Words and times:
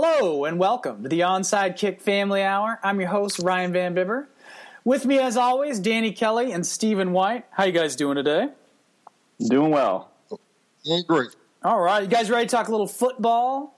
Hello 0.00 0.44
and 0.44 0.60
welcome 0.60 1.02
to 1.02 1.08
the 1.08 1.20
Onside 1.22 1.76
Kick 1.76 2.00
Family 2.00 2.40
Hour. 2.40 2.78
I'm 2.84 3.00
your 3.00 3.08
host 3.08 3.40
Ryan 3.40 3.72
Van 3.72 3.94
Bibber. 3.94 4.28
With 4.84 5.04
me, 5.04 5.18
as 5.18 5.36
always, 5.36 5.80
Danny 5.80 6.12
Kelly 6.12 6.52
and 6.52 6.64
Stephen 6.64 7.10
White. 7.10 7.46
How 7.50 7.64
you 7.64 7.72
guys 7.72 7.96
doing 7.96 8.14
today? 8.14 8.50
Doing 9.40 9.72
well. 9.72 10.12
Doing 10.84 11.02
great. 11.08 11.30
All 11.64 11.80
right, 11.80 12.04
you 12.04 12.08
guys 12.08 12.30
ready 12.30 12.46
to 12.46 12.48
talk 12.48 12.68
a 12.68 12.70
little 12.70 12.86
football? 12.86 13.76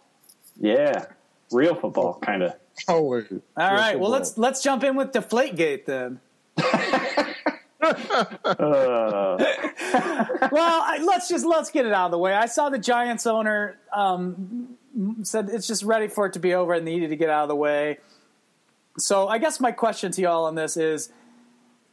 Yeah, 0.60 1.06
real 1.52 1.74
football, 1.74 2.18
kind 2.18 2.42
of. 2.42 2.54
Always. 2.86 3.24
All 3.32 3.74
right, 3.74 3.98
well 3.98 4.10
let's 4.10 4.36
let's 4.36 4.62
jump 4.62 4.84
in 4.84 4.96
with 4.96 5.12
Deflategate 5.12 5.86
then. 5.86 6.20
Uh, 7.82 7.96
well, 10.52 10.82
I, 10.84 11.02
let's 11.02 11.30
just 11.30 11.46
let's 11.46 11.70
get 11.70 11.86
it 11.86 11.92
out 11.92 12.04
of 12.04 12.10
the 12.10 12.18
way. 12.18 12.34
I 12.34 12.44
saw 12.44 12.68
the 12.68 12.78
Giants 12.78 13.26
owner 13.26 13.78
um, 13.90 14.76
said 15.22 15.48
it's 15.50 15.66
just 15.66 15.82
ready 15.82 16.08
for 16.08 16.26
it 16.26 16.32
to 16.34 16.38
be 16.38 16.54
over 16.54 16.72
and 16.72 16.84
needed 16.84 17.10
to 17.10 17.16
get 17.16 17.30
out 17.30 17.42
of 17.42 17.48
the 17.48 17.56
way. 17.56 17.98
So 18.98 19.28
I 19.28 19.38
guess 19.38 19.60
my 19.60 19.72
question 19.72 20.12
to 20.12 20.20
y'all 20.20 20.44
on 20.44 20.54
this 20.54 20.76
is, 20.76 21.10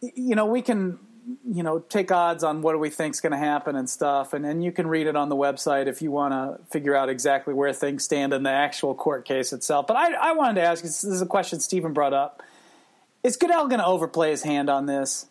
you 0.02 0.36
know, 0.36 0.46
we 0.46 0.62
can, 0.62 1.00
you 1.46 1.64
know, 1.64 1.80
take 1.80 2.12
odds 2.12 2.44
on 2.44 2.62
what 2.62 2.73
do 2.73 2.80
we 2.80 2.90
think 2.90 3.14
is 3.14 3.22
going 3.22 3.32
to 3.32 3.38
happen 3.38 3.76
and 3.76 3.90
stuff, 3.90 4.34
and 4.34 4.46
and 4.46 4.64
you 4.64 4.72
can 4.72 4.88
read 4.88 5.08
it 5.08 5.16
on 5.16 5.30
the 5.30 5.36
website 5.36 5.88
if 5.88 6.02
you 6.02 6.12
want 6.12 6.34
to 6.34 6.64
figure 6.72 6.96
out 6.96 7.10
exactly 7.10 7.54
where 7.54 7.73
things 7.73 8.04
stand 8.04 8.34
in 8.34 8.44
the 8.44 8.50
actual 8.50 8.96
court 8.96 9.26
case 9.26 9.54
itself. 9.54 9.88
But 9.88 9.98
I, 9.98 10.14
I 10.14 10.32
wanted 10.34 10.56
to 10.56 10.68
ask 10.68 10.84
this 10.84 11.04
is 11.04 11.22
a 11.22 11.26
question 11.26 11.59
Stephen 11.59 11.94
brought 11.94 12.14
up: 12.14 12.44
Is 13.23 13.38
Goodell 13.38 13.68
going 13.68 13.80
to 13.80 13.86
overplay 13.86 14.32
his 14.32 14.44
hand 14.44 14.70
on 14.70 14.86
this? 14.86 15.28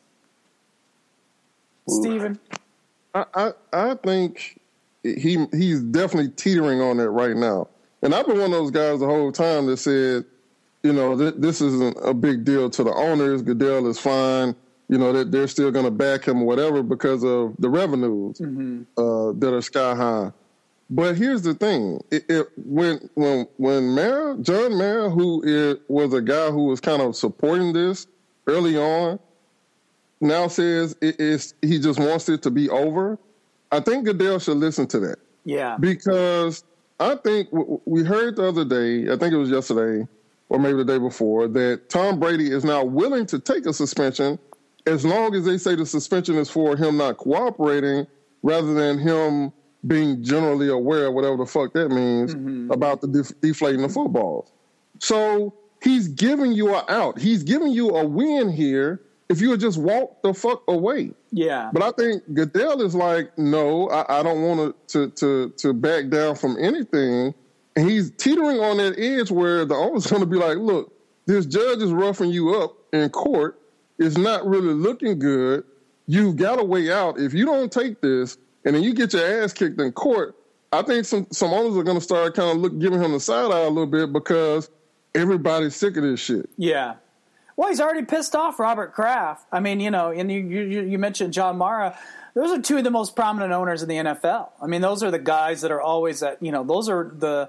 Stephen, 1.89 2.41
I, 3.15 3.25
I, 3.35 3.53
I 3.73 3.95
think 3.95 4.59
he 5.15 5.47
he's 5.53 5.83
definitely 5.83 6.31
teetering 6.31 6.81
on 6.81 7.01
it 7.01 7.05
right 7.05 7.37
now. 7.37 7.69
And 8.03 8.15
I've 8.15 8.27
been 8.27 8.39
one 8.39 8.47
of 8.47 8.53
those 8.53 8.71
guys 8.71 9.01
the 9.01 9.07
whole 9.07 9.33
time 9.33 9.67
that 9.67 9.79
said, 9.79 10.25
you 10.83 10.93
know, 10.93 11.17
th- 11.17 11.35
this 11.39 11.61
isn't 11.61 11.97
a 12.03 12.15
big 12.15 12.45
deal 12.45 12.71
to 12.71 12.85
the 12.85 12.93
owners. 12.93 13.43
Goodell 13.43 13.87
is 13.89 13.99
fine. 13.99 14.55
You 14.89 14.99
know 14.99 15.13
that 15.13 15.33
they're 15.33 15.49
still 15.49 15.73
going 15.73 15.85
to 15.85 15.91
back 15.91 16.27
him 16.27 16.43
or 16.43 16.47
whatever 16.47 16.83
because 16.83 17.25
of 17.25 17.57
the 17.59 17.69
revenues 17.69 18.41
uh, 18.41 19.33
that 19.41 19.53
are 19.53 19.63
sky 19.63 19.95
high. 19.97 20.31
But 20.89 21.17
here's 21.17 21.43
the 21.43 21.55
thing: 21.55 22.01
it, 22.13 22.25
it, 22.29 22.47
when 22.57 23.11
when 23.15 23.49
when 23.57 23.95
Mayor 23.95 24.37
John 24.41 24.79
Mara, 24.79 25.11
who 25.11 25.43
is, 25.43 25.79
was 25.89 26.15
a 26.15 26.23
guy 26.23 26.51
who 26.51 26.67
was 26.67 26.81
kind 26.81 27.03
of 27.03 27.17
supporting 27.17 27.73
this 27.73 28.07
early 28.47 28.77
on, 28.79 29.19
now 30.21 30.47
says 30.47 30.97
it 31.03 31.19
is 31.19 31.55
he 31.63 31.81
just 31.81 31.99
wants 31.99 32.29
it 32.29 32.43
to 32.43 32.51
be 32.51 32.71
over. 32.71 33.19
I 33.77 33.81
think 33.81 34.07
Goodell 34.07 34.39
should 34.39 34.57
listen 34.57 34.87
to 34.89 35.01
that 35.01 35.19
yeah, 35.45 35.77
because 35.79 36.65
I 36.99 37.15
think 37.17 37.51
w- 37.51 37.81
we 37.85 38.05
heard 38.05 38.37
the 38.37 38.45
other 38.49 38.65
day, 38.65 39.13
I 39.13 39.17
think 39.17 39.35
it 39.35 39.37
was 39.37 39.51
yesterday 39.51 40.07
or 40.49 40.59
maybe 40.59 40.79
the 40.79 40.85
day 40.85 40.99
before, 40.99 41.49
that 41.49 41.89
Tom 41.89 42.21
Brady 42.21 42.51
is 42.51 42.65
now 42.65 42.85
willing 42.85 43.27
to 43.27 43.39
take 43.39 43.67
a 43.67 43.73
suspension 43.73 44.39
as 44.87 45.05
long 45.05 45.35
as 45.35 45.45
they 45.45 45.59
say 45.59 45.75
the 45.75 45.85
suspension 45.85 46.37
is 46.37 46.49
for 46.49 46.77
him 46.77 46.97
not 46.97 47.17
cooperating 47.17 48.07
rather 48.43 48.73
than 48.73 48.99
him 48.99 49.53
being 49.87 50.23
generally 50.23 50.69
aware, 50.69 51.11
whatever 51.11 51.37
the 51.37 51.47
fuck 51.47 51.73
that 51.75 51.91
means, 51.91 52.35
mm-hmm. 52.35 52.71
about 52.71 53.01
the 53.01 53.09
def- 53.09 53.41
deflating 53.41 53.83
the 53.83 53.89
footballs. 53.89 54.53
So 55.01 55.55
he's 55.83 56.09
giving 56.09 56.53
you 56.53 56.75
a 56.75 56.85
out. 56.89 57.19
He's 57.19 57.43
giving 57.43 57.73
you 57.73 57.91
a 57.91 58.07
win 58.07 58.51
here 58.51 59.03
if 59.29 59.41
you 59.41 59.51
would 59.51 59.61
just 59.61 59.79
walk 59.79 60.23
the 60.23 60.33
fuck 60.33 60.63
away. 60.69 61.13
yeah. 61.33 61.71
But 61.73 61.83
I 61.83 61.91
think 61.93 62.23
Goodell 62.33 62.83
is 62.83 62.95
like, 62.95 63.37
no, 63.37 63.89
I, 63.91 64.21
I 64.21 64.23
don't 64.23 64.43
want 64.43 64.89
to, 64.89 65.11
to 65.11 65.51
to 65.51 65.73
back 65.73 66.09
down 66.09 66.37
from 66.37 66.57
anything. 66.61 67.35
And 67.75 67.91
he's 67.91 68.11
teetering 68.13 68.61
on 68.61 68.79
that 68.79 68.99
edge 68.99 69.31
where 69.31 69.65
the 69.65 69.75
owner's 69.75 70.07
going 70.11 70.21
to 70.21 70.27
be 70.27 70.37
like, 70.37 70.59
look, 70.59 70.93
this 71.27 71.45
judge 71.47 71.83
is 71.83 71.93
roughing 71.93 72.31
you 72.31 72.55
up 72.55 72.77
in 72.93 73.09
court. 73.11 73.61
It's 73.99 74.17
not 74.17 74.47
really 74.47 74.75
looking 74.75 75.19
good. 75.19 75.65
You've 76.07 76.37
got 76.37 76.61
a 76.61 76.65
way 76.65 76.93
out. 76.93 77.19
If 77.19 77.35
you 77.35 77.45
don't 77.45 77.71
take 77.73 78.01
this 78.01 78.39
and 78.65 78.75
then 78.75 78.83
you 78.83 78.95
get 78.95 79.13
your 79.13 79.43
ass 79.43 79.53
kicked 79.53 79.81
in 79.81 79.93
court, 79.93 80.37
I 80.73 80.83
think 80.83 81.05
some, 81.05 81.27
some 81.33 81.53
owners 81.53 81.77
are 81.77 81.83
going 81.83 81.97
to 81.99 82.05
start 82.05 82.35
kind 82.35 82.51
of 82.51 82.59
look, 82.59 82.79
giving 82.79 83.03
him 83.03 83.13
the 83.13 83.21
side 83.21 83.51
eye 83.51 83.61
a 83.61 83.69
little 83.69 83.87
bit 83.87 84.13
because 84.13 84.71
everybody's 85.15 85.75
sick 85.75 85.97
of 85.97 86.03
this 86.03 86.21
shit. 86.21 86.49
Yeah. 86.57 86.95
Well, 87.57 87.71
he's 87.71 87.81
already 87.81 88.05
pissed 88.05 88.37
off 88.37 88.59
Robert 88.59 88.93
Kraft. 88.93 89.47
I 89.51 89.61
mean, 89.61 89.81
you 89.81 89.91
know, 89.91 90.11
and 90.11 90.31
you, 90.31 90.41
you, 90.41 90.83
you 90.83 90.99
mentioned 90.99 91.33
John 91.33 91.57
Mara. 91.57 91.99
Those 92.35 92.59
are 92.59 92.61
two 92.61 92.77
of 92.77 92.85
the 92.85 92.91
most 92.91 93.17
prominent 93.17 93.53
owners 93.53 93.83
in 93.83 93.89
the 93.89 93.97
NFL. 93.97 94.51
I 94.61 94.67
mean, 94.67 94.83
those 94.83 95.03
are 95.03 95.11
the 95.11 95.19
guys 95.19 95.63
that 95.63 95.71
are 95.71 95.81
always 95.81 96.23
at, 96.23 96.43
you 96.43 96.53
know, 96.53 96.65
those 96.65 96.89
are 96.89 97.11
the 97.17 97.49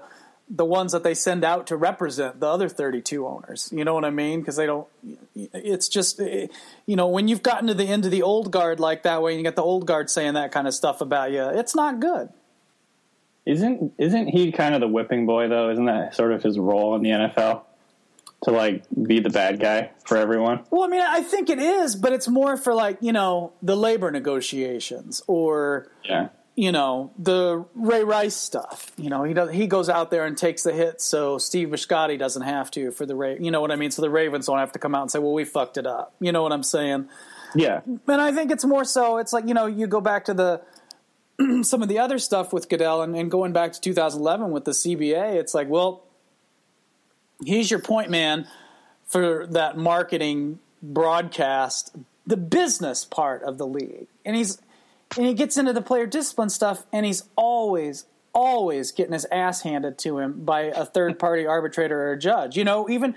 the 0.50 0.64
ones 0.64 0.92
that 0.92 1.02
they 1.02 1.12
send 1.12 1.44
out 1.44 1.66
to 1.66 1.76
represent 1.76 2.40
the 2.40 2.46
other 2.46 2.70
32 2.70 3.26
owners. 3.26 3.68
You 3.70 3.84
know 3.84 3.92
what 3.92 4.06
I 4.06 4.10
mean? 4.10 4.40
Because 4.40 4.56
they 4.56 4.64
don't, 4.64 4.86
it's 5.34 5.88
just, 5.88 6.20
you 6.20 6.96
know, 6.96 7.06
when 7.06 7.28
you've 7.28 7.42
gotten 7.42 7.66
to 7.66 7.74
the 7.74 7.84
end 7.84 8.06
of 8.06 8.10
the 8.10 8.22
old 8.22 8.50
guard 8.50 8.80
like 8.80 9.02
that 9.02 9.20
way, 9.20 9.32
and 9.32 9.38
you 9.38 9.44
get 9.44 9.56
the 9.56 9.62
old 9.62 9.86
guard 9.86 10.08
saying 10.08 10.32
that 10.34 10.50
kind 10.50 10.66
of 10.66 10.72
stuff 10.72 11.02
about 11.02 11.32
you, 11.32 11.42
it's 11.42 11.74
not 11.74 12.00
good. 12.00 12.30
isn't 13.44 13.92
isn't 13.98 14.28
he 14.28 14.50
kind 14.50 14.74
of 14.74 14.80
the 14.80 14.88
whipping 14.88 15.26
boy 15.26 15.48
though? 15.48 15.68
Isn't 15.70 15.84
that 15.84 16.14
sort 16.14 16.32
of 16.32 16.42
his 16.42 16.58
role 16.58 16.94
in 16.96 17.02
the 17.02 17.10
NFL 17.10 17.64
to 18.44 18.50
like 18.50 18.84
be 19.02 19.20
the 19.20 19.30
bad 19.30 19.60
guy 19.60 19.90
for 20.04 20.16
everyone? 20.16 20.64
Well, 20.70 20.84
I 20.84 20.88
mean, 20.88 21.00
I 21.00 21.22
think 21.22 21.50
it 21.50 21.58
is, 21.58 21.96
but 21.96 22.12
it's 22.12 22.28
more 22.28 22.56
for 22.56 22.74
like, 22.74 22.98
you 23.00 23.12
know, 23.12 23.52
the 23.62 23.76
labor 23.76 24.10
negotiations 24.10 25.22
or, 25.26 25.90
Yeah, 26.04 26.28
you 26.54 26.72
know, 26.72 27.12
the 27.18 27.64
Ray 27.74 28.02
Rice 28.02 28.34
stuff. 28.34 28.90
You 28.96 29.10
know, 29.10 29.22
he 29.22 29.32
does, 29.32 29.50
he 29.52 29.66
goes 29.68 29.88
out 29.88 30.10
there 30.10 30.24
and 30.26 30.36
takes 30.36 30.62
the 30.64 30.72
hit 30.72 31.00
so 31.00 31.38
Steve 31.38 31.68
Bisciotti 31.68 32.18
doesn't 32.18 32.42
have 32.42 32.70
to 32.72 32.90
for 32.90 33.06
the 33.06 33.14
Ray. 33.14 33.38
you 33.40 33.50
know 33.50 33.60
what 33.60 33.70
I 33.70 33.76
mean? 33.76 33.90
So 33.92 34.02
the 34.02 34.10
Ravens 34.10 34.46
don't 34.46 34.58
have 34.58 34.72
to 34.72 34.78
come 34.80 34.94
out 34.94 35.02
and 35.02 35.10
say, 35.10 35.18
"Well, 35.20 35.32
we 35.32 35.44
fucked 35.44 35.76
it 35.76 35.86
up." 35.86 36.14
You 36.20 36.32
know 36.32 36.42
what 36.42 36.52
I'm 36.52 36.64
saying? 36.64 37.08
yeah, 37.54 37.80
And 37.86 38.20
I 38.20 38.32
think 38.32 38.50
it's 38.50 38.64
more 38.64 38.84
so 38.84 39.18
it's 39.18 39.32
like, 39.32 39.46
you 39.48 39.54
know, 39.54 39.66
you 39.66 39.86
go 39.86 40.00
back 40.00 40.24
to 40.26 40.34
the 40.34 40.60
some 41.62 41.80
of 41.82 41.88
the 41.88 41.98
other 42.00 42.18
stuff 42.18 42.52
with 42.52 42.68
Goodell 42.68 43.02
and, 43.02 43.14
and 43.16 43.30
going 43.30 43.52
back 43.52 43.72
to 43.72 43.80
2011 43.80 44.50
with 44.50 44.64
the 44.64 44.72
CBA, 44.72 45.34
it's 45.36 45.54
like, 45.54 45.68
well, 45.68 46.02
he's 47.44 47.70
your 47.70 47.80
point 47.80 48.10
man 48.10 48.46
for 49.06 49.46
that 49.46 49.76
marketing 49.76 50.58
broadcast, 50.82 51.94
the 52.26 52.36
business 52.36 53.04
part 53.04 53.42
of 53.42 53.58
the 53.58 53.66
league. 53.66 54.06
And 54.24 54.36
he's 54.36 54.60
and 55.16 55.26
he 55.26 55.34
gets 55.34 55.56
into 55.56 55.72
the 55.72 55.80
player 55.80 56.06
discipline 56.06 56.50
stuff 56.50 56.84
and 56.92 57.06
he's 57.06 57.24
always 57.36 58.04
always 58.34 58.92
getting 58.92 59.14
his 59.14 59.26
ass 59.32 59.62
handed 59.62 59.98
to 59.98 60.18
him 60.18 60.44
by 60.44 60.62
a 60.62 60.84
third 60.84 61.18
party 61.18 61.46
arbitrator 61.46 62.08
or 62.08 62.12
a 62.12 62.18
judge. 62.18 62.56
You 62.56 62.64
know, 62.64 62.88
even 62.88 63.14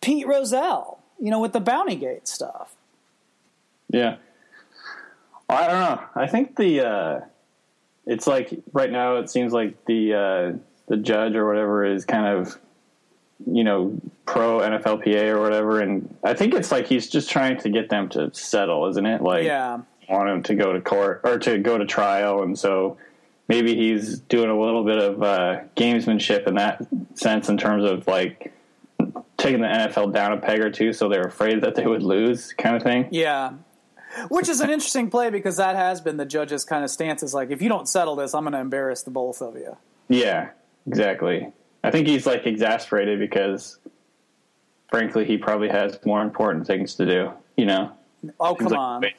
Pete 0.00 0.26
Rozelle, 0.26 1.00
you 1.18 1.30
know, 1.30 1.40
with 1.40 1.52
the 1.52 1.60
Bounty 1.60 1.96
Gate 1.96 2.28
stuff. 2.28 2.74
yeah. 3.88 4.16
I 5.50 5.66
don't 5.66 5.80
know. 5.80 6.04
I 6.14 6.26
think 6.26 6.56
the 6.56 6.86
uh, 6.86 7.20
it's 8.04 8.26
like 8.26 8.50
right 8.74 8.90
now 8.90 9.16
it 9.16 9.30
seems 9.30 9.50
like 9.50 9.82
the 9.86 10.12
uh, 10.14 10.58
the 10.88 10.98
judge 10.98 11.34
or 11.34 11.46
whatever 11.46 11.86
is 11.86 12.04
kind 12.04 12.26
of 12.26 12.58
you 13.46 13.64
know 13.64 13.98
pro 14.26 14.58
NFLPA 14.60 15.28
or 15.28 15.40
whatever, 15.40 15.80
and 15.80 16.14
I 16.24 16.34
think 16.34 16.54
it's 16.54 16.70
like 16.72 16.86
he's 16.86 17.08
just 17.08 17.30
trying 17.30 17.58
to 17.58 17.68
get 17.70 17.88
them 17.88 18.08
to 18.10 18.32
settle, 18.34 18.86
isn't 18.88 19.06
it? 19.06 19.22
Like 19.22 19.44
Yeah. 19.44 19.80
want 20.08 20.28
him 20.28 20.42
to 20.44 20.54
go 20.54 20.72
to 20.72 20.80
court 20.80 21.20
or 21.24 21.38
to 21.38 21.58
go 21.58 21.78
to 21.78 21.86
trial, 21.86 22.42
and 22.42 22.58
so 22.58 22.98
maybe 23.48 23.74
he's 23.74 24.18
doing 24.20 24.50
a 24.50 24.58
little 24.58 24.84
bit 24.84 24.98
of 24.98 25.22
uh, 25.22 25.60
gamesmanship 25.76 26.46
in 26.46 26.56
that 26.56 26.86
sense, 27.14 27.48
in 27.48 27.56
terms 27.56 27.84
of 27.84 28.06
like 28.06 28.52
taking 29.38 29.60
the 29.60 29.68
NFL 29.68 30.12
down 30.12 30.32
a 30.32 30.36
peg 30.36 30.60
or 30.60 30.70
two, 30.70 30.92
so 30.92 31.08
they're 31.08 31.22
afraid 31.26 31.60
that 31.62 31.74
they 31.76 31.86
would 31.86 32.02
lose, 32.02 32.52
kind 32.52 32.76
of 32.76 32.82
thing. 32.82 33.08
Yeah. 33.10 33.52
Which 34.30 34.48
is 34.48 34.60
an 34.60 34.68
interesting 34.68 35.10
play 35.10 35.30
because 35.30 35.58
that 35.58 35.76
has 35.76 36.00
been 36.00 36.16
the 36.16 36.24
judge's 36.26 36.64
kind 36.64 36.82
of 36.82 36.90
stance 36.90 37.22
is 37.22 37.34
like, 37.34 37.50
if 37.50 37.62
you 37.62 37.68
don't 37.68 37.88
settle 37.88 38.16
this, 38.16 38.34
I'm 38.34 38.42
going 38.42 38.52
to 38.54 38.58
embarrass 38.58 39.02
the 39.02 39.10
both 39.12 39.40
of 39.40 39.54
you. 39.54 39.76
Yeah, 40.08 40.50
exactly. 40.86 41.52
I 41.88 41.90
think 41.90 42.06
he's 42.06 42.26
like 42.26 42.46
exasperated 42.46 43.18
because, 43.18 43.78
frankly, 44.90 45.24
he 45.24 45.38
probably 45.38 45.68
has 45.68 45.98
more 46.04 46.22
important 46.22 46.66
things 46.66 46.94
to 46.96 47.06
do. 47.06 47.32
You 47.56 47.66
know. 47.66 47.92
Oh, 48.38 48.56
Seems 48.58 48.72
come 48.72 49.00
like- 49.00 49.16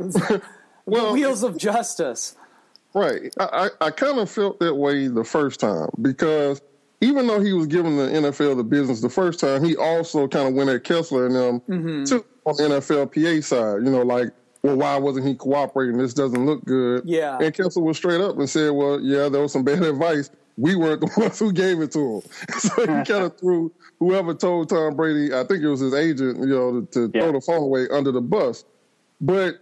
on. 0.00 0.42
Well, 0.86 1.12
Wheels 1.12 1.42
of 1.42 1.56
justice. 1.56 2.36
Right. 2.94 3.32
I, 3.38 3.68
I, 3.80 3.86
I 3.86 3.90
kind 3.90 4.18
of 4.18 4.30
felt 4.30 4.60
that 4.60 4.74
way 4.74 5.06
the 5.08 5.24
first 5.24 5.60
time 5.60 5.90
because 6.00 6.60
even 7.00 7.26
though 7.26 7.40
he 7.40 7.52
was 7.52 7.66
giving 7.66 7.96
the 7.96 8.04
NFL 8.04 8.56
the 8.56 8.64
business 8.64 9.00
the 9.00 9.08
first 9.08 9.40
time, 9.40 9.64
he 9.64 9.76
also 9.76 10.28
kind 10.28 10.48
of 10.48 10.54
went 10.54 10.70
at 10.70 10.84
Kessler 10.84 11.26
and 11.26 11.34
them 11.34 11.60
mm-hmm. 11.60 12.04
too 12.04 12.24
on 12.44 12.56
the 12.56 12.62
NFLPA 12.64 13.42
side. 13.44 13.84
You 13.84 13.90
know, 13.90 14.02
like, 14.02 14.32
well, 14.62 14.76
why 14.76 14.96
wasn't 14.96 15.26
he 15.26 15.34
cooperating? 15.34 15.98
This 15.98 16.14
doesn't 16.14 16.44
look 16.44 16.64
good. 16.64 17.02
Yeah. 17.04 17.38
And 17.40 17.54
Kessler 17.54 17.82
was 17.82 17.96
straight 17.96 18.20
up 18.20 18.38
and 18.38 18.48
said, 18.48 18.70
well, 18.70 19.00
yeah, 19.00 19.28
there 19.28 19.40
was 19.40 19.52
some 19.52 19.64
bad 19.64 19.82
advice. 19.82 20.30
We 20.56 20.74
weren't 20.76 21.00
the 21.00 21.10
ones 21.20 21.38
who 21.38 21.52
gave 21.52 21.80
it 21.80 21.92
to 21.92 22.16
him. 22.16 22.22
so 22.58 22.80
he 22.80 22.86
kind 22.86 23.24
of 23.24 23.38
threw 23.38 23.72
whoever 23.98 24.34
told 24.34 24.68
Tom 24.68 24.94
Brady, 24.96 25.32
I 25.34 25.44
think 25.44 25.62
it 25.62 25.68
was 25.68 25.80
his 25.80 25.94
agent, 25.94 26.38
you 26.40 26.46
know, 26.46 26.80
to, 26.82 26.86
to 27.08 27.10
Yeah. 27.14 27.22
throw 27.22 27.32
the 27.32 27.40
phone 27.40 27.62
away 27.62 27.88
under 27.90 28.12
the 28.12 28.20
bus. 28.20 28.64
But 29.20 29.56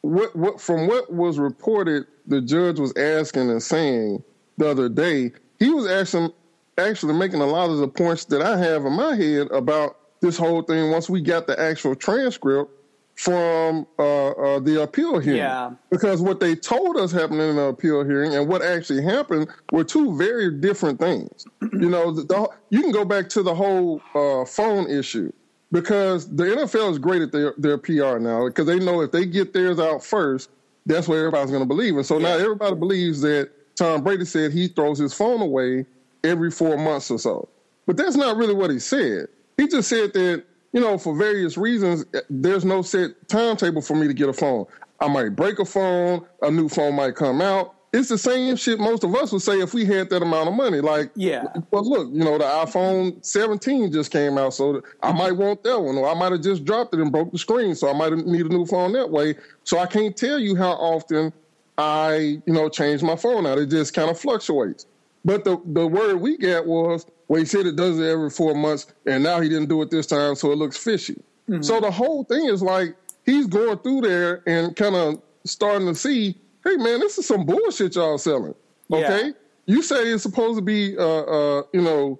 what, 0.00 0.34
what 0.34 0.60
from 0.60 0.86
what 0.88 1.12
was 1.12 1.38
reported, 1.38 2.06
the 2.26 2.40
judge 2.40 2.78
was 2.78 2.92
asking 2.96 3.50
and 3.50 3.62
saying 3.62 4.22
the 4.58 4.68
other 4.68 4.88
day, 4.88 5.32
he 5.58 5.70
was 5.70 5.86
actually 5.86 6.32
actually 6.78 7.14
making 7.14 7.40
a 7.40 7.46
lot 7.46 7.70
of 7.70 7.78
the 7.78 7.88
points 7.88 8.24
that 8.26 8.42
I 8.42 8.56
have 8.58 8.84
in 8.86 8.94
my 8.94 9.14
head 9.14 9.48
about 9.50 9.98
this 10.20 10.36
whole 10.36 10.62
thing. 10.62 10.90
Once 10.90 11.08
we 11.10 11.20
got 11.20 11.46
the 11.46 11.58
actual 11.60 11.94
transcript 11.94 12.70
from 13.14 13.86
uh, 13.98 14.28
uh, 14.30 14.58
the 14.60 14.82
appeal 14.82 15.18
hearing, 15.18 15.38
Yeah. 15.38 15.72
because 15.90 16.20
what 16.20 16.40
they 16.40 16.54
told 16.54 16.96
us 16.96 17.12
happened 17.12 17.40
in 17.40 17.56
the 17.56 17.64
appeal 17.64 18.04
hearing 18.04 18.34
and 18.34 18.48
what 18.48 18.62
actually 18.62 19.02
happened 19.02 19.48
were 19.70 19.84
two 19.84 20.16
very 20.16 20.50
different 20.50 20.98
things. 20.98 21.46
you 21.72 21.88
know, 21.90 22.10
the, 22.10 22.22
the, 22.22 22.48
you 22.70 22.80
can 22.80 22.90
go 22.90 23.04
back 23.04 23.28
to 23.30 23.42
the 23.42 23.54
whole 23.54 24.00
uh, 24.14 24.44
phone 24.44 24.90
issue 24.90 25.30
because 25.70 26.28
the 26.34 26.44
NFL 26.44 26.90
is 26.92 26.98
great 26.98 27.22
at 27.22 27.32
their, 27.32 27.54
their 27.58 27.78
PR 27.78 28.18
now 28.18 28.46
because 28.46 28.66
they 28.66 28.78
know 28.78 29.02
if 29.02 29.12
they 29.12 29.26
get 29.26 29.52
theirs 29.52 29.78
out 29.78 30.02
first, 30.02 30.50
that's 30.86 31.06
what 31.06 31.16
everybody's 31.18 31.50
going 31.50 31.62
to 31.62 31.68
believe. 31.68 31.96
And 31.96 32.04
so 32.06 32.18
now 32.18 32.36
everybody 32.36 32.74
believes 32.74 33.20
that 33.20 33.50
Tom 33.76 34.02
Brady 34.02 34.24
said 34.24 34.52
he 34.52 34.68
throws 34.68 34.98
his 34.98 35.14
phone 35.14 35.40
away 35.40 35.86
every 36.24 36.50
four 36.50 36.76
months 36.76 37.10
or 37.10 37.18
so. 37.18 37.48
But 37.86 37.96
that's 37.96 38.16
not 38.16 38.36
really 38.36 38.54
what 38.54 38.70
he 38.70 38.78
said. 38.78 39.26
He 39.56 39.68
just 39.68 39.88
said 39.88 40.12
that, 40.14 40.44
you 40.72 40.80
know, 40.80 40.98
for 40.98 41.14
various 41.16 41.56
reasons, 41.56 42.04
eh, 42.14 42.20
there's 42.30 42.64
no 42.64 42.82
set 42.82 43.10
timetable 43.28 43.82
for 43.82 43.94
me 43.94 44.06
to 44.06 44.14
get 44.14 44.28
a 44.28 44.32
phone. 44.32 44.66
I 45.00 45.08
might 45.08 45.30
break 45.30 45.58
a 45.58 45.64
phone, 45.64 46.24
a 46.42 46.50
new 46.50 46.68
phone 46.68 46.94
might 46.94 47.14
come 47.16 47.40
out. 47.40 47.74
It's 47.92 48.08
the 48.08 48.16
same 48.16 48.56
shit 48.56 48.78
most 48.80 49.04
of 49.04 49.14
us 49.14 49.32
would 49.32 49.42
say 49.42 49.60
if 49.60 49.74
we 49.74 49.84
had 49.84 50.08
that 50.10 50.22
amount 50.22 50.48
of 50.48 50.54
money. 50.54 50.80
Like, 50.80 51.10
Yeah. 51.14 51.44
well, 51.70 51.84
look, 51.86 52.08
you 52.10 52.24
know, 52.24 52.38
the 52.38 52.44
iPhone 52.44 53.22
17 53.22 53.92
just 53.92 54.10
came 54.10 54.38
out, 54.38 54.54
so 54.54 54.80
I 55.02 55.12
might 55.12 55.32
want 55.32 55.62
that 55.64 55.78
one, 55.78 55.98
or 55.98 56.08
I 56.08 56.14
might 56.14 56.32
have 56.32 56.40
just 56.40 56.64
dropped 56.64 56.94
it 56.94 57.00
and 57.00 57.12
broke 57.12 57.32
the 57.32 57.38
screen, 57.38 57.74
so 57.74 57.90
I 57.90 57.92
might 57.92 58.16
need 58.16 58.46
a 58.46 58.48
new 58.48 58.64
phone 58.64 58.92
that 58.92 59.10
way. 59.10 59.34
So 59.64 59.78
I 59.78 59.84
can't 59.86 60.16
tell 60.16 60.38
you 60.38 60.56
how 60.56 60.72
often 60.72 61.34
I, 61.76 62.40
you 62.46 62.52
know, 62.54 62.70
change 62.70 63.02
my 63.02 63.16
phone 63.16 63.44
out. 63.46 63.58
It 63.58 63.66
just 63.66 63.92
kind 63.92 64.08
of 64.10 64.18
fluctuates. 64.18 64.86
But 65.24 65.44
the 65.44 65.58
the 65.66 65.86
word 65.86 66.16
we 66.16 66.36
got 66.38 66.66
was, 66.66 67.06
well, 67.32 67.40
he 67.40 67.46
said 67.46 67.64
it 67.64 67.76
does 67.76 67.98
it 67.98 68.04
every 68.04 68.28
four 68.28 68.54
months, 68.54 68.92
and 69.06 69.24
now 69.24 69.40
he 69.40 69.48
didn't 69.48 69.70
do 69.70 69.80
it 69.80 69.90
this 69.90 70.06
time, 70.06 70.34
so 70.34 70.52
it 70.52 70.58
looks 70.58 70.76
fishy. 70.76 71.16
So 71.62 71.80
the 71.80 71.90
whole 71.90 72.24
thing 72.24 72.44
is 72.44 72.60
like 72.60 72.94
he's 73.24 73.46
going 73.46 73.78
through 73.78 74.02
there 74.02 74.42
and 74.46 74.76
kind 74.76 74.94
of 74.94 75.22
starting 75.46 75.88
to 75.88 75.94
see, 75.94 76.36
hey 76.62 76.76
man, 76.76 77.00
this 77.00 77.16
is 77.16 77.26
some 77.26 77.46
bullshit 77.46 77.94
y'all 77.94 78.18
selling. 78.18 78.54
Okay, 78.92 79.28
Yeah. 79.28 79.32
you 79.64 79.80
say 79.80 80.12
it's 80.12 80.22
supposed 80.22 80.58
to 80.58 80.62
be, 80.62 80.94
uh, 80.98 81.02
uh, 81.02 81.62
you 81.72 81.80
know, 81.80 82.18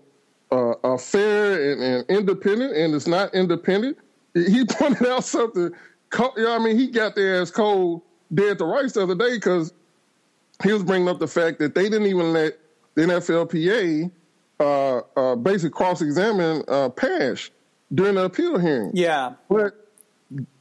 uh, 0.50 0.70
uh, 0.82 0.96
fair 0.96 1.72
and, 1.72 1.82
and 1.82 2.06
independent, 2.08 2.74
and 2.74 2.94
it's 2.94 3.06
not 3.06 3.34
independent. 3.34 3.98
He 4.32 4.64
pointed 4.70 5.06
out 5.08 5.24
something. 5.24 5.72
You 6.18 6.32
know, 6.38 6.56
I 6.56 6.58
mean, 6.58 6.78
he 6.78 6.86
got 6.86 7.14
their 7.16 7.42
ass 7.42 7.50
cold 7.50 8.00
dead 8.32 8.56
to 8.60 8.64
rights 8.64 8.94
the 8.94 9.02
other 9.02 9.14
day 9.14 9.34
because 9.34 9.74
he 10.64 10.72
was 10.72 10.82
bringing 10.82 11.08
up 11.10 11.18
the 11.18 11.28
fact 11.28 11.58
that 11.58 11.74
they 11.74 11.90
didn't 11.90 12.06
even 12.06 12.32
let 12.32 12.58
the 12.94 13.02
NFLPA 13.02 14.10
uh, 14.62 15.02
uh, 15.16 15.36
basically 15.36 15.70
cross-examine 15.70 16.62
uh, 16.68 16.88
Pash 16.90 17.50
during 17.92 18.14
the 18.14 18.24
appeal 18.24 18.58
hearing. 18.58 18.92
Yeah. 18.94 19.34
But 19.48 19.74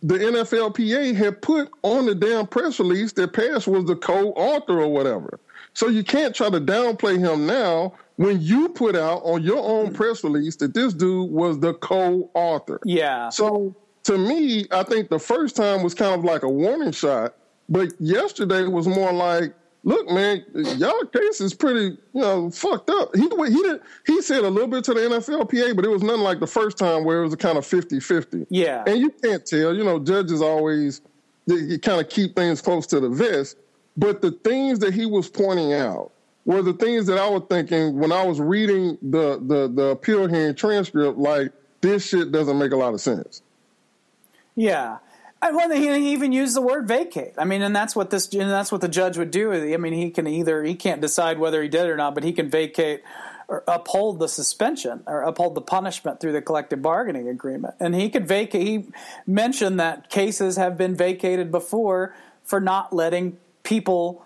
the 0.01 0.15
NFLPA 0.15 1.15
had 1.15 1.41
put 1.41 1.71
on 1.83 2.05
the 2.07 2.15
damn 2.15 2.47
press 2.47 2.79
release 2.79 3.13
that 3.13 3.33
Pash 3.33 3.67
was 3.67 3.85
the 3.85 3.95
co-author 3.95 4.81
or 4.81 4.87
whatever. 4.87 5.39
So 5.73 5.87
you 5.87 6.03
can't 6.03 6.35
try 6.35 6.49
to 6.49 6.59
downplay 6.59 7.17
him 7.17 7.45
now 7.45 7.93
when 8.17 8.41
you 8.41 8.69
put 8.69 8.95
out 8.95 9.21
on 9.23 9.43
your 9.43 9.63
own 9.63 9.93
press 9.93 10.23
release 10.23 10.57
that 10.57 10.73
this 10.73 10.93
dude 10.93 11.31
was 11.31 11.59
the 11.59 11.73
co-author. 11.75 12.81
Yeah. 12.83 13.29
So 13.29 13.73
to 14.03 14.17
me, 14.17 14.65
I 14.71 14.83
think 14.83 15.09
the 15.09 15.19
first 15.19 15.55
time 15.55 15.83
was 15.83 15.93
kind 15.93 16.13
of 16.13 16.25
like 16.25 16.43
a 16.43 16.49
warning 16.49 16.91
shot, 16.91 17.35
but 17.69 17.89
yesterday 17.99 18.63
was 18.63 18.87
more 18.87 19.13
like, 19.13 19.53
look, 19.83 20.09
man, 20.09 20.43
y'all 20.53 21.05
case 21.05 21.41
is 21.41 21.53
pretty, 21.53 21.97
you 22.13 22.21
know, 22.21 22.49
fucked 22.49 22.89
up. 22.89 23.15
He 23.15 23.23
he 23.23 23.61
did 23.63 23.81
he 24.05 24.21
said 24.21 24.43
a 24.43 24.49
little 24.49 24.67
bit 24.67 24.83
to 24.85 24.93
the 24.93 25.01
NFLPA, 25.01 25.75
but 25.75 25.85
it 25.85 25.89
was 25.89 26.03
nothing 26.03 26.21
like 26.21 26.39
the 26.39 26.47
first 26.47 26.77
time 26.77 27.03
where 27.03 27.21
it 27.21 27.23
was 27.25 27.33
a 27.33 27.37
kind 27.37 27.57
of 27.57 27.65
50-50. 27.65 28.47
Yeah. 28.49 28.83
And 28.85 28.99
you 28.99 29.09
can't 29.09 29.45
tell, 29.45 29.75
you 29.75 29.83
know, 29.83 29.99
judges 29.99 30.41
always 30.41 31.01
they, 31.47 31.77
kind 31.79 31.99
of 31.99 32.09
keep 32.09 32.35
things 32.35 32.61
close 32.61 32.85
to 32.87 32.99
the 32.99 33.09
vest, 33.09 33.57
but 33.97 34.21
the 34.21 34.31
things 34.31 34.79
that 34.79 34.93
he 34.93 35.05
was 35.05 35.27
pointing 35.29 35.73
out 35.73 36.11
were 36.45 36.61
the 36.61 36.73
things 36.73 37.05
that 37.07 37.17
I 37.17 37.27
was 37.27 37.43
thinking 37.49 37.97
when 37.97 38.11
I 38.11 38.23
was 38.23 38.39
reading 38.39 38.97
the 39.01 39.39
the 39.45 39.67
the 39.67 39.85
appeal 39.89 40.27
hearing 40.27 40.55
transcript 40.55 41.17
like 41.17 41.51
this 41.81 42.07
shit 42.07 42.31
doesn't 42.31 42.57
make 42.57 42.71
a 42.71 42.77
lot 42.77 42.93
of 42.93 43.01
sense. 43.01 43.41
Yeah. 44.55 44.97
I, 45.41 45.51
well, 45.51 45.71
he 45.71 46.11
even 46.11 46.31
used 46.31 46.55
the 46.55 46.61
word 46.61 46.87
vacate. 46.87 47.33
I 47.37 47.45
mean, 47.45 47.63
and 47.63 47.75
that's 47.75 47.95
what 47.95 48.11
this, 48.11 48.31
and 48.31 48.49
that's 48.49 48.71
what 48.71 48.81
the 48.81 48.87
judge 48.87 49.17
would 49.17 49.31
do. 49.31 49.51
I 49.51 49.77
mean, 49.77 49.93
he 49.93 50.11
can 50.11 50.27
either 50.27 50.63
he 50.63 50.75
can't 50.75 51.01
decide 51.01 51.39
whether 51.39 51.63
he 51.63 51.69
did 51.69 51.87
or 51.87 51.97
not, 51.97 52.13
but 52.13 52.23
he 52.23 52.31
can 52.31 52.49
vacate 52.49 53.01
or 53.47 53.63
uphold 53.67 54.19
the 54.19 54.27
suspension 54.27 55.03
or 55.07 55.23
uphold 55.23 55.55
the 55.55 55.61
punishment 55.61 56.19
through 56.19 56.31
the 56.31 56.41
collective 56.41 56.81
bargaining 56.81 57.27
agreement. 57.27 57.73
And 57.79 57.95
he 57.95 58.09
could 58.09 58.27
vacate. 58.27 58.67
He 58.67 58.85
mentioned 59.25 59.79
that 59.79 60.09
cases 60.09 60.57
have 60.57 60.77
been 60.77 60.95
vacated 60.95 61.51
before 61.51 62.15
for 62.43 62.61
not 62.61 62.93
letting 62.93 63.37
people, 63.63 64.25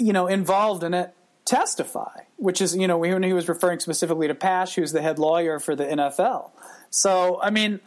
you 0.00 0.14
know, 0.14 0.26
involved 0.26 0.82
in 0.82 0.94
it 0.94 1.14
testify. 1.44 2.20
Which 2.36 2.60
is, 2.60 2.74
you 2.74 2.86
know, 2.86 2.96
when 2.98 3.22
he 3.22 3.32
was 3.32 3.48
referring 3.48 3.80
specifically 3.80 4.28
to 4.28 4.34
Pash, 4.34 4.76
who's 4.76 4.92
the 4.92 5.02
head 5.02 5.18
lawyer 5.18 5.58
for 5.58 5.76
the 5.76 5.84
NFL. 5.84 6.50
So, 6.88 7.38
I 7.42 7.50
mean 7.50 7.80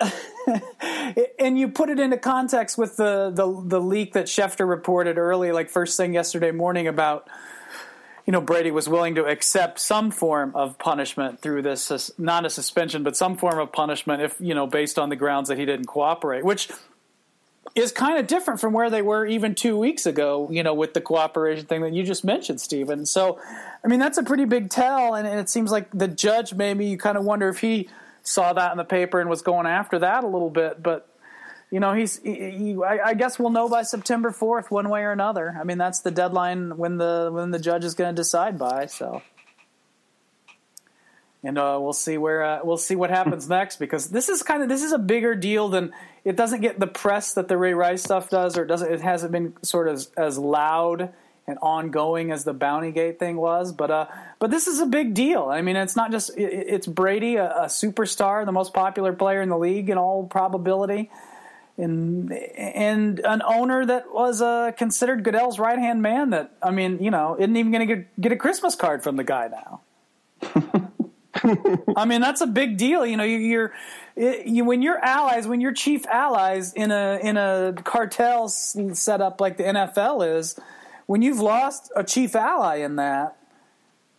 and 1.38 1.58
you 1.58 1.68
put 1.68 1.88
it 1.88 1.98
into 1.98 2.18
context 2.18 2.76
with 2.76 2.96
the, 2.96 3.30
the 3.30 3.62
the 3.64 3.80
leak 3.80 4.12
that 4.12 4.26
Schefter 4.26 4.68
reported 4.68 5.18
early, 5.18 5.52
like 5.52 5.70
first 5.70 5.96
thing 5.96 6.12
yesterday 6.12 6.50
morning 6.50 6.86
about 6.86 7.28
you 8.26 8.32
know 8.32 8.40
Brady 8.40 8.70
was 8.70 8.88
willing 8.88 9.14
to 9.14 9.24
accept 9.24 9.78
some 9.78 10.10
form 10.10 10.52
of 10.54 10.78
punishment 10.78 11.40
through 11.40 11.62
this 11.62 12.10
not 12.18 12.44
a 12.44 12.50
suspension 12.50 13.02
but 13.02 13.16
some 13.16 13.36
form 13.36 13.58
of 13.58 13.72
punishment 13.72 14.20
if 14.20 14.36
you 14.40 14.54
know 14.54 14.66
based 14.66 14.98
on 14.98 15.08
the 15.08 15.16
grounds 15.16 15.48
that 15.48 15.58
he 15.58 15.64
didn't 15.64 15.86
cooperate 15.86 16.44
which 16.44 16.68
is 17.74 17.92
kind 17.92 18.18
of 18.18 18.26
different 18.26 18.60
from 18.60 18.72
where 18.72 18.90
they 18.90 19.02
were 19.02 19.24
even 19.24 19.54
two 19.54 19.78
weeks 19.78 20.06
ago 20.06 20.48
you 20.50 20.62
know 20.62 20.74
with 20.74 20.92
the 20.92 21.00
cooperation 21.00 21.66
thing 21.66 21.82
that 21.82 21.92
you 21.92 22.02
just 22.02 22.24
mentioned 22.24 22.60
Stephen 22.60 23.06
so 23.06 23.40
I 23.84 23.88
mean 23.88 24.00
that's 24.00 24.18
a 24.18 24.22
pretty 24.22 24.44
big 24.44 24.70
tell 24.70 25.14
and 25.14 25.26
it 25.26 25.48
seems 25.48 25.70
like 25.70 25.88
the 25.92 26.08
judge 26.08 26.52
maybe 26.52 26.86
you 26.86 26.98
kind 26.98 27.16
of 27.16 27.24
wonder 27.24 27.48
if 27.48 27.60
he 27.60 27.88
saw 28.26 28.52
that 28.52 28.72
in 28.72 28.76
the 28.76 28.84
paper 28.84 29.20
and 29.20 29.30
was 29.30 29.42
going 29.42 29.66
after 29.66 29.98
that 29.98 30.24
a 30.24 30.26
little 30.26 30.50
bit 30.50 30.82
but 30.82 31.08
you 31.70 31.80
know, 31.80 31.94
he's. 31.94 32.22
He, 32.22 32.50
he, 32.50 32.76
I, 32.82 33.08
I 33.08 33.14
guess 33.14 33.38
we'll 33.38 33.50
know 33.50 33.68
by 33.68 33.82
September 33.82 34.30
fourth, 34.30 34.70
one 34.70 34.88
way 34.88 35.02
or 35.02 35.10
another. 35.10 35.56
I 35.58 35.64
mean, 35.64 35.78
that's 35.78 36.00
the 36.00 36.10
deadline 36.10 36.76
when 36.76 36.96
the 36.96 37.30
when 37.32 37.50
the 37.50 37.58
judge 37.58 37.84
is 37.84 37.94
going 37.94 38.14
to 38.14 38.18
decide 38.18 38.56
by. 38.58 38.86
So, 38.86 39.22
and 41.42 41.58
uh, 41.58 41.78
we'll 41.80 41.92
see 41.92 42.18
where 42.18 42.44
uh, 42.44 42.60
we'll 42.62 42.76
see 42.76 42.94
what 42.94 43.10
happens 43.10 43.48
next 43.48 43.78
because 43.78 44.10
this 44.10 44.28
is 44.28 44.42
kind 44.42 44.62
of 44.62 44.68
this 44.68 44.82
is 44.82 44.92
a 44.92 44.98
bigger 44.98 45.34
deal 45.34 45.68
than 45.68 45.92
it 46.24 46.36
doesn't 46.36 46.60
get 46.60 46.78
the 46.78 46.86
press 46.86 47.34
that 47.34 47.48
the 47.48 47.56
Ray 47.56 47.74
Rice 47.74 48.04
stuff 48.04 48.30
does, 48.30 48.56
or 48.56 48.62
it 48.62 48.68
doesn't. 48.68 48.92
It 48.92 49.00
hasn't 49.00 49.32
been 49.32 49.54
sort 49.62 49.88
of 49.88 49.94
as, 49.94 50.10
as 50.16 50.38
loud 50.38 51.12
and 51.46 51.58
ongoing 51.62 52.32
as 52.32 52.44
the 52.44 52.52
Bounty 52.52 52.90
Gate 52.90 53.18
thing 53.18 53.36
was, 53.36 53.72
but 53.72 53.90
uh, 53.90 54.06
but 54.38 54.50
this 54.50 54.66
is 54.66 54.80
a 54.80 54.86
big 54.86 55.14
deal. 55.14 55.44
I 55.44 55.62
mean, 55.62 55.76
it's 55.76 55.96
not 55.96 56.10
just 56.10 56.36
it, 56.36 56.42
it's 56.42 56.86
Brady, 56.86 57.36
a, 57.36 57.50
a 57.50 57.64
superstar, 57.66 58.44
the 58.44 58.52
most 58.52 58.74
popular 58.74 59.12
player 59.12 59.40
in 59.42 59.48
the 59.48 59.58
league 59.58 59.88
in 59.90 59.98
all 59.98 60.24
probability 60.26 61.10
and 61.78 62.32
and 62.32 63.20
an 63.20 63.42
owner 63.42 63.84
that 63.84 64.12
was 64.12 64.40
uh, 64.40 64.72
considered 64.72 65.24
Goodell's 65.24 65.58
right 65.58 65.78
hand 65.78 66.02
man. 66.02 66.30
That 66.30 66.52
I 66.62 66.70
mean, 66.70 67.02
you 67.02 67.10
know, 67.10 67.36
isn't 67.38 67.56
even 67.56 67.72
going 67.72 67.86
to 67.86 67.94
get 67.94 68.20
get 68.20 68.32
a 68.32 68.36
Christmas 68.36 68.74
card 68.74 69.02
from 69.02 69.16
the 69.16 69.24
guy 69.24 69.48
now. 69.48 69.80
I 71.96 72.06
mean, 72.06 72.22
that's 72.22 72.40
a 72.40 72.46
big 72.46 72.78
deal. 72.78 73.04
You 73.04 73.16
know, 73.18 73.24
you, 73.24 73.38
you're 73.38 73.72
you, 74.16 74.64
when 74.64 74.80
you're 74.80 74.98
allies, 74.98 75.46
when 75.46 75.60
you're 75.60 75.74
chief 75.74 76.06
allies 76.06 76.72
in 76.72 76.90
a 76.90 77.18
in 77.22 77.36
a 77.36 77.74
cartel 77.84 78.48
setup 78.48 79.40
like 79.40 79.58
the 79.58 79.64
NFL 79.64 80.38
is, 80.38 80.58
when 81.06 81.22
you've 81.22 81.40
lost 81.40 81.90
a 81.96 82.04
chief 82.04 82.34
ally 82.34 82.76
in 82.76 82.96
that, 82.96 83.36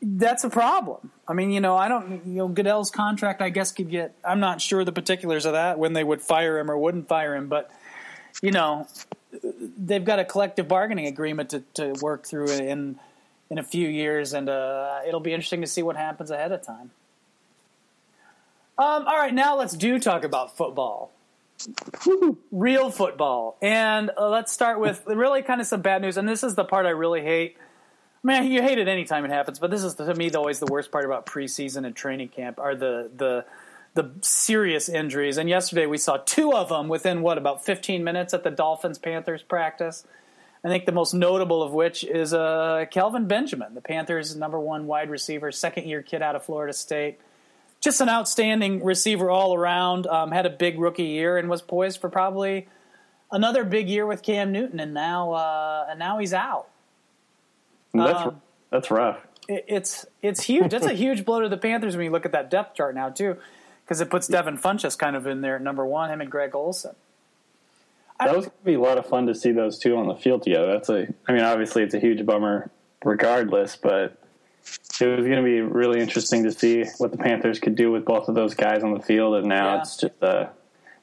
that's 0.02 0.44
a 0.44 0.50
problem. 0.50 1.12
I 1.28 1.34
mean, 1.34 1.52
you 1.52 1.60
know, 1.60 1.76
I 1.76 1.88
don't, 1.88 2.26
you 2.26 2.38
know, 2.38 2.48
Goodell's 2.48 2.92
contract, 2.92 3.42
I 3.42 3.50
guess, 3.50 3.72
could 3.72 3.90
get, 3.90 4.16
I'm 4.24 4.40
not 4.40 4.62
sure 4.62 4.86
the 4.86 4.92
particulars 4.92 5.46
of 5.46 5.54
that, 5.54 5.80
when 5.80 5.94
they 5.94 6.04
would 6.04 6.22
fire 6.22 6.60
him 6.60 6.70
or 6.70 6.78
wouldn't 6.78 7.08
fire 7.08 7.36
him, 7.36 7.48
but, 7.48 7.70
you 8.42 8.52
know, 8.52 8.88
they've 9.78 10.06
got 10.06 10.20
a 10.20 10.26
collective 10.26 10.68
bargaining 10.68 11.08
agreement 11.08 11.50
to, 11.50 11.64
to 11.74 11.94
work 12.02 12.26
through 12.26 12.50
in, 12.52 12.98
in 13.50 13.58
a 13.58 13.64
few 13.64 13.88
years, 13.90 14.34
and 14.34 14.48
uh, 14.48 15.00
it'll 15.08 15.20
be 15.20 15.34
interesting 15.34 15.62
to 15.62 15.68
see 15.68 15.82
what 15.82 15.96
happens 15.96 16.32
ahead 16.32 16.52
of 16.52 16.62
time. 16.62 16.92
Um, 18.78 19.08
all 19.08 19.18
right, 19.18 19.34
now 19.34 19.58
let's 19.58 19.74
do 19.76 20.00
talk 20.00 20.24
about 20.24 20.56
football. 20.56 21.12
Real 22.52 22.92
football. 22.92 23.58
And 23.62 24.12
uh, 24.18 24.30
let's 24.30 24.52
start 24.52 24.80
with 24.80 25.04
really 25.06 25.42
kind 25.42 25.62
of 25.62 25.68
some 25.68 25.82
bad 25.82 26.02
news, 26.02 26.18
and 26.18 26.28
this 26.28 26.44
is 26.44 26.56
the 26.56 26.64
part 26.64 26.86
I 26.86 26.90
really 26.90 27.22
hate. 27.22 27.58
Man, 28.24 28.50
you 28.52 28.62
hate 28.62 28.80
it 28.80 28.88
anytime 28.88 29.26
it 29.26 29.32
happens, 29.32 29.60
but 29.60 29.72
this 29.72 29.84
is 29.84 29.96
to 29.96 30.14
me 30.16 30.32
always 30.32 30.60
the 30.60 30.66
worst 30.66 30.92
part 30.92 31.06
about 31.06 31.26
preseason 31.26 31.86
and 31.86 31.96
training 31.96 32.30
camp 32.30 32.60
are 32.60 32.76
the 32.76 33.10
the 33.16 33.46
the 33.94 34.12
serious 34.22 34.90
injuries. 34.90 35.38
And 35.38 35.50
yesterday 35.50 35.88
we 35.88 35.98
saw 35.98 36.18
two 36.18 36.54
of 36.54 36.70
them 36.70 36.88
within 36.88 37.22
what 37.22 37.38
about 37.38 37.66
15 37.66 38.04
minutes 38.04 38.34
at 38.34 38.44
the 38.44 38.52
Dolphins 38.52 39.00
Panthers 39.00 39.42
practice. 39.42 40.06
I 40.64 40.68
think 40.68 40.86
the 40.86 40.92
most 40.92 41.14
notable 41.14 41.64
of 41.64 41.72
which 41.72 42.04
is 42.04 42.34
uh, 42.34 42.86
Kelvin 42.92 43.28
Benjamin, 43.28 43.74
the 43.74 43.82
Panthers' 43.82 44.36
number 44.36 44.60
one 44.60 44.86
wide 44.86 45.10
receiver, 45.10 45.52
second 45.52 45.88
year 45.88 46.02
kid 46.02 46.22
out 46.22 46.36
of 46.36 46.44
Florida 46.44 46.74
State. 46.74 47.20
Just 47.80 48.02
an 48.02 48.10
outstanding 48.10 48.84
receiver 48.84 49.30
all 49.30 49.54
around. 49.54 50.08
Um, 50.08 50.32
had 50.32 50.46
a 50.46 50.50
big 50.50 50.80
rookie 50.80 51.04
year 51.04 51.38
and 51.38 51.50
was 51.50 51.62
poised 51.62 52.02
for 52.02 52.10
probably 52.10 52.68
another 53.32 53.64
big 53.64 53.88
year 53.88 54.06
with 54.06 54.24
Cam 54.24 54.52
Newton, 54.52 54.80
and 54.80 54.94
now 54.94 55.34
uh, 55.34 55.88
and 55.90 56.00
now 56.00 56.18
he's 56.18 56.34
out. 56.34 56.68
That's 57.94 58.20
um, 58.20 58.42
that's 58.72 58.90
rough. 58.90 59.20
It, 59.48 59.66
it's 59.68 60.06
it's 60.22 60.44
huge. 60.44 60.72
That's 60.72 60.86
a 60.86 60.94
huge 61.06 61.26
blow 61.26 61.42
to 61.42 61.50
the 61.50 61.58
Panthers 61.58 61.96
when 61.96 62.06
you 62.06 62.12
look 62.12 62.26
at 62.26 62.32
that 62.32 62.50
depth 62.50 62.76
chart 62.76 62.96
now 62.96 63.10
too, 63.10 63.38
because 63.86 64.02
it 64.02 64.10
puts 64.10 64.28
Devin 64.28 64.58
Funchess 64.58 64.98
kind 64.98 65.16
of 65.16 65.28
in 65.28 65.42
there 65.42 65.58
at 65.58 65.62
number 65.62 65.86
one, 65.86 66.10
him 66.10 66.22
and 66.22 66.32
Greg 66.32 66.56
Olsen. 66.56 66.96
That 68.20 68.36
was 68.36 68.46
going 68.46 68.58
to 68.58 68.66
be 68.66 68.74
a 68.74 68.80
lot 68.80 68.98
of 68.98 69.06
fun 69.06 69.28
to 69.28 69.36
see 69.36 69.52
those 69.52 69.78
two 69.78 69.96
on 69.96 70.08
the 70.08 70.16
field 70.16 70.42
together. 70.42 70.72
That's 70.72 70.90
a, 70.90 71.08
I 71.28 71.34
mean, 71.34 71.44
obviously 71.44 71.84
it's 71.84 71.94
a 71.94 72.00
huge 72.00 72.26
bummer, 72.26 72.72
regardless, 73.04 73.76
but 73.76 74.18
it 75.00 75.18
was 75.18 75.26
going 75.26 75.38
to 75.38 75.44
be 75.44 75.62
really 75.62 76.00
interesting 76.00 76.44
to 76.44 76.52
see 76.52 76.84
what 76.98 77.12
the 77.12 77.18
Panthers 77.18 77.60
could 77.60 77.76
do 77.76 77.92
with 77.92 78.06
both 78.06 78.28
of 78.28 78.36
those 78.36 78.54
guys 78.54 78.84
on 78.84 78.94
the 78.94 79.00
field. 79.00 79.36
And 79.36 79.48
now 79.48 79.76
yeah. 79.76 79.82
it's 79.82 79.98
just, 79.98 80.24
uh, 80.24 80.48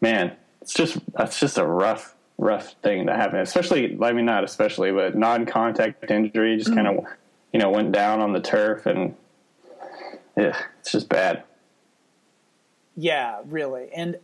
man, 0.01 0.33
it's 0.61 0.75
just 0.75 0.99
that's 1.13 1.39
just 1.39 1.59
a 1.59 1.65
rough, 1.65 2.15
rough 2.39 2.75
thing 2.83 3.07
to 3.07 3.15
happen. 3.15 3.39
Especially, 3.39 3.97
I 4.03 4.13
mean, 4.13 4.25
not 4.25 4.45
especially, 4.45 4.91
but 4.91 5.17
non-contact 5.17 6.11
injury 6.11 6.57
just 6.57 6.71
mm-hmm. 6.71 6.85
kind 6.85 6.99
of, 6.99 7.05
you 7.53 7.61
know, 7.61 7.71
went 7.71 7.93
down 7.93 8.21
on 8.21 8.33
the 8.33 8.41
turf, 8.41 8.87
and 8.87 9.15
yeah, 10.37 10.59
it's 10.81 10.91
just 10.91 11.09
bad. 11.09 11.45
Yeah, 12.97 13.41
really. 13.47 13.89
And 13.93 14.17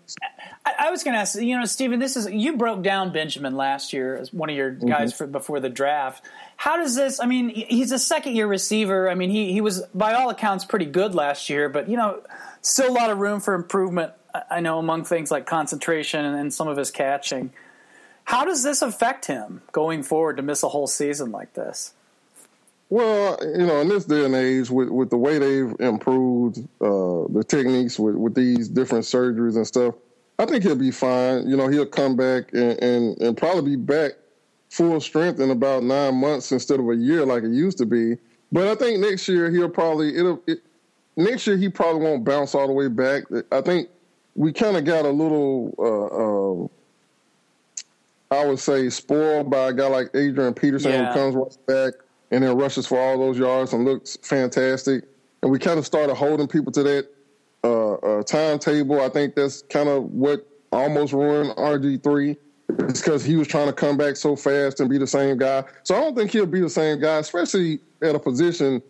I, 0.64 0.74
I 0.78 0.90
was 0.90 1.02
going 1.02 1.14
to 1.14 1.20
ask, 1.20 1.40
you 1.40 1.58
know, 1.58 1.64
Stephen, 1.64 1.98
this 1.98 2.16
is 2.16 2.30
you 2.30 2.56
broke 2.56 2.82
down 2.82 3.12
Benjamin 3.12 3.56
last 3.56 3.92
year 3.92 4.16
as 4.16 4.32
one 4.32 4.48
of 4.48 4.54
your 4.54 4.70
guys 4.70 5.12
mm-hmm. 5.12 5.24
for, 5.24 5.26
before 5.26 5.58
the 5.58 5.68
draft. 5.68 6.24
How 6.56 6.76
does 6.76 6.94
this? 6.94 7.20
I 7.20 7.26
mean, 7.26 7.48
he's 7.48 7.90
a 7.90 7.98
second 7.98 8.36
year 8.36 8.46
receiver. 8.46 9.10
I 9.10 9.14
mean, 9.14 9.30
he 9.30 9.52
he 9.52 9.60
was 9.60 9.82
by 9.94 10.14
all 10.14 10.30
accounts 10.30 10.64
pretty 10.64 10.84
good 10.84 11.14
last 11.14 11.50
year, 11.50 11.68
but 11.68 11.88
you 11.88 11.96
know, 11.96 12.22
still 12.62 12.90
a 12.90 12.94
lot 12.94 13.10
of 13.10 13.18
room 13.18 13.40
for 13.40 13.54
improvement. 13.54 14.12
I 14.48 14.60
know 14.60 14.78
among 14.78 15.04
things 15.04 15.32
like 15.32 15.46
concentration 15.46 16.24
and 16.24 16.54
some 16.54 16.68
of 16.68 16.76
his 16.76 16.92
catching. 16.92 17.52
How 18.24 18.44
does 18.44 18.62
this 18.62 18.82
affect 18.82 19.26
him 19.26 19.62
going 19.72 20.04
forward 20.04 20.36
to 20.36 20.42
miss 20.44 20.62
a 20.62 20.68
whole 20.68 20.86
season 20.86 21.32
like 21.32 21.54
this? 21.54 21.94
Well, 22.90 23.38
you 23.40 23.66
know, 23.66 23.80
in 23.80 23.88
this 23.88 24.04
day 24.04 24.24
and 24.24 24.34
age, 24.34 24.68
with, 24.68 24.88
with 24.88 25.10
the 25.10 25.16
way 25.16 25.38
they've 25.38 25.74
improved 25.78 26.58
uh, 26.80 27.30
the 27.32 27.44
techniques 27.46 28.00
with, 28.00 28.16
with 28.16 28.34
these 28.34 28.68
different 28.68 29.04
surgeries 29.04 29.54
and 29.54 29.64
stuff, 29.64 29.94
I 30.40 30.46
think 30.46 30.64
he'll 30.64 30.74
be 30.74 30.90
fine. 30.90 31.48
You 31.48 31.56
know, 31.56 31.68
he'll 31.68 31.86
come 31.86 32.16
back 32.16 32.52
and, 32.52 32.82
and, 32.82 33.20
and 33.20 33.36
probably 33.36 33.76
be 33.76 33.76
back 33.76 34.12
full 34.70 35.00
strength 35.00 35.38
in 35.38 35.52
about 35.52 35.84
nine 35.84 36.16
months 36.16 36.50
instead 36.50 36.80
of 36.80 36.88
a 36.88 36.96
year 36.96 37.24
like 37.24 37.44
it 37.44 37.52
used 37.52 37.78
to 37.78 37.86
be. 37.86 38.16
But 38.50 38.66
I 38.66 38.74
think 38.74 38.98
next 38.98 39.28
year 39.28 39.50
he'll 39.50 39.68
probably 39.68 40.16
it'll 40.16 40.42
it, 40.48 40.58
next 41.16 41.46
year 41.46 41.56
he 41.56 41.68
probably 41.68 42.02
won't 42.02 42.24
bounce 42.24 42.56
all 42.56 42.66
the 42.66 42.72
way 42.72 42.88
back. 42.88 43.24
I 43.52 43.60
think 43.60 43.88
we 44.34 44.52
kind 44.52 44.76
of 44.76 44.84
got 44.84 45.04
a 45.04 45.10
little. 45.10 45.74
Uh, 45.78 46.64
uh, 46.64 46.68
I 48.32 48.46
would 48.46 48.60
say 48.60 48.88
spoiled 48.90 49.50
by 49.50 49.68
a 49.68 49.72
guy 49.72 49.88
like 49.88 50.10
Adrian 50.14 50.54
Peterson 50.54 50.92
yeah. 50.92 51.12
who 51.12 51.18
comes 51.18 51.34
right 51.34 51.66
back 51.66 51.94
and 52.30 52.44
then 52.44 52.56
rushes 52.56 52.86
for 52.86 52.98
all 52.98 53.18
those 53.18 53.38
yards 53.38 53.72
and 53.72 53.84
looks 53.84 54.16
fantastic. 54.22 55.04
And 55.42 55.50
we 55.50 55.58
kind 55.58 55.78
of 55.78 55.86
started 55.86 56.14
holding 56.14 56.46
people 56.46 56.72
to 56.72 56.82
that 56.82 57.08
uh, 57.64 57.94
uh, 57.94 58.22
timetable. 58.22 59.00
I 59.00 59.08
think 59.08 59.34
that's 59.34 59.62
kind 59.62 59.88
of 59.88 60.04
what 60.04 60.46
almost 60.72 61.12
ruined 61.12 61.56
RG3. 61.56 62.36
It's 62.88 63.00
because 63.00 63.24
he 63.24 63.36
was 63.36 63.48
trying 63.48 63.66
to 63.66 63.72
come 63.72 63.96
back 63.96 64.16
so 64.16 64.36
fast 64.36 64.80
and 64.80 64.88
be 64.88 64.98
the 64.98 65.06
same 65.06 65.38
guy. 65.38 65.64
So 65.82 65.96
I 65.96 66.00
don't 66.00 66.14
think 66.14 66.30
he'll 66.30 66.46
be 66.46 66.60
the 66.60 66.70
same 66.70 67.00
guy, 67.00 67.18
especially 67.18 67.80
at 68.00 68.14
a 68.14 68.18
position 68.18 68.80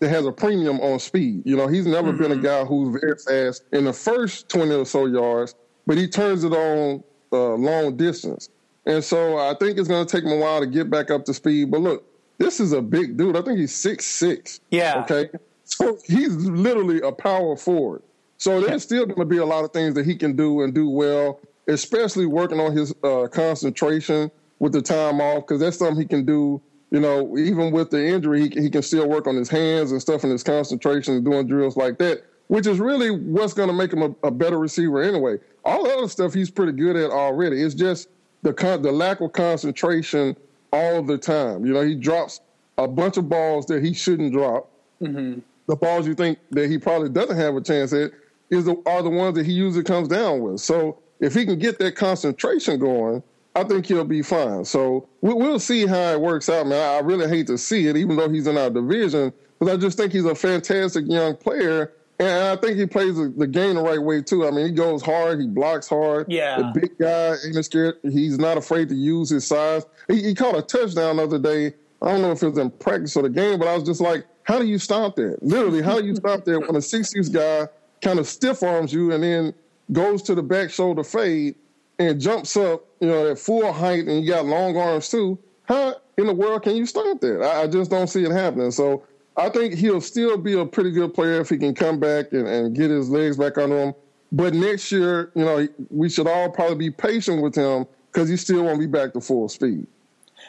that 0.00 0.08
has 0.08 0.26
a 0.26 0.32
premium 0.32 0.80
on 0.80 0.98
speed. 0.98 1.42
You 1.44 1.56
know, 1.56 1.68
he's 1.68 1.86
never 1.86 2.08
mm-hmm. 2.08 2.22
been 2.22 2.32
a 2.32 2.34
mm-hmm. 2.34 2.44
guy 2.44 2.64
who's 2.64 3.00
very 3.00 3.16
fast 3.16 3.64
in 3.72 3.84
the 3.84 3.92
first 3.92 4.48
20 4.48 4.74
or 4.74 4.84
so 4.84 5.06
yards, 5.06 5.54
but 5.86 5.96
he 5.96 6.08
turns 6.08 6.42
it 6.42 6.52
on 6.52 7.04
uh, 7.32 7.54
long 7.54 7.96
distance. 7.96 8.48
And 8.86 9.02
so 9.02 9.38
I 9.38 9.54
think 9.54 9.78
it's 9.78 9.88
going 9.88 10.04
to 10.04 10.10
take 10.10 10.24
him 10.24 10.32
a 10.32 10.36
while 10.36 10.60
to 10.60 10.66
get 10.66 10.90
back 10.90 11.10
up 11.10 11.24
to 11.26 11.34
speed. 11.34 11.70
But 11.70 11.80
look, 11.80 12.04
this 12.38 12.60
is 12.60 12.72
a 12.72 12.82
big 12.82 13.16
dude. 13.16 13.36
I 13.36 13.42
think 13.42 13.58
he's 13.58 13.74
six 13.74 14.06
six. 14.06 14.60
Yeah. 14.70 15.02
Okay. 15.02 15.30
So 15.64 15.98
he's 16.04 16.34
literally 16.36 17.00
a 17.00 17.12
power 17.12 17.56
forward. 17.56 18.02
So 18.36 18.60
there's 18.60 18.82
still 18.82 19.06
going 19.06 19.18
to 19.18 19.24
be 19.24 19.38
a 19.38 19.46
lot 19.46 19.64
of 19.64 19.72
things 19.72 19.94
that 19.94 20.04
he 20.04 20.14
can 20.16 20.36
do 20.36 20.62
and 20.62 20.74
do 20.74 20.88
well, 20.88 21.40
especially 21.68 22.26
working 22.26 22.60
on 22.60 22.76
his 22.76 22.94
uh, 23.02 23.26
concentration 23.28 24.30
with 24.58 24.72
the 24.72 24.82
time 24.82 25.20
off, 25.20 25.46
because 25.46 25.60
that's 25.60 25.78
something 25.78 25.96
he 25.96 26.06
can 26.06 26.24
do. 26.24 26.60
You 26.90 27.00
know, 27.00 27.36
even 27.36 27.72
with 27.72 27.90
the 27.90 28.06
injury, 28.06 28.48
he, 28.48 28.62
he 28.62 28.70
can 28.70 28.82
still 28.82 29.08
work 29.08 29.26
on 29.26 29.34
his 29.34 29.48
hands 29.48 29.90
and 29.90 30.00
stuff 30.00 30.22
and 30.22 30.30
his 30.30 30.44
concentration 30.44 31.14
and 31.14 31.24
doing 31.24 31.46
drills 31.46 31.76
like 31.76 31.98
that, 31.98 32.24
which 32.48 32.66
is 32.66 32.78
really 32.78 33.10
what's 33.10 33.52
going 33.52 33.68
to 33.68 33.74
make 33.74 33.92
him 33.92 34.02
a, 34.02 34.26
a, 34.26 34.30
better 34.30 34.58
receiver 34.58 35.02
anyway. 35.02 35.38
All 35.64 35.82
the 35.82 35.90
other 35.90 36.08
stuff 36.08 36.34
he's 36.34 36.50
pretty 36.50 36.72
good 36.72 36.94
at 36.94 37.10
already. 37.10 37.62
It's 37.62 37.74
just 37.74 38.08
the 38.42 38.52
con- 38.52 38.82
the 38.82 38.92
lack 38.92 39.20
of 39.20 39.32
concentration 39.32 40.36
all 40.74 41.02
the 41.02 41.16
time. 41.16 41.64
You 41.64 41.72
know, 41.72 41.82
he 41.82 41.94
drops 41.94 42.40
a 42.76 42.88
bunch 42.88 43.16
of 43.16 43.28
balls 43.28 43.66
that 43.66 43.82
he 43.82 43.94
shouldn't 43.94 44.32
drop. 44.32 44.68
Mm-hmm. 45.00 45.40
The 45.66 45.76
balls 45.76 46.06
you 46.06 46.14
think 46.14 46.38
that 46.50 46.68
he 46.68 46.78
probably 46.78 47.08
doesn't 47.08 47.36
have 47.36 47.54
a 47.54 47.60
chance 47.60 47.92
at 47.92 48.10
is 48.50 48.64
the, 48.64 48.82
are 48.86 49.02
the 49.02 49.10
ones 49.10 49.36
that 49.36 49.46
he 49.46 49.52
usually 49.52 49.84
comes 49.84 50.08
down 50.08 50.40
with. 50.40 50.60
So 50.60 50.98
if 51.20 51.32
he 51.32 51.46
can 51.46 51.58
get 51.58 51.78
that 51.78 51.94
concentration 51.94 52.78
going, 52.78 53.22
I 53.54 53.62
think 53.62 53.86
he'll 53.86 54.04
be 54.04 54.22
fine. 54.22 54.64
So 54.64 55.08
we'll 55.20 55.60
see 55.60 55.86
how 55.86 56.12
it 56.12 56.20
works 56.20 56.48
out, 56.48 56.66
man. 56.66 56.96
I 56.96 56.98
really 56.98 57.28
hate 57.28 57.46
to 57.46 57.56
see 57.56 57.86
it, 57.86 57.96
even 57.96 58.16
though 58.16 58.28
he's 58.28 58.48
in 58.48 58.58
our 58.58 58.68
division, 58.68 59.32
because 59.58 59.74
I 59.74 59.76
just 59.80 59.96
think 59.96 60.12
he's 60.12 60.24
a 60.24 60.34
fantastic 60.34 61.04
young 61.06 61.36
player. 61.36 61.92
And 62.18 62.28
I 62.28 62.56
think 62.56 62.78
he 62.78 62.86
plays 62.86 63.16
the 63.16 63.46
game 63.46 63.74
the 63.74 63.82
right 63.82 64.00
way 64.00 64.22
too. 64.22 64.46
I 64.46 64.50
mean, 64.52 64.66
he 64.66 64.72
goes 64.72 65.02
hard, 65.02 65.40
he 65.40 65.48
blocks 65.48 65.88
hard. 65.88 66.30
Yeah, 66.30 66.58
the 66.58 66.80
big 66.80 66.98
guy 66.98 67.34
ain't 67.44 67.64
scared. 67.64 67.96
He's 68.02 68.38
not 68.38 68.56
afraid 68.56 68.88
to 68.90 68.94
use 68.94 69.30
his 69.30 69.46
size. 69.46 69.84
He, 70.08 70.22
he 70.22 70.34
caught 70.34 70.56
a 70.56 70.62
touchdown 70.62 71.16
the 71.16 71.24
other 71.24 71.38
day. 71.38 71.74
I 72.00 72.12
don't 72.12 72.22
know 72.22 72.30
if 72.30 72.42
it 72.42 72.48
was 72.48 72.58
in 72.58 72.70
practice 72.70 73.16
or 73.16 73.22
the 73.22 73.30
game, 73.30 73.58
but 73.58 73.66
I 73.66 73.74
was 73.74 73.82
just 73.82 74.00
like, 74.00 74.26
how 74.44 74.58
do 74.58 74.66
you 74.66 74.78
stop 74.78 75.16
that? 75.16 75.42
Literally, 75.42 75.82
how 75.82 76.00
do 76.00 76.06
you 76.06 76.14
stop 76.14 76.44
that 76.44 76.60
when 76.60 76.76
a 76.76 76.82
six 76.82 77.10
six 77.10 77.28
guy 77.28 77.66
kind 78.00 78.18
of 78.18 78.28
stiff 78.28 78.62
arms 78.62 78.92
you 78.92 79.10
and 79.12 79.24
then 79.24 79.54
goes 79.90 80.22
to 80.22 80.34
the 80.34 80.42
back 80.42 80.70
shoulder 80.70 81.02
fade 81.02 81.56
and 81.98 82.20
jumps 82.20 82.56
up, 82.56 82.84
you 83.00 83.08
know, 83.08 83.30
at 83.30 83.38
full 83.38 83.72
height 83.72 84.06
and 84.06 84.24
you 84.24 84.30
got 84.30 84.44
long 84.44 84.76
arms 84.76 85.08
too? 85.08 85.38
How 85.64 85.96
in 86.18 86.26
the 86.26 86.34
world 86.34 86.62
can 86.62 86.76
you 86.76 86.86
stop 86.86 87.20
that? 87.20 87.42
I, 87.42 87.62
I 87.62 87.66
just 87.66 87.90
don't 87.90 88.06
see 88.06 88.22
it 88.22 88.30
happening. 88.30 88.70
So 88.70 89.04
I 89.36 89.48
think 89.48 89.74
he'll 89.74 90.00
still 90.00 90.38
be 90.38 90.58
a 90.58 90.64
pretty 90.64 90.92
good 90.92 91.12
player 91.12 91.40
if 91.40 91.48
he 91.48 91.58
can 91.58 91.74
come 91.74 91.98
back 91.98 92.32
and, 92.32 92.46
and 92.46 92.74
get 92.74 92.90
his 92.90 93.10
legs 93.10 93.36
back 93.36 93.58
under 93.58 93.80
him. 93.80 93.94
But 94.30 94.54
next 94.54 94.90
year, 94.92 95.30
you 95.34 95.44
know, 95.44 95.68
we 95.90 96.08
should 96.08 96.26
all 96.26 96.50
probably 96.50 96.76
be 96.76 96.90
patient 96.90 97.42
with 97.42 97.54
him 97.54 97.86
because 98.12 98.28
he 98.28 98.36
still 98.36 98.64
won't 98.64 98.78
be 98.80 98.86
back 98.86 99.12
to 99.14 99.20
full 99.20 99.48
speed. 99.48 99.86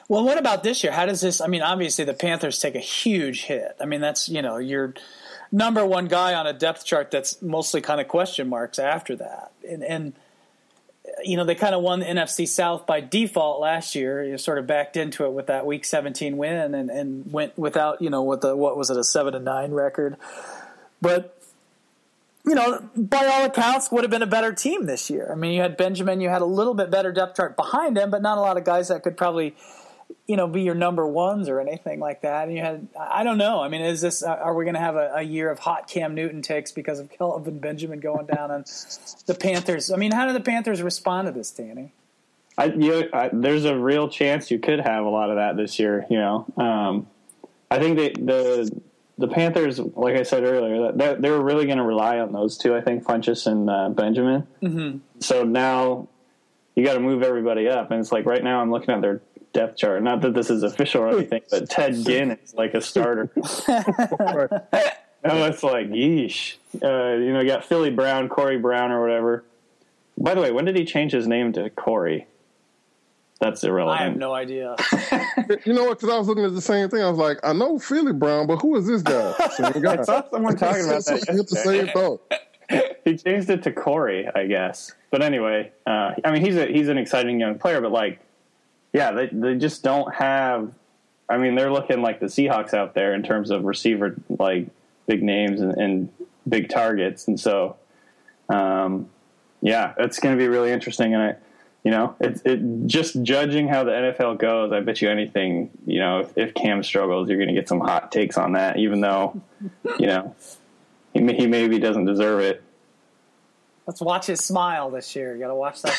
Well, 0.07 0.23
what 0.23 0.37
about 0.37 0.63
this 0.63 0.83
year? 0.83 0.93
How 0.93 1.05
does 1.05 1.21
this? 1.21 1.41
I 1.41 1.47
mean, 1.47 1.61
obviously 1.61 2.05
the 2.05 2.13
Panthers 2.13 2.59
take 2.59 2.75
a 2.75 2.79
huge 2.79 3.43
hit. 3.43 3.75
I 3.79 3.85
mean, 3.85 4.01
that's 4.01 4.29
you 4.29 4.41
know 4.41 4.57
your 4.57 4.93
number 5.51 5.85
one 5.85 6.07
guy 6.07 6.33
on 6.33 6.45
a 6.45 6.53
depth 6.53 6.85
chart 6.85 7.11
that's 7.11 7.41
mostly 7.41 7.81
kind 7.81 8.01
of 8.01 8.07
question 8.07 8.47
marks 8.47 8.77
after 8.77 9.15
that, 9.15 9.51
and, 9.67 9.83
and 9.83 10.13
you 11.25 11.37
know, 11.37 11.43
they 11.43 11.55
kind 11.55 11.75
of 11.75 11.81
won 11.81 11.99
the 11.99 12.05
NFC 12.05 12.47
South 12.47 12.85
by 12.85 13.01
default 13.01 13.59
last 13.59 13.95
year. 13.95 14.23
You 14.23 14.37
sort 14.37 14.57
of 14.57 14.67
backed 14.67 14.97
into 14.97 15.25
it 15.25 15.31
with 15.31 15.47
that 15.47 15.65
Week 15.65 15.85
17 15.85 16.37
win, 16.37 16.73
and, 16.75 16.89
and 16.89 17.31
went 17.31 17.57
without, 17.57 18.01
you 18.01 18.09
know, 18.09 18.21
what 18.21 18.41
the 18.41 18.55
what 18.55 18.77
was 18.77 18.89
it, 18.89 18.97
a 18.97 19.03
seven 19.03 19.33
and 19.33 19.45
nine 19.45 19.71
record. 19.71 20.17
But 21.01 21.31
you 22.45 22.53
know, 22.53 22.87
by 22.95 23.25
all 23.25 23.45
accounts, 23.45 23.91
would 23.91 24.03
have 24.03 24.11
been 24.11 24.21
a 24.21 24.27
better 24.27 24.53
team 24.53 24.85
this 24.85 25.09
year. 25.09 25.29
I 25.31 25.35
mean, 25.35 25.53
you 25.53 25.61
had 25.61 25.77
Benjamin, 25.77 26.21
you 26.21 26.29
had 26.29 26.43
a 26.43 26.45
little 26.45 26.75
bit 26.75 26.91
better 26.91 27.11
depth 27.11 27.37
chart 27.37 27.55
behind 27.55 27.97
him, 27.97 28.11
but 28.11 28.21
not 28.21 28.37
a 28.37 28.41
lot 28.41 28.57
of 28.57 28.63
guys 28.63 28.89
that 28.89 29.01
could 29.01 29.17
probably 29.17 29.55
you 30.27 30.35
know, 30.35 30.47
be 30.47 30.61
your 30.61 30.75
number 30.75 31.05
ones 31.05 31.49
or 31.49 31.59
anything 31.59 31.99
like 31.99 32.21
that. 32.21 32.47
And 32.47 32.57
you 32.57 32.63
had, 32.63 32.87
I 32.99 33.23
don't 33.23 33.37
know. 33.37 33.61
I 33.61 33.67
mean, 33.67 33.81
is 33.81 34.01
this, 34.01 34.23
are 34.23 34.55
we 34.55 34.65
going 34.65 34.73
to 34.73 34.79
have 34.79 34.95
a, 34.95 35.13
a, 35.15 35.21
year 35.21 35.51
of 35.51 35.59
hot 35.59 35.87
Cam 35.87 36.15
Newton 36.15 36.41
takes 36.41 36.71
because 36.71 36.99
of 36.99 37.09
Kelvin 37.17 37.59
Benjamin 37.59 37.99
going 37.99 38.25
down 38.25 38.49
and 38.49 38.65
the 39.27 39.35
Panthers? 39.35 39.91
I 39.91 39.97
mean, 39.97 40.11
how 40.11 40.25
do 40.25 40.33
the 40.33 40.39
Panthers 40.39 40.81
respond 40.81 41.27
to 41.27 41.31
this, 41.31 41.51
Danny? 41.51 41.93
I, 42.57 42.65
you, 42.65 43.09
I, 43.13 43.29
there's 43.33 43.65
a 43.65 43.77
real 43.77 44.09
chance 44.09 44.49
you 44.49 44.59
could 44.59 44.79
have 44.79 45.05
a 45.05 45.09
lot 45.09 45.29
of 45.29 45.35
that 45.35 45.57
this 45.57 45.77
year. 45.77 46.05
You 46.09 46.17
know, 46.17 46.45
um, 46.57 47.07
I 47.69 47.79
think 47.79 47.97
that 47.97 48.13
the 48.15 48.81
the 49.17 49.27
Panthers, 49.27 49.79
like 49.79 50.15
I 50.15 50.23
said 50.23 50.43
earlier, 50.43 50.91
that 50.93 51.21
they're 51.21 51.39
really 51.39 51.65
going 51.65 51.77
to 51.77 51.83
rely 51.83 52.19
on 52.19 52.31
those 52.31 52.57
two. 52.57 52.75
I 52.75 52.81
think 52.81 53.03
Funchess 53.03 53.45
and 53.45 53.69
uh, 53.69 53.89
Benjamin. 53.89 54.47
Mm-hmm. 54.61 54.99
So 55.19 55.43
now 55.43 56.07
you 56.75 56.85
got 56.85 56.93
to 56.93 56.99
move 56.99 57.23
everybody 57.23 57.67
up, 57.67 57.91
and 57.91 57.99
it's 57.99 58.11
like 58.11 58.25
right 58.25 58.43
now 58.43 58.61
I'm 58.61 58.71
looking 58.71 58.93
at 58.93 59.01
their 59.01 59.21
depth 59.55 59.77
chart. 59.77 60.03
Not 60.03 60.21
that 60.21 60.35
this 60.35 60.51
is 60.51 60.61
official 60.61 61.01
or 61.01 61.09
anything, 61.09 61.41
but 61.49 61.69
Ted 61.69 61.95
Ginn 61.95 62.31
is 62.31 62.53
like 62.53 62.75
a 62.75 62.81
starter. 62.81 63.31
Oh, 65.27 65.43
it's 65.45 65.63
like, 65.63 65.87
yeesh. 65.87 66.57
Uh, 66.75 67.17
you 67.17 67.33
know, 67.33 67.39
you 67.39 67.47
got 67.47 67.65
Philly 67.65 67.89
Brown, 67.89 68.29
Corey 68.29 68.59
Brown, 68.59 68.91
or 68.91 69.01
whatever. 69.01 69.43
By 70.19 70.35
the 70.35 70.41
way, 70.41 70.51
when 70.51 70.65
did 70.65 70.75
he 70.77 70.85
change 70.85 71.13
his 71.13 71.25
name 71.25 71.51
to 71.53 71.71
Corey? 71.71 72.27
that's 73.39 73.63
irrelevant. 73.63 74.01
I 74.01 74.03
have 74.05 74.17
no 74.17 74.33
idea. 74.33 74.75
You 75.65 75.73
know 75.73 75.85
what? 75.85 75.99
Because 75.99 76.13
I 76.13 76.17
was 76.17 76.27
looking 76.27 76.45
at 76.45 76.53
the 76.53 76.61
same 76.61 76.89
thing. 76.89 77.01
I 77.01 77.09
was 77.09 77.17
like, 77.17 77.39
I 77.43 77.53
know 77.53 77.79
Philly 77.79 78.13
Brown, 78.13 78.45
but 78.45 78.57
who 78.57 78.75
is 78.75 78.85
this 78.85 79.01
guy? 79.01 79.33
Same 79.49 79.81
guy. 79.81 79.97
I 79.97 80.03
saw 80.03 80.23
someone 80.29 80.55
talking 80.55 80.85
about 80.85 81.03
that. 81.05 81.25
I 81.27 81.33
hit 81.33 81.49
the 81.49 81.55
same 81.55 81.87
thought. 81.87 82.21
he 83.03 83.17
changed 83.17 83.49
it 83.49 83.63
to 83.63 83.71
Corey, 83.71 84.27
I 84.33 84.45
guess. 84.45 84.93
But 85.11 85.23
anyway, 85.23 85.71
uh, 85.87 86.13
I 86.23 86.31
mean, 86.31 86.43
he's 86.43 86.55
a 86.55 86.67
he's 86.67 86.87
an 86.87 86.97
exciting 86.97 87.39
young 87.39 87.57
player, 87.57 87.81
but 87.81 87.91
like, 87.91 88.19
yeah, 88.95 89.11
they 89.11 89.27
they 89.27 89.55
just 89.55 89.83
don't 89.83 90.13
have. 90.15 90.71
I 91.27 91.37
mean, 91.37 91.55
they're 91.55 91.71
looking 91.71 92.01
like 92.01 92.21
the 92.21 92.27
Seahawks 92.27 92.73
out 92.73 92.93
there 92.93 93.13
in 93.13 93.23
terms 93.23 93.51
of 93.51 93.65
receiver, 93.65 94.15
like 94.29 94.69
big 95.05 95.21
names 95.21 95.59
and, 95.59 95.73
and 95.73 96.09
big 96.47 96.69
targets, 96.69 97.27
and 97.27 97.37
so, 97.37 97.75
um, 98.47 99.09
yeah, 99.61 99.93
it's 99.97 100.19
going 100.19 100.37
to 100.37 100.41
be 100.41 100.47
really 100.47 100.71
interesting. 100.71 101.13
And 101.13 101.21
I, 101.21 101.35
you 101.83 101.91
know, 101.91 102.15
it's 102.21 102.41
it 102.45 102.61
just 102.85 103.21
judging 103.21 103.67
how 103.67 103.83
the 103.83 103.91
NFL 103.91 104.37
goes. 104.37 104.71
I 104.71 104.79
bet 104.79 105.01
you 105.01 105.09
anything, 105.09 105.71
you 105.85 105.99
know, 105.99 106.19
if, 106.19 106.37
if 106.37 106.53
Cam 106.53 106.81
struggles, 106.81 107.27
you're 107.27 107.37
going 107.37 107.49
to 107.49 107.53
get 107.53 107.67
some 107.67 107.81
hot 107.81 108.13
takes 108.13 108.37
on 108.37 108.53
that, 108.53 108.77
even 108.77 109.01
though, 109.01 109.41
you 109.99 110.07
know, 110.07 110.33
he 111.13 111.19
may- 111.19 111.35
he 111.35 111.47
maybe 111.47 111.79
doesn't 111.79 112.05
deserve 112.05 112.39
it. 112.39 112.63
Let's 113.87 113.99
watch 113.99 114.27
his 114.27 114.39
smile 114.39 114.89
this 114.89 115.17
year. 115.17 115.33
You 115.33 115.41
got 115.41 115.49
to 115.49 115.55
watch 115.55 115.81
that 115.81 115.93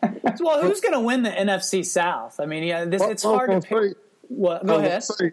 smile. 0.00 0.13
well, 0.40 0.62
who's 0.62 0.80
going 0.80 0.94
to 0.94 1.00
win 1.00 1.22
the 1.22 1.30
NFC 1.30 1.84
South? 1.84 2.40
I 2.40 2.46
mean, 2.46 2.64
yeah, 2.64 2.84
this 2.84 3.00
Well, 3.00 3.10
it's 3.10 3.24
I 3.24 3.28
hard 3.28 3.50
to 3.50 3.68
gonna 3.68 3.88
pick. 3.88 3.96
What? 4.28 4.66
Go 4.66 4.76
ahead. 4.76 5.02
say, 5.02 5.32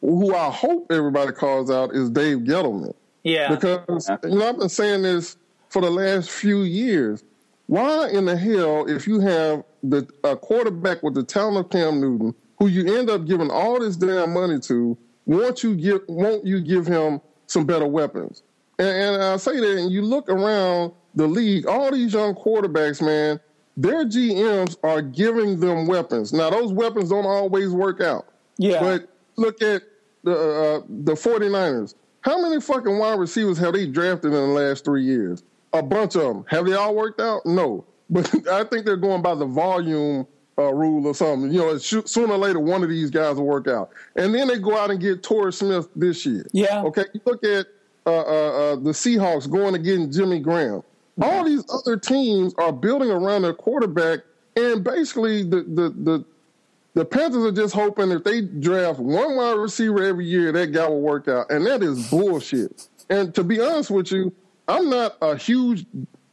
who 0.00 0.34
I 0.34 0.50
hope 0.50 0.90
everybody 0.90 1.32
calls 1.32 1.70
out 1.70 1.94
is 1.94 2.10
Dave 2.10 2.38
Gettleman. 2.38 2.94
Yeah, 3.24 3.54
Because 3.54 4.08
you 4.24 4.38
know 4.38 4.48
I've 4.48 4.58
been 4.58 4.68
saying 4.68 5.02
this 5.02 5.36
for 5.68 5.82
the 5.82 5.90
last 5.90 6.30
few 6.30 6.62
years. 6.62 7.24
Why 7.66 8.08
in 8.08 8.24
the 8.24 8.36
hell, 8.36 8.88
if 8.88 9.06
you 9.06 9.20
have 9.20 9.64
the 9.82 10.08
a 10.24 10.36
quarterback 10.36 11.02
with 11.02 11.14
the 11.14 11.22
talent 11.22 11.58
of 11.58 11.70
Cam 11.70 12.00
Newton, 12.00 12.34
who 12.58 12.68
you 12.68 12.96
end 12.96 13.10
up 13.10 13.26
giving 13.26 13.50
all 13.50 13.80
this 13.80 13.96
damn 13.96 14.32
money 14.32 14.58
to, 14.60 14.96
won't 15.26 15.62
you 15.62 15.74
give 15.74 16.02
won't 16.08 16.46
you 16.46 16.60
give 16.60 16.86
him 16.86 17.20
some 17.46 17.66
better 17.66 17.86
weapons? 17.86 18.42
And, 18.78 18.88
and 18.88 19.22
I 19.22 19.36
say 19.36 19.58
that, 19.58 19.78
and 19.78 19.90
you 19.90 20.02
look 20.02 20.28
around 20.28 20.92
the 21.14 21.26
league, 21.26 21.66
all 21.66 21.90
these 21.90 22.14
young 22.14 22.34
quarterbacks, 22.34 23.02
man, 23.04 23.40
their 23.78 24.04
GMs 24.04 24.76
are 24.82 25.00
giving 25.00 25.60
them 25.60 25.86
weapons. 25.86 26.32
Now 26.32 26.50
those 26.50 26.72
weapons 26.72 27.10
don't 27.10 27.24
always 27.24 27.70
work 27.70 28.00
out. 28.00 28.26
yeah. 28.58 28.80
But 28.80 29.08
look 29.36 29.62
at 29.62 29.82
the 30.24 30.32
uh, 30.32 30.80
the 30.88 31.12
49ers. 31.12 31.94
How 32.22 32.42
many 32.42 32.60
fucking 32.60 32.98
wide 32.98 33.20
receivers 33.20 33.56
have 33.58 33.74
they 33.74 33.86
drafted 33.86 34.32
in 34.32 34.32
the 34.32 34.40
last 34.40 34.84
three 34.84 35.04
years? 35.04 35.44
A 35.72 35.82
bunch 35.82 36.16
of 36.16 36.22
them. 36.22 36.44
Have 36.48 36.66
they 36.66 36.74
all 36.74 36.94
worked 36.94 37.20
out? 37.20 37.46
No. 37.46 37.84
But 38.10 38.48
I 38.48 38.64
think 38.64 38.86
they're 38.86 38.96
going 38.96 39.20
by 39.20 39.34
the 39.34 39.44
volume 39.44 40.26
uh, 40.56 40.72
rule 40.72 41.06
or 41.06 41.14
something. 41.14 41.52
You 41.52 41.58
know, 41.58 41.76
sooner 41.76 42.32
or 42.32 42.38
later 42.38 42.58
one 42.58 42.82
of 42.82 42.88
these 42.88 43.10
guys 43.10 43.36
will 43.36 43.44
work 43.44 43.68
out. 43.68 43.90
And 44.16 44.34
then 44.34 44.48
they 44.48 44.58
go 44.58 44.78
out 44.78 44.90
and 44.90 44.98
get 44.98 45.22
Torrey 45.22 45.52
Smith 45.52 45.88
this 45.94 46.24
year. 46.24 46.46
Yeah. 46.52 46.82
Okay. 46.84 47.04
You 47.12 47.20
look 47.26 47.44
at 47.44 47.66
uh, 48.06 48.10
uh, 48.10 48.22
uh, 48.22 48.76
the 48.76 48.92
Seahawks 48.92 49.48
going 49.48 49.74
to 49.74 49.78
get 49.78 50.10
Jimmy 50.10 50.38
Graham. 50.40 50.82
All 51.20 51.44
these 51.44 51.64
other 51.72 51.96
teams 51.96 52.54
are 52.58 52.72
building 52.72 53.10
around 53.10 53.42
their 53.42 53.54
quarterback, 53.54 54.20
and 54.56 54.84
basically 54.84 55.42
the 55.42 55.62
the 55.62 55.90
the 55.90 56.24
the 56.94 57.04
Panthers 57.04 57.44
are 57.44 57.52
just 57.52 57.74
hoping 57.74 58.10
if 58.10 58.24
they 58.24 58.40
draft 58.40 58.98
one 58.98 59.36
wide 59.36 59.52
receiver 59.52 60.02
every 60.02 60.26
year, 60.26 60.50
that 60.52 60.72
guy 60.72 60.88
will 60.88 61.00
work 61.00 61.28
out, 61.28 61.50
and 61.50 61.64
that 61.66 61.82
is 61.82 62.10
bullshit. 62.10 62.88
And 63.10 63.34
to 63.34 63.44
be 63.44 63.60
honest 63.60 63.90
with 63.90 64.10
you, 64.10 64.34
I'm 64.66 64.90
not 64.90 65.16
a 65.22 65.36
huge 65.36 65.86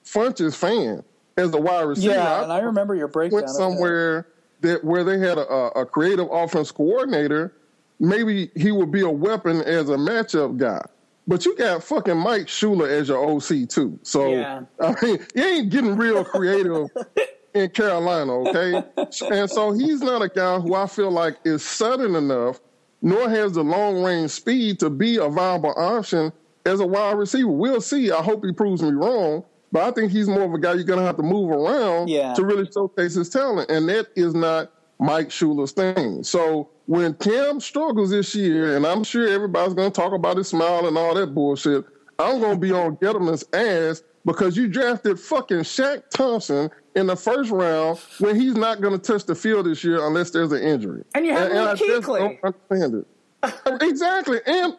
Funchess 0.03 0.55
fan 0.55 1.03
as 1.37 1.53
a 1.53 1.59
wide 1.59 1.81
receiver. 1.83 2.13
yeah, 2.13 2.43
and 2.43 2.51
I 2.51 2.59
remember 2.59 2.95
your 2.95 3.07
breakdown. 3.07 3.35
went 3.35 3.45
of 3.45 3.53
that. 3.53 3.57
somewhere 3.57 4.27
that 4.61 4.83
where 4.83 5.03
they 5.03 5.19
had 5.19 5.37
a, 5.37 5.79
a 5.79 5.85
creative 5.85 6.27
offense 6.31 6.71
coordinator, 6.71 7.53
maybe 7.99 8.49
he 8.55 8.71
would 8.71 8.91
be 8.91 9.01
a 9.01 9.09
weapon 9.09 9.61
as 9.61 9.89
a 9.89 9.95
matchup 9.95 10.57
guy. 10.57 10.83
But 11.27 11.45
you 11.45 11.55
got 11.55 11.83
fucking 11.83 12.17
Mike 12.17 12.45
Shula 12.47 12.87
as 12.87 13.07
your 13.09 13.17
OC 13.25 13.67
too. 13.67 13.99
So 14.03 14.31
Yeah. 14.31 14.61
I 14.79 14.95
mean, 15.03 15.19
you 15.33 15.43
ain't 15.43 15.69
getting 15.69 15.95
real 15.97 16.23
creative 16.25 16.87
in 17.53 17.69
Carolina, 17.69 18.33
okay? 18.49 18.83
And 19.31 19.49
so 19.49 19.71
he's 19.71 20.01
not 20.01 20.21
a 20.21 20.29
guy 20.29 20.59
who 20.59 20.75
I 20.75 20.85
feel 20.87 21.09
like 21.11 21.37
is 21.43 21.63
sudden 21.63 22.15
enough, 22.15 22.59
nor 23.01 23.29
has 23.29 23.53
the 23.53 23.63
long 23.63 24.03
range 24.03 24.31
speed 24.31 24.79
to 24.81 24.89
be 24.89 25.17
a 25.17 25.27
viable 25.27 25.73
option 25.77 26.31
as 26.65 26.79
a 26.79 26.85
wide 26.85 27.17
receiver. 27.17 27.49
We'll 27.49 27.81
see. 27.81 28.11
I 28.11 28.21
hope 28.21 28.43
he 28.45 28.51
proves 28.51 28.81
me 28.83 28.91
wrong. 28.91 29.43
But 29.71 29.83
I 29.83 29.91
think 29.91 30.11
he's 30.11 30.27
more 30.27 30.43
of 30.43 30.53
a 30.53 30.59
guy 30.59 30.73
you're 30.73 30.85
to 30.85 30.97
have 31.01 31.17
to 31.17 31.23
move 31.23 31.49
around 31.51 32.07
Yeah. 32.07 32.33
to 32.35 32.45
really 32.45 32.69
showcase 32.71 33.15
his 33.15 33.29
talent. 33.29 33.69
And 33.69 33.89
that 33.89 34.07
is 34.15 34.33
not 34.33 34.71
Mike 34.99 35.29
Shula's 35.29 35.71
thing. 35.71 36.23
So 36.23 36.69
when 36.85 37.13
Cam 37.15 37.59
struggles 37.59 38.11
this 38.11 38.33
year, 38.35 38.75
and 38.75 38.85
I'm 38.85 39.03
sure 39.03 39.27
everybody's 39.27 39.73
going 39.73 39.91
to 39.91 39.95
talk 39.95 40.13
about 40.13 40.37
his 40.37 40.47
smile 40.47 40.87
and 40.87 40.97
all 40.97 41.13
that 41.15 41.33
bullshit, 41.33 41.85
I'm 42.19 42.39
going 42.39 42.53
to 42.53 42.59
be 42.59 42.71
on 42.71 42.95
Gettleman's 42.97 43.43
ass 43.53 44.03
because 44.25 44.57
you 44.57 44.67
drafted 44.67 45.19
fucking 45.19 45.59
Shaq 45.59 46.09
Thompson 46.09 46.69
in 46.95 47.07
the 47.07 47.15
first 47.15 47.51
round 47.51 47.99
when 48.19 48.39
he's 48.39 48.55
not 48.55 48.81
going 48.81 48.93
to 48.93 48.99
touch 48.99 49.25
the 49.25 49.35
field 49.35 49.65
this 49.65 49.83
year 49.83 50.05
unless 50.05 50.31
there's 50.31 50.51
an 50.51 50.63
injury. 50.63 51.03
And 51.13 51.25
you 51.25 51.33
have 51.33 51.51
I 51.51 51.71
Luke 51.71 51.77
just 51.77 52.07
Kuechly. 52.07 52.19
don't 52.19 52.55
understand 52.71 52.95
it. 52.95 53.05
exactly. 53.81 54.39
And 54.47 54.75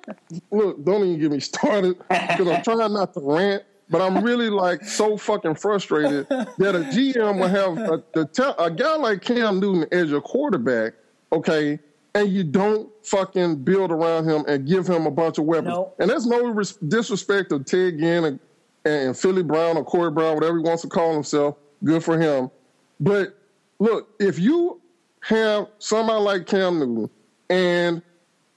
look, 0.51 0.85
don't 0.85 1.05
even 1.05 1.21
get 1.21 1.31
me 1.31 1.41
started 1.41 1.99
because 2.09 2.49
I'm 2.49 2.63
trying 2.63 2.93
not 2.93 3.15
to 3.15 3.21
rant, 3.21 3.63
but 3.89 4.01
I'm 4.01 4.23
really 4.23 4.51
like 4.51 4.85
so 4.85 5.17
fucking 5.17 5.55
frustrated 5.57 6.29
that 6.29 6.75
a 6.75 6.81
GM 6.81 7.39
will 7.39 7.49
have 7.49 7.79
a, 7.79 8.03
the 8.13 8.55
a 8.59 8.71
guy 8.71 8.97
like 8.97 9.23
Cam 9.23 9.61
Newton 9.61 9.87
as 9.93 10.11
your 10.11 10.21
quarterback, 10.21 10.95
okay, 11.33 11.79
and 12.15 12.29
you 12.31 12.43
don't 12.43 12.91
fucking 13.05 13.57
build 13.63 13.93
around 13.93 14.29
him 14.29 14.45
and 14.49 14.67
give 14.67 14.87
him 14.87 15.07
a 15.07 15.11
bunch 15.11 15.39
of 15.39 15.45
weapons. 15.45 15.69
No. 15.69 15.93
And 15.99 16.11
there's 16.11 16.27
no 16.27 16.47
res- 16.47 16.77
disrespect 16.77 17.51
to 17.51 17.63
Ted 17.63 17.99
Ginn 17.99 18.25
and, 18.25 18.41
and 18.85 19.17
Philly 19.17 19.43
Brown 19.43 19.77
or 19.77 19.85
Corey 19.85 20.11
Brown, 20.11 20.35
whatever 20.35 20.57
he 20.57 20.63
wants 20.63 20.83
to 20.83 20.89
call 20.89 21.13
himself. 21.13 21.57
Good 21.85 22.03
for 22.03 22.19
him. 22.19 22.51
But 22.99 23.39
look, 23.79 24.09
if 24.19 24.39
you 24.39 24.81
have 25.21 25.69
somebody 25.79 26.21
like 26.21 26.47
Cam 26.47 26.79
Newton 26.79 27.11
and 27.51 28.03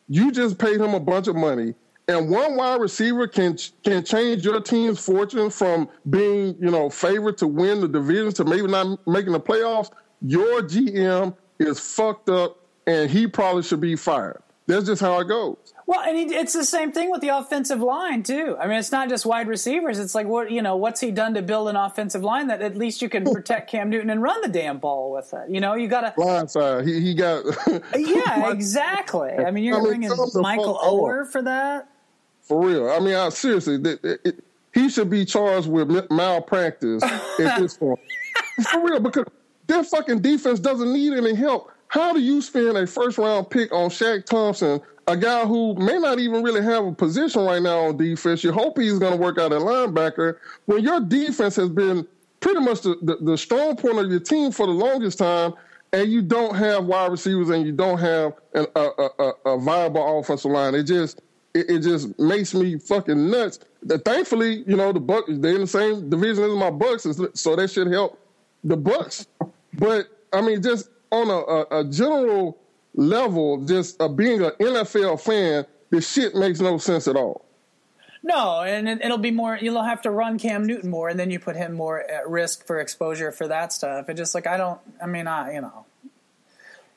you 0.07 0.31
just 0.31 0.57
paid 0.57 0.79
him 0.79 0.93
a 0.93 0.99
bunch 0.99 1.27
of 1.27 1.35
money, 1.35 1.75
and 2.09 2.27
one 2.27 2.55
wide 2.55 2.81
receiver 2.81 3.27
can 3.27 3.55
can 3.83 4.03
change 4.03 4.43
your 4.43 4.59
team's 4.59 4.99
fortune 4.99 5.49
from 5.51 5.87
being 6.09 6.55
you 6.59 6.71
know 6.71 6.89
favored 6.89 7.37
to 7.37 7.47
win 7.47 7.79
the 7.79 7.87
division 7.87 8.33
to 8.33 8.43
maybe 8.43 8.67
not 8.67 9.07
making 9.07 9.31
the 9.31 9.39
playoffs. 9.39 9.91
Your 10.21 10.61
GM 10.63 11.35
is 11.59 11.79
fucked 11.79 12.29
up, 12.29 12.57
and 12.87 13.09
he 13.09 13.27
probably 13.27 13.61
should 13.61 13.79
be 13.79 13.95
fired. 13.95 14.41
That's 14.65 14.85
just 14.85 15.01
how 15.01 15.19
it 15.19 15.27
goes. 15.27 15.57
Well, 15.87 16.01
and 16.01 16.15
he, 16.15 16.35
it's 16.35 16.53
the 16.53 16.63
same 16.63 16.91
thing 16.91 17.09
with 17.09 17.21
the 17.21 17.29
offensive 17.29 17.79
line 17.79 18.21
too. 18.21 18.55
I 18.59 18.67
mean, 18.67 18.77
it's 18.77 18.91
not 18.91 19.09
just 19.09 19.25
wide 19.25 19.47
receivers. 19.47 19.97
It's 19.97 20.13
like 20.13 20.27
what 20.27 20.51
you 20.51 20.61
know, 20.61 20.75
what's 20.75 21.01
he 21.01 21.09
done 21.09 21.33
to 21.33 21.41
build 21.41 21.69
an 21.69 21.75
offensive 21.75 22.23
line 22.23 22.47
that 22.47 22.61
at 22.61 22.75
least 22.75 23.01
you 23.01 23.09
can 23.09 23.23
protect 23.33 23.71
Cam 23.71 23.89
Newton 23.89 24.09
and 24.09 24.21
run 24.21 24.41
the 24.41 24.47
damn 24.47 24.77
ball 24.77 25.11
with 25.11 25.33
it. 25.33 25.49
You 25.49 25.59
know, 25.59 25.73
you 25.75 25.87
got 25.87 26.01
to. 26.01 26.13
Blindside. 26.21 26.87
He 26.87 27.01
he 27.01 27.13
got 27.15 27.43
Yeah, 27.97 28.51
exactly. 28.51 29.31
I 29.31 29.51
mean, 29.51 29.63
you're 29.63 29.77
I 29.77 29.79
mean, 29.79 29.87
bringing 29.87 30.09
tell 30.09 30.25
him 30.25 30.31
to 30.31 30.41
Michael. 30.41 30.77
Oher 30.77 31.27
for 31.27 31.41
that. 31.41 31.89
For 32.49 32.65
real. 32.65 32.89
I 32.89 32.99
mean, 32.99 33.13
I, 33.13 33.29
seriously, 33.29 33.81
th- 33.81 33.99
it, 34.03 34.21
it, 34.25 34.43
he 34.73 34.89
should 34.89 35.09
be 35.09 35.23
charged 35.23 35.69
with 35.69 36.09
malpractice 36.09 37.03
at 37.03 37.37
this 37.59 37.77
point. 37.77 37.99
For 38.71 38.83
real, 38.83 38.99
because 38.99 39.25
their 39.67 39.83
fucking 39.83 40.21
defense 40.21 40.59
doesn't 40.59 40.91
need 40.91 41.13
any 41.13 41.35
help. 41.35 41.71
How 41.89 42.11
do 42.11 42.19
you 42.19 42.41
spend 42.41 42.75
a 42.75 42.87
first 42.87 43.19
round 43.19 43.51
pick 43.51 43.71
on 43.71 43.91
Shaq 43.91 44.25
Thompson, 44.25 44.81
a 45.07 45.15
guy 45.15 45.45
who 45.45 45.75
may 45.75 45.99
not 45.99 46.17
even 46.17 46.41
really 46.41 46.63
have 46.63 46.85
a 46.85 46.91
position 46.91 47.45
right 47.45 47.61
now 47.61 47.81
on 47.85 47.97
defense? 47.97 48.43
You 48.43 48.51
hope 48.51 48.79
he's 48.79 48.97
going 48.97 49.13
to 49.13 49.17
work 49.17 49.37
out 49.37 49.53
at 49.53 49.61
linebacker 49.61 50.37
when 50.65 50.83
your 50.83 51.01
defense 51.01 51.55
has 51.55 51.69
been 51.69 52.07
pretty 52.39 52.61
much 52.61 52.81
the, 52.81 52.97
the, 53.03 53.17
the 53.21 53.37
strong 53.37 53.75
point 53.75 53.99
of 53.99 54.09
your 54.09 54.19
team 54.19 54.51
for 54.51 54.65
the 54.65 54.73
longest 54.73 55.19
time, 55.19 55.53
and 55.93 56.11
you 56.11 56.23
don't 56.23 56.55
have 56.55 56.85
wide 56.85 57.11
receivers 57.11 57.49
and 57.49 57.63
you 57.63 57.71
don't 57.73 57.99
have 57.99 58.33
an, 58.55 58.65
a, 58.75 58.89
a, 59.19 59.33
a 59.45 59.59
viable 59.59 60.19
offensive 60.19 60.51
line. 60.51 60.73
It 60.73 60.83
just 60.83 61.21
it, 61.53 61.69
it 61.69 61.79
just 61.79 62.17
makes 62.19 62.53
me 62.53 62.77
fucking 62.77 63.29
nuts. 63.29 63.59
Thankfully, 64.05 64.63
you 64.67 64.75
know, 64.75 64.91
the 64.91 64.99
Bucks 64.99 65.29
they're 65.29 65.55
in 65.55 65.61
the 65.61 65.67
same 65.67 66.09
division 66.09 66.43
as 66.43 66.55
my 66.55 66.69
Bucks, 66.69 67.07
so 67.33 67.55
that 67.55 67.69
should 67.71 67.87
help 67.87 68.19
the 68.63 68.77
Bucks. 68.77 69.27
But 69.73 70.07
I 70.33 70.41
mean, 70.41 70.61
just 70.61 70.89
on 71.11 71.29
a, 71.29 71.33
a, 71.33 71.79
a 71.79 71.83
general 71.85 72.57
level, 72.93 73.65
just 73.65 74.01
uh, 74.01 74.07
being 74.07 74.43
an 74.43 74.51
NFL 74.59 75.21
fan, 75.21 75.65
this 75.89 76.11
shit 76.11 76.35
makes 76.35 76.59
no 76.59 76.77
sense 76.77 77.07
at 77.07 77.15
all. 77.15 77.45
No, 78.21 78.61
and 78.61 78.87
it, 78.89 78.99
it'll 79.03 79.17
be 79.17 79.31
more. 79.31 79.57
You'll 79.59 79.81
have 79.81 80.01
to 80.01 80.11
run 80.11 80.37
Cam 80.37 80.65
Newton 80.65 80.89
more, 80.89 81.09
and 81.09 81.19
then 81.19 81.31
you 81.31 81.39
put 81.39 81.55
him 81.55 81.73
more 81.73 81.99
at 81.99 82.29
risk 82.29 82.67
for 82.67 82.79
exposure 82.79 83.31
for 83.31 83.47
that 83.47 83.71
stuff. 83.71 84.09
It 84.09 84.15
just 84.15 84.35
like 84.35 84.45
I 84.45 84.57
don't. 84.57 84.79
I 85.01 85.07
mean, 85.07 85.25
I 85.25 85.53
you 85.53 85.61
know, 85.61 85.85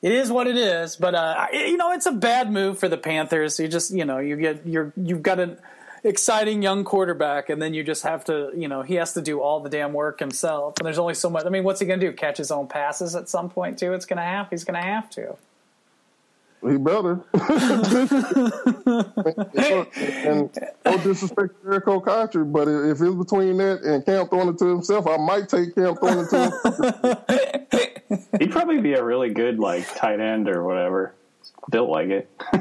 it 0.03 0.13
is 0.13 0.31
what 0.31 0.47
it 0.47 0.57
is. 0.57 0.97
But 0.97 1.15
uh, 1.15 1.47
you 1.53 1.77
know, 1.77 1.93
it's 1.93 2.07
a 2.07 2.13
bad 2.13 2.51
move 2.51 2.79
for 2.79 2.89
the 2.89 2.99
Panthers. 2.99 3.59
You 3.59 3.69
just 3.69 3.93
you 3.93 4.05
know, 4.05 4.19
you 4.19 4.37
get 4.37 4.67
you're 4.67 4.93
you've 4.97 5.23
got 5.23 5.39
an 5.39 5.59
exciting 6.05 6.63
young 6.63 6.85
quarterback, 6.85 7.49
and 7.49 7.63
then 7.63 7.75
you 7.75 7.85
just 7.85 8.03
have 8.03 8.25
to, 8.25 8.51
you 8.55 8.69
know, 8.69 8.83
he 8.83 8.97
has 8.97 9.15
to 9.15 9.23
do 9.23 9.41
all 9.41 9.61
the 9.61 9.71
damn 9.71 9.93
work 9.93 10.19
himself. 10.19 10.75
And 10.81 10.87
there's 10.87 10.99
only 10.99 11.15
so 11.15 11.31
much. 11.31 11.47
I 11.47 11.49
mean, 11.49 11.65
what's 11.65 11.81
he 11.81 11.87
going 11.87 12.01
to 12.01 12.11
do? 12.11 12.13
Catch 12.13 12.39
his 12.39 12.51
own 12.51 12.67
passes 12.67 13.15
at 13.15 13.29
some 13.29 13.49
point 13.49 13.79
too? 13.79 13.93
It's 13.93 14.07
going 14.07 14.17
to 14.19 14.23
have. 14.23 14.51
He's 14.51 14.65
going 14.65 14.81
to 14.81 14.87
have 14.87 15.09
to. 15.11 15.37
He 16.65 16.77
better. 16.79 17.21
and 20.25 20.51
no 20.85 20.99
disrespect 20.99 21.55
to 21.61 21.67
Jerricho 21.67 22.05
Cotchery, 22.05 22.45
but 22.45 22.69
if 22.69 23.01
it's 23.01 23.15
between 23.17 23.57
that 23.57 23.83
and 23.83 24.07
Cam 24.07 24.29
throwing 24.29 24.51
it 24.51 24.59
to 24.59 24.67
himself, 24.67 25.09
I 25.09 25.17
might 25.17 25.49
take 25.49 25.75
Cam 25.75 25.97
throwing 25.97 26.21
it 26.21 26.31
to 26.31 26.41
himself. 26.41 28.31
He'd 28.39 28.53
probably 28.53 28.81
be 28.81 28.93
a 28.93 29.03
really 29.03 29.31
good 29.31 29.59
like 29.59 29.93
tight 29.97 30.21
end 30.21 30.49
or 30.49 30.63
whatever. 30.63 31.15
Built 31.69 31.91
like 31.91 32.11
it. 32.11 32.31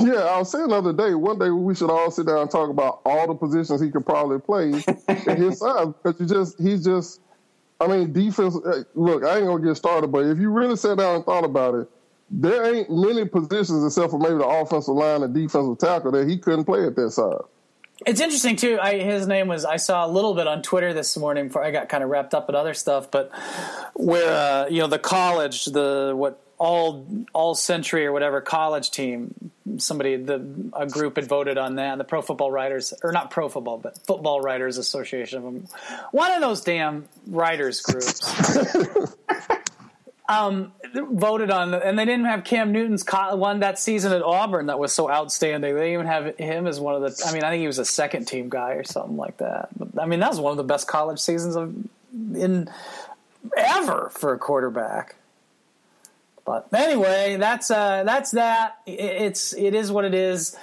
yeah, 0.00 0.24
I 0.24 0.38
was 0.38 0.50
saying 0.50 0.68
the 0.68 0.74
other 0.74 0.92
day. 0.92 1.14
One 1.14 1.38
day 1.38 1.50
we 1.50 1.76
should 1.76 1.90
all 1.90 2.10
sit 2.10 2.26
down 2.26 2.38
and 2.38 2.50
talk 2.50 2.70
about 2.70 3.02
all 3.04 3.28
the 3.28 3.34
positions 3.34 3.80
he 3.80 3.92
could 3.92 4.04
probably 4.04 4.40
play 4.40 4.72
at 5.06 5.38
his 5.38 5.60
size 5.60 5.86
because 6.02 6.18
you 6.18 6.26
just 6.26 6.60
he's 6.60 6.84
just. 6.84 7.20
I 7.80 7.86
mean, 7.86 8.12
defense. 8.12 8.56
Uh, 8.56 8.82
look, 8.96 9.22
I 9.22 9.36
ain't 9.36 9.46
gonna 9.46 9.64
get 9.64 9.76
started, 9.76 10.08
but 10.08 10.26
if 10.26 10.38
you 10.38 10.50
really 10.50 10.74
sat 10.74 10.98
down 10.98 11.14
and 11.14 11.24
thought 11.24 11.44
about 11.44 11.76
it 11.76 11.88
there 12.30 12.74
ain't 12.74 12.90
many 12.90 13.24
positions 13.24 13.84
except 13.84 14.10
for 14.10 14.18
maybe 14.18 14.34
the 14.34 14.46
offensive 14.46 14.94
line 14.94 15.22
and 15.22 15.34
defensive 15.34 15.78
tackle 15.78 16.12
that 16.12 16.28
he 16.28 16.38
couldn't 16.38 16.64
play 16.64 16.86
at 16.86 16.94
that 16.96 17.10
side. 17.10 17.40
It's 18.06 18.20
interesting 18.20 18.56
too. 18.56 18.78
I, 18.80 18.98
his 18.98 19.26
name 19.26 19.48
was 19.48 19.64
I 19.64 19.76
saw 19.76 20.06
a 20.06 20.10
little 20.10 20.34
bit 20.34 20.46
on 20.46 20.62
Twitter 20.62 20.92
this 20.94 21.16
morning 21.16 21.48
before 21.48 21.64
I 21.64 21.70
got 21.70 21.88
kind 21.88 22.04
of 22.04 22.10
wrapped 22.10 22.32
up 22.32 22.48
in 22.48 22.54
other 22.54 22.74
stuff, 22.74 23.10
but 23.10 23.30
where 23.94 24.64
uh, 24.64 24.68
you 24.68 24.78
know 24.80 24.86
the 24.86 25.00
college, 25.00 25.64
the 25.64 26.12
what 26.14 26.40
all 26.58 27.06
all 27.32 27.56
century 27.56 28.06
or 28.06 28.12
whatever 28.12 28.40
college 28.40 28.92
team, 28.92 29.50
somebody 29.78 30.16
the 30.16 30.70
a 30.74 30.86
group 30.86 31.16
had 31.16 31.26
voted 31.26 31.58
on 31.58 31.74
that. 31.76 31.98
The 31.98 32.04
Pro 32.04 32.22
Football 32.22 32.52
Writers 32.52 32.94
or 33.02 33.10
not 33.10 33.32
Pro 33.32 33.48
Football, 33.48 33.78
but 33.78 33.98
Football 34.06 34.42
Writers 34.42 34.78
Association, 34.78 35.66
one 36.12 36.30
of 36.30 36.40
those 36.40 36.60
damn 36.60 37.08
writers 37.26 37.80
groups. 37.80 38.20
um, 40.28 40.72
voted 40.94 41.50
on, 41.50 41.72
and 41.72 41.98
they 41.98 42.04
didn't 42.04 42.26
have 42.26 42.44
Cam 42.44 42.70
Newton's 42.70 43.04
one 43.10 43.60
that 43.60 43.78
season 43.78 44.12
at 44.12 44.22
Auburn 44.22 44.66
that 44.66 44.78
was 44.78 44.92
so 44.92 45.10
outstanding. 45.10 45.74
They 45.74 45.94
even 45.94 46.06
have 46.06 46.36
him 46.36 46.66
as 46.66 46.78
one 46.78 46.94
of 46.94 47.02
the. 47.02 47.24
I 47.26 47.32
mean, 47.32 47.42
I 47.44 47.50
think 47.50 47.62
he 47.62 47.66
was 47.66 47.78
a 47.78 47.84
second 47.84 48.26
team 48.26 48.50
guy 48.50 48.72
or 48.72 48.84
something 48.84 49.16
like 49.16 49.38
that. 49.38 49.70
I 49.98 50.06
mean, 50.06 50.20
that 50.20 50.28
was 50.28 50.38
one 50.38 50.50
of 50.50 50.58
the 50.58 50.64
best 50.64 50.86
college 50.86 51.18
seasons 51.18 51.56
of 51.56 51.74
in 52.34 52.68
ever 53.56 54.10
for 54.12 54.34
a 54.34 54.38
quarterback. 54.38 55.16
But 56.44 56.68
anyway, 56.74 57.36
that's 57.38 57.70
uh, 57.70 58.04
that's 58.04 58.32
that. 58.32 58.78
It's 58.86 59.54
it 59.54 59.74
is 59.74 59.90
what 59.90 60.04
it 60.04 60.14
is. 60.14 60.56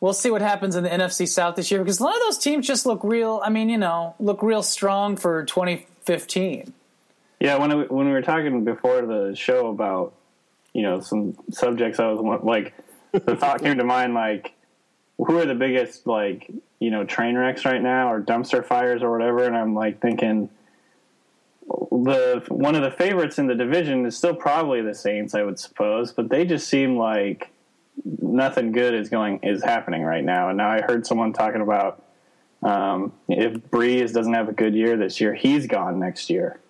We'll 0.00 0.12
see 0.14 0.30
what 0.30 0.42
happens 0.42 0.74
in 0.74 0.84
the 0.84 0.90
NFC 0.90 1.28
South 1.28 1.54
this 1.54 1.70
year 1.70 1.80
because 1.80 2.00
a 2.00 2.04
lot 2.04 2.16
of 2.16 2.22
those 2.22 2.38
teams 2.38 2.66
just 2.66 2.86
look 2.86 3.04
real. 3.04 3.40
I 3.44 3.50
mean, 3.50 3.68
you 3.68 3.78
know, 3.78 4.14
look 4.18 4.42
real 4.42 4.62
strong 4.62 5.16
for 5.16 5.44
2015. 5.44 6.72
Yeah, 7.42 7.56
when 7.56 7.76
we, 7.76 7.84
when 7.86 8.06
we 8.06 8.12
were 8.12 8.22
talking 8.22 8.62
before 8.62 9.02
the 9.04 9.34
show 9.34 9.66
about 9.66 10.14
you 10.72 10.82
know 10.82 11.00
some 11.00 11.36
subjects, 11.50 11.98
I 11.98 12.06
was 12.06 12.40
like, 12.44 12.72
the 13.10 13.34
thought 13.36 13.62
came 13.62 13.78
to 13.78 13.84
mind 13.84 14.14
like, 14.14 14.52
who 15.18 15.38
are 15.38 15.44
the 15.44 15.56
biggest 15.56 16.06
like 16.06 16.48
you 16.78 16.92
know 16.92 17.02
train 17.02 17.34
wrecks 17.34 17.64
right 17.64 17.82
now 17.82 18.12
or 18.12 18.22
dumpster 18.22 18.64
fires 18.64 19.02
or 19.02 19.10
whatever, 19.10 19.42
and 19.42 19.56
I'm 19.56 19.74
like 19.74 20.00
thinking 20.00 20.50
the 21.66 22.44
one 22.46 22.76
of 22.76 22.82
the 22.82 22.92
favorites 22.92 23.40
in 23.40 23.48
the 23.48 23.56
division 23.56 24.06
is 24.06 24.16
still 24.16 24.36
probably 24.36 24.80
the 24.80 24.94
Saints, 24.94 25.34
I 25.34 25.42
would 25.42 25.58
suppose, 25.58 26.12
but 26.12 26.28
they 26.28 26.44
just 26.44 26.68
seem 26.68 26.96
like 26.96 27.50
nothing 28.20 28.70
good 28.70 28.94
is 28.94 29.08
going 29.08 29.40
is 29.42 29.64
happening 29.64 30.04
right 30.04 30.22
now. 30.22 30.48
And 30.48 30.58
now 30.58 30.70
I 30.70 30.80
heard 30.80 31.04
someone 31.08 31.32
talking 31.32 31.60
about 31.60 32.04
um, 32.62 33.12
if 33.28 33.54
Brees 33.54 34.12
doesn't 34.12 34.32
have 34.32 34.48
a 34.48 34.52
good 34.52 34.76
year 34.76 34.96
this 34.96 35.20
year, 35.20 35.34
he's 35.34 35.66
gone 35.66 35.98
next 35.98 36.30
year. 36.30 36.60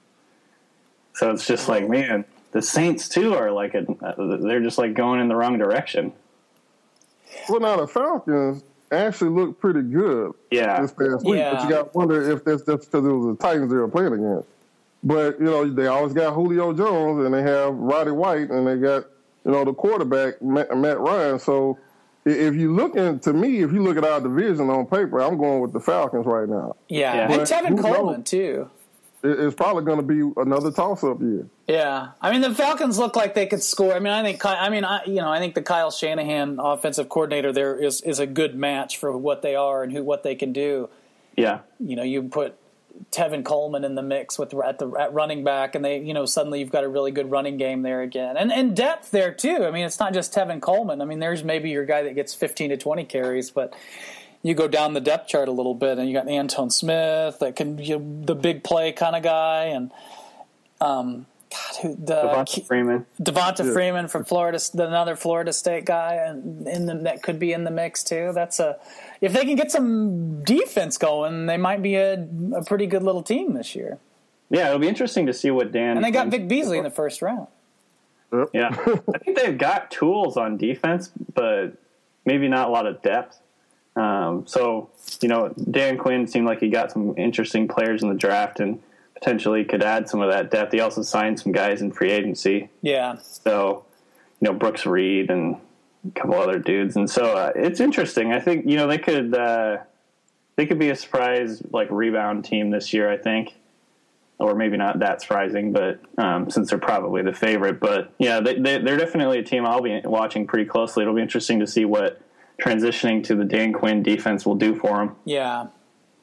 So 1.15 1.31
it's 1.31 1.47
just 1.47 1.69
like, 1.69 1.89
man, 1.89 2.25
the 2.53 2.63
Saints 2.63 3.09
too 3.09 3.35
are 3.35 3.51
like 3.51 3.75
a, 3.75 3.87
they're 4.41 4.63
just 4.63 4.79
like 4.79 4.95
going 4.95 5.21
in 5.21 5.29
the 5.29 5.37
wrong 5.37 5.59
direction. 5.59 6.13
Well, 7.49 7.61
now 7.61 7.77
the 7.77 7.87
Falcons 7.87 8.63
actually 8.91 9.31
look 9.31 9.59
pretty 9.59 9.83
good. 9.83 10.33
Yeah. 10.51 10.81
This 10.81 10.93
past 10.93 11.25
week, 11.25 11.39
yeah. 11.39 11.55
but 11.55 11.65
you 11.65 11.71
got 11.71 11.93
to 11.93 11.99
wonder 11.99 12.31
if 12.31 12.45
that's 12.45 12.63
just 12.63 12.91
because 12.91 13.05
it 13.05 13.13
was 13.13 13.37
the 13.37 13.43
Titans 13.43 13.71
they 13.71 13.77
were 13.77 13.89
playing 13.89 14.13
against. 14.13 14.49
But 15.03 15.39
you 15.41 15.47
know, 15.47 15.69
they 15.69 15.87
always 15.87 16.13
got 16.13 16.35
Julio 16.35 16.73
Jones, 16.73 17.25
and 17.25 17.35
they 17.35 17.43
have 17.43 17.75
Roddy 17.75 18.13
White, 18.13 18.51
and 18.51 18.67
they 18.67 18.77
got 18.77 19.07
you 19.45 19.51
know 19.51 19.65
the 19.65 19.75
quarterback 19.75 20.41
Matt, 20.41 20.77
Matt 20.77 21.01
Ryan. 21.01 21.39
So 21.39 21.79
if 22.25 22.55
you 22.55 22.73
look 22.73 22.95
in, 22.95 23.19
to 23.21 23.33
me, 23.33 23.63
if 23.63 23.73
you 23.73 23.83
look 23.83 23.97
at 23.97 24.05
our 24.05 24.21
division 24.21 24.71
on 24.71 24.87
paper, 24.87 25.21
I'm 25.21 25.39
going 25.39 25.61
with 25.61 25.73
the 25.73 25.81
Falcons 25.81 26.27
right 26.27 26.49
now. 26.49 26.77
Yeah, 26.89 27.15
yeah. 27.15 27.33
and 27.33 27.43
Tevin 27.43 27.81
Coleman 27.81 28.19
knows? 28.19 28.31
too 28.31 28.71
it's 29.23 29.55
probably 29.55 29.85
going 29.85 29.99
to 29.99 30.03
be 30.03 30.41
another 30.41 30.71
toss-up 30.73 31.21
year. 31.21 31.47
Yeah, 31.69 32.09
I 32.21 32.33
mean 32.33 32.41
the 32.41 32.55
Falcons 32.55 32.99
look 32.99 33.17
like 33.17 33.35
they 33.35 33.47
could 33.47 33.63
score. 33.63 33.95
I 33.95 33.99
mean, 33.99 34.13
I 34.13 34.23
think 34.23 34.45
I 34.45 34.69
mean 34.69 34.85
I, 34.85 35.05
you 35.05 35.17
know 35.17 35.31
I 35.31 35.39
think 35.39 35.55
the 35.55 35.63
Kyle 35.63 35.91
Shanahan 35.91 36.59
offensive 36.61 37.09
coordinator 37.09 37.53
there 37.53 37.77
is 37.77 38.01
is 38.01 38.19
a 38.19 38.27
good 38.27 38.57
match 38.57 38.97
for 38.97 39.17
what 39.17 39.43
they 39.43 39.55
are 39.55 39.83
and 39.83 39.93
who 39.93 40.03
what 40.03 40.23
they 40.23 40.35
can 40.35 40.53
do. 40.53 40.89
Yeah, 41.37 41.61
you 41.79 41.97
know 41.97 42.03
you 42.03 42.25
put 42.25 42.59
Tevin 43.11 43.45
Coleman 43.45 43.85
in 43.85 43.95
the 43.95 44.03
mix 44.03 44.39
with 44.39 44.55
at 44.55 44.79
the 44.79 44.91
at 44.99 45.13
running 45.13 45.45
back, 45.45 45.75
and 45.75 45.85
they 45.85 45.99
you 45.99 46.15
know 46.15 46.27
suddenly 46.27 46.61
you've 46.61 46.73
got 46.73 46.85
a 46.85 46.89
really 46.89 47.11
good 47.11 47.31
running 47.31 47.57
game 47.57 47.83
there 47.83 48.03
again, 48.03 48.37
and 48.37 48.53
and 48.53 48.77
depth 48.77 49.11
there 49.11 49.33
too. 49.33 49.65
I 49.65 49.71
mean, 49.71 49.85
it's 49.85 50.01
not 50.01 50.15
just 50.15 50.35
Tevin 50.35 50.61
Coleman. 50.61 51.01
I 51.01 51.05
mean, 51.05 51.21
there's 51.21 51.45
maybe 51.45 51.71
your 51.71 51.85
guy 51.85 52.03
that 52.03 52.15
gets 52.15 52.35
15 52.35 52.71
to 52.71 52.77
20 52.77 53.05
carries, 53.05 53.51
but 53.51 53.75
you 54.43 54.55
go 54.55 54.69
down 54.69 54.95
the 54.95 55.01
depth 55.01 55.29
chart 55.29 55.49
a 55.49 55.53
little 55.53 55.75
bit, 55.75 55.99
and 55.99 56.09
you 56.09 56.15
got 56.15 56.29
Antone 56.29 56.71
Smith 56.71 57.39
that 57.39 57.57
can 57.57 57.77
be 57.77 57.93
the 57.93 58.35
big 58.35 58.65
play 58.65 58.93
kind 58.93 59.15
of 59.15 59.23
guy, 59.23 59.65
and 59.65 59.91
um, 60.81 61.27
God, 61.53 61.77
who, 61.83 61.95
the 61.95 62.15
Devonta 62.15 62.67
Freeman, 62.67 63.07
Devonta 63.21 63.65
yeah. 63.65 63.73
Freeman 63.73 64.09
from 64.09 64.25
Florida, 64.25 64.59
another 64.75 65.17
Florida 65.17 65.53
State 65.53 65.85
guy, 65.85 66.15
and 66.15 66.67
in 66.67 66.87
the 66.87 66.95
that 66.95 67.23
could 67.23 67.39
be 67.39 67.53
in 67.53 67.65
the 67.65 67.71
mix 67.71 68.03
too. 68.03 68.33
That's 68.35 68.59
a 68.59 68.79
if 69.21 69.33
they 69.33 69.45
can 69.45 69.57
get 69.57 69.71
some 69.71 70.43
defense 70.43 70.99
going, 70.99 71.47
they 71.47 71.57
might 71.57 71.83
be 71.83 71.97
a, 71.97 72.27
a 72.55 72.65
pretty 72.65 72.87
good 72.87 73.03
little 73.03 73.23
team 73.23 73.55
this 73.55 73.75
year. 73.75 73.99
Yeah, 74.51 74.69
it'll 74.69 74.79
be 74.79 74.89
interesting 74.89 75.27
to 75.27 75.33
see 75.33 75.51
what 75.51 75.73
Dan 75.73 75.97
and 75.97 76.05
they 76.05 76.11
got 76.11 76.29
Vic 76.29 76.49
Beasley 76.49 76.79
in 76.79 76.85
the 76.85 76.91
first 76.91 77.23
round. 77.23 77.49
Yeah, 78.53 78.69
I 79.15 79.19
think 79.19 79.37
they've 79.37 79.57
got 79.57 79.91
tools 79.91 80.37
on 80.37 80.57
defense, 80.57 81.11
but 81.35 81.75
maybe 82.25 82.49
not 82.49 82.69
a 82.69 82.73
lot 82.73 82.87
of 82.87 83.03
depth. 83.03 83.39
Um, 83.95 84.47
so, 84.47 84.91
you 85.21 85.29
know, 85.29 85.55
Dan 85.71 85.99
Quinn 85.99 86.27
seemed 86.27 86.47
like 86.47 86.61
he 86.61 86.71
got 86.71 86.91
some 86.91 87.15
interesting 87.19 87.69
players 87.69 88.03
in 88.03 88.09
the 88.09 88.15
draft 88.15 88.61
and 88.61 88.81
potentially 89.15 89.65
could 89.65 89.83
add 89.83 90.09
some 90.09 90.21
of 90.21 90.31
that 90.31 90.51
depth. 90.51 90.73
He 90.73 90.81
also 90.81 91.03
signed 91.03 91.39
some 91.39 91.53
guys 91.53 91.83
in 91.83 91.93
free 91.93 92.11
agency. 92.11 92.71
Yeah. 92.81 93.19
So, 93.19 93.85
you 94.41 94.49
know, 94.49 94.55
Brooks 94.55 94.87
Reed 94.87 95.31
and 95.31 95.57
a 96.07 96.19
couple 96.19 96.37
other 96.37 96.59
dudes. 96.59 96.97
And 96.97 97.09
so 97.09 97.37
uh, 97.37 97.53
it's 97.55 97.81
interesting. 97.81 98.33
I 98.33 98.41
think, 98.41 98.67
you 98.67 98.77
know, 98.77 98.87
they 98.87 98.99
could, 98.99 99.35
uh, 99.35 99.79
they 100.57 100.67
could 100.67 100.79
be 100.79 100.91
a 100.91 100.97
surprise, 100.97 101.63
like, 101.71 101.91
rebound 101.91 102.45
team 102.45 102.71
this 102.71 102.93
year, 102.93 103.11
I 103.11 103.19
think. 103.19 103.55
Or 104.39 104.57
maybe 104.57 104.77
not 104.77 104.99
that 104.99 105.21
surprising, 105.21 105.73
but 105.73 106.01
um, 106.19 106.51
since 106.51 106.71
they're 106.71 106.79
probably 106.79 107.23
the 107.23 107.33
favorite. 107.33 107.79
But 107.79 108.13
yeah, 108.19 108.41
they, 108.41 108.59
they, 108.59 108.79
they're 108.79 108.97
definitely 108.97 109.39
a 109.39 109.45
team 109.45 109.65
I'll 109.65 109.83
be 109.83 110.01
watching 110.03 110.49
pretty 110.49 110.65
closely. 110.65 111.03
It'll 111.03 111.15
be 111.15 111.23
interesting 111.23 111.61
to 111.61 111.67
see 111.67 111.85
what 111.85 112.21
transitioning 112.63 113.25
to 113.25 113.35
the 113.35 113.45
Dan 113.45 113.73
Quinn 113.73 114.03
defense 114.03 114.47
will 114.47 114.55
do 114.55 114.75
for 114.75 115.03
him. 115.03 115.17
Yeah. 115.25 115.67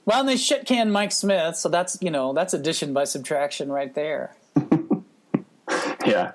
Well, 0.06 0.22
and 0.22 0.30
they 0.30 0.38
shit 0.38 0.66
can 0.66 0.90
Mike 0.90 1.12
Smith, 1.12 1.56
so 1.56 1.70
that's 1.70 1.98
you 2.02 2.10
know 2.10 2.34
that's 2.34 2.54
addition 2.54 2.94
by 2.94 3.04
subtraction 3.04 3.72
right 3.72 3.94
there. 3.94 4.36
yeah. 6.06 6.32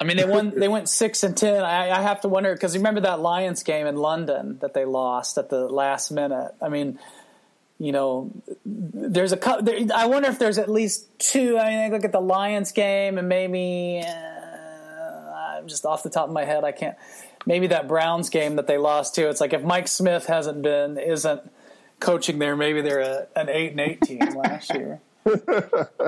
I 0.00 0.04
mean, 0.04 0.18
they 0.18 0.24
won. 0.24 0.52
They 0.54 0.68
went 0.68 0.88
six 0.88 1.22
and 1.22 1.36
ten. 1.36 1.64
I, 1.64 1.90
I 1.90 2.02
have 2.02 2.20
to 2.20 2.28
wonder 2.28 2.52
because 2.52 2.76
remember 2.76 3.00
that 3.00 3.20
Lions 3.20 3.62
game 3.62 3.86
in 3.86 3.96
London 3.96 4.58
that 4.60 4.74
they 4.74 4.84
lost 4.84 5.38
at 5.38 5.48
the 5.48 5.68
last 5.68 6.12
minute. 6.12 6.54
I 6.60 6.68
mean, 6.68 6.98
you 7.78 7.92
know, 7.92 8.30
there's 8.64 9.32
a. 9.32 9.60
There, 9.62 9.78
I 9.94 10.06
wonder 10.06 10.28
if 10.28 10.38
there's 10.38 10.58
at 10.58 10.70
least 10.70 11.06
two. 11.18 11.58
I 11.58 11.70
mean, 11.70 11.78
I 11.78 11.88
look 11.88 12.04
at 12.04 12.12
the 12.12 12.20
Lions 12.20 12.72
game 12.72 13.16
and 13.16 13.28
maybe 13.28 14.04
uh, 14.06 15.56
I'm 15.58 15.66
just 15.66 15.86
off 15.86 16.02
the 16.02 16.10
top 16.10 16.28
of 16.28 16.32
my 16.32 16.44
head, 16.44 16.62
I 16.62 16.72
can't 16.72 16.96
maybe 17.46 17.68
that 17.68 17.88
Browns 17.88 18.28
game 18.28 18.56
that 18.56 18.66
they 18.66 18.76
lost 18.76 19.14
to. 19.14 19.28
It's 19.28 19.40
like 19.40 19.52
if 19.52 19.62
Mike 19.62 19.88
Smith 19.88 20.26
hasn't 20.26 20.62
been 20.62 20.98
isn't 20.98 21.50
coaching 22.00 22.38
there, 22.38 22.56
maybe 22.56 22.82
they're 22.82 23.00
a, 23.00 23.26
an 23.36 23.48
eight 23.48 23.70
and 23.70 23.80
eight 23.80 24.00
team 24.02 24.20
last 24.36 24.74
year. 24.74 25.00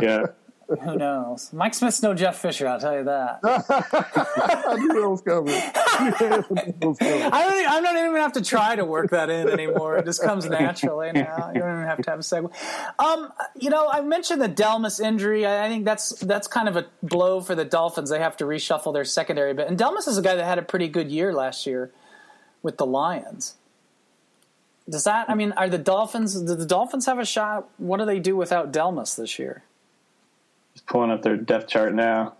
yeah. 0.02 0.26
Who 0.68 0.96
knows? 0.96 1.50
Mike 1.54 1.72
Smith's 1.72 2.02
no 2.02 2.12
Jeff 2.12 2.36
Fisher, 2.36 2.68
I'll 2.68 2.78
tell 2.78 2.94
you 2.94 3.04
that. 3.04 3.40
I 3.42 4.76
knew 4.76 5.04
it 5.04 5.08
was 5.08 5.22
coming. 5.22 5.54
I 5.80 6.40
don't. 6.80 7.68
I'm 7.70 7.82
not 7.82 7.96
even 7.96 8.14
have 8.16 8.34
to 8.34 8.42
try 8.42 8.76
to 8.76 8.84
work 8.84 9.10
that 9.10 9.30
in 9.30 9.48
anymore. 9.48 9.96
It 9.96 10.04
just 10.04 10.22
comes 10.22 10.44
naturally 10.46 11.12
now. 11.12 11.52
You 11.54 11.60
don't 11.60 11.72
even 11.72 11.86
have 11.86 12.02
to 12.02 12.10
have 12.10 12.18
a 12.18 12.22
segue. 12.22 12.52
Um, 12.98 13.32
you 13.58 13.70
know, 13.70 13.88
I 13.88 14.02
mentioned 14.02 14.42
the 14.42 14.48
Delmas 14.48 15.00
injury. 15.00 15.46
I 15.46 15.68
think 15.68 15.86
that's 15.86 16.10
that's 16.20 16.46
kind 16.46 16.68
of 16.68 16.76
a 16.76 16.86
blow 17.02 17.40
for 17.40 17.54
the 17.54 17.64
Dolphins. 17.64 18.10
They 18.10 18.18
have 18.18 18.36
to 18.36 18.44
reshuffle 18.44 18.92
their 18.92 19.06
secondary 19.06 19.54
bit. 19.54 19.68
And 19.68 19.78
Delmas 19.78 20.06
is 20.06 20.18
a 20.18 20.22
guy 20.22 20.34
that 20.34 20.44
had 20.44 20.58
a 20.58 20.62
pretty 20.62 20.88
good 20.88 21.10
year 21.10 21.32
last 21.32 21.66
year 21.66 21.90
with 22.62 22.76
the 22.76 22.84
Lions. 22.84 23.54
Does 24.86 25.04
that? 25.04 25.30
I 25.30 25.34
mean, 25.34 25.52
are 25.52 25.70
the 25.70 25.78
Dolphins? 25.78 26.38
Do 26.38 26.54
the 26.54 26.66
Dolphins 26.66 27.06
have 27.06 27.18
a 27.18 27.24
shot? 27.24 27.70
What 27.78 27.98
do 27.98 28.04
they 28.04 28.20
do 28.20 28.36
without 28.36 28.70
Delmas 28.70 29.16
this 29.16 29.38
year? 29.38 29.62
Just 30.78 30.86
pulling 30.86 31.10
up 31.10 31.22
their 31.22 31.36
depth 31.36 31.66
chart 31.66 31.92
now. 31.92 32.34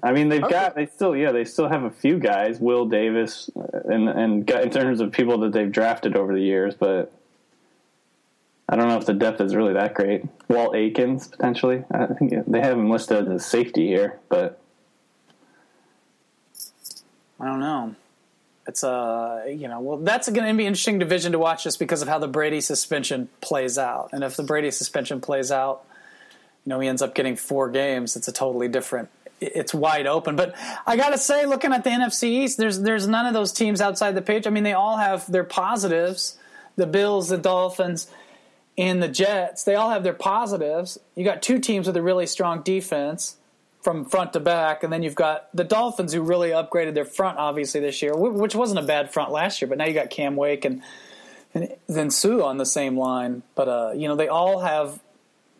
I 0.00 0.12
mean, 0.12 0.28
they've 0.28 0.40
got 0.40 0.76
they 0.76 0.86
still 0.86 1.16
yeah 1.16 1.32
they 1.32 1.44
still 1.44 1.68
have 1.68 1.82
a 1.82 1.90
few 1.90 2.20
guys, 2.20 2.60
Will 2.60 2.86
Davis, 2.86 3.50
uh, 3.56 3.80
and 3.86 4.08
and 4.08 4.48
in 4.48 4.70
terms 4.70 5.00
of 5.00 5.10
people 5.10 5.38
that 5.38 5.50
they've 5.50 5.72
drafted 5.72 6.16
over 6.16 6.32
the 6.32 6.40
years, 6.40 6.76
but 6.76 7.12
I 8.68 8.76
don't 8.76 8.86
know 8.86 8.96
if 8.96 9.06
the 9.06 9.12
depth 9.12 9.40
is 9.40 9.56
really 9.56 9.72
that 9.72 9.94
great. 9.94 10.22
Walt 10.46 10.76
Aikens 10.76 11.26
potentially. 11.26 11.82
I 11.90 12.06
think 12.06 12.32
they 12.46 12.60
have 12.60 12.78
him 12.78 12.88
listed 12.88 13.26
as 13.26 13.28
a 13.28 13.40
safety 13.40 13.88
here, 13.88 14.20
but 14.28 14.60
I 17.40 17.46
don't 17.46 17.58
know. 17.58 17.96
It's 18.68 18.84
a 18.84 18.88
uh, 18.88 19.44
you 19.48 19.66
know 19.66 19.80
well 19.80 19.96
that's 19.96 20.28
going 20.28 20.48
to 20.48 20.56
be 20.56 20.62
an 20.62 20.68
interesting 20.68 21.00
division 21.00 21.32
to 21.32 21.40
watch 21.40 21.64
just 21.64 21.80
because 21.80 22.02
of 22.02 22.08
how 22.08 22.20
the 22.20 22.28
Brady 22.28 22.60
suspension 22.60 23.30
plays 23.40 23.78
out, 23.78 24.10
and 24.12 24.22
if 24.22 24.36
the 24.36 24.44
Brady 24.44 24.70
suspension 24.70 25.20
plays 25.20 25.50
out, 25.50 25.84
you 26.64 26.70
know 26.70 26.80
he 26.80 26.88
ends 26.88 27.02
up 27.02 27.14
getting 27.14 27.36
four 27.36 27.70
games. 27.70 28.16
It's 28.16 28.28
a 28.28 28.32
totally 28.32 28.68
different 28.68 29.08
it's 29.42 29.74
wide 29.74 30.06
open. 30.06 30.36
But 30.36 30.54
I 30.86 30.96
got 30.96 31.10
to 31.10 31.18
say, 31.18 31.46
looking 31.46 31.72
at 31.72 31.84
the 31.84 31.90
NFC 31.90 32.24
East, 32.24 32.58
there's 32.58 32.80
there's 32.80 33.08
none 33.08 33.26
of 33.26 33.34
those 33.34 33.52
teams 33.52 33.80
outside 33.80 34.14
the 34.14 34.22
page. 34.22 34.46
I 34.46 34.50
mean, 34.50 34.64
they 34.64 34.72
all 34.72 34.96
have 34.96 35.30
their 35.30 35.44
positives. 35.44 36.38
The 36.76 36.86
Bills, 36.86 37.28
the 37.28 37.36
Dolphins, 37.36 38.08
and 38.78 39.02
the 39.02 39.08
Jets. 39.08 39.64
They 39.64 39.74
all 39.74 39.90
have 39.90 40.04
their 40.04 40.14
positives. 40.14 40.98
You 41.14 41.24
got 41.24 41.42
two 41.42 41.58
teams 41.58 41.86
with 41.86 41.96
a 41.96 42.02
really 42.02 42.26
strong 42.26 42.62
defense 42.62 43.36
from 43.82 44.04
front 44.06 44.32
to 44.32 44.40
back, 44.40 44.82
and 44.82 44.92
then 44.92 45.02
you've 45.02 45.14
got 45.14 45.54
the 45.54 45.64
Dolphins 45.64 46.12
who 46.12 46.22
really 46.22 46.50
upgraded 46.50 46.94
their 46.94 47.04
front 47.04 47.38
obviously 47.38 47.80
this 47.80 48.00
year, 48.00 48.16
which 48.16 48.54
wasn't 48.54 48.78
a 48.78 48.82
bad 48.82 49.12
front 49.12 49.32
last 49.32 49.60
year. 49.60 49.68
But 49.68 49.78
now 49.78 49.84
you 49.84 49.92
got 49.92 50.08
Cam 50.08 50.36
Wake 50.36 50.64
and 50.64 50.82
and 51.54 51.74
then 51.86 52.10
Suh 52.10 52.42
on 52.42 52.56
the 52.56 52.64
same 52.64 52.96
line. 52.96 53.42
But 53.54 53.68
uh, 53.68 53.92
you 53.94 54.08
know, 54.08 54.16
they 54.16 54.28
all 54.28 54.60
have 54.60 54.98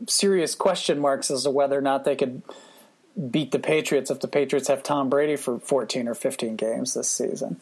serious 0.08 0.54
question 0.54 0.98
marks 0.98 1.30
as 1.30 1.44
to 1.44 1.50
whether 1.50 1.78
or 1.78 1.82
not 1.82 2.04
they 2.04 2.16
could 2.16 2.42
beat 3.30 3.50
the 3.52 3.58
Patriots 3.58 4.10
if 4.10 4.20
the 4.20 4.28
Patriots 4.28 4.68
have 4.68 4.82
Tom 4.82 5.08
Brady 5.08 5.36
for 5.36 5.58
14 5.58 6.08
or 6.08 6.14
15 6.14 6.56
games 6.56 6.94
this 6.94 7.08
season. 7.08 7.60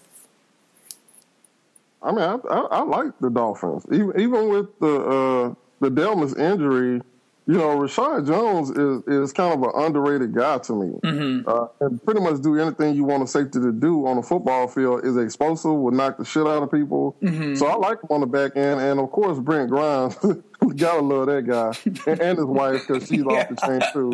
I 2.02 2.12
mean, 2.12 2.20
I, 2.20 2.36
I, 2.48 2.58
I 2.58 2.82
like 2.82 3.18
the 3.20 3.30
Dolphins, 3.30 3.84
even 3.92 4.18
even 4.18 4.48
with 4.48 4.78
the 4.78 4.96
uh, 4.96 5.54
the 5.80 5.90
Delmas 5.90 6.38
injury. 6.38 7.02
You 7.50 7.58
know, 7.58 7.76
Reshad 7.76 8.28
Jones 8.28 8.70
is 8.70 9.02
is 9.08 9.32
kind 9.32 9.52
of 9.52 9.62
an 9.64 9.72
underrated 9.74 10.32
guy 10.32 10.58
to 10.58 10.72
me. 10.72 11.00
Mm-hmm. 11.00 11.48
Uh, 11.48 11.66
and 11.80 12.00
pretty 12.04 12.20
much 12.20 12.40
do 12.42 12.56
anything 12.56 12.94
you 12.94 13.02
want 13.02 13.24
a 13.24 13.26
safety 13.26 13.58
to 13.58 13.72
do 13.72 14.06
on 14.06 14.18
a 14.18 14.22
football 14.22 14.68
field 14.68 15.04
is 15.04 15.16
explosive, 15.16 15.72
will 15.72 15.90
knock 15.90 16.16
the 16.16 16.24
shit 16.24 16.46
out 16.46 16.62
of 16.62 16.70
people. 16.70 17.16
Mm-hmm. 17.20 17.56
So 17.56 17.66
I 17.66 17.74
like 17.74 18.04
him 18.04 18.10
on 18.10 18.20
the 18.20 18.28
back 18.28 18.52
end, 18.54 18.78
and 18.80 19.00
of 19.00 19.10
course 19.10 19.40
Brent 19.40 19.68
Grimes, 19.68 20.14
gotta 20.76 21.02
love 21.02 21.26
that 21.26 21.44
guy, 21.44 21.72
and, 22.06 22.20
and 22.20 22.38
his 22.38 22.46
wife 22.46 22.86
because 22.86 23.08
she's 23.08 23.24
yeah. 23.28 23.40
off 23.40 23.48
the 23.48 23.56
chain 23.56 23.82
too 23.92 24.12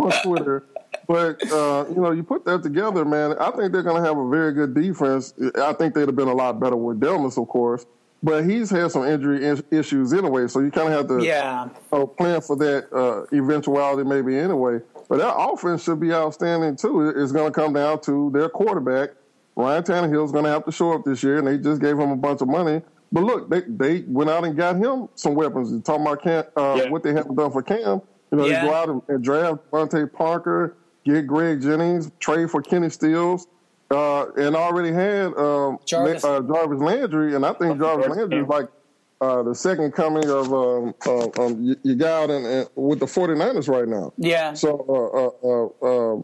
on 0.00 0.22
Twitter. 0.22 0.64
But 1.08 1.42
uh, 1.50 1.86
you 1.88 2.00
know, 2.00 2.12
you 2.12 2.22
put 2.22 2.44
that 2.44 2.62
together, 2.62 3.04
man. 3.04 3.36
I 3.40 3.50
think 3.50 3.72
they're 3.72 3.82
going 3.82 4.00
to 4.00 4.08
have 4.08 4.16
a 4.16 4.28
very 4.28 4.52
good 4.52 4.74
defense. 4.74 5.34
I 5.60 5.72
think 5.72 5.94
they'd 5.94 6.06
have 6.06 6.14
been 6.14 6.28
a 6.28 6.34
lot 6.34 6.60
better 6.60 6.76
with 6.76 7.00
Delmas, 7.00 7.36
of 7.36 7.48
course. 7.48 7.84
But 8.26 8.44
he's 8.44 8.70
had 8.70 8.90
some 8.90 9.04
injury 9.04 9.46
issues 9.70 10.12
anyway, 10.12 10.48
so 10.48 10.58
you 10.58 10.72
kind 10.72 10.92
of 10.92 10.94
have 10.94 11.06
to 11.16 11.24
yeah. 11.24 11.68
uh, 11.92 12.06
plan 12.06 12.40
for 12.40 12.56
that 12.56 12.92
uh, 12.92 13.24
eventuality 13.32 14.02
maybe 14.02 14.36
anyway. 14.36 14.80
But 15.08 15.18
that 15.18 15.32
offense 15.32 15.84
should 15.84 16.00
be 16.00 16.12
outstanding 16.12 16.74
too. 16.74 17.08
It's 17.08 17.30
going 17.30 17.52
to 17.52 17.54
come 17.54 17.74
down 17.74 18.00
to 18.00 18.30
their 18.34 18.48
quarterback. 18.48 19.10
Ryan 19.54 19.84
Tannehill's 19.84 20.32
going 20.32 20.42
to 20.42 20.50
have 20.50 20.64
to 20.64 20.72
show 20.72 20.92
up 20.92 21.04
this 21.04 21.22
year, 21.22 21.38
and 21.38 21.46
they 21.46 21.56
just 21.56 21.80
gave 21.80 21.96
him 21.96 22.10
a 22.10 22.16
bunch 22.16 22.40
of 22.40 22.48
money. 22.48 22.82
But 23.12 23.22
look, 23.22 23.48
they 23.48 23.60
they 23.60 24.04
went 24.08 24.28
out 24.28 24.44
and 24.44 24.56
got 24.56 24.74
him 24.74 25.08
some 25.14 25.36
weapons. 25.36 25.70
You're 25.70 25.82
talking 25.82 26.02
about 26.02 26.20
Cam, 26.24 26.44
uh, 26.56 26.80
yeah. 26.82 26.90
what 26.90 27.04
they 27.04 27.12
haven't 27.12 27.36
done 27.36 27.52
for 27.52 27.62
Cam. 27.62 28.02
You 28.32 28.38
know, 28.38 28.46
yeah. 28.46 28.62
they 28.62 28.66
go 28.66 28.74
out 28.74 28.88
and, 28.88 29.02
and 29.06 29.22
draft 29.22 29.70
DeVante 29.70 30.12
Parker, 30.12 30.76
get 31.04 31.28
Greg 31.28 31.62
Jennings, 31.62 32.10
trade 32.18 32.50
for 32.50 32.60
Kenny 32.60 32.90
Stills, 32.90 33.46
uh, 33.90 34.26
and 34.32 34.56
already 34.56 34.92
had 34.92 35.34
um, 35.36 35.78
Jarvis. 35.84 36.24
Uh, 36.24 36.40
Jarvis. 36.40 36.80
Landry, 36.80 37.34
and 37.34 37.44
I 37.44 37.52
think 37.52 37.78
Jarvis 37.78 38.08
Landry 38.08 38.40
is 38.40 38.48
like 38.48 38.68
uh, 39.20 39.42
the 39.42 39.54
second 39.54 39.92
coming 39.92 40.28
of 40.28 40.52
um, 40.52 40.94
uh, 41.06 41.28
um, 41.42 41.76
you 41.82 41.94
got 41.94 42.30
in, 42.30 42.66
with 42.74 43.00
the 43.00 43.06
49ers 43.06 43.68
right 43.68 43.88
now. 43.88 44.12
Yeah. 44.18 44.54
So 44.54 45.38
uh, 45.82 45.86
uh, 45.86 46.22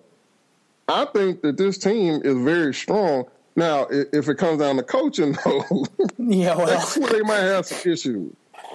I 0.89 1.05
think 1.07 1.43
that 1.43 1.57
this 1.57 1.79
team 1.79 2.21
is 2.25 2.37
very 2.45 2.75
strong. 2.75 3.25
Now, 3.55 3.87
if 3.91 4.29
it 4.29 4.37
comes 4.37 4.61
down 4.61 4.77
to 4.77 4.83
coaching, 4.83 5.37
though, 5.45 5.87
yeah, 6.19 6.57
well. 6.57 7.09
they 7.11 7.21
might 7.21 7.41
have 7.41 7.67
some 7.67 7.93
issues. 7.93 8.33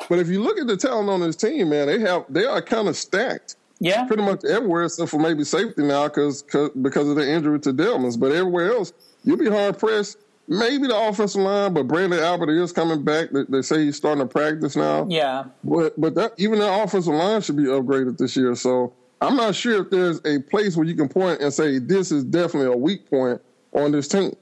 But 0.10 0.20
if 0.20 0.28
you 0.28 0.42
look 0.42 0.60
at 0.60 0.68
the 0.68 0.78
talent 0.78 1.10
on 1.10 1.20
this 1.22 1.36
team, 1.36 1.70
man, 1.70 1.88
they 1.88 2.00
have 2.00 2.26
they 2.30 2.46
are 2.46 2.62
kind 2.62 2.88
of 2.88 2.96
stacked. 2.96 3.56
Yeah, 3.80 4.06
pretty 4.06 4.24
much 4.24 4.44
everywhere 4.44 4.86
except 4.86 5.12
for 5.12 5.20
maybe 5.20 5.44
safety 5.44 5.84
now 5.84 6.08
because 6.08 6.42
because 6.82 7.10
of 7.10 7.16
the 7.16 7.30
injury 7.30 7.60
to 7.60 7.74
Delmas. 7.74 8.20
But 8.20 8.32
everywhere 8.32 8.72
else, 8.72 8.94
you'll 9.24 9.38
be 9.38 9.50
hard 9.50 9.78
pressed. 9.78 10.18
Maybe 10.48 10.88
the 10.88 10.98
offensive 10.98 11.42
line, 11.42 11.74
but 11.74 11.88
Branden 11.88 12.22
Albert 12.22 12.50
is 12.52 12.72
coming 12.72 13.04
back. 13.04 13.32
They, 13.32 13.44
they 13.50 13.62
say 13.62 13.84
he's 13.84 13.98
starting 13.98 14.26
to 14.26 14.28
practice 14.28 14.76
now. 14.76 15.06
Yeah, 15.10 15.46
but 15.64 16.00
but 16.00 16.16
that 16.16 16.34
even 16.38 16.60
the 16.60 16.84
offensive 16.84 17.14
line 17.14 17.42
should 17.42 17.58
be 17.58 17.66
upgraded 17.66 18.18
this 18.18 18.36
year. 18.36 18.56
So 18.56 18.94
I'm 19.22 19.36
not 19.36 19.54
sure 19.54 19.82
if 19.84 19.92
there's 19.92 20.22
a 20.26 20.40
place 20.40 20.76
where 20.76 20.88
you 20.88 20.96
can 20.96 21.10
point 21.10 21.42
and 21.42 21.54
say 21.54 21.80
this 21.80 22.12
is 22.12 22.24
definitely 22.24 22.74
a 22.74 22.78
weak 22.78 23.10
point 23.10 23.42
on 23.74 23.92
this 23.92 24.08
team. 24.08 24.36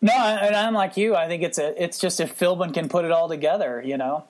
No, 0.00 0.12
and 0.12 0.56
I'm 0.56 0.74
like 0.74 0.96
you. 0.96 1.14
I 1.14 1.28
think 1.28 1.42
it's 1.42 1.58
a, 1.58 1.80
it's 1.82 1.98
just 1.98 2.18
if 2.18 2.36
Philbin 2.38 2.72
can 2.72 2.88
put 2.88 3.04
it 3.04 3.10
all 3.10 3.28
together, 3.28 3.82
you 3.84 3.96
know 3.96 4.24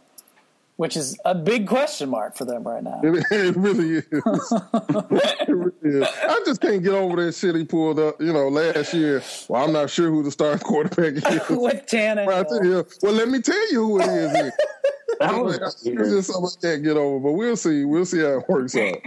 which 0.79 0.97
is 0.97 1.19
a 1.25 1.35
big 1.35 1.67
question 1.67 2.09
mark 2.09 2.37
for 2.37 2.45
them 2.45 2.63
right 2.63 2.85
now. 2.85 3.01
It, 3.03 3.25
it 3.33 3.57
really 3.57 3.97
is. 3.97 4.05
it 4.13 5.49
really 5.49 5.73
is. 5.83 6.09
I 6.23 6.41
just 6.47 6.61
can't 6.61 6.85
get 6.85 6.93
over 6.93 7.25
that 7.25 7.35
shit 7.35 7.57
he 7.57 7.65
pulled 7.65 7.99
up, 7.99 8.21
you 8.21 8.33
know, 8.33 8.47
last 8.47 8.95
year. 8.95 9.21
Well, 9.49 9.65
I'm 9.65 9.73
not 9.73 9.91
sure 9.91 10.09
who 10.09 10.23
the 10.23 10.31
starting 10.31 10.61
quarterback 10.61 11.15
is. 11.15 11.25
With 11.51 11.85
Tannehill. 11.87 13.03
Well, 13.03 13.13
let 13.13 13.29
me 13.29 13.41
tell 13.41 13.73
you 13.73 13.85
who 13.87 14.01
it 14.01 14.05
is. 14.05 14.53
that 15.19 15.45
was 15.45 15.59
just 15.83 16.31
something 16.33 16.47
I 16.47 16.75
can't 16.75 16.85
get 16.85 16.97
over, 16.97 17.19
but 17.19 17.33
we'll 17.33 17.57
see. 17.57 17.85
We'll 17.85 18.07
see 18.07 18.21
how 18.21 18.39
it 18.39 18.49
works 18.49 18.77
out. 18.77 18.99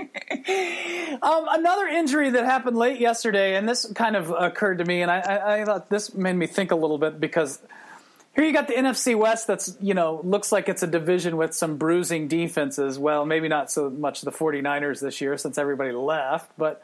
um, 1.21 1.45
another 1.51 1.87
injury 1.87 2.31
that 2.31 2.43
happened 2.43 2.75
late 2.75 2.99
yesterday, 2.99 3.55
and 3.55 3.69
this 3.69 3.89
kind 3.93 4.17
of 4.17 4.29
occurred 4.31 4.79
to 4.79 4.83
me, 4.83 5.03
and 5.03 5.09
I, 5.09 5.19
I, 5.19 5.61
I 5.61 5.65
thought 5.65 5.89
this 5.89 6.13
made 6.13 6.35
me 6.35 6.47
think 6.47 6.71
a 6.71 6.75
little 6.75 6.97
bit 6.97 7.21
because– 7.21 7.61
here 8.33 8.45
you 8.45 8.53
got 8.53 8.67
the 8.67 8.75
NFC 8.75 9.17
West 9.17 9.47
that's, 9.47 9.75
you 9.81 9.93
know, 9.93 10.21
looks 10.23 10.51
like 10.51 10.69
it's 10.69 10.83
a 10.83 10.87
division 10.87 11.35
with 11.35 11.53
some 11.53 11.77
bruising 11.77 12.27
defenses. 12.27 12.97
Well, 12.97 13.25
maybe 13.25 13.49
not 13.49 13.69
so 13.69 13.89
much 13.89 14.21
the 14.21 14.31
49ers 14.31 15.01
this 15.01 15.19
year 15.19 15.37
since 15.37 15.57
everybody 15.57 15.91
left, 15.91 16.49
but 16.57 16.81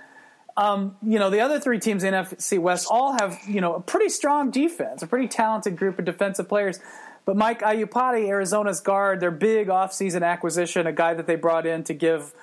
um, 0.57 0.97
you 1.05 1.19
know, 1.19 1.29
the 1.29 1.41
other 1.41 1.59
three 1.59 1.79
teams 1.79 2.03
in 2.03 2.15
NFC 2.15 2.57
West 2.57 2.87
all 2.89 3.13
have, 3.13 3.39
you 3.47 3.61
know, 3.61 3.75
a 3.75 3.79
pretty 3.79 4.09
strong 4.09 4.49
defense, 4.49 5.03
a 5.03 5.07
pretty 5.07 5.27
talented 5.27 5.77
group 5.77 5.99
of 5.99 6.05
defensive 6.05 6.49
players. 6.49 6.79
But 7.25 7.37
Mike 7.37 7.61
Iupati, 7.61 8.27
Arizona's 8.27 8.79
guard, 8.79 9.19
their 9.19 9.31
big 9.31 9.67
offseason 9.67 10.23
acquisition, 10.23 10.87
a 10.87 10.93
guy 10.93 11.13
that 11.13 11.27
they 11.27 11.35
brought 11.35 11.67
in 11.67 11.83
to 11.83 11.93
give 11.93 12.33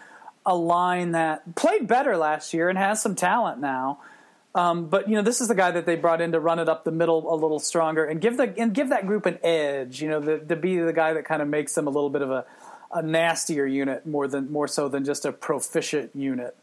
a 0.47 0.55
line 0.55 1.12
that 1.12 1.57
played 1.57 1.88
better 1.88 2.17
last 2.17 2.55
year 2.55 2.69
and 2.69 2.79
has 2.79 3.03
some 3.03 3.17
talent 3.17 3.61
now. 3.61 3.99
Um, 4.55 4.87
but 4.87 5.09
you 5.09 5.17
know, 5.17 5.23
this 5.23 5.40
is 5.40 5.49
the 5.49 5.55
guy 5.55 5.73
that 5.73 5.85
they 5.85 5.97
brought 5.97 6.21
in 6.21 6.33
to 6.33 6.40
run 6.40 6.59
it 6.61 6.69
up 6.69 6.85
the 6.85 6.93
middle 6.93 7.33
a 7.33 7.35
little 7.35 7.59
stronger 7.59 8.05
and 8.05 8.21
give 8.21 8.37
the 8.37 8.55
and 8.57 8.73
give 8.73 8.90
that 8.90 9.07
group 9.07 9.27
an 9.27 9.38
edge. 9.43 10.01
You 10.01 10.09
know, 10.09 10.21
the, 10.21 10.38
to 10.38 10.57
be 10.57 10.79
the 10.79 10.93
guy 10.93 11.12
that 11.12 11.25
kind 11.25 11.43
of 11.43 11.49
makes 11.49 11.75
them 11.75 11.87
a 11.87 11.90
little 11.90 12.11
bit 12.11 12.23
of 12.23 12.31
a, 12.31 12.45
a 12.93 13.03
nastier 13.03 13.67
unit 13.67 14.07
more 14.07 14.29
than 14.29 14.53
more 14.53 14.69
so 14.69 14.88
than 14.88 15.05
just 15.05 15.25
a 15.25 15.33
proficient 15.33 16.14
unit. 16.14 16.57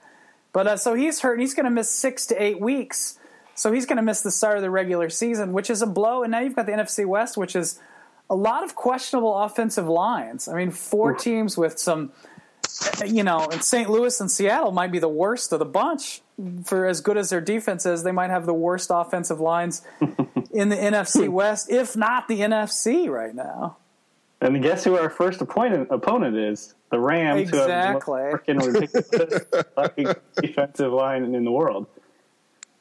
But 0.54 0.68
uh, 0.68 0.78
so 0.78 0.94
he's 0.94 1.20
hurt. 1.20 1.40
He's 1.40 1.54
going 1.54 1.66
to 1.66 1.72
miss 1.72 1.90
six 1.90 2.26
to 2.28 2.42
eight 2.42 2.62
weeks. 2.62 3.18
So 3.56 3.72
he's 3.72 3.86
going 3.86 3.98
to 3.98 4.04
miss 4.04 4.22
the 4.22 4.32
start 4.32 4.56
of 4.56 4.64
the 4.64 4.70
regular 4.70 5.10
season, 5.10 5.52
which 5.52 5.70
is 5.70 5.82
a 5.82 5.88
blow. 5.88 6.24
And 6.24 6.32
now 6.32 6.40
you've 6.40 6.56
got 6.56 6.66
the 6.66 6.72
NFC 6.72 7.06
West, 7.06 7.38
which 7.38 7.56
is 7.56 7.80
a 8.30 8.36
lot 8.36 8.64
of 8.64 8.76
questionable 8.76 9.38
offensive 9.38 9.88
lines. 9.88 10.48
I 10.48 10.56
mean, 10.56 10.72
four 10.72 11.14
teams 11.14 11.58
with 11.58 11.78
some 11.78 12.14
you 13.06 13.24
know, 13.24 13.48
and 13.52 13.64
St. 13.64 13.90
Louis 13.90 14.20
and 14.20 14.30
Seattle 14.30 14.72
might 14.72 14.92
be 14.92 15.00
the 15.00 15.10
worst 15.10 15.52
of 15.54 15.60
the 15.60 15.66
bunch. 15.66 16.22
For 16.66 16.88
as 16.88 17.02
good 17.02 17.18
as 17.18 17.30
their 17.30 17.42
defense 17.42 17.86
is, 17.86 18.04
they 18.04 18.12
might 18.12 18.32
have 18.32 18.46
the 18.48 18.54
worst 18.54 18.90
offensive 18.92 19.40
lines 19.40 19.84
in 20.52 20.70
the 20.70 20.76
NFC 20.76 21.30
West, 21.30 21.72
if 21.72 21.96
not 21.96 22.28
the 22.28 22.40
NFC 22.40 23.08
right 23.08 23.36
now. 23.36 23.78
And 24.42 24.62
guess 24.64 24.84
who 24.84 24.98
our 24.98 25.12
first 25.12 25.40
opponent 25.40 25.90
opponent 25.92 26.36
is? 26.36 26.74
The 26.90 27.00
Rams, 27.00 27.42
exactly. 27.42 28.22
who 28.22 28.58
have 28.58 28.64
the 28.64 28.72
ridiculous 28.72 30.16
defensive 30.42 30.92
line 30.92 31.36
in 31.36 31.46
the 31.46 31.52
world. 31.52 31.86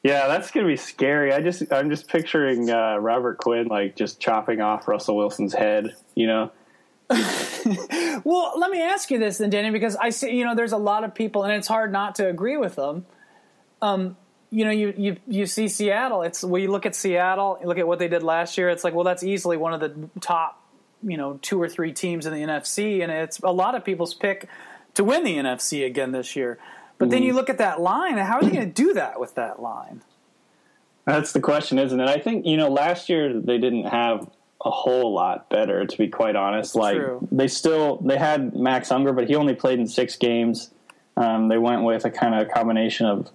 Yeah, 0.03 0.27
that's 0.27 0.49
gonna 0.49 0.65
be 0.65 0.77
scary. 0.77 1.31
I 1.31 1.41
just 1.41 1.71
I'm 1.71 1.91
just 1.91 2.07
picturing 2.07 2.71
uh, 2.71 2.97
Robert 2.97 3.37
Quinn 3.37 3.67
like 3.67 3.95
just 3.95 4.19
chopping 4.19 4.59
off 4.59 4.87
Russell 4.87 5.15
Wilson's 5.15 5.53
head. 5.53 5.95
You 6.15 6.25
know, 6.25 6.51
well, 8.23 8.53
let 8.57 8.71
me 8.71 8.81
ask 8.81 9.11
you 9.11 9.19
this 9.19 9.39
then, 9.39 9.49
Danny, 9.49 9.71
because 9.71 9.95
I 9.95 10.09
see, 10.09 10.31
you 10.31 10.45
know, 10.45 10.55
there's 10.55 10.71
a 10.71 10.77
lot 10.77 11.03
of 11.03 11.13
people, 11.13 11.43
and 11.43 11.53
it's 11.53 11.67
hard 11.67 11.91
not 11.91 12.15
to 12.15 12.27
agree 12.27 12.57
with 12.57 12.75
them. 12.75 13.05
Um, 13.81 14.15
you 14.49 14.65
know, 14.65 14.71
you, 14.71 14.93
you 14.97 15.17
you 15.27 15.45
see 15.45 15.67
Seattle. 15.67 16.23
It's 16.23 16.43
when 16.43 16.61
you 16.61 16.71
look 16.71 16.85
at 16.85 16.95
Seattle, 16.95 17.57
you 17.61 17.67
look 17.67 17.77
at 17.77 17.87
what 17.87 17.99
they 17.99 18.07
did 18.07 18.23
last 18.23 18.57
year. 18.57 18.69
It's 18.69 18.83
like, 18.83 18.93
well, 18.93 19.03
that's 19.03 19.23
easily 19.23 19.57
one 19.57 19.73
of 19.73 19.79
the 19.79 20.09
top, 20.19 20.61
you 21.03 21.17
know, 21.17 21.39
two 21.41 21.61
or 21.61 21.67
three 21.67 21.93
teams 21.93 22.25
in 22.25 22.33
the 22.33 22.41
NFC, 22.41 23.01
and 23.01 23.11
it's 23.11 23.39
a 23.39 23.51
lot 23.51 23.75
of 23.75 23.83
people's 23.83 24.13
pick 24.13 24.47
to 24.93 25.03
win 25.03 25.23
the 25.23 25.37
NFC 25.37 25.85
again 25.85 26.11
this 26.11 26.35
year. 26.35 26.59
But 26.97 27.09
then 27.09 27.23
you 27.23 27.33
look 27.33 27.49
at 27.49 27.57
that 27.57 27.81
line, 27.81 28.19
and 28.19 28.27
how 28.27 28.37
are 28.37 28.43
they 28.43 28.51
going 28.51 28.71
to 28.71 28.83
do 28.83 28.93
that 28.93 29.19
with 29.19 29.33
that 29.33 29.59
line? 29.59 30.03
That's 31.05 31.31
the 31.31 31.39
question, 31.39 31.79
isn't 31.79 31.99
it? 31.99 32.07
I 32.07 32.19
think 32.19 32.45
you 32.45 32.57
know 32.57 32.69
last 32.69 33.09
year 33.09 33.39
they 33.39 33.57
didn't 33.57 33.85
have 33.85 34.29
a 34.63 34.71
whole 34.71 35.13
lot 35.13 35.49
better, 35.49 35.85
to 35.85 35.97
be 35.97 36.07
quite 36.07 36.35
honest. 36.35 36.75
Like 36.75 36.97
True. 36.97 37.27
they 37.31 37.47
still 37.47 37.97
they 37.97 38.17
had 38.17 38.55
Max 38.55 38.91
Unger, 38.91 39.13
but 39.13 39.27
he 39.27 39.35
only 39.35 39.55
played 39.55 39.79
in 39.79 39.87
six 39.87 40.15
games. 40.15 40.71
Um, 41.17 41.47
they 41.49 41.57
went 41.57 41.83
with 41.83 42.05
a 42.05 42.11
kind 42.11 42.35
of 42.35 42.49
combination 42.51 43.05
of 43.05 43.29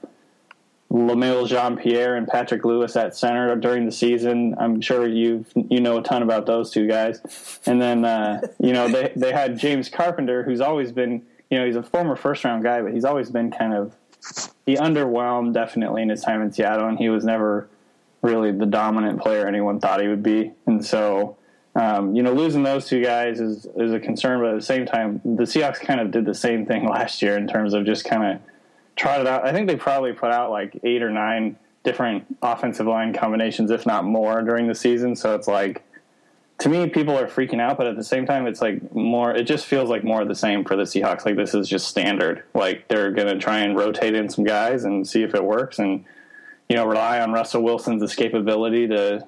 Lemuel 0.89 1.47
Jeanpierre 1.47 2.17
and 2.17 2.29
Patrick 2.29 2.65
Lewis 2.65 2.97
at 2.97 3.17
center 3.17 3.55
during 3.57 3.87
the 3.87 3.93
season. 3.93 4.55
I'm 4.59 4.81
sure 4.81 5.07
you 5.07 5.45
you 5.55 5.81
know 5.81 5.99
a 5.99 6.03
ton 6.03 6.23
about 6.23 6.47
those 6.47 6.71
two 6.71 6.87
guys. 6.87 7.21
And 7.67 7.81
then 7.81 8.05
uh, 8.05 8.41
you 8.59 8.73
know 8.73 8.89
they 8.89 9.13
they 9.17 9.33
had 9.33 9.59
James 9.59 9.89
Carpenter, 9.89 10.43
who's 10.43 10.61
always 10.61 10.93
been 10.93 11.23
you 11.51 11.59
know 11.59 11.67
he's 11.67 11.77
a 11.77 11.83
former 11.83 12.17
first 12.17 12.45
round 12.45 12.63
guy, 12.63 12.83
but 12.83 12.93
he's 12.93 13.05
always 13.05 13.31
been 13.31 13.51
kind 13.51 13.75
of 13.75 13.95
he 14.65 14.77
underwhelmed 14.77 15.55
definitely 15.55 16.03
in 16.03 16.09
his 16.09 16.23
time 16.23 16.41
in 16.41 16.53
Seattle, 16.53 16.89
and 16.89 16.99
he 16.99 17.09
was 17.09 17.25
never 17.25 17.69
really 18.27 18.51
the 18.51 18.67
dominant 18.67 19.21
player 19.21 19.47
anyone 19.47 19.81
thought 19.81 20.01
he 20.01 20.09
would 20.09 20.23
be. 20.23 20.53
And 20.67 20.85
so, 20.85 21.37
um, 21.75 22.15
you 22.15 22.23
know, 22.23 22.33
losing 22.33 22.63
those 22.63 22.87
two 22.87 23.03
guys 23.03 23.41
is 23.41 23.67
is 23.77 23.93
a 23.93 24.01
concern. 24.01 24.41
But 24.41 24.51
at 24.51 24.57
the 24.57 24.63
same 24.63 24.85
time, 24.85 25.21
the 25.25 25.45
Seahawks 25.45 25.81
kind 25.81 26.01
of 26.01 26.11
did 26.11 26.25
the 26.25 26.35
same 26.35 26.67
thing 26.67 26.89
last 26.89 27.23
year 27.23 27.37
in 27.37 27.47
terms 27.47 27.73
of 27.73 27.87
just 27.87 28.05
kind 28.05 28.25
of 28.25 28.41
trotted 28.97 29.27
out. 29.27 29.47
I 29.47 29.53
think 29.53 29.69
they 29.69 29.77
probably 29.77 30.13
put 30.13 30.33
out 30.33 30.51
like 30.51 30.79
eight 30.83 31.03
or 31.03 31.11
nine 31.11 31.57
different 31.85 32.25
offensive 32.43 32.87
line 32.87 33.13
combinations, 33.13 33.71
if 33.71 33.87
not 33.87 34.05
more, 34.05 34.43
during 34.43 34.67
the 34.67 34.75
season. 34.75 35.17
So 35.17 35.35
it's 35.35 35.49
like. 35.49 35.83
To 36.61 36.71
me, 36.71 36.89
people 36.89 37.19
are 37.19 37.27
freaking 37.27 37.61
out, 37.61 37.77
but 37.77 37.87
at 37.87 37.97
the 37.97 38.03
same 38.03 38.25
time, 38.25 38.47
it's 38.47 38.63
like 38.63 38.95
more. 38.95 39.31
It 39.31 39.43
just 39.43 39.67
feels 39.67 39.91
like 39.91 40.03
more 40.03 40.23
of 40.23 40.29
the 40.29 40.35
same 40.35 40.65
for 40.65 40.75
the 40.75 40.85
Seahawks. 40.85 41.27
Like 41.27 41.37
this 41.37 41.53
is 41.53 41.69
just 41.69 41.87
standard. 41.87 42.45
Like 42.55 42.89
they're 42.89 43.11
going 43.11 43.29
to 43.29 43.37
try 43.37 43.59
and 43.59 43.77
rotate 43.77 44.15
in 44.15 44.31
some 44.31 44.43
guys 44.43 44.85
and 44.85 45.07
see 45.07 45.23
if 45.23 45.35
it 45.35 45.45
works, 45.45 45.79
and 45.79 46.07
you 46.69 46.77
know 46.77 46.87
rely 46.87 47.21
on 47.21 47.33
Russell 47.33 47.63
Wilson's 47.63 48.03
escapability 48.03 48.89
to 48.89 49.27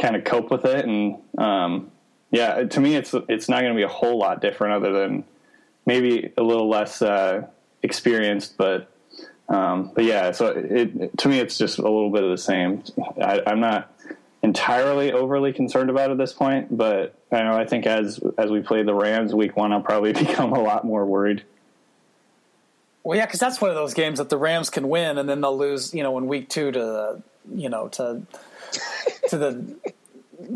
kind 0.00 0.16
of 0.16 0.24
cope 0.24 0.50
with 0.50 0.64
it. 0.64 0.84
And 0.84 1.18
um, 1.38 1.90
yeah, 2.30 2.64
to 2.64 2.80
me, 2.80 2.96
it's 2.96 3.14
it's 3.28 3.48
not 3.48 3.60
going 3.60 3.72
to 3.72 3.76
be 3.76 3.82
a 3.82 3.88
whole 3.88 4.18
lot 4.18 4.40
different, 4.40 4.74
other 4.74 4.92
than 4.92 5.24
maybe 5.86 6.32
a 6.36 6.42
little 6.42 6.68
less 6.68 7.02
uh, 7.02 7.46
experienced. 7.82 8.56
But 8.56 8.90
um, 9.48 9.92
but 9.94 10.04
yeah, 10.04 10.32
so 10.32 10.48
it, 10.48 11.18
to 11.18 11.28
me, 11.28 11.40
it's 11.40 11.58
just 11.58 11.78
a 11.78 11.82
little 11.82 12.10
bit 12.10 12.24
of 12.24 12.30
the 12.30 12.38
same. 12.38 12.84
I, 13.20 13.42
I'm 13.46 13.60
not 13.60 13.92
entirely 14.42 15.12
overly 15.12 15.52
concerned 15.52 15.90
about 15.90 16.10
at 16.10 16.18
this 16.18 16.32
point, 16.32 16.74
but 16.76 17.14
I 17.30 17.42
know 17.42 17.56
I 17.56 17.66
think 17.66 17.86
as 17.86 18.20
as 18.38 18.50
we 18.50 18.60
play 18.60 18.82
the 18.82 18.94
Rams 18.94 19.34
week 19.34 19.56
one, 19.56 19.72
I'll 19.72 19.82
probably 19.82 20.12
become 20.24 20.52
a 20.52 20.62
lot 20.62 20.84
more 20.84 21.04
worried. 21.04 21.42
Well, 23.02 23.16
yeah, 23.16 23.26
because 23.26 23.40
that's 23.40 23.60
one 23.60 23.70
of 23.70 23.76
those 23.76 23.94
games 23.94 24.18
that 24.18 24.28
the 24.28 24.36
Rams 24.36 24.68
can 24.68 24.88
win, 24.88 25.16
and 25.16 25.28
then 25.28 25.40
they'll 25.40 25.56
lose, 25.56 25.94
you 25.94 26.02
know, 26.02 26.18
in 26.18 26.26
week 26.26 26.48
two 26.48 26.70
to, 26.70 26.78
the, 26.78 27.22
you 27.54 27.68
know, 27.68 27.88
to 27.88 28.22
to 29.28 29.38
the 29.38 29.76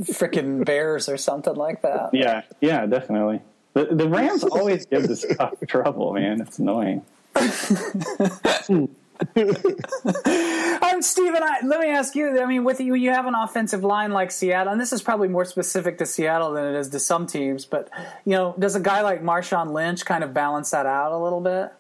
freaking 0.01 0.65
Bears 0.65 1.09
or 1.09 1.17
something 1.17 1.55
like 1.55 1.83
that. 1.83 2.11
Yeah, 2.13 2.43
yeah, 2.61 2.87
definitely. 2.87 3.41
The, 3.73 3.87
the 3.87 4.09
Rams 4.09 4.45
always 4.45 4.87
give 4.87 5.09
this 5.09 5.23
stuff 5.23 5.55
trouble, 5.67 6.13
man. 6.13 6.41
It's 6.41 6.59
annoying. 6.59 7.03
I'm 7.35 8.89
um, 10.83 11.03
Steven. 11.03 11.43
I, 11.43 11.59
let 11.65 11.81
me 11.81 11.89
ask 11.89 12.15
you. 12.15 12.41
I 12.41 12.47
mean, 12.47 12.63
with 12.65 12.81
you, 12.81 12.95
you 12.95 13.11
have 13.11 13.27
an 13.27 13.35
offensive 13.35 13.83
line 13.83 14.13
like 14.13 14.31
Seattle, 14.31 14.73
and 14.73 14.81
this 14.81 14.93
is 14.93 15.03
probably 15.03 15.29
more 15.29 15.45
specific 15.45 15.99
to 15.99 16.07
Seattle 16.07 16.53
than 16.53 16.67
it 16.67 16.79
is 16.79 16.91
to 16.91 17.01
some 17.01 17.27
teams. 17.27 17.65
But 17.65 17.89
you 18.25 18.33
know, 18.33 18.55
does 18.59 18.77
a 18.77 18.81
guy 18.81 19.03
like 19.03 19.23
Marshawn 19.23 19.73
Lynch 19.73 20.05
kind 20.05 20.23
of 20.23 20.33
balance 20.33 20.71
that 20.71 20.87
out 20.87 21.13
a 21.13 21.19
little 21.19 21.41
bit? 21.41 21.73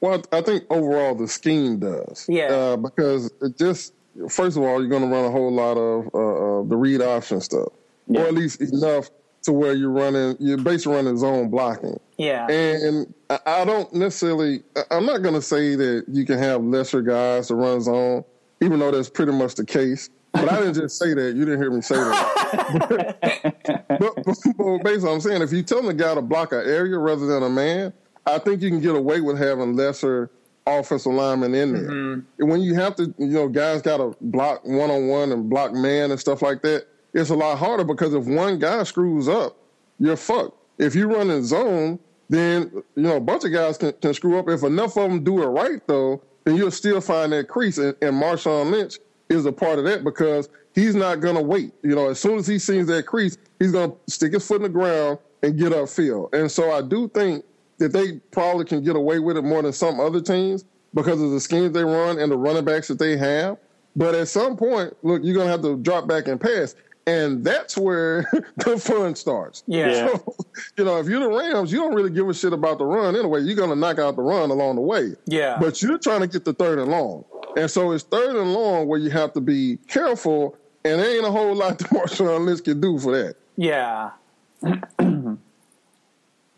Well, 0.00 0.22
I 0.32 0.40
think 0.40 0.64
overall 0.70 1.14
the 1.14 1.28
scheme 1.28 1.78
does. 1.78 2.26
Yeah. 2.28 2.46
Uh, 2.46 2.76
because 2.76 3.32
it 3.42 3.56
just 3.58 3.92
first 4.28 4.56
of 4.56 4.62
all, 4.62 4.80
you're 4.80 4.88
going 4.90 5.02
to 5.02 5.08
run 5.08 5.24
a 5.24 5.30
whole 5.30 5.52
lot 5.52 5.76
of 5.76 6.08
uh, 6.14 6.60
uh, 6.60 6.62
the 6.64 6.76
read 6.76 7.00
option 7.02 7.40
stuff, 7.40 7.68
Yeah. 8.06 8.22
or 8.22 8.26
at 8.26 8.34
least 8.34 8.60
enough 8.60 9.10
to 9.42 9.52
where 9.52 9.72
you're 9.72 9.90
running, 9.90 10.36
you're 10.38 10.58
basically 10.58 10.96
running 10.96 11.16
zone 11.16 11.48
blocking. 11.48 11.98
Yeah. 12.18 12.46
And 12.48 13.12
I- 13.46 13.64
don't 13.64 13.92
necessarily, 13.94 14.62
I'm 14.90 15.06
not 15.06 15.22
going 15.22 15.34
to 15.34 15.42
say 15.42 15.76
that 15.76 16.04
you 16.08 16.26
can 16.26 16.38
have 16.38 16.62
lesser 16.62 17.00
guys 17.00 17.48
to 17.48 17.54
run 17.54 17.80
zone, 17.80 18.24
even 18.60 18.78
though 18.80 18.90
that's 18.90 19.08
pretty 19.08 19.32
much 19.32 19.54
the 19.54 19.64
case. 19.64 20.10
But 20.32 20.52
I 20.52 20.58
didn't 20.60 20.74
just 20.74 20.98
say 20.98 21.14
that. 21.14 21.34
You 21.34 21.44
didn't 21.44 21.60
hear 21.60 21.70
me 21.70 21.80
say 21.80 21.96
that. 21.96 23.16
but, 23.88 24.14
but, 24.24 24.24
but 24.56 24.78
basically, 24.84 25.10
I'm 25.12 25.20
saying 25.20 25.42
if 25.42 25.52
you 25.52 25.62
tell 25.62 25.82
the 25.82 25.94
guy 25.94 26.14
to 26.14 26.22
block 26.22 26.52
an 26.52 26.60
area 26.60 26.98
rather 26.98 27.26
than 27.26 27.42
a 27.42 27.48
man, 27.48 27.92
I 28.34 28.38
think 28.38 28.62
you 28.62 28.70
can 28.70 28.80
get 28.80 28.96
away 28.96 29.20
with 29.20 29.38
having 29.38 29.76
lesser 29.76 30.30
offensive 30.66 31.12
linemen 31.12 31.54
in 31.54 31.72
there. 31.72 31.90
Mm-hmm. 31.90 32.20
And 32.38 32.50
when 32.50 32.60
you 32.62 32.74
have 32.74 32.96
to, 32.96 33.14
you 33.18 33.26
know, 33.26 33.48
guys 33.48 33.82
got 33.82 33.98
to 33.98 34.16
block 34.20 34.64
one 34.64 34.90
on 34.90 35.08
one 35.08 35.32
and 35.32 35.48
block 35.48 35.72
man 35.72 36.10
and 36.10 36.20
stuff 36.20 36.42
like 36.42 36.62
that, 36.62 36.86
it's 37.12 37.30
a 37.30 37.34
lot 37.34 37.58
harder 37.58 37.84
because 37.84 38.14
if 38.14 38.24
one 38.24 38.58
guy 38.58 38.82
screws 38.84 39.28
up, 39.28 39.56
you're 39.98 40.16
fucked. 40.16 40.56
If 40.78 40.94
you 40.94 41.08
run 41.08 41.30
in 41.30 41.44
zone, 41.44 41.98
then 42.28 42.70
you 42.94 43.02
know 43.02 43.16
a 43.16 43.20
bunch 43.20 43.44
of 43.44 43.52
guys 43.52 43.76
can, 43.76 43.92
can 43.94 44.14
screw 44.14 44.38
up. 44.38 44.48
If 44.48 44.62
enough 44.62 44.96
of 44.96 45.10
them 45.10 45.24
do 45.24 45.42
it 45.42 45.46
right, 45.46 45.84
though, 45.86 46.22
then 46.44 46.56
you'll 46.56 46.70
still 46.70 47.00
find 47.00 47.32
that 47.32 47.48
crease. 47.48 47.78
And, 47.78 47.96
and 48.00 48.14
Marshawn 48.14 48.70
Lynch 48.70 48.98
is 49.28 49.46
a 49.46 49.52
part 49.52 49.78
of 49.78 49.84
that 49.86 50.04
because 50.04 50.48
he's 50.74 50.94
not 50.94 51.20
going 51.20 51.34
to 51.34 51.42
wait. 51.42 51.72
You 51.82 51.94
know, 51.94 52.08
as 52.08 52.20
soon 52.20 52.38
as 52.38 52.46
he 52.46 52.58
sees 52.58 52.86
that 52.86 53.06
crease, 53.06 53.36
he's 53.58 53.72
going 53.72 53.90
to 53.90 53.96
stick 54.08 54.32
his 54.32 54.46
foot 54.46 54.56
in 54.56 54.62
the 54.62 54.68
ground 54.68 55.18
and 55.42 55.58
get 55.58 55.72
upfield. 55.72 56.32
And 56.34 56.50
so 56.50 56.70
I 56.70 56.82
do 56.82 57.08
think 57.08 57.44
that 57.80 57.92
they 57.92 58.18
probably 58.30 58.64
can 58.64 58.84
get 58.84 58.94
away 58.94 59.18
with 59.18 59.36
it 59.36 59.42
more 59.42 59.62
than 59.62 59.72
some 59.72 59.98
other 59.98 60.20
teams 60.20 60.64
because 60.94 61.20
of 61.20 61.30
the 61.30 61.40
schemes 61.40 61.72
they 61.72 61.82
run 61.84 62.18
and 62.18 62.30
the 62.30 62.36
running 62.36 62.64
backs 62.64 62.88
that 62.88 62.98
they 62.98 63.16
have. 63.16 63.58
But 63.96 64.14
at 64.14 64.28
some 64.28 64.56
point, 64.56 64.94
look, 65.02 65.22
you're 65.24 65.34
going 65.34 65.46
to 65.46 65.50
have 65.50 65.62
to 65.62 65.76
drop 65.78 66.06
back 66.06 66.28
and 66.28 66.40
pass. 66.40 66.76
And 67.06 67.42
that's 67.42 67.76
where 67.76 68.24
the 68.58 68.78
fun 68.78 69.14
starts. 69.16 69.64
Yeah. 69.66 69.88
Yeah. 69.88 70.08
So, 70.08 70.36
you 70.76 70.84
know, 70.84 70.98
if 70.98 71.08
you're 71.08 71.20
the 71.20 71.28
Rams, 71.28 71.72
you 71.72 71.78
don't 71.78 71.94
really 71.94 72.10
give 72.10 72.28
a 72.28 72.34
shit 72.34 72.52
about 72.52 72.78
the 72.78 72.84
run 72.84 73.16
anyway. 73.16 73.40
You're 73.40 73.56
going 73.56 73.70
to 73.70 73.76
knock 73.76 73.98
out 73.98 74.16
the 74.16 74.22
run 74.22 74.50
along 74.50 74.76
the 74.76 74.82
way. 74.82 75.14
Yeah. 75.26 75.58
But 75.60 75.82
you're 75.82 75.98
trying 75.98 76.20
to 76.20 76.28
get 76.28 76.44
the 76.44 76.52
third 76.52 76.78
and 76.78 76.90
long. 76.90 77.24
And 77.56 77.70
so 77.70 77.92
it's 77.92 78.04
third 78.04 78.36
and 78.36 78.52
long 78.52 78.86
where 78.86 78.98
you 78.98 79.10
have 79.10 79.32
to 79.32 79.40
be 79.40 79.78
careful. 79.88 80.56
And 80.84 81.00
there 81.00 81.16
ain't 81.16 81.26
a 81.26 81.30
whole 81.30 81.54
lot 81.54 81.78
the 81.78 81.84
Marshawn 81.86 82.46
Lynch 82.46 82.62
can 82.62 82.80
do 82.80 82.98
for 82.98 83.12
that, 83.16 83.36
yeah. 83.56 84.10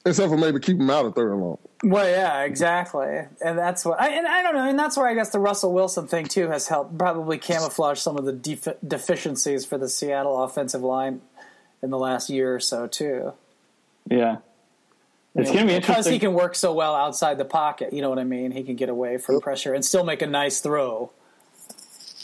Except 0.05 0.29
for 0.31 0.37
maybe 0.37 0.61
keep 0.61 0.79
him 0.79 0.91
out 0.91 1.05
of 1.07 1.15
third 1.15 1.33
and 1.33 1.41
long. 1.41 1.59
Well, 1.85 2.09
yeah, 2.09 2.43
exactly, 2.45 3.23
and 3.45 3.59
that's 3.59 3.85
what. 3.85 4.01
I, 4.01 4.11
and 4.11 4.27
I 4.27 4.43
don't 4.43 4.55
know, 4.55 4.69
and 4.69 4.79
that's 4.79 4.97
where 4.97 5.07
I 5.07 5.15
guess 5.15 5.31
the 5.31 5.41
Russell 5.41 5.73
Wilson 5.73 6.07
thing 6.07 6.27
too 6.27 6.49
has 6.49 6.69
helped 6.69 6.97
probably 6.97 7.38
camouflage 7.38 7.99
some 7.99 8.17
of 8.17 8.25
the 8.25 8.33
def- 8.33 8.77
deficiencies 8.87 9.65
for 9.67 9.79
the 9.79 9.88
Seattle 9.88 10.43
offensive 10.45 10.83
line 10.83 11.21
in 11.83 11.91
the 11.91 11.99
last 11.99 12.31
year 12.31 12.55
or 12.55 12.61
so 12.61 12.87
too. 12.87 13.33
Yeah, 14.09 14.38
it's 15.35 15.49
You 15.51 15.55
know, 15.57 15.59
going 15.61 15.67
to 15.69 15.73
be 15.75 15.79
because 15.81 15.88
interesting. 15.91 16.12
he 16.12 16.19
can 16.21 16.35
work 16.35 16.55
so 16.55 16.73
well 16.73 16.95
outside 16.95 17.38
the 17.38 17.45
pocket. 17.45 17.93
You 17.93 18.03
know 18.03 18.11
what 18.11 18.19
I 18.21 18.25
mean? 18.25 18.53
He 18.53 18.62
can 18.62 18.77
get 18.77 18.88
away 18.88 19.19
from 19.19 19.41
pressure 19.41 19.75
and 19.75 19.85
still 19.85 20.05
make 20.05 20.23
a 20.23 20.27
nice 20.27 20.61
throw. 20.61 21.11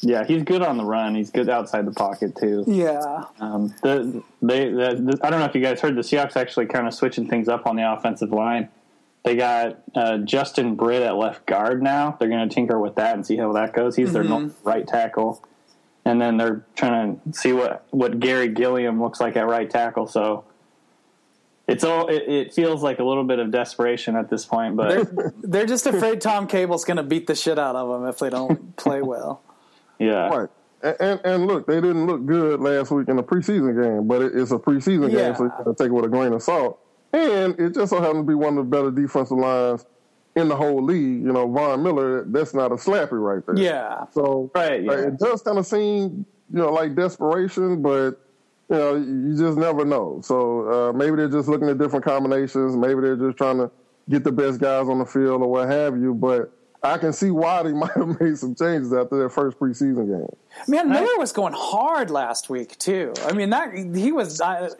Yeah, 0.01 0.25
he's 0.25 0.43
good 0.43 0.63
on 0.63 0.77
the 0.77 0.85
run. 0.85 1.15
He's 1.15 1.31
good 1.31 1.49
outside 1.49 1.85
the 1.87 1.93
pocket 1.93 2.37
too. 2.37 2.65
Yeah, 2.67 3.25
Um, 3.41 3.75
the, 3.83 4.23
they, 4.43 4.71
the, 4.71 5.19
I 5.23 5.31
don't 5.31 5.41
know 5.41 5.47
if 5.47 5.55
you 5.55 5.61
guys 5.61 5.81
heard 5.81 5.95
the 5.97 6.03
Seahawks 6.03 6.37
actually 6.37 6.67
kind 6.67 6.87
of 6.87 6.95
switching 6.95 7.29
things 7.29 7.49
up 7.49 7.67
on 7.67 7.77
the 7.77 7.91
offensive 7.93 8.31
line. 8.33 8.69
They 9.25 9.35
got 9.37 9.83
uh, 9.95 10.19
Justin 10.19 10.77
Britt 10.77 11.03
at 11.03 11.17
left 11.17 11.45
guard 11.47 11.83
now. 11.83 12.17
They're 12.19 12.29
going 12.29 12.49
to 12.49 12.55
tinker 12.55 12.79
with 12.79 12.95
that 12.95 13.15
and 13.15 13.27
see 13.27 13.37
how 13.37 13.53
that 13.53 13.73
goes. 13.73 13.97
He's 13.97 14.13
their 14.13 14.23
right 14.65 14.87
tackle, 14.87 15.45
and 16.05 16.21
then 16.23 16.37
they're 16.37 16.65
trying 16.77 17.21
to 17.21 17.33
see 17.39 17.53
what 17.53 17.85
what 17.91 18.21
Gary 18.21 18.49
Gilliam 18.49 19.03
looks 19.03 19.21
like 19.21 19.37
at 19.37 19.47
right 19.47 19.69
tackle. 19.69 20.07
So 20.07 20.45
it's 21.67 21.85
all 21.85 22.07
it, 22.07 22.23
it 22.29 22.55
feels 22.55 22.83
like 22.83 23.01
a 23.01 23.05
little 23.05 23.25
bit 23.25 23.41
of 23.41 23.51
desperation 23.51 24.17
at 24.17 24.31
this 24.31 24.47
point, 24.47 24.77
but 24.77 25.15
they're, 25.15 25.35
they're 25.43 25.67
just 25.67 25.87
afraid 25.87 26.21
Tom 26.21 26.47
Cable's 26.47 26.85
going 26.85 26.97
to 26.97 27.03
beat 27.03 27.27
the 27.27 27.35
shit 27.35 27.59
out 27.59 27.77
of 27.77 27.89
them 28.01 28.09
if 28.09 28.19
they 28.19 28.31
don't 28.31 28.77
play 28.77 29.03
well. 29.03 29.43
Yeah, 29.99 30.29
Right. 30.29 30.49
And, 30.81 30.97
and, 31.01 31.21
and 31.25 31.47
look, 31.49 31.67
they 31.67 31.81
didn't 31.81 32.07
look 32.07 32.25
good 32.25 32.61
last 32.61 32.93
week 32.93 33.09
in 33.09 33.17
the 33.17 33.23
preseason 33.23 33.83
game, 33.83 34.07
but 34.07 34.23
it, 34.23 34.33
it's 34.37 34.53
a 34.53 34.59
preseason 34.59 35.11
Yeah. 35.11 35.19
game, 35.29 35.35
so 35.35 35.45
you 35.45 35.51
got 35.51 35.65
to 35.65 35.75
take 35.75 35.89
it 35.89 35.93
with 35.93 36.05
a 36.05 36.09
grain 36.09 36.33
of 36.33 36.43
salt. 36.43 36.79
And 37.13 37.59
it 37.59 37.75
just 37.75 37.91
so 37.91 38.01
happens 38.01 38.21
to 38.21 38.23
be 38.23 38.35
one 38.35 38.57
of 38.59 38.65
the 38.71 38.71
better 38.77 38.91
defensive 38.93 39.39
lines 39.39 39.85
in 40.37 40.49
the 40.49 40.55
whole 40.55 40.81
league. 40.85 41.25
You 41.25 41.33
know, 41.33 41.51
Von 41.51 41.83
Miller, 41.83 42.25
that's 42.29 42.55
not 42.55 42.71
a 42.71 42.77
slappy 42.77 43.13
right 43.13 43.45
there. 43.45 43.57
Yeah, 43.59 44.05
So 44.13 44.53
Right, 44.55 44.85
like, 44.85 44.99
yeah. 44.99 45.05
it 45.07 45.19
does 45.19 45.43
kind 45.43 45.59
of 45.59 45.67
seem, 45.67 46.25
you 46.53 46.59
know, 46.61 46.71
like 46.73 46.95
desperation, 46.95 47.83
but 47.83 48.21
you 48.71 48.77
know, 48.77 48.95
you 48.97 49.35
just 49.37 49.59
never 49.59 49.85
know. 49.85 50.21
So 50.23 50.91
uh, 50.91 50.93
maybe 50.93 51.17
they're 51.17 51.29
just 51.29 51.49
looking 51.49 51.69
at 51.71 51.79
different 51.79 52.05
combinations. 52.05 52.77
Maybe 52.77 53.01
they're 53.01 53.17
just 53.17 53.39
trying 53.39 53.57
to 53.59 53.71
get 54.11 54.23
the 54.25 54.33
best 54.33 54.61
guys 54.61 54.89
on 54.89 54.99
the 54.99 55.07
field 55.07 55.43
or 55.43 55.49
what 55.51 55.69
have 55.69 55.97
you. 55.97 56.13
But 56.15 56.53
I 56.83 56.99
can 56.99 57.13
see 57.13 57.31
why 57.31 57.63
they 57.63 57.73
might 57.75 57.93
have 57.93 58.21
made 58.21 58.39
some 58.39 58.55
changes 58.55 58.93
after 58.93 59.19
their 59.19 59.29
first 59.29 59.59
preseason 59.59 60.07
game. 60.07 60.37
Man, 60.67 60.89
Miller 60.91 61.19
was 61.19 61.33
going 61.33 61.55
hard 61.55 62.11
last 62.11 62.49
week 62.49 62.79
too. 62.79 63.13
I 63.25 63.33
mean, 63.33 63.51
that 63.51 63.75
he 63.75 64.13
was. 64.13 64.41
Uh, 64.41 64.71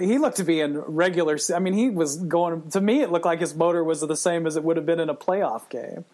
he 0.00 0.18
looked 0.18 0.38
to 0.38 0.44
be 0.44 0.60
in 0.60 0.78
regular. 0.78 1.38
I 1.54 1.58
mean, 1.58 1.74
he 1.74 1.90
was 1.90 2.16
going. 2.16 2.70
To 2.70 2.80
me, 2.80 3.02
it 3.02 3.10
looked 3.10 3.24
like 3.24 3.40
his 3.40 3.54
motor 3.54 3.84
was 3.84 4.00
the 4.00 4.16
same 4.16 4.46
as 4.46 4.56
it 4.56 4.64
would 4.64 4.76
have 4.76 4.86
been 4.86 5.00
in 5.00 5.08
a 5.08 5.14
playoff 5.14 5.68
game. 5.68 6.04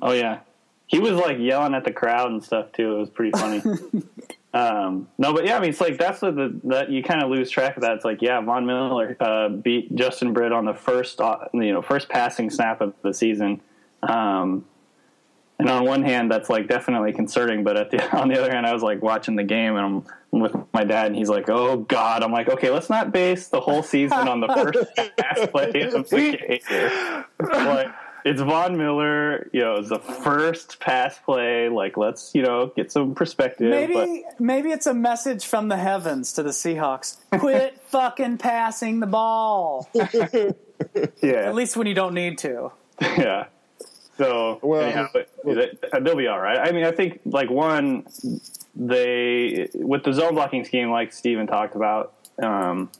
Oh 0.00 0.12
yeah, 0.12 0.40
he 0.86 0.98
was 0.98 1.12
like 1.12 1.38
yelling 1.38 1.74
at 1.74 1.84
the 1.84 1.92
crowd 1.92 2.30
and 2.30 2.42
stuff 2.42 2.72
too. 2.72 2.96
It 2.96 2.98
was 2.98 3.10
pretty 3.10 3.32
funny. 3.32 3.62
um, 4.54 5.08
no, 5.18 5.32
but 5.32 5.44
yeah, 5.44 5.56
I 5.56 5.60
mean, 5.60 5.70
it's 5.70 5.80
like 5.80 5.98
that's 5.98 6.22
what 6.22 6.36
the 6.36 6.60
that 6.64 6.90
you 6.90 7.02
kind 7.02 7.22
of 7.22 7.30
lose 7.30 7.50
track 7.50 7.76
of 7.76 7.82
that. 7.82 7.92
It's 7.94 8.04
like 8.04 8.22
yeah, 8.22 8.40
Von 8.40 8.66
Miller 8.66 9.16
uh, 9.18 9.48
beat 9.48 9.94
Justin 9.94 10.32
Britt 10.32 10.52
on 10.52 10.64
the 10.64 10.74
first 10.74 11.20
uh, 11.20 11.48
you 11.52 11.72
know 11.72 11.82
first 11.82 12.08
passing 12.08 12.50
snap 12.50 12.80
of 12.80 12.94
the 13.02 13.12
season. 13.12 13.60
Um, 14.02 14.64
and 15.58 15.70
on 15.70 15.84
one 15.84 16.02
hand, 16.02 16.30
that's 16.30 16.50
like 16.50 16.68
definitely 16.68 17.12
concerning, 17.12 17.62
but 17.62 17.90
the, 17.90 18.16
on 18.20 18.28
the 18.28 18.38
other 18.40 18.52
hand, 18.52 18.66
I 18.66 18.72
was 18.72 18.82
like 18.82 19.02
watching 19.02 19.36
the 19.36 19.44
game 19.44 19.76
and 19.76 20.04
I'm 20.32 20.40
with 20.40 20.56
my 20.72 20.82
dad, 20.82 21.06
and 21.06 21.16
he's 21.16 21.28
like, 21.28 21.48
"Oh 21.48 21.76
God!" 21.76 22.22
I'm 22.22 22.32
like, 22.32 22.48
"Okay, 22.48 22.70
let's 22.70 22.88
not 22.88 23.12
base 23.12 23.48
the 23.48 23.60
whole 23.60 23.82
season 23.82 24.28
on 24.28 24.40
the 24.40 24.48
first 24.48 25.16
pass 25.16 25.46
play 25.48 25.82
of 25.82 26.08
the 26.08 26.38
game." 26.68 27.24
Like, 27.38 27.88
it's 28.24 28.40
Von 28.40 28.78
Miller, 28.78 29.50
you 29.52 29.60
know, 29.60 29.76
it's 29.76 29.90
the 29.90 29.98
first 29.98 30.80
pass 30.80 31.18
play. 31.18 31.68
Like, 31.68 31.96
let's 31.96 32.34
you 32.34 32.42
know 32.42 32.72
get 32.74 32.90
some 32.90 33.14
perspective. 33.14 33.70
Maybe 33.70 33.94
but, 33.94 34.40
maybe 34.40 34.70
it's 34.70 34.86
a 34.86 34.94
message 34.94 35.44
from 35.44 35.68
the 35.68 35.76
heavens 35.76 36.32
to 36.34 36.42
the 36.42 36.50
Seahawks: 36.50 37.18
quit 37.38 37.78
fucking 37.88 38.38
passing 38.38 39.00
the 39.00 39.06
ball. 39.06 39.88
yeah, 39.94 41.46
at 41.46 41.54
least 41.54 41.76
when 41.76 41.86
you 41.86 41.94
don't 41.94 42.14
need 42.14 42.38
to. 42.38 42.72
Yeah. 43.00 43.46
So 44.18 44.58
well, 44.62 44.82
anyhow, 44.82 45.08
they'll 46.00 46.16
be 46.16 46.26
all 46.26 46.40
right. 46.40 46.58
I 46.58 46.72
mean, 46.72 46.84
I 46.84 46.92
think 46.92 47.20
like 47.24 47.50
one, 47.50 48.06
they 48.74 49.70
with 49.74 50.04
the 50.04 50.12
zone 50.12 50.34
blocking 50.34 50.64
scheme, 50.64 50.90
like 50.90 51.12
Steven 51.12 51.46
talked 51.46 51.74
about. 51.74 52.14
Um, 52.42 52.90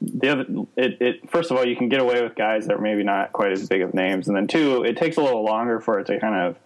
the 0.00 0.28
other, 0.28 0.46
it, 0.76 1.00
it 1.00 1.30
first 1.30 1.50
of 1.50 1.56
all, 1.56 1.64
you 1.64 1.76
can 1.76 1.88
get 1.88 2.00
away 2.00 2.22
with 2.22 2.34
guys 2.34 2.66
that 2.66 2.74
are 2.74 2.80
maybe 2.80 3.02
not 3.02 3.32
quite 3.32 3.52
as 3.52 3.66
big 3.68 3.82
of 3.82 3.94
names, 3.94 4.28
and 4.28 4.36
then 4.36 4.46
two, 4.46 4.82
it 4.84 4.96
takes 4.96 5.16
a 5.16 5.22
little 5.22 5.44
longer 5.44 5.80
for 5.80 6.00
it 6.00 6.06
to 6.06 6.20
kind 6.20 6.34
of, 6.34 6.56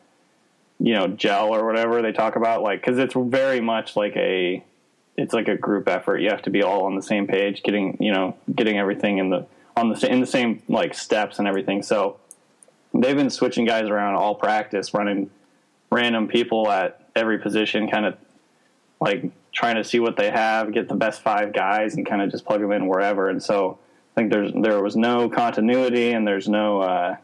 you 0.80 0.94
know, 0.94 1.06
gel 1.06 1.54
or 1.54 1.64
whatever 1.64 2.02
they 2.02 2.12
talk 2.12 2.36
about, 2.36 2.62
like 2.62 2.80
because 2.80 2.98
it's 2.98 3.14
very 3.14 3.60
much 3.60 3.94
like 3.94 4.16
a, 4.16 4.64
it's 5.16 5.32
like 5.32 5.48
a 5.48 5.56
group 5.56 5.88
effort. 5.88 6.18
You 6.18 6.30
have 6.30 6.42
to 6.42 6.50
be 6.50 6.62
all 6.62 6.86
on 6.86 6.96
the 6.96 7.02
same 7.02 7.26
page, 7.26 7.62
getting 7.62 7.98
you 8.00 8.12
know, 8.12 8.36
getting 8.52 8.78
everything 8.78 9.18
in 9.18 9.30
the 9.30 9.46
on 9.76 9.90
the 9.90 10.10
in 10.10 10.20
the 10.20 10.26
same 10.26 10.62
like 10.68 10.94
steps 10.94 11.38
and 11.38 11.46
everything. 11.46 11.82
So 11.82 12.18
they've 13.00 13.16
been 13.16 13.30
switching 13.30 13.64
guys 13.64 13.88
around 13.88 14.14
all 14.14 14.34
practice, 14.34 14.94
running 14.94 15.30
random 15.90 16.28
people 16.28 16.70
at 16.70 17.08
every 17.14 17.38
position, 17.38 17.88
kind 17.90 18.06
of 18.06 18.16
like 19.00 19.30
trying 19.52 19.76
to 19.76 19.84
see 19.84 20.00
what 20.00 20.16
they 20.16 20.30
have, 20.30 20.72
get 20.72 20.88
the 20.88 20.94
best 20.94 21.22
five 21.22 21.52
guys, 21.52 21.94
and 21.94 22.06
kind 22.06 22.22
of 22.22 22.30
just 22.30 22.44
plug 22.44 22.60
them 22.60 22.72
in 22.72 22.86
wherever. 22.86 23.28
And 23.28 23.42
so 23.42 23.78
I 24.12 24.20
think 24.20 24.32
there's 24.32 24.52
there 24.54 24.82
was 24.82 24.96
no 24.96 25.28
continuity, 25.28 26.12
and 26.12 26.26
there's 26.26 26.48
no 26.48 26.80
uh, 26.80 27.16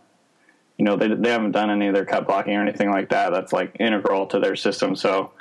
you 0.78 0.84
know 0.84 0.96
they 0.96 1.08
they 1.08 1.30
haven't 1.30 1.52
done 1.52 1.70
any 1.70 1.88
of 1.88 1.94
their 1.94 2.04
cut 2.04 2.26
blocking 2.26 2.54
or 2.54 2.62
anything 2.62 2.90
like 2.90 3.10
that. 3.10 3.30
That's 3.30 3.52
like 3.52 3.76
integral 3.80 4.26
to 4.28 4.40
their 4.40 4.56
system. 4.56 4.96
So 4.96 5.32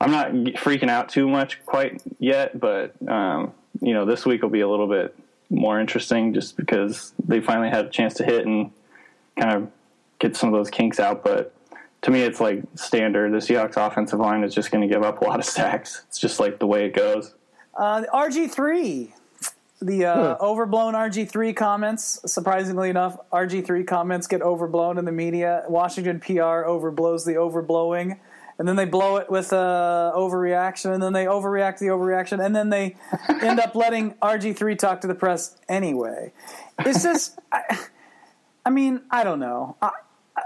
I'm 0.00 0.10
not 0.10 0.32
freaking 0.32 0.90
out 0.90 1.08
too 1.08 1.28
much 1.28 1.64
quite 1.64 2.02
yet, 2.18 2.58
but 2.58 2.94
um, 3.08 3.52
you 3.80 3.94
know 3.94 4.04
this 4.04 4.26
week 4.26 4.42
will 4.42 4.50
be 4.50 4.60
a 4.60 4.68
little 4.68 4.88
bit 4.88 5.16
more 5.48 5.80
interesting 5.80 6.34
just 6.34 6.56
because 6.56 7.12
they 7.24 7.40
finally 7.40 7.70
had 7.70 7.86
a 7.86 7.88
chance 7.88 8.14
to 8.14 8.24
hit 8.24 8.46
and 8.46 8.70
kind 9.38 9.52
of 9.52 9.70
get 10.18 10.36
some 10.36 10.52
of 10.52 10.54
those 10.54 10.70
kinks 10.70 10.98
out. 10.98 11.22
But 11.22 11.54
to 12.02 12.10
me, 12.10 12.22
it's 12.22 12.40
like 12.40 12.62
standard. 12.74 13.32
The 13.32 13.38
Seahawks 13.38 13.76
offensive 13.76 14.18
line 14.18 14.44
is 14.44 14.54
just 14.54 14.70
going 14.70 14.86
to 14.86 14.92
give 14.92 15.02
up 15.02 15.20
a 15.20 15.24
lot 15.24 15.38
of 15.38 15.44
sacks. 15.44 16.04
It's 16.08 16.18
just 16.18 16.40
like 16.40 16.58
the 16.58 16.66
way 16.66 16.86
it 16.86 16.94
goes. 16.94 17.34
Uh, 17.74 18.04
RG 18.12 18.50
three, 18.50 19.12
the 19.82 20.06
uh, 20.06 20.36
overblown 20.40 20.94
RG 20.94 21.28
three 21.28 21.52
comments. 21.52 22.20
Surprisingly 22.24 22.90
enough, 22.90 23.18
RG 23.32 23.66
three 23.66 23.84
comments 23.84 24.26
get 24.26 24.40
overblown 24.40 24.98
in 24.98 25.04
the 25.04 25.12
media. 25.12 25.64
Washington 25.68 26.20
PR 26.20 26.64
overblows 26.64 27.24
the 27.24 27.34
overblowing. 27.34 28.18
And 28.58 28.66
then 28.66 28.76
they 28.76 28.86
blow 28.86 29.18
it 29.18 29.28
with 29.28 29.52
uh, 29.52 30.12
overreaction, 30.16 30.94
and 30.94 31.02
then 31.02 31.12
they 31.12 31.26
overreact 31.26 31.78
the 31.78 31.88
overreaction, 31.88 32.42
and 32.42 32.56
then 32.56 32.70
they 32.70 32.96
end 33.28 33.60
up 33.60 33.74
letting 33.74 34.12
RG3 34.14 34.78
talk 34.78 35.02
to 35.02 35.06
the 35.06 35.14
press 35.14 35.58
anyway. 35.68 36.32
It's 36.78 37.02
just. 37.02 37.38
I, 37.52 37.78
I 38.66 38.70
mean, 38.70 39.02
I 39.12 39.22
don't 39.22 39.38
know. 39.38 39.76
I, 39.80 39.92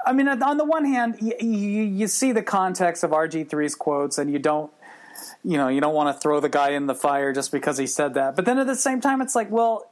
I 0.07 0.13
mean, 0.13 0.29
on 0.29 0.59
the 0.59 0.65
one 0.65 0.85
hand, 0.85 1.17
you, 1.23 1.33
you, 1.41 1.83
you 1.83 2.07
see 2.07 2.33
the 2.33 2.43
context 2.43 3.03
of 3.03 3.13
RG3's 3.13 3.75
quotes, 3.75 4.19
and 4.19 4.31
you 4.31 4.39
don't, 4.39 4.71
you 5.43 5.57
know, 5.57 5.69
you 5.69 5.81
don't 5.81 5.95
want 5.95 6.15
to 6.15 6.21
throw 6.21 6.39
the 6.39 6.51
guy 6.51 6.73
in 6.73 6.87
the 6.87 6.95
fire 6.95 7.33
just 7.33 7.51
because 7.51 7.79
he 7.79 7.87
said 7.87 8.13
that. 8.15 8.37
But 8.37 8.45
then 8.45 8.59
at 8.59 8.67
the 8.67 8.77
same 8.77 9.01
time, 9.01 9.23
it's 9.23 9.35
like, 9.35 9.51
well, 9.51 9.91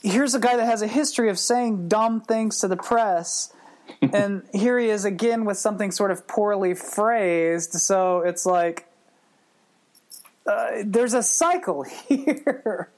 here's 0.00 0.36
a 0.36 0.38
guy 0.38 0.56
that 0.56 0.64
has 0.64 0.80
a 0.80 0.86
history 0.86 1.28
of 1.28 1.40
saying 1.40 1.88
dumb 1.88 2.20
things 2.20 2.60
to 2.60 2.68
the 2.68 2.76
press. 2.76 3.52
and 4.00 4.44
here 4.52 4.78
he 4.78 4.88
is 4.88 5.04
again 5.04 5.44
with 5.44 5.58
something 5.58 5.90
sort 5.90 6.12
of 6.12 6.28
poorly 6.28 6.74
phrased. 6.74 7.72
So 7.72 8.20
it's 8.20 8.46
like 8.46 8.86
uh, 10.46 10.82
there's 10.84 11.14
a 11.14 11.22
cycle 11.24 11.82
here. 12.08 12.90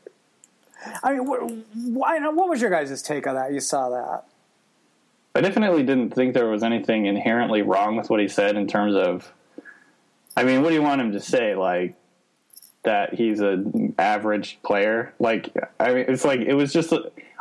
I 1.02 1.14
mean, 1.14 1.64
why, 1.94 2.18
what 2.28 2.50
was 2.50 2.60
your 2.60 2.70
guys' 2.70 3.00
take 3.00 3.26
on 3.26 3.34
that? 3.36 3.52
You 3.54 3.60
saw 3.60 3.88
that. 3.88 4.24
I 5.34 5.40
definitely 5.40 5.82
didn't 5.82 6.14
think 6.14 6.34
there 6.34 6.48
was 6.48 6.62
anything 6.62 7.06
inherently 7.06 7.62
wrong 7.62 7.96
with 7.96 8.10
what 8.10 8.20
he 8.20 8.28
said 8.28 8.56
in 8.56 8.66
terms 8.66 8.94
of. 8.94 9.32
I 10.36 10.44
mean, 10.44 10.62
what 10.62 10.68
do 10.68 10.74
you 10.74 10.82
want 10.82 11.00
him 11.00 11.12
to 11.12 11.20
say? 11.20 11.54
Like 11.54 11.94
that 12.84 13.14
he's 13.14 13.40
an 13.40 13.94
average 13.98 14.58
player? 14.62 15.14
Like, 15.18 15.54
I 15.78 15.94
mean, 15.94 16.04
it's 16.08 16.24
like 16.24 16.40
it 16.40 16.54
was 16.54 16.72
just 16.72 16.92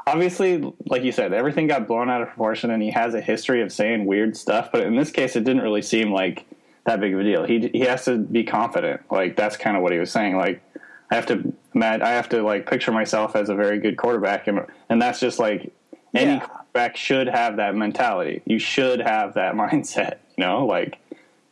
obviously, 0.07 0.73
like 0.87 1.03
you 1.03 1.11
said, 1.11 1.33
everything 1.33 1.67
got 1.67 1.87
blown 1.87 2.09
out 2.09 2.21
of 2.21 2.29
proportion, 2.29 2.71
and 2.71 2.81
he 2.81 2.91
has 2.91 3.13
a 3.13 3.21
history 3.21 3.61
of 3.61 3.71
saying 3.71 4.05
weird 4.05 4.37
stuff. 4.37 4.69
But 4.71 4.81
in 4.81 4.95
this 4.95 5.11
case, 5.11 5.35
it 5.35 5.43
didn't 5.43 5.61
really 5.61 5.81
seem 5.81 6.11
like 6.11 6.45
that 6.85 6.99
big 6.99 7.13
of 7.13 7.19
a 7.19 7.23
deal. 7.23 7.45
He 7.45 7.67
he 7.69 7.81
has 7.81 8.05
to 8.05 8.17
be 8.17 8.43
confident. 8.43 9.01
Like 9.11 9.35
that's 9.35 9.57
kind 9.57 9.75
of 9.75 9.83
what 9.83 9.91
he 9.91 9.99
was 9.99 10.11
saying. 10.11 10.37
Like 10.37 10.61
I 11.09 11.15
have 11.15 11.25
to, 11.27 11.53
I 11.75 12.09
have 12.09 12.29
to 12.29 12.41
like 12.41 12.69
picture 12.69 12.91
myself 12.91 13.35
as 13.35 13.49
a 13.49 13.55
very 13.55 13.79
good 13.79 13.97
quarterback, 13.97 14.47
and 14.47 14.65
and 14.89 15.01
that's 15.01 15.19
just 15.19 15.39
like 15.39 15.73
any 16.13 16.33
yeah 16.33 16.47
quarterback 16.71 16.97
should 16.97 17.27
have 17.27 17.57
that 17.57 17.75
mentality. 17.75 18.41
You 18.45 18.59
should 18.59 18.99
have 18.99 19.33
that 19.35 19.55
mindset. 19.55 20.17
You 20.37 20.45
know, 20.45 20.65
like 20.65 20.97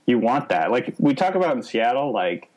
you 0.05 0.20
want 0.20 0.49
that. 0.49 0.72
Like 0.72 0.95
we 0.97 1.14
talk 1.14 1.36
about 1.36 1.55
in 1.55 1.64
Seattle, 1.64 2.12
like 2.12 2.49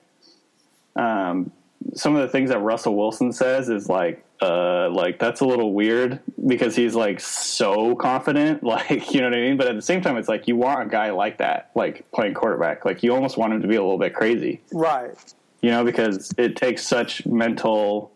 um, 0.97 1.51
some 1.95 2.17
of 2.17 2.23
the 2.23 2.29
things 2.29 2.51
that 2.51 2.61
Russell 2.61 2.97
Wilson 2.97 3.33
says 3.33 3.69
is 3.69 3.89
like, 3.89 4.25
uh, 4.41 4.91
like 4.91 5.19
that's 5.19 5.41
a 5.41 5.45
little 5.45 5.73
weird 5.73 6.19
because 6.47 6.75
he's 6.75 6.95
like 6.95 7.21
so 7.21 7.95
confident, 7.95 8.63
like 8.65 9.13
you 9.13 9.21
know 9.21 9.29
what 9.29 9.37
I 9.37 9.41
mean. 9.41 9.57
But 9.57 9.69
at 9.69 9.77
the 9.77 9.83
same 9.83 10.01
time, 10.01 10.17
it's 10.17 10.29
like 10.29 10.49
you 10.49 10.57
want 10.57 10.83
a 10.83 10.91
guy 10.91 11.11
like 11.11 11.39
that, 11.39 11.71
like 11.75 12.11
playing 12.13 12.35
quarterback. 12.35 12.85
Like 12.85 13.03
you 13.03 13.15
almost 13.15 13.37
want 13.37 13.53
him 13.53 13.63
to 13.63 13.69
be 13.69 13.77
a 13.77 13.83
little 13.83 13.99
bit 13.99 14.15
crazy, 14.15 14.61
right? 14.73 15.17
You 15.61 15.71
know, 15.71 15.85
because 15.85 16.33
it 16.39 16.57
takes 16.57 16.85
such 16.85 17.25
mental, 17.25 18.11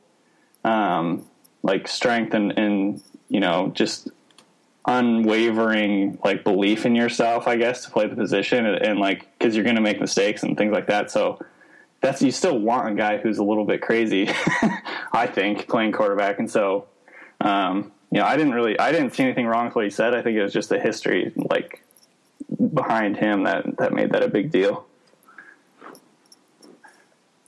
um, 0.65 1.27
like 1.63 1.87
strength 1.87 2.35
and 2.35 2.53
and 2.59 3.03
you 3.29 3.41
know 3.41 3.73
just 3.75 4.09
unwavering 4.87 6.19
like 6.25 6.45
belief 6.45 6.87
in 6.87 6.95
yourself, 6.95 7.49
I 7.49 7.57
guess, 7.57 7.85
to 7.85 7.91
play 7.91 8.07
the 8.07 8.15
position 8.15 8.67
and, 8.67 8.85
and 8.85 9.01
like 9.01 9.27
because 9.39 9.55
you're 9.55 9.65
going 9.65 9.77
to 9.77 9.83
make 9.83 10.01
mistakes 10.01 10.43
and 10.43 10.57
things 10.57 10.73
like 10.73 10.87
that. 10.87 11.11
So 11.11 11.41
that's 12.01 12.23
you 12.23 12.31
still 12.31 12.59
want 12.59 12.89
a 12.89 12.95
guy 12.95 13.19
who's 13.19 13.39
a 13.39 13.45
little 13.45 13.65
bit 13.65 13.83
crazy, 13.83 14.29
I 15.13 15.27
think, 15.27 15.69
playing 15.69 15.93
quarterback. 15.93 16.39
And 16.39 16.51
so, 16.51 16.87
um, 17.41 17.91
you 18.13 18.21
know, 18.21 18.27
I 18.27 18.37
didn't 18.37 18.53
really, 18.53 18.79
I 18.79 18.93
didn't 18.93 19.15
see 19.15 19.25
anything 19.25 19.47
wrong 19.47 19.67
with 19.67 19.75
what 19.75 19.85
he 19.85 19.91
said. 19.91 20.15
I 20.15 20.23
think 20.23 20.37
it 20.37 20.43
was 20.43 20.53
just 20.53 20.69
the 20.69 20.79
history 20.79 21.33
like 21.35 21.83
behind 22.75 23.17
him 23.17 23.45
that 23.45 23.79
that 23.79 23.93
made 23.93 24.13
that 24.13 24.23
a 24.23 24.29
big 24.29 24.53
deal. 24.53 24.87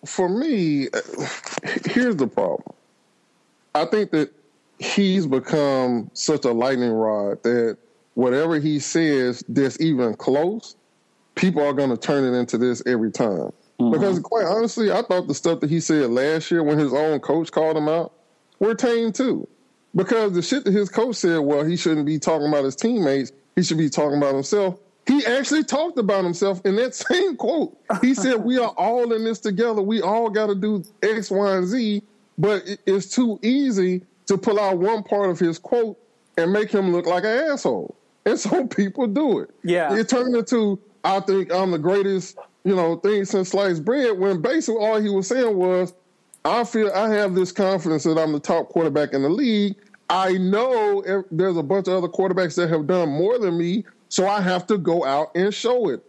For 0.05 0.29
me, 0.29 0.89
uh, 0.89 1.01
here's 1.85 2.17
the 2.17 2.27
problem. 2.27 2.75
I 3.75 3.85
think 3.85 4.11
that 4.13 4.33
he's 4.79 5.27
become 5.27 6.11
such 6.15 6.45
a 6.45 6.53
lightning 6.53 6.93
rod 6.93 7.43
that 7.43 7.79
whatever 8.15 8.59
he 8.59 8.79
says 8.79 9.45
that's 9.49 9.81
even 9.81 10.15
close, 10.15 10.77
people 11.35 11.65
are 11.65 11.73
going 11.73 11.91
to 11.91 11.97
turn 11.97 12.25
it 12.25 12.37
into 12.37 12.59
this 12.59 12.83
every 12.87 13.11
time. 13.11 13.53
Mm-hmm. 13.81 13.93
Because 13.93 14.19
quite 14.21 14.47
honestly, 14.47 14.91
I 14.91 15.03
thought 15.03 15.29
the 15.29 15.35
stuff 15.35 15.61
that 15.61 15.71
he 15.71 15.81
said 15.81 16.11
last 16.11 16.51
year 16.51 16.63
when 16.63 16.79
his 16.79 16.93
own 16.93 17.21
coach 17.21 17.53
called 17.53 17.77
him 17.77 17.89
out 17.89 18.13
were 18.59 18.75
tame 18.75 19.13
too. 19.13 19.47
Because 19.95 20.33
the 20.33 20.43
shit 20.43 20.65
that 20.65 20.73
his 20.73 20.89
coach 20.89 21.17
said, 21.17 21.39
well, 21.39 21.65
he 21.65 21.77
shouldn't 21.77 22.07
be 22.07 22.19
talking 22.19 22.49
about 22.49 22.65
his 22.65 22.77
teammates, 22.77 23.33
he 23.57 23.63
should 23.63 23.79
be 23.79 23.89
talking 23.89 24.19
about 24.19 24.35
himself. 24.35 24.79
He 25.07 25.25
actually 25.25 25.65
talked 25.65 25.99
about 25.99 26.23
himself 26.23 26.61
in 26.67 26.77
that 26.77 26.95
same 27.11 27.37
quote. 27.37 27.77
He 28.03 28.15
said, 28.15 28.45
We 28.45 28.59
are 28.59 28.75
all 28.77 29.13
in 29.13 29.25
this 29.25 29.39
together. 29.39 29.81
We 29.81 30.03
all 30.03 30.29
got 30.29 30.49
to 30.49 30.55
do 30.55 30.85
X, 31.03 31.31
Y, 31.31 31.57
and 31.57 31.67
Z, 31.67 32.03
but 32.37 32.63
it's 32.85 33.09
too 33.09 33.39
easy 33.43 34.03
to 34.29 34.39
pull 34.39 34.61
out 34.61 34.79
one 34.79 35.03
part 35.03 35.31
of 35.31 35.39
his 35.39 35.59
quote 35.59 35.99
and 36.37 36.53
make 36.53 36.71
him 36.71 36.93
look 36.93 37.07
like 37.07 37.25
an 37.25 37.51
asshole. 37.51 37.95
And 38.25 38.39
so 38.39 38.67
people 38.67 39.07
do 39.07 39.41
it. 39.41 39.51
Yeah. 39.65 39.95
It 39.95 40.09
turned 40.09 40.35
into, 40.35 40.79
I 41.05 41.21
think 41.21 41.53
I'm 41.53 41.73
the 41.73 41.79
greatest, 41.79 42.39
you 42.65 42.77
know, 42.77 42.97
thing 42.97 43.25
since 43.25 43.51
sliced 43.51 43.85
bread, 43.85 44.19
when 44.19 44.41
basically 44.41 44.85
all 44.85 45.01
he 45.01 45.09
was 45.09 45.27
saying 45.27 45.57
was, 45.57 45.93
I 46.45 46.65
feel 46.65 46.91
I 46.93 47.11
have 47.11 47.35
this 47.35 47.53
confidence 47.53 48.05
that 48.05 48.19
I'm 48.19 48.33
the 48.33 48.41
top 48.41 48.69
quarterback 48.69 49.13
in 49.13 49.23
the 49.23 49.29
league. 49.29 49.77
I 50.11 50.33
know 50.33 51.03
there's 51.31 51.57
a 51.57 51.63
bunch 51.63 51.89
of 51.89 51.95
other 51.95 52.09
quarterbacks 52.09 52.57
that 52.57 52.71
have 52.71 52.87
done 52.87 53.11
more 53.11 53.39
than 53.39 53.59
me, 53.59 53.85
so 54.09 54.27
I 54.27 54.41
have 54.41 54.67
to 54.69 54.79
go 54.79 55.05
out 55.05 55.35
and 55.35 55.53
show 55.53 55.91
it. 55.91 56.03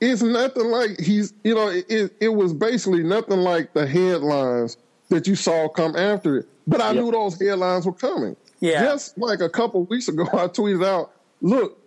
It's 0.00 0.22
nothing 0.22 0.66
like 0.66 0.98
he's, 0.98 1.32
you 1.44 1.54
know, 1.54 1.68
it, 1.68 2.12
it 2.20 2.28
was 2.28 2.52
basically 2.52 3.04
nothing 3.04 3.38
like 3.38 3.72
the 3.72 3.86
headlines 3.86 4.76
that 5.08 5.28
you 5.28 5.36
saw 5.36 5.68
come 5.68 5.94
after 5.94 6.38
it. 6.38 6.48
But 6.66 6.80
I 6.80 6.92
yep. 6.92 7.04
knew 7.04 7.10
those 7.10 7.38
headlines 7.38 7.86
were 7.86 7.92
coming. 7.92 8.36
Yeah. 8.60 8.82
Just 8.82 9.18
like 9.18 9.40
a 9.40 9.48
couple 9.48 9.84
weeks 9.84 10.08
ago, 10.08 10.22
I 10.32 10.48
tweeted 10.48 10.84
out, 10.84 11.12
look, 11.40 11.78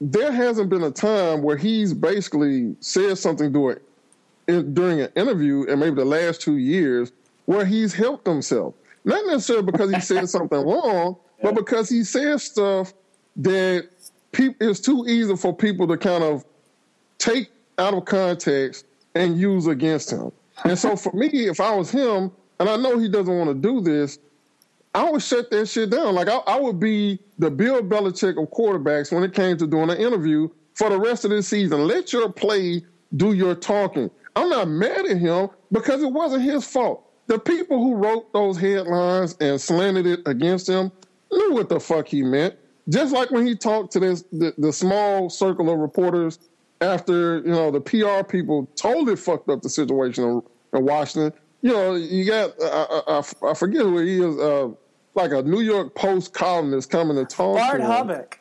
there 0.00 0.32
hasn't 0.32 0.68
been 0.68 0.82
a 0.82 0.90
time 0.90 1.42
where 1.42 1.56
he's 1.56 1.94
basically 1.94 2.74
said 2.80 3.18
something 3.18 3.52
during, 3.52 3.78
during 4.46 5.00
an 5.00 5.10
interview, 5.14 5.66
and 5.68 5.78
maybe 5.78 5.96
the 5.96 6.04
last 6.04 6.40
two 6.40 6.56
years, 6.56 7.12
where 7.44 7.64
he's 7.64 7.92
helped 7.92 8.26
himself. 8.26 8.74
Not 9.04 9.26
necessarily 9.26 9.70
because 9.70 9.92
he 9.92 10.00
said 10.00 10.28
something 10.28 10.58
wrong, 10.58 11.16
yeah. 11.38 11.44
but 11.44 11.54
because 11.54 11.88
he 11.88 12.04
says 12.04 12.42
stuff 12.42 12.92
that 13.36 13.88
pe- 14.32 14.54
it's 14.60 14.80
too 14.80 15.04
easy 15.08 15.36
for 15.36 15.54
people 15.54 15.86
to 15.88 15.96
kind 15.96 16.24
of 16.24 16.44
take 17.18 17.50
out 17.78 17.94
of 17.94 18.04
context 18.04 18.86
and 19.14 19.38
use 19.38 19.66
against 19.66 20.10
him. 20.10 20.32
And 20.64 20.78
so 20.78 20.96
for 20.96 21.12
me, 21.12 21.28
if 21.28 21.60
I 21.60 21.74
was 21.74 21.90
him, 21.90 22.30
and 22.60 22.68
I 22.68 22.76
know 22.76 22.98
he 22.98 23.08
doesn't 23.08 23.36
want 23.36 23.50
to 23.50 23.54
do 23.54 23.80
this, 23.80 24.18
I 24.94 25.10
would 25.10 25.22
shut 25.22 25.50
that 25.50 25.66
shit 25.66 25.90
down. 25.90 26.14
Like 26.14 26.28
I, 26.28 26.36
I, 26.46 26.60
would 26.60 26.78
be 26.78 27.18
the 27.38 27.50
Bill 27.50 27.82
Belichick 27.82 28.42
of 28.42 28.50
quarterbacks 28.50 29.10
when 29.12 29.22
it 29.22 29.32
came 29.32 29.56
to 29.56 29.66
doing 29.66 29.90
an 29.90 29.96
interview 29.96 30.48
for 30.74 30.90
the 30.90 30.98
rest 30.98 31.24
of 31.24 31.30
this 31.30 31.48
season. 31.48 31.86
Let 31.86 32.12
your 32.12 32.30
play 32.30 32.82
do 33.16 33.32
your 33.32 33.54
talking. 33.54 34.10
I'm 34.36 34.48
not 34.48 34.68
mad 34.68 35.06
at 35.06 35.18
him 35.18 35.48
because 35.70 36.02
it 36.02 36.12
wasn't 36.12 36.42
his 36.42 36.66
fault. 36.66 37.08
The 37.26 37.38
people 37.38 37.78
who 37.78 37.94
wrote 37.94 38.32
those 38.32 38.58
headlines 38.58 39.36
and 39.40 39.60
slanted 39.60 40.06
it 40.06 40.20
against 40.26 40.68
him 40.68 40.92
knew 41.30 41.52
what 41.54 41.68
the 41.68 41.80
fuck 41.80 42.08
he 42.08 42.22
meant. 42.22 42.56
Just 42.88 43.12
like 43.14 43.30
when 43.30 43.46
he 43.46 43.54
talked 43.54 43.92
to 43.92 44.00
this 44.00 44.22
the, 44.32 44.52
the 44.58 44.72
small 44.72 45.30
circle 45.30 45.70
of 45.70 45.78
reporters 45.78 46.38
after 46.80 47.38
you 47.38 47.52
know 47.52 47.70
the 47.70 47.80
PR 47.80 48.24
people 48.28 48.68
totally 48.74 49.16
fucked 49.16 49.48
up 49.48 49.62
the 49.62 49.70
situation 49.70 50.42
in 50.72 50.84
Washington. 50.84 51.32
You 51.62 51.72
know, 51.72 51.94
you 51.94 52.24
got 52.24 52.52
I, 52.60 53.02
I, 53.06 53.50
I 53.50 53.54
forget 53.54 53.82
who 53.82 53.98
he 53.98 54.20
is. 54.20 54.38
Uh, 54.38 54.70
like 55.14 55.32
a 55.32 55.42
New 55.42 55.60
York 55.60 55.94
Post 55.94 56.32
columnist 56.32 56.90
coming 56.90 57.16
to 57.16 57.24
talk 57.24 57.56
Bart 57.56 57.80
to 57.80 57.86
Hubbuch. 57.86 58.34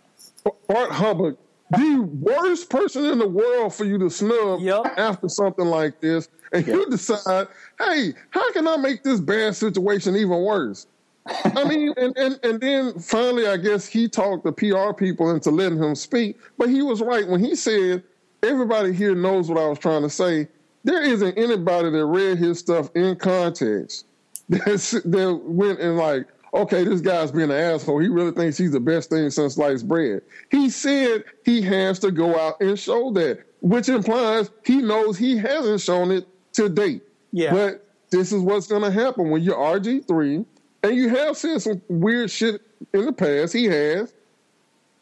Bart 0.68 0.90
Hubbuch, 0.90 1.38
the 1.72 2.02
worst 2.20 2.70
person 2.70 3.06
in 3.06 3.20
the 3.20 3.28
world 3.28 3.74
for 3.74 3.86
you 3.86 3.98
to 3.98 4.10
snub 4.10 4.62
yep. 4.62 4.86
after 4.98 5.30
something 5.30 5.66
like 5.66 6.00
this, 6.02 6.30
and 6.52 6.66
yep. 6.66 6.76
you 6.76 6.90
decide, 6.90 7.48
hey, 7.80 8.14
how 8.30 8.52
can 8.54 8.68
I 8.68 8.78
make 8.78 9.04
this 9.04 9.20
bad 9.20 9.56
situation 9.56 10.16
even 10.16 10.42
worse? 10.42 10.88
I 11.26 11.64
mean, 11.66 11.94
and, 11.98 12.18
and, 12.18 12.40
and 12.44 12.60
then 12.60 13.00
finally, 13.00 13.48
I 13.48 13.58
guess 13.58 13.86
he 13.86 14.08
talked 14.08 14.44
the 14.44 14.52
PR 14.52 14.94
people 14.94 15.32
into 15.32 15.52
letting 15.52 15.78
him 15.78 15.96
speak. 15.96 16.40
But 16.58 16.70
he 16.70 16.82
was 16.82 17.02
right 17.02 17.28
when 17.28 17.44
he 17.44 17.56
said, 17.56 18.04
everybody 18.44 18.92
here 18.92 19.16
knows 19.16 19.50
what 19.50 19.58
I 19.58 19.68
was 19.68 19.80
trying 19.80 20.02
to 20.02 20.10
say. 20.10 20.48
There 20.84 21.02
isn't 21.02 21.38
anybody 21.38 21.90
that 21.92 22.06
read 22.06 22.38
his 22.38 22.60
stuff 22.60 22.90
in 22.96 23.16
context 23.16 24.06
that, 24.50 25.02
that 25.06 25.42
went 25.44 25.80
and 25.80 25.98
like, 25.98 26.28
okay, 26.54 26.84
this 26.84 27.02
guy's 27.02 27.32
being 27.32 27.52
an 27.52 27.52
asshole. 27.52 28.00
He 28.00 28.08
really 28.08 28.32
thinks 28.32 28.58
he's 28.58 28.72
the 28.72 28.80
best 28.80 29.10
thing 29.10 29.30
since 29.30 29.56
sliced 29.56 29.88
bread. 29.88 30.22
He 30.50 30.70
said 30.70 31.24
he 31.46 31.62
has 31.62 32.00
to 32.00 32.12
go 32.12 32.38
out 32.40 32.60
and 32.62 32.78
show 32.78 33.12
that, 33.12 33.44
which 33.62 33.90
implies 33.90 34.50
he 34.66 34.78
knows 34.78 35.18
he 35.18 35.38
hasn't 35.38 35.82
shown 35.82 36.12
it 36.12 36.28
to 36.54 36.68
date. 36.68 37.04
Yeah. 37.32 37.52
But 37.52 37.88
this 38.10 38.32
is 38.32 38.42
what's 38.42 38.68
going 38.68 38.82
to 38.82 38.92
happen 38.92 39.30
when 39.30 39.42
you're 39.42 39.56
RG3 39.56 40.46
and 40.84 40.96
you 40.96 41.10
have 41.10 41.38
said 41.38 41.62
some 41.62 41.82
weird 41.88 42.30
shit 42.30 42.62
in 42.94 43.06
the 43.06 43.14
past. 43.14 43.54
He 43.54 43.66
has. 43.66 44.14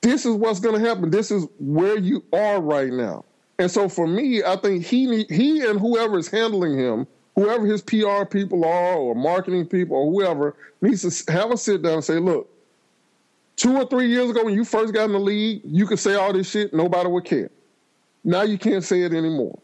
This 0.02 0.26
is 0.26 0.36
what's 0.36 0.60
going 0.60 0.82
to 0.82 0.88
happen. 0.88 1.10
This 1.10 1.32
is 1.32 1.46
where 1.60 1.98
you 1.98 2.24
are 2.32 2.62
right 2.62 2.92
now. 2.92 3.26
And 3.60 3.70
so 3.70 3.88
for 3.90 4.08
me, 4.08 4.42
I 4.42 4.56
think 4.56 4.86
he 4.86 5.26
he 5.26 5.66
and 5.66 5.80
whoever 5.80 6.18
is 6.18 6.30
handling 6.30 6.78
him 6.78 7.06
whoever 7.40 7.66
his 7.66 7.82
PR 7.82 8.26
people 8.30 8.66
are 8.66 8.96
or 8.96 9.16
marketing 9.16 9.66
people 9.66 9.96
or 9.96 10.12
whoever 10.12 10.56
needs 10.82 11.26
to 11.26 11.32
have 11.32 11.52
a 11.52 11.58
sit 11.58 11.82
down 11.82 11.94
and 11.94 12.04
say, 12.04 12.20
look, 12.20 12.50
two 13.56 13.76
or 13.76 13.86
three 13.86 14.08
years 14.08 14.30
ago 14.30 14.44
when 14.44 14.54
you 14.54 14.66
first 14.66 14.94
got 14.94 15.06
in 15.06 15.14
the 15.14 15.20
league, 15.20 15.62
you 15.64 15.86
could 15.86 16.00
say 16.00 16.16
all 16.16 16.34
this 16.34 16.50
shit, 16.50 16.74
nobody 16.74 17.10
would 17.10 17.26
care. 17.26 17.50
Now 18.24 18.42
you 18.42 18.58
can't 18.58 18.84
say 18.84 19.04
it 19.04 19.14
anymore. 19.14 19.58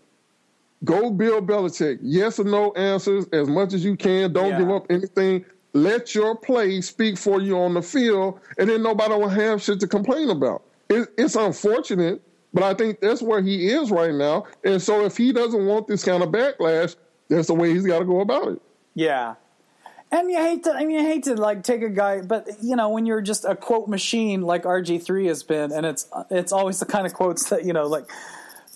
Go 0.84 1.10
Bill 1.10 1.42
Belichick. 1.42 2.00
Yes 2.02 2.40
or 2.40 2.46
no 2.46 2.72
answers 2.74 3.26
as 3.34 3.48
much 3.48 3.74
as 3.74 3.84
you 3.84 3.98
can. 3.98 4.32
Don't 4.32 4.52
yeah. 4.52 4.60
give 4.60 4.70
up 4.70 4.86
anything. 4.90 5.44
Let 5.74 6.16
your 6.16 6.36
play 6.36 6.80
speak 6.80 7.18
for 7.18 7.42
you 7.42 7.60
on 7.60 7.74
the 7.74 7.82
field, 7.82 8.40
and 8.58 8.70
then 8.70 8.82
nobody 8.82 9.14
will 9.14 9.28
have 9.28 9.62
shit 9.62 9.82
to 9.82 9.88
complain 9.88 10.30
about. 10.30 10.64
It, 10.90 11.10
it's 11.18 11.36
unfortunate, 11.36 12.22
but 12.56 12.64
I 12.64 12.74
think 12.74 13.02
that's 13.02 13.22
where 13.22 13.42
he 13.42 13.68
is 13.68 13.92
right 13.92 14.14
now. 14.14 14.46
And 14.64 14.82
so 14.82 15.04
if 15.06 15.18
he 15.18 15.34
doesn't 15.34 15.66
want 15.66 15.88
this 15.88 16.06
kind 16.06 16.24
of 16.24 16.30
backlash, 16.30 16.96
that's 17.28 17.48
the 17.48 17.54
way 17.54 17.74
he's 17.74 17.86
got 17.86 18.00
to 18.00 18.06
go 18.06 18.22
about 18.22 18.48
it. 18.48 18.62
Yeah. 18.94 19.36
And 20.10 20.32
you 20.32 20.38
hate 20.38 20.64
to, 20.64 20.72
I 20.72 20.86
mean, 20.86 20.92
you 20.92 21.02
hate 21.02 21.24
to 21.26 21.36
like 21.36 21.64
take 21.64 21.82
a 21.82 21.90
guy, 21.90 22.22
but 22.22 22.48
you 22.62 22.78
know, 22.78 22.90
when 22.90 23.06
you're 23.06 23.20
just 23.20 23.44
a 23.44 23.58
quote 23.58 23.90
machine 23.90 24.42
like 24.42 24.64
RG3 24.64 25.28
has 25.28 25.44
been, 25.44 25.74
and 25.74 25.86
it's 25.86 26.08
it's 26.32 26.54
always 26.54 26.80
the 26.80 26.86
kind 26.86 27.06
of 27.06 27.14
quotes 27.14 27.50
that 27.50 27.66
you 27.66 27.74
know, 27.74 27.88
like 27.88 28.10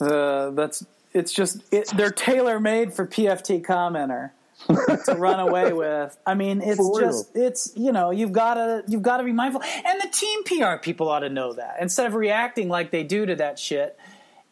uh, 0.01 0.49
that's 0.49 0.85
it's 1.13 1.31
just 1.31 1.61
it, 1.71 1.89
they're 1.95 2.11
tailor 2.11 2.59
made 2.59 2.93
for 2.93 3.07
PFT 3.07 3.61
commenter 3.61 4.31
to 5.05 5.15
run 5.17 5.39
away 5.39 5.73
with. 5.73 6.17
I 6.25 6.33
mean, 6.33 6.61
it's 6.61 6.99
just 6.99 7.35
it's 7.35 7.71
you 7.75 7.91
know 7.91 8.11
you've 8.11 8.33
got 8.33 8.55
to 8.55 8.83
you've 8.87 9.01
got 9.01 9.17
to 9.17 9.23
be 9.23 9.31
mindful, 9.31 9.61
and 9.63 10.01
the 10.01 10.09
team 10.09 10.43
PR 10.43 10.77
people 10.81 11.07
ought 11.09 11.19
to 11.19 11.29
know 11.29 11.53
that 11.53 11.77
instead 11.79 12.05
of 12.05 12.13
reacting 12.13 12.67
like 12.67 12.91
they 12.91 13.03
do 13.03 13.25
to 13.25 13.35
that 13.37 13.57
shit, 13.57 13.97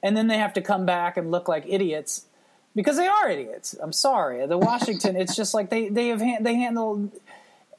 and 0.01 0.15
then 0.15 0.27
they 0.27 0.37
have 0.37 0.53
to 0.53 0.61
come 0.61 0.85
back 0.85 1.17
and 1.17 1.29
look 1.29 1.47
like 1.47 1.65
idiots 1.67 2.25
because 2.75 2.95
they 2.95 3.07
are 3.07 3.29
idiots. 3.29 3.75
I'm 3.81 3.91
sorry. 3.91 4.45
The 4.47 4.57
Washington, 4.57 5.17
it's 5.17 5.35
just 5.35 5.53
like 5.53 5.69
they 5.69 5.89
they 5.89 6.07
have 6.07 6.19
they 6.19 6.55
handle 6.55 7.11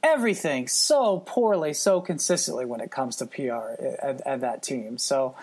everything 0.02 0.68
so 0.68 1.22
poorly, 1.24 1.72
so 1.72 2.00
consistently 2.00 2.66
when 2.66 2.80
it 2.80 2.90
comes 2.90 3.16
to 3.16 3.26
PR 3.26 3.82
at, 4.02 4.20
at 4.26 4.40
that 4.42 4.62
team. 4.62 4.98
So 4.98 5.34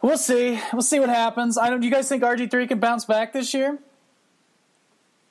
we'll 0.00 0.18
see. 0.18 0.58
We'll 0.72 0.82
see 0.82 0.98
what 0.98 1.10
happens. 1.10 1.58
I 1.58 1.68
don't. 1.68 1.80
Do 1.80 1.86
you 1.86 1.92
guys 1.92 2.08
think 2.08 2.22
RG 2.22 2.50
three 2.50 2.66
can 2.66 2.78
bounce 2.78 3.04
back 3.04 3.32
this 3.32 3.52
year? 3.52 3.78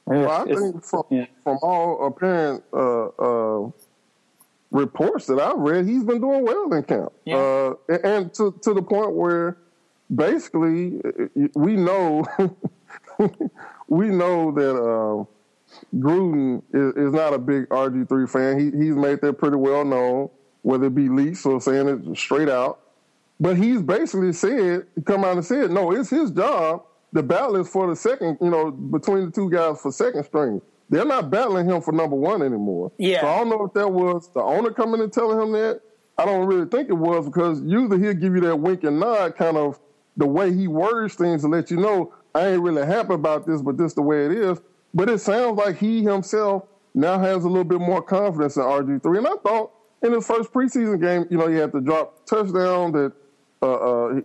Well, 0.05 0.29
I 0.29 0.45
think 0.45 0.83
from 0.83 1.03
yeah. 1.09 1.25
from 1.43 1.57
all 1.63 2.07
apparent 2.07 2.63
uh, 2.71 3.07
uh, 3.07 3.71
reports 4.71 5.25
that 5.27 5.39
I've 5.39 5.57
read, 5.57 5.87
he's 5.87 6.03
been 6.03 6.21
doing 6.21 6.45
well 6.45 6.71
in 6.71 6.83
camp, 6.83 7.11
yeah. 7.25 7.37
uh, 7.37 7.73
and 8.03 8.33
to 8.35 8.51
to 8.61 8.73
the 8.73 8.83
point 8.83 9.13
where 9.13 9.57
basically, 10.13 11.01
we 11.55 11.75
know 11.75 12.23
we 13.87 14.09
know 14.09 14.51
that 14.51 14.75
uh, 14.75 15.25
Gruden 15.95 16.61
is, 16.73 17.07
is, 17.07 17.13
not 17.13 17.33
a 17.33 17.39
big 17.39 17.67
RG 17.69 18.07
three 18.07 18.27
fan. 18.27 18.59
He, 18.59 18.65
he's 18.65 18.95
made 18.95 19.21
that 19.21 19.33
pretty 19.33 19.57
well 19.57 19.85
known, 19.85 20.29
whether 20.61 20.87
it 20.87 20.95
be 20.95 21.09
leaks 21.09 21.45
or 21.45 21.59
saying 21.59 21.87
it 21.87 22.17
straight 22.17 22.49
out. 22.49 22.79
But 23.39 23.57
he's 23.57 23.81
basically 23.81 24.31
said, 24.33 24.87
come 25.05 25.25
out 25.25 25.35
and 25.35 25.45
said, 25.45 25.71
no, 25.71 25.91
it's 25.91 26.09
his 26.09 26.31
job. 26.31 26.83
The 27.15 27.23
battle 27.23 27.55
is 27.55 27.69
for 27.69 27.87
the 27.87 27.95
second, 27.95 28.37
you 28.41 28.49
know, 28.49 28.71
between 28.71 29.27
the 29.27 29.31
two 29.31 29.49
guys 29.49 29.79
for 29.79 29.89
second 29.89 30.25
string. 30.25 30.61
They're 30.89 31.05
not 31.05 31.29
battling 31.29 31.65
him 31.65 31.81
for 31.81 31.93
number 31.93 32.17
one 32.17 32.41
anymore. 32.41 32.91
Yeah. 32.97 33.21
So 33.21 33.27
I 33.27 33.37
don't 33.37 33.49
know 33.49 33.65
if 33.65 33.73
that 33.73 33.89
was 33.89 34.29
the 34.33 34.41
owner 34.41 34.69
coming 34.71 34.99
and 34.99 35.13
telling 35.13 35.41
him 35.41 35.53
that. 35.53 35.79
I 36.17 36.25
don't 36.25 36.45
really 36.45 36.65
think 36.65 36.89
it 36.89 36.93
was 36.93 37.25
because 37.25 37.61
usually 37.61 37.99
he'll 38.01 38.15
give 38.15 38.35
you 38.35 38.41
that 38.41 38.57
wink 38.57 38.83
and 38.83 38.99
nod 38.99 39.37
kind 39.37 39.55
of 39.55 39.79
the 40.17 40.27
way 40.27 40.53
he 40.53 40.67
words 40.67 41.15
things 41.15 41.43
to 41.43 41.47
let 41.47 41.71
you 41.71 41.77
know 41.77 42.13
I 42.35 42.47
ain't 42.49 42.61
really 42.61 42.85
happy 42.85 43.13
about 43.13 43.47
this, 43.47 43.61
but 43.61 43.77
this 43.77 43.93
the 43.93 44.01
way 44.01 44.25
it 44.25 44.33
is. 44.33 44.59
But 44.93 45.09
it 45.09 45.19
sounds 45.19 45.57
like 45.57 45.77
he 45.77 46.03
himself 46.03 46.63
now 46.93 47.17
has 47.17 47.45
a 47.45 47.47
little 47.47 47.63
bit 47.63 47.79
more 47.79 48.01
confidence 48.01 48.57
in 48.57 48.63
RG3. 48.63 49.17
And 49.19 49.27
I 49.27 49.35
thought 49.41 49.71
in 50.03 50.11
his 50.11 50.27
first 50.27 50.51
preseason 50.51 51.01
game, 51.01 51.27
you 51.29 51.37
know, 51.37 51.47
he 51.47 51.55
had 51.55 51.71
to 51.71 51.79
drop 51.79 52.25
touchdown 52.25 52.91
that 52.91 53.13
uh, 53.61 53.73
uh, 53.73 54.21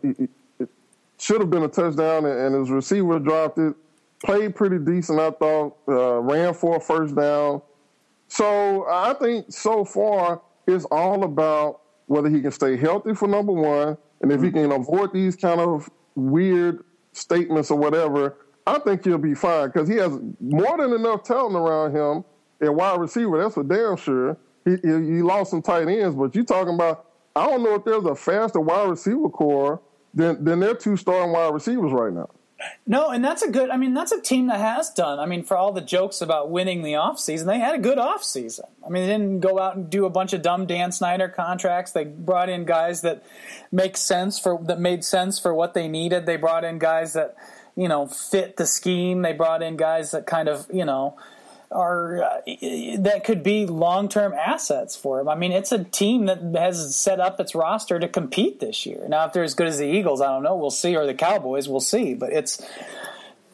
should 1.21 1.41
have 1.41 1.51
been 1.51 1.63
a 1.63 1.69
touchdown, 1.69 2.25
and 2.25 2.55
his 2.55 2.71
receiver 2.71 3.19
dropped 3.19 3.59
it. 3.59 3.75
Played 4.25 4.55
pretty 4.55 4.79
decent, 4.79 5.19
I 5.19 5.31
thought. 5.31 5.77
Uh, 5.89 6.21
ran 6.21 6.53
for 6.55 6.77
a 6.77 6.81
first 6.81 7.15
down. 7.15 7.63
So 8.29 8.87
I 8.89 9.15
think 9.15 9.47
so 9.51 9.85
far 9.85 10.43
it's 10.67 10.85
all 10.87 11.25
about 11.25 11.81
whether 12.07 12.29
he 12.29 12.41
can 12.41 12.53
stay 12.53 12.77
healthy 12.77 13.15
for 13.15 13.27
number 13.27 13.53
one 13.53 13.97
and 14.21 14.31
if 14.33 14.43
he 14.43 14.51
can 14.51 14.71
avoid 14.73 15.13
these 15.13 15.37
kind 15.37 15.61
of 15.61 15.89
weird 16.15 16.85
statements 17.13 17.71
or 17.71 17.79
whatever, 17.79 18.37
I 18.67 18.79
think 18.79 19.05
he'll 19.05 19.19
be 19.19 19.35
fine 19.35 19.69
because 19.69 19.89
he 19.89 19.97
has 19.97 20.19
more 20.39 20.77
than 20.77 20.93
enough 20.93 21.23
talent 21.25 21.57
around 21.57 21.95
him 21.95 22.25
at 22.61 22.75
wide 22.75 23.01
receiver. 23.01 23.43
That's 23.43 23.55
for 23.55 23.65
damn 23.65 23.97
sure. 23.97 24.37
He, 24.65 24.73
he, 24.83 24.89
he 24.89 25.23
lost 25.23 25.51
some 25.51 25.63
tight 25.63 25.89
ends, 25.89 26.15
but 26.15 26.35
you're 26.35 26.45
talking 26.45 26.75
about 26.75 27.07
I 27.35 27.47
don't 27.47 27.63
know 27.63 27.75
if 27.75 27.85
there's 27.85 28.05
a 28.05 28.15
faster 28.15 28.61
wide 28.61 28.91
receiver 28.91 29.29
core 29.29 29.81
than 30.15 30.61
their 30.61 30.75
two 30.75 30.97
starting 30.97 31.33
wide 31.33 31.55
receivers 31.55 31.93
right 31.93 32.13
now. 32.13 32.29
No, 32.87 33.11
and 33.11 33.25
that's 33.25 33.43
a 33.43 33.51
good. 33.51 33.71
I 33.71 33.77
mean, 33.77 33.95
that's 33.95 34.13
a 34.13 34.21
team 34.21 34.49
that 34.49 34.61
has 34.61 34.91
done. 34.91 35.19
I 35.19 35.27
mean, 35.27 35.45
for 35.45 35.57
all 35.57 35.73
the 35.73 35.81
jokes 35.81 36.21
about 36.21 36.51
winning 36.51 36.83
the 36.83 36.93
offseason, 36.93 37.47
they 37.47 37.59
had 37.59 37.75
a 37.75 37.79
good 37.79 37.97
offseason. 37.97 38.69
I 38.85 38.91
mean, 38.91 39.07
they 39.07 39.13
didn't 39.13 39.41
go 39.41 39.59
out 39.59 39.77
and 39.77 39.89
do 39.89 40.05
a 40.05 40.11
bunch 40.11 40.33
of 40.33 40.43
dumb 40.43 40.67
Dan 40.67 40.93
Snyder 40.93 41.29
contracts. 41.29 41.93
They 41.93 42.05
brought 42.05 42.49
in 42.49 42.65
guys 42.65 43.01
that 43.01 43.25
make 43.73 43.97
sense 43.97 44.39
for 44.39 44.59
that 44.65 44.79
made 44.79 45.05
sense 45.05 45.39
for 45.39 45.55
what 45.55 45.73
they 45.73 45.89
needed. 45.89 46.27
They 46.27 46.37
brought 46.37 46.65
in 46.65 46.79
guys 46.79 47.15
that 47.15 47.35
you 47.77 47.89
know 47.89 48.07
fit 48.07 48.57
the 48.57 48.67
scheme. 48.67 49.23
They 49.23 49.33
brought 49.33 49.63
in 49.63 49.77
guys 49.77 50.11
that 50.11 50.27
kind 50.27 50.49
of 50.49 50.67
you 50.73 50.85
know 50.85 51.17
are 51.73 52.23
uh, 52.23 52.41
that 52.99 53.23
could 53.25 53.43
be 53.43 53.67
long 53.67 54.09
term 54.09 54.33
assets 54.33 54.97
for 54.97 55.21
him. 55.21 55.29
I 55.29 55.35
mean, 55.37 55.53
it's 55.53 55.73
a 55.73 55.85
team 55.85 56.27
that 56.27 56.41
has 56.57 56.97
set 56.97 57.21
up 57.21 57.39
its 57.39 57.55
roster 57.55 57.99
to 57.99 58.09
compete 58.09 58.61
this 58.61 58.87
year. 58.87 59.07
Now, 59.09 59.27
if 59.27 59.33
they're 59.33 59.45
as 59.45 59.55
good 59.55 59.69
as 59.69 59.79
the 59.79 59.87
Eagles, 59.87 60.21
I 60.21 60.27
don't 60.27 60.43
know. 60.43 60.57
We'll 60.57 60.71
see, 60.71 60.97
or 60.97 61.07
the 61.07 61.15
Cowboys, 61.15 61.69
we'll 61.69 61.81
see. 61.81 62.15
But 62.15 62.33
it's 62.33 62.61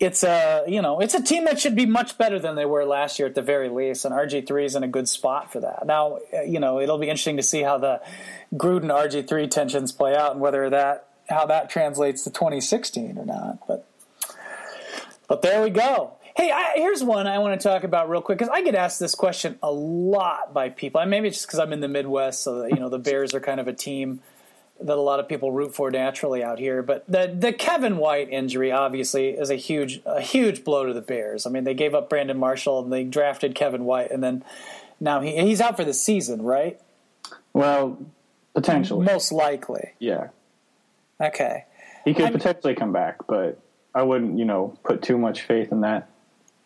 it's 0.00 0.22
a 0.22 0.64
you 0.66 0.82
know 0.82 1.00
it's 1.00 1.14
a 1.14 1.22
team 1.22 1.44
that 1.44 1.60
should 1.60 1.76
be 1.76 1.86
much 1.86 2.16
better 2.16 2.38
than 2.38 2.56
they 2.56 2.64
were 2.64 2.84
last 2.84 3.18
year 3.18 3.28
at 3.28 3.34
the 3.34 3.42
very 3.42 3.68
least, 3.68 4.04
and 4.04 4.14
RG 4.14 4.46
three 4.46 4.64
is 4.64 4.74
in 4.74 4.82
a 4.82 4.88
good 4.88 5.08
spot 5.08 5.52
for 5.52 5.60
that. 5.60 5.86
Now, 5.86 6.18
uh, 6.32 6.42
you 6.42 6.60
know 6.60 6.80
it'll 6.80 6.98
be 6.98 7.08
interesting 7.08 7.36
to 7.36 7.42
see 7.42 7.62
how 7.62 7.78
the 7.78 8.00
Gruden 8.54 8.86
RG 8.86 9.28
three 9.28 9.48
tensions 9.48 9.92
play 9.92 10.16
out 10.16 10.32
and 10.32 10.40
whether 10.40 10.70
that 10.70 11.08
how 11.28 11.46
that 11.46 11.70
translates 11.70 12.24
to 12.24 12.30
2016 12.30 13.18
or 13.18 13.26
not. 13.26 13.66
But 13.66 13.86
but 15.28 15.42
there 15.42 15.62
we 15.62 15.70
go. 15.70 16.15
Hey, 16.36 16.50
I, 16.50 16.72
here's 16.74 17.02
one 17.02 17.26
I 17.26 17.38
want 17.38 17.58
to 17.58 17.68
talk 17.68 17.82
about 17.82 18.10
real 18.10 18.20
quick 18.20 18.38
because 18.38 18.52
I 18.52 18.62
get 18.62 18.74
asked 18.74 19.00
this 19.00 19.14
question 19.14 19.58
a 19.62 19.72
lot 19.72 20.52
by 20.52 20.68
people. 20.68 21.00
And 21.00 21.10
maybe 21.10 21.28
it's 21.28 21.38
just 21.38 21.46
because 21.46 21.58
I'm 21.58 21.72
in 21.72 21.80
the 21.80 21.88
Midwest, 21.88 22.42
so 22.42 22.60
that, 22.62 22.70
you 22.70 22.76
know 22.76 22.90
the 22.90 22.98
Bears 22.98 23.34
are 23.34 23.40
kind 23.40 23.58
of 23.58 23.68
a 23.68 23.72
team 23.72 24.20
that 24.80 24.98
a 24.98 25.00
lot 25.00 25.18
of 25.18 25.28
people 25.28 25.50
root 25.50 25.74
for 25.74 25.90
naturally 25.90 26.44
out 26.44 26.58
here. 26.58 26.82
But 26.82 27.10
the 27.10 27.34
the 27.34 27.54
Kevin 27.54 27.96
White 27.96 28.28
injury 28.28 28.70
obviously 28.70 29.30
is 29.30 29.48
a 29.48 29.54
huge 29.54 30.02
a 30.04 30.20
huge 30.20 30.62
blow 30.62 30.84
to 30.84 30.92
the 30.92 31.00
Bears. 31.00 31.46
I 31.46 31.50
mean, 31.50 31.64
they 31.64 31.72
gave 31.72 31.94
up 31.94 32.10
Brandon 32.10 32.38
Marshall 32.38 32.84
and 32.84 32.92
they 32.92 33.04
drafted 33.04 33.54
Kevin 33.54 33.84
White, 33.86 34.10
and 34.10 34.22
then 34.22 34.44
now 35.00 35.20
he 35.20 35.40
he's 35.40 35.62
out 35.62 35.78
for 35.78 35.84
the 35.84 35.94
season, 35.94 36.42
right? 36.42 36.78
Well, 37.54 37.98
potentially, 38.54 39.06
most 39.06 39.32
likely. 39.32 39.92
Yeah. 39.98 40.28
Okay. 41.18 41.64
He 42.04 42.12
could 42.12 42.26
I'm, 42.26 42.32
potentially 42.34 42.74
come 42.74 42.92
back, 42.92 43.26
but 43.26 43.58
I 43.94 44.02
wouldn't, 44.02 44.38
you 44.38 44.44
know, 44.44 44.78
put 44.84 45.02
too 45.02 45.16
much 45.16 45.42
faith 45.42 45.72
in 45.72 45.80
that. 45.80 46.10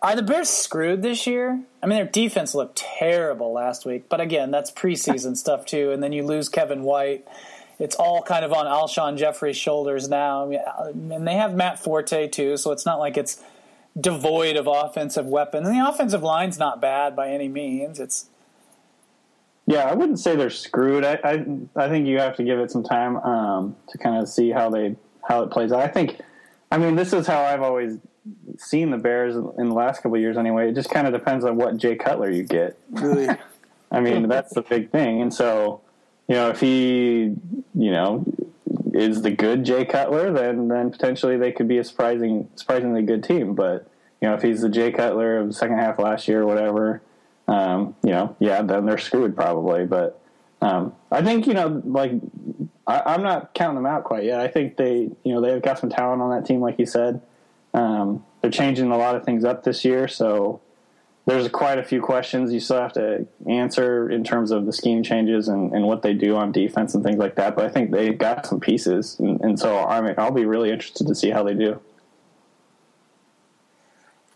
Are 0.03 0.17
the 0.17 0.23
Bears 0.23 0.49
screwed 0.49 1.03
this 1.03 1.27
year? 1.27 1.61
I 1.83 1.87
mean, 1.87 1.97
their 1.97 2.07
defense 2.07 2.55
looked 2.55 2.77
terrible 2.77 3.53
last 3.53 3.85
week, 3.85 4.09
but 4.09 4.21
again, 4.21 4.51
that's 4.51 4.71
preseason 4.71 5.37
stuff 5.37 5.67
too. 5.67 5.91
And 5.93 6.03
then 6.03 6.13
you 6.13 6.25
lose 6.25 6.49
Kevin 6.49 6.83
White. 6.83 7.27
It's 7.79 7.97
all 7.97 8.23
kind 8.23 8.45
of 8.45 8.53
on 8.53 8.67
Alshon 8.67 9.17
Jeffery's 9.17 9.57
shoulders 9.57 10.09
now. 10.09 10.51
Uh, 10.53 10.93
and 10.95 11.27
they 11.27 11.35
have 11.35 11.55
Matt 11.55 11.79
Forte 11.79 12.29
too, 12.29 12.57
so 12.57 12.73
it's 12.73 12.87
not 12.87 12.99
like 12.99 13.17
it's 13.17 13.43
devoid 13.99 14.57
of 14.57 14.67
offensive 14.67 15.27
weapons. 15.27 15.69
And 15.69 15.77
the 15.77 15.87
offensive 15.87 16.23
line's 16.23 16.59
not 16.59 16.81
bad 16.81 17.15
by 17.15 17.31
any 17.31 17.49
means. 17.49 18.01
It's 18.01 18.27
yeah, 19.67 19.85
I 19.85 19.95
wouldn't 19.95 20.19
say 20.19 20.35
they're 20.35 20.51
screwed. 20.51 21.05
I 21.05 21.19
I, 21.23 21.47
I 21.77 21.89
think 21.89 22.07
you 22.07 22.19
have 22.19 22.37
to 22.37 22.45
give 22.45 22.59
it 22.59 22.71
some 22.71 22.83
time 22.83 23.17
um, 23.19 23.77
to 23.89 23.99
kind 23.99 24.21
of 24.21 24.29
see 24.29 24.51
how 24.51 24.71
they 24.71 24.97
how 25.23 25.43
it 25.43 25.51
plays 25.51 25.73
out. 25.73 25.81
I 25.81 25.89
think, 25.89 26.19
I 26.73 26.79
mean, 26.79 26.97
this 26.97 27.13
is 27.13 27.27
how 27.27 27.43
I've 27.43 27.63
always 27.63 27.99
seen 28.59 28.91
the 28.91 28.99
Bears 28.99 29.35
in 29.35 29.69
the 29.69 29.75
last 29.75 30.03
couple 30.03 30.19
years 30.19 30.37
anyway. 30.37 30.69
It 30.69 30.75
just 30.75 30.91
kind 30.91 31.07
of 31.07 31.13
depends 31.13 31.45
on 31.45 31.57
what 31.57 31.77
Jay 31.77 31.97
Cutler 31.97 32.31
you 32.31 32.43
get. 32.43 32.79
Really? 32.91 33.29
I 33.91 34.01
mean, 34.01 34.29
that's 34.29 34.55
the 34.55 34.63
big 34.63 34.91
thing. 34.91 35.21
And 35.21 35.35
so, 35.35 35.81
you 36.29 36.37
know, 36.37 36.51
if 36.51 36.61
he, 36.61 37.35
you 37.75 37.91
know, 37.91 38.25
is 38.95 39.23
the 39.23 39.31
good 39.31 39.65
Jay 39.65 39.85
Cutler, 39.85 40.33
then 40.33 40.69
then 40.69 40.91
potentially 40.91 41.37
they 41.37 41.53
could 41.53 41.69
be 41.69 41.79
a 41.79 41.85
surprising, 41.85 42.49
surprisingly 42.55 43.03
good 43.03 43.25
team. 43.25 43.55
But 43.55 43.89
you 44.21 44.29
know, 44.29 44.35
if 44.35 44.43
he's 44.43 44.61
the 44.61 44.69
Jay 44.69 44.93
Cutler 44.93 45.39
of 45.39 45.49
the 45.49 45.53
second 45.53 45.79
half 45.79 45.99
last 45.99 46.29
year 46.29 46.43
or 46.43 46.47
whatever, 46.47 47.03
um, 47.49 47.97
you 48.03 48.11
know, 48.11 48.37
yeah, 48.39 48.63
then 48.63 48.87
they're 48.87 48.99
screwed 48.99 49.35
probably. 49.35 49.87
But 49.87 50.21
um, 50.63 50.95
I 51.11 51.23
think 51.23 51.47
you 51.47 51.55
know, 51.55 51.83
like 51.85 52.13
I, 52.87 53.15
am 53.15 53.23
not 53.23 53.55
counting 53.55 53.77
them 53.77 53.87
out 53.87 54.05
quite 54.05 54.25
yet. 54.25 54.41
I 54.41 54.49
think 54.49 54.77
they, 54.77 55.11
you 55.25 55.35
know, 55.35 55.41
they've 55.41 55.63
got 55.63 55.79
some 55.79 55.91
talent 55.91 56.23
on 56.23 56.31
that 56.31 56.47
team, 56.47 56.61
like 56.61 56.79
you 56.79 56.87
said. 56.87 57.21
Um, 57.75 58.25
they're 58.41 58.51
changing 58.51 58.91
a 58.91 58.97
lot 58.97 59.17
of 59.17 59.25
things 59.25 59.45
up 59.45 59.65
this 59.65 59.85
year, 59.85 60.09
so 60.09 60.61
there's 61.27 61.49
quite 61.49 61.79
a 61.79 61.83
few 61.83 62.01
questions 62.01 62.53
you 62.53 62.61
still 62.61 62.81
have 62.81 62.93
to 62.95 63.27
answer 63.49 64.11
in 64.11 64.25
terms 64.25 64.51
of 64.51 64.67
the 64.67 64.73
scheme 64.73 65.03
changes 65.03 65.49
and, 65.49 65.73
and 65.73 65.87
what 65.87 66.03
they 66.03 66.15
do 66.15 66.37
on 66.37 66.51
defense 66.51 66.95
and 66.95 67.05
things 67.05 67.19
like 67.19 67.37
that. 67.37 67.55
But 67.55 67.67
I 67.67 67.69
think 67.69 67.91
they've 67.91 68.17
got 68.17 68.47
some 68.47 68.61
pieces, 68.61 69.17
and, 69.19 69.41
and 69.41 69.59
so 69.59 69.79
I 69.79 70.01
mean, 70.01 70.15
I'll 70.19 70.31
be 70.31 70.47
really 70.47 70.71
interested 70.71 71.07
to 71.07 71.15
see 71.15 71.31
how 71.31 71.43
they 71.43 71.55
do. 71.55 71.81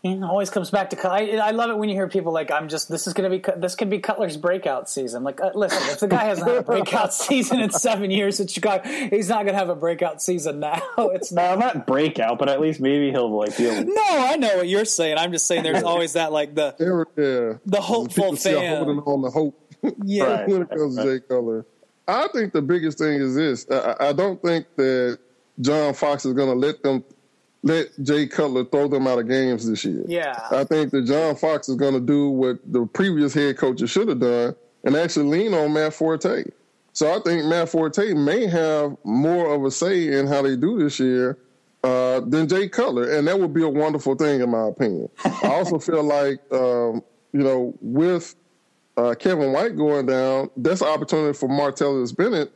It 0.05 0.21
always 0.21 0.51
comes 0.51 0.69
back 0.69 0.91
to 0.91 1.09
I, 1.09 1.35
I 1.37 1.49
love 1.49 1.71
it 1.71 1.79
when 1.79 1.89
you 1.89 1.95
hear 1.95 2.07
people 2.07 2.31
like 2.31 2.51
I'm 2.51 2.67
just 2.67 2.89
this 2.89 3.07
is 3.07 3.13
going 3.13 3.27
to 3.27 3.35
be 3.39 3.59
this 3.59 3.73
could 3.73 3.89
be 3.89 3.97
Cutler's 3.97 4.37
breakout 4.37 4.87
season. 4.87 5.23
Like 5.23 5.41
uh, 5.41 5.49
listen, 5.55 5.81
if 5.89 5.99
the 5.99 6.07
guy 6.07 6.25
hasn't 6.25 6.47
had 6.47 6.57
a 6.57 6.61
breakout 6.61 7.11
season 7.13 7.59
in 7.59 7.71
seven 7.71 8.11
years 8.11 8.39
in 8.39 8.45
Chicago, 8.45 8.87
he's 8.87 9.29
not 9.29 9.45
going 9.45 9.53
to 9.53 9.57
have 9.57 9.69
a 9.69 9.75
breakout 9.75 10.21
season 10.21 10.59
now. 10.59 10.79
It's 11.15 11.31
no, 11.31 11.55
not 11.55 11.87
breakout, 11.87 12.37
but 12.37 12.49
at 12.49 12.59
least 12.59 12.79
maybe 12.79 13.09
he'll 13.09 13.35
like 13.35 13.57
be. 13.57 13.65
Able- 13.65 13.93
no, 13.93 14.03
I 14.05 14.35
know 14.35 14.57
what 14.57 14.67
you're 14.67 14.85
saying. 14.85 15.17
I'm 15.17 15.31
just 15.31 15.47
saying 15.47 15.63
there's 15.63 15.83
always 15.83 16.13
that 16.13 16.31
like 16.31 16.53
the 16.53 16.75
yeah. 17.17 17.57
the 17.65 17.81
hopeful 17.81 18.35
fan 18.35 18.77
holding 18.77 18.99
on 18.99 19.21
the 19.23 19.31
hope. 19.31 19.59
Yeah, 20.03 20.23
right, 20.23 20.47
when 20.47 20.61
it 20.63 20.69
comes 20.69 20.97
right. 20.97 21.03
to 21.03 21.19
Jay 21.19 21.25
Cutler, 21.27 21.65
I 22.07 22.27
think 22.27 22.53
the 22.53 22.61
biggest 22.61 22.97
thing 22.97 23.21
is 23.21 23.35
this. 23.35 23.65
I, 23.71 24.09
I 24.09 24.13
don't 24.13 24.41
think 24.41 24.67
that 24.77 25.19
John 25.61 25.93
Fox 25.93 26.25
is 26.25 26.33
going 26.33 26.49
to 26.49 26.55
let 26.55 26.83
them 26.83 27.03
let 27.65 27.87
Jay 28.03 28.27
Cutler 28.27 28.63
throw 28.63 28.87
them 28.87 29.07
out 29.07 29.17
of 29.17 29.27
games 29.27 29.67
this 29.67 29.83
year. 29.83 30.03
Yeah. 30.07 30.39
I 30.51 30.63
think 30.65 30.91
that 30.91 31.05
John 31.05 31.35
Fox 31.35 31.67
is 31.67 31.75
going 31.75 31.95
to 31.95 31.99
do 31.99 32.29
what 32.29 32.59
the 32.71 32.85
previous 32.85 33.33
head 33.33 33.57
coaches 33.57 33.89
should 33.89 34.07
have 34.07 34.19
done 34.19 34.55
and 34.83 34.95
actually 34.95 35.25
lean 35.25 35.53
on 35.55 35.73
Matt 35.73 35.95
Forte. 35.95 36.43
So 36.93 37.11
I 37.11 37.19
think 37.21 37.45
Matt 37.45 37.69
Forte 37.69 38.13
may 38.13 38.45
have 38.45 38.95
more 39.03 39.51
of 39.51 39.65
a 39.65 39.71
say 39.71 40.13
in 40.13 40.27
how 40.27 40.43
they 40.43 40.55
do 40.55 40.77
this 40.77 40.99
year 40.99 41.39
uh, 41.83 42.19
than 42.19 42.47
Jay 42.47 42.69
Cutler, 42.69 43.11
and 43.11 43.27
that 43.27 43.39
would 43.39 43.53
be 43.53 43.63
a 43.63 43.69
wonderful 43.69 44.13
thing 44.13 44.41
in 44.41 44.51
my 44.51 44.67
opinion. 44.67 45.09
I 45.25 45.47
also 45.47 45.79
feel 45.79 46.03
like 46.03 46.39
um, 46.51 47.03
you 47.33 47.41
know 47.41 47.73
with 47.81 48.35
uh, 48.95 49.15
Kevin 49.17 49.51
White 49.53 49.75
going 49.75 50.05
down, 50.05 50.51
that's 50.55 50.81
an 50.81 50.87
opportunity 50.87 51.35
for 51.35 51.49
Martellus 51.49 52.15
Bennett 52.15 52.53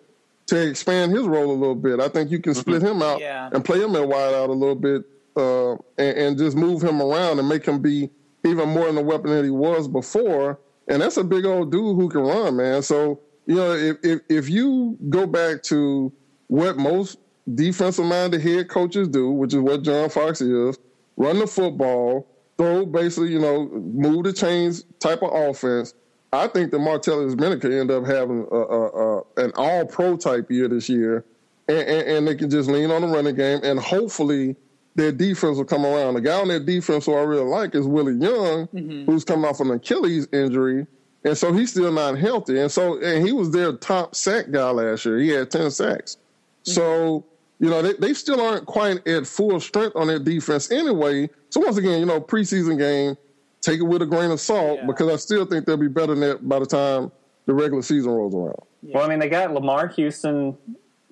to 0.50 0.68
expand 0.68 1.12
his 1.12 1.24
role 1.24 1.52
a 1.52 1.54
little 1.54 1.76
bit. 1.76 2.00
I 2.00 2.10
think 2.10 2.32
you 2.32 2.39
can 2.39 2.54
split 2.54 2.82
him 2.82 3.02
out 3.02 3.20
yeah. 3.20 3.50
and 3.52 3.64
play 3.64 3.82
him 3.82 3.95
in 3.95 4.10
wide 4.10 4.34
out 4.34 4.50
a 4.50 4.54
little 4.54 4.76
bit, 4.76 5.04
uh, 5.36 5.74
and, 5.97 6.18
and, 6.18 6.38
just 6.38 6.58
move 6.58 6.82
him 6.82 7.02
around 7.02 7.39
and 7.39 7.47
make 7.47 7.66
him 7.66 7.82
be 7.82 8.10
even 8.45 8.70
more 8.70 8.88
than 8.88 8.95
the 8.95 9.02
weapon 9.02 9.32
that 9.32 9.43
he 9.43 9.52
was 9.52 9.88
before. 9.88 10.60
And 10.88 11.02
that's 11.02 11.18
a 11.18 11.24
big 11.24 11.45
old 11.45 11.72
dude 11.72 11.95
who 11.95 12.10
can 12.10 12.22
run, 12.22 12.58
man. 12.58 12.82
So 12.82 13.22
you 13.45 13.56
know, 13.56 13.72
if 13.74 13.97
if, 14.04 14.20
if 14.30 14.50
you 14.50 14.97
go 15.10 15.26
back 15.26 15.64
to 15.64 16.12
what 16.47 16.78
most 16.78 17.18
defensive 17.56 18.06
minded 18.06 18.41
head 18.41 18.70
coaches 18.70 19.08
do, 19.08 19.32
which 19.32 19.54
is 19.54 19.60
what 19.60 19.84
John 19.84 20.10
Fox 20.10 20.41
is, 20.41 20.78
run 21.18 21.39
the 21.39 21.47
football, 21.47 22.28
throw 22.58 22.86
basically, 22.86 23.32
you 23.32 23.39
know, 23.39 23.68
move 23.68 24.24
the 24.24 24.34
chains 24.34 24.84
type 25.00 25.22
of 25.24 25.32
offense 25.34 25.93
I 26.32 26.48
think 26.48 26.72
that 26.72 26.78
Martellus 26.78 27.36
Bennett 27.36 27.62
could 27.62 27.72
end 27.72 27.90
up 27.90 28.06
having 28.06 28.48
a, 28.52 28.56
a, 28.56 28.88
a, 28.88 29.24
an 29.38 29.52
all 29.56 29.86
pro 29.86 30.16
type 30.16 30.52
year 30.52 30.68
this 30.68 30.88
year, 30.88 31.26
and, 31.68 31.78
and, 31.80 32.08
and, 32.08 32.28
they 32.28 32.36
can 32.36 32.50
just 32.50 32.70
lean 32.70 32.92
on 32.92 33.02
the 33.02 33.08
running 33.08 33.36
game, 33.36 33.60
and 33.64 33.80
hopefully 33.80 34.56
their 34.96 35.12
defense 35.12 35.58
will 35.58 35.66
come 35.66 35.86
around. 35.86 36.16
The 36.16 36.22
guy 36.22 36.40
on 36.40 36.48
their 36.48 36.60
defense 36.60 37.06
who 37.06 37.16
I 37.16 37.22
really 37.22 37.46
like 37.46 37.74
is 37.74 37.88
Willie 37.88 38.14
Young, 38.14 38.68
mm-hmm. 38.68 39.06
who's 39.06 39.24
coming 39.24 39.46
off 39.46 39.60
an 39.60 39.72
Achilles 39.72 40.28
injury, 40.32 40.86
and 41.24 41.38
so 41.38 41.52
he's 41.52 41.72
still 41.72 41.92
not 41.92 42.18
healthy. 42.18 42.60
And 42.60 42.72
so 42.72 43.02
and 43.02 43.26
he 43.26 43.34
was 43.34 43.52
their 43.52 43.74
top 43.74 44.16
sack 44.16 44.52
guy 44.52 44.70
last 44.70 45.06
year. 45.06 45.18
He 45.20 45.30
had 45.30 45.50
ten 45.50 45.72
sacks. 45.72 46.18
Mm-hmm. 46.64 46.72
So 46.72 47.26
you 47.60 47.70
know 47.70 47.82
they, 47.82 47.94
they 47.94 48.14
still 48.14 48.40
aren't 48.40 48.68
quite 48.68 49.06
at 49.08 49.26
full 49.26 49.60
strength 49.60 49.96
on 49.96 50.08
their 50.08 50.20
defense 50.20 50.72
anyway. 50.72 51.30
So 51.50 51.62
once 51.62 51.78
again, 51.78 52.00
you 52.00 52.06
know 52.06 52.22
preseason 52.22 52.78
game 52.78 53.18
take 53.62 53.80
it 53.80 53.84
with 53.84 54.01
a 54.01 54.05
grain 54.05 54.32
of 54.32 54.39
salt 54.39 54.80
yeah. 54.80 54.86
because 54.86 55.12
I 55.12 55.16
still 55.18 55.45
think 55.45 55.66
they'll 55.66 55.78
be 55.78 55.88
better 55.88 56.16
than 56.16 56.22
that 56.22 56.47
by 56.47 56.60
the 56.60 56.66
time 56.66 57.12
the 57.45 57.53
regular 57.53 57.82
season 57.82 58.12
rolls 58.12 58.36
around. 58.36 58.55
Yeah. 58.84 58.95
Well, 58.95 59.05
I 59.05 59.10
mean, 59.10 59.20
they 59.20 59.30
got 59.30 59.53
Lamar 59.53 59.88
Houston 59.88 60.57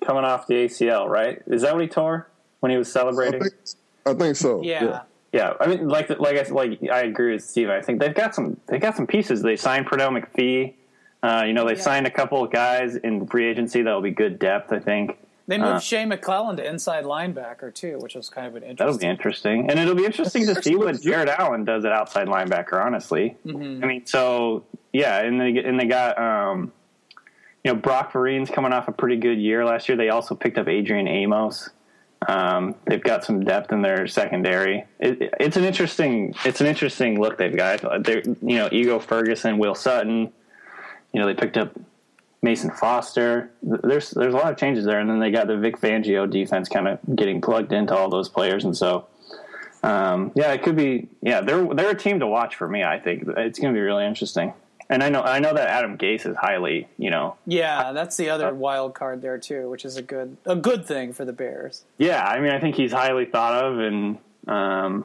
coming 0.04 0.24
off 0.24 0.46
the 0.46 0.54
ACL, 0.54 1.08
right? 1.08 1.42
Is 1.46 1.62
that 1.62 1.74
what 1.74 1.82
he 1.82 1.88
tore 1.88 2.28
when 2.60 2.70
he 2.70 2.78
was 2.78 2.90
celebrating? 2.90 3.42
I 3.42 3.44
think, 3.44 3.54
I 4.06 4.14
think 4.14 4.36
so. 4.36 4.62
Yeah. 4.62 4.84
yeah. 4.84 5.00
yeah. 5.32 5.52
I 5.60 5.66
mean, 5.66 5.88
like, 5.88 6.08
like 6.20 6.36
I 6.36 6.48
like 6.50 6.82
I 6.90 7.00
agree 7.00 7.32
with 7.32 7.44
Steve. 7.44 7.68
I 7.68 7.80
think 7.80 8.00
they've 8.00 8.14
got 8.14 8.34
some 8.34 8.58
they 8.66 8.78
got 8.78 8.96
some 8.96 9.06
pieces. 9.06 9.42
They 9.42 9.56
signed 9.56 9.86
Pernell 9.86 10.18
McPhee. 10.22 10.74
Uh, 11.20 11.44
you 11.44 11.52
know, 11.52 11.66
they 11.66 11.74
signed 11.74 12.06
a 12.06 12.10
couple 12.10 12.44
of 12.44 12.52
guys 12.52 12.94
in 12.94 13.26
free 13.26 13.48
agency 13.48 13.82
that 13.82 13.92
will 13.92 14.00
be 14.00 14.12
good 14.12 14.38
depth. 14.38 14.72
I 14.72 14.78
think. 14.78 15.18
They 15.48 15.56
moved 15.56 15.70
uh, 15.70 15.80
Shea 15.80 16.04
McClellin 16.04 16.58
to 16.58 16.68
inside 16.68 17.04
linebacker 17.04 17.74
too, 17.74 17.98
which 18.00 18.14
was 18.14 18.28
kind 18.28 18.46
of 18.46 18.54
an 18.54 18.62
interesting. 18.62 18.86
That'll 18.86 18.98
be 18.98 19.06
interesting, 19.06 19.70
and 19.70 19.80
it'll 19.80 19.94
be 19.94 20.04
interesting 20.04 20.46
to 20.46 20.62
see 20.62 20.76
what 20.76 21.00
Jared 21.00 21.30
Allen 21.30 21.64
does 21.64 21.84
at 21.86 21.92
outside 21.92 22.28
linebacker. 22.28 22.84
Honestly, 22.84 23.36
mm-hmm. 23.46 23.82
I 23.82 23.86
mean, 23.86 24.06
so 24.06 24.64
yeah, 24.92 25.20
and 25.22 25.40
they 25.40 25.56
and 25.64 25.80
they 25.80 25.86
got 25.86 26.18
um, 26.18 26.70
you 27.64 27.72
know, 27.72 27.80
Brock 27.80 28.12
Vereen's 28.12 28.50
coming 28.50 28.72
off 28.72 28.88
a 28.88 28.92
pretty 28.92 29.16
good 29.16 29.38
year 29.38 29.64
last 29.64 29.88
year. 29.88 29.96
They 29.96 30.10
also 30.10 30.34
picked 30.34 30.58
up 30.58 30.68
Adrian 30.68 31.08
Amos. 31.08 31.70
Um, 32.26 32.74
they've 32.86 33.02
got 33.02 33.24
some 33.24 33.44
depth 33.44 33.72
in 33.72 33.82
their 33.82 34.06
secondary. 34.06 34.84
It, 34.98 35.34
it's 35.40 35.56
an 35.56 35.64
interesting, 35.64 36.34
it's 36.44 36.60
an 36.60 36.66
interesting 36.66 37.20
look 37.20 37.38
they've 37.38 37.56
got. 37.56 38.04
They're, 38.04 38.22
you 38.22 38.56
know, 38.56 38.68
Ego 38.72 38.98
Ferguson, 38.98 39.58
Will 39.58 39.74
Sutton. 39.74 40.32
You 41.12 41.20
know, 41.20 41.26
they 41.26 41.34
picked 41.34 41.56
up 41.56 41.78
Mason 42.42 42.70
Foster. 42.70 43.50
There's 43.62 44.10
there's 44.10 44.34
a 44.34 44.36
lot 44.36 44.52
of 44.52 44.58
changes 44.58 44.84
there, 44.84 45.00
and 45.00 45.10
then 45.10 45.18
they 45.18 45.30
got 45.30 45.46
the 45.46 45.56
Vic 45.56 45.78
Fangio 45.78 46.30
defense 46.30 46.68
kind 46.68 46.88
of 46.88 46.98
getting 47.16 47.40
plugged 47.40 47.72
into 47.72 47.96
all 47.96 48.08
those 48.08 48.28
players, 48.28 48.64
and 48.64 48.76
so 48.76 49.06
um, 49.82 50.32
yeah, 50.34 50.52
it 50.52 50.62
could 50.62 50.76
be. 50.76 51.08
Yeah, 51.20 51.40
they're 51.40 51.66
they're 51.74 51.90
a 51.90 51.96
team 51.96 52.20
to 52.20 52.26
watch 52.26 52.56
for 52.56 52.68
me. 52.68 52.82
I 52.82 52.98
think 52.98 53.24
it's 53.26 53.58
going 53.58 53.72
to 53.72 53.76
be 53.76 53.82
really 53.82 54.06
interesting. 54.06 54.52
And 54.90 55.02
I 55.02 55.10
know 55.10 55.20
I 55.20 55.38
know 55.38 55.52
that 55.52 55.68
Adam 55.68 55.98
Gase 55.98 56.26
is 56.26 56.36
highly, 56.36 56.88
you 56.96 57.10
know. 57.10 57.36
Yeah, 57.46 57.92
that's 57.92 58.16
the 58.16 58.30
other 58.30 58.54
wild 58.54 58.94
card 58.94 59.20
there 59.20 59.38
too, 59.38 59.68
which 59.68 59.84
is 59.84 59.96
a 59.96 60.02
good 60.02 60.36
a 60.46 60.56
good 60.56 60.86
thing 60.86 61.12
for 61.12 61.24
the 61.24 61.32
Bears. 61.32 61.84
Yeah, 61.98 62.24
I 62.24 62.40
mean, 62.40 62.52
I 62.52 62.60
think 62.60 62.74
he's 62.74 62.92
highly 62.92 63.26
thought 63.26 63.62
of, 63.62 63.78
and 63.78 64.18
um, 64.46 65.04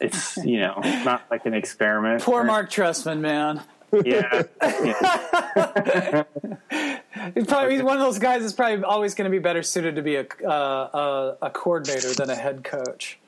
it's 0.00 0.36
you 0.38 0.60
know 0.60 0.80
not 1.04 1.24
like 1.30 1.46
an 1.46 1.54
experiment. 1.54 2.22
Poor 2.22 2.44
Mark 2.44 2.70
Trestman, 2.70 3.20
man. 3.20 3.62
Yeah. 4.04 4.42
yeah. 4.62 6.24
he's 7.34 7.46
probably 7.46 7.74
he's 7.74 7.82
one 7.82 7.96
of 7.96 8.02
those 8.02 8.18
guys 8.18 8.42
that's 8.42 8.52
probably 8.52 8.84
always 8.84 9.14
going 9.14 9.24
to 9.24 9.30
be 9.30 9.38
better 9.38 9.62
suited 9.62 9.96
to 9.96 10.02
be 10.02 10.16
a, 10.16 10.26
uh, 10.46 11.36
a 11.42 11.46
a 11.46 11.50
coordinator 11.50 12.12
than 12.14 12.30
a 12.30 12.34
head 12.34 12.64
coach. 12.64 13.18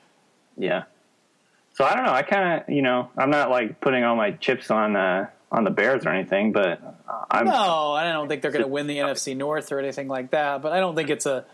Yeah. 0.57 0.85
So 1.75 1.85
I 1.85 1.95
don't 1.95 2.05
know. 2.05 2.13
I 2.13 2.23
kind 2.23 2.63
of 2.63 2.69
you 2.69 2.83
know 2.83 3.11
I'm 3.17 3.31
not 3.31 3.51
like 3.51 3.81
putting 3.81 4.05
all 4.05 4.17
my 4.17 4.33
chips 4.33 4.71
on. 4.71 4.97
Uh, 4.97 5.27
on 5.53 5.65
the 5.65 5.71
Bears 5.71 6.07
or 6.07 6.11
anything, 6.11 6.53
but 6.53 6.81
I'm 7.31 7.47
no, 7.47 7.93
I 7.93 8.13
don't 8.13 8.29
think 8.29 8.43
they're 8.43 8.53
going 8.53 8.63
to 8.63 8.69
win 8.69 8.87
the 8.87 8.99
NFC 8.99 9.37
North 9.37 9.73
or 9.73 9.81
anything 9.81 10.07
like 10.07 10.31
that. 10.31 10.63
But 10.63 10.73
I 10.73 10.79
don't 10.81 10.95
think 10.95 11.11
it's 11.11 11.27
a 11.27 11.45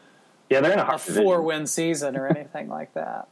yeah, 0.51 0.61
they're 0.61 0.73
in 0.73 0.79
a, 0.79 0.87
a 0.87 0.99
four 0.99 1.43
win 1.43 1.67
season 1.67 2.17
or 2.17 2.27
anything 2.27 2.69
like 2.69 2.95
that. 2.95 3.29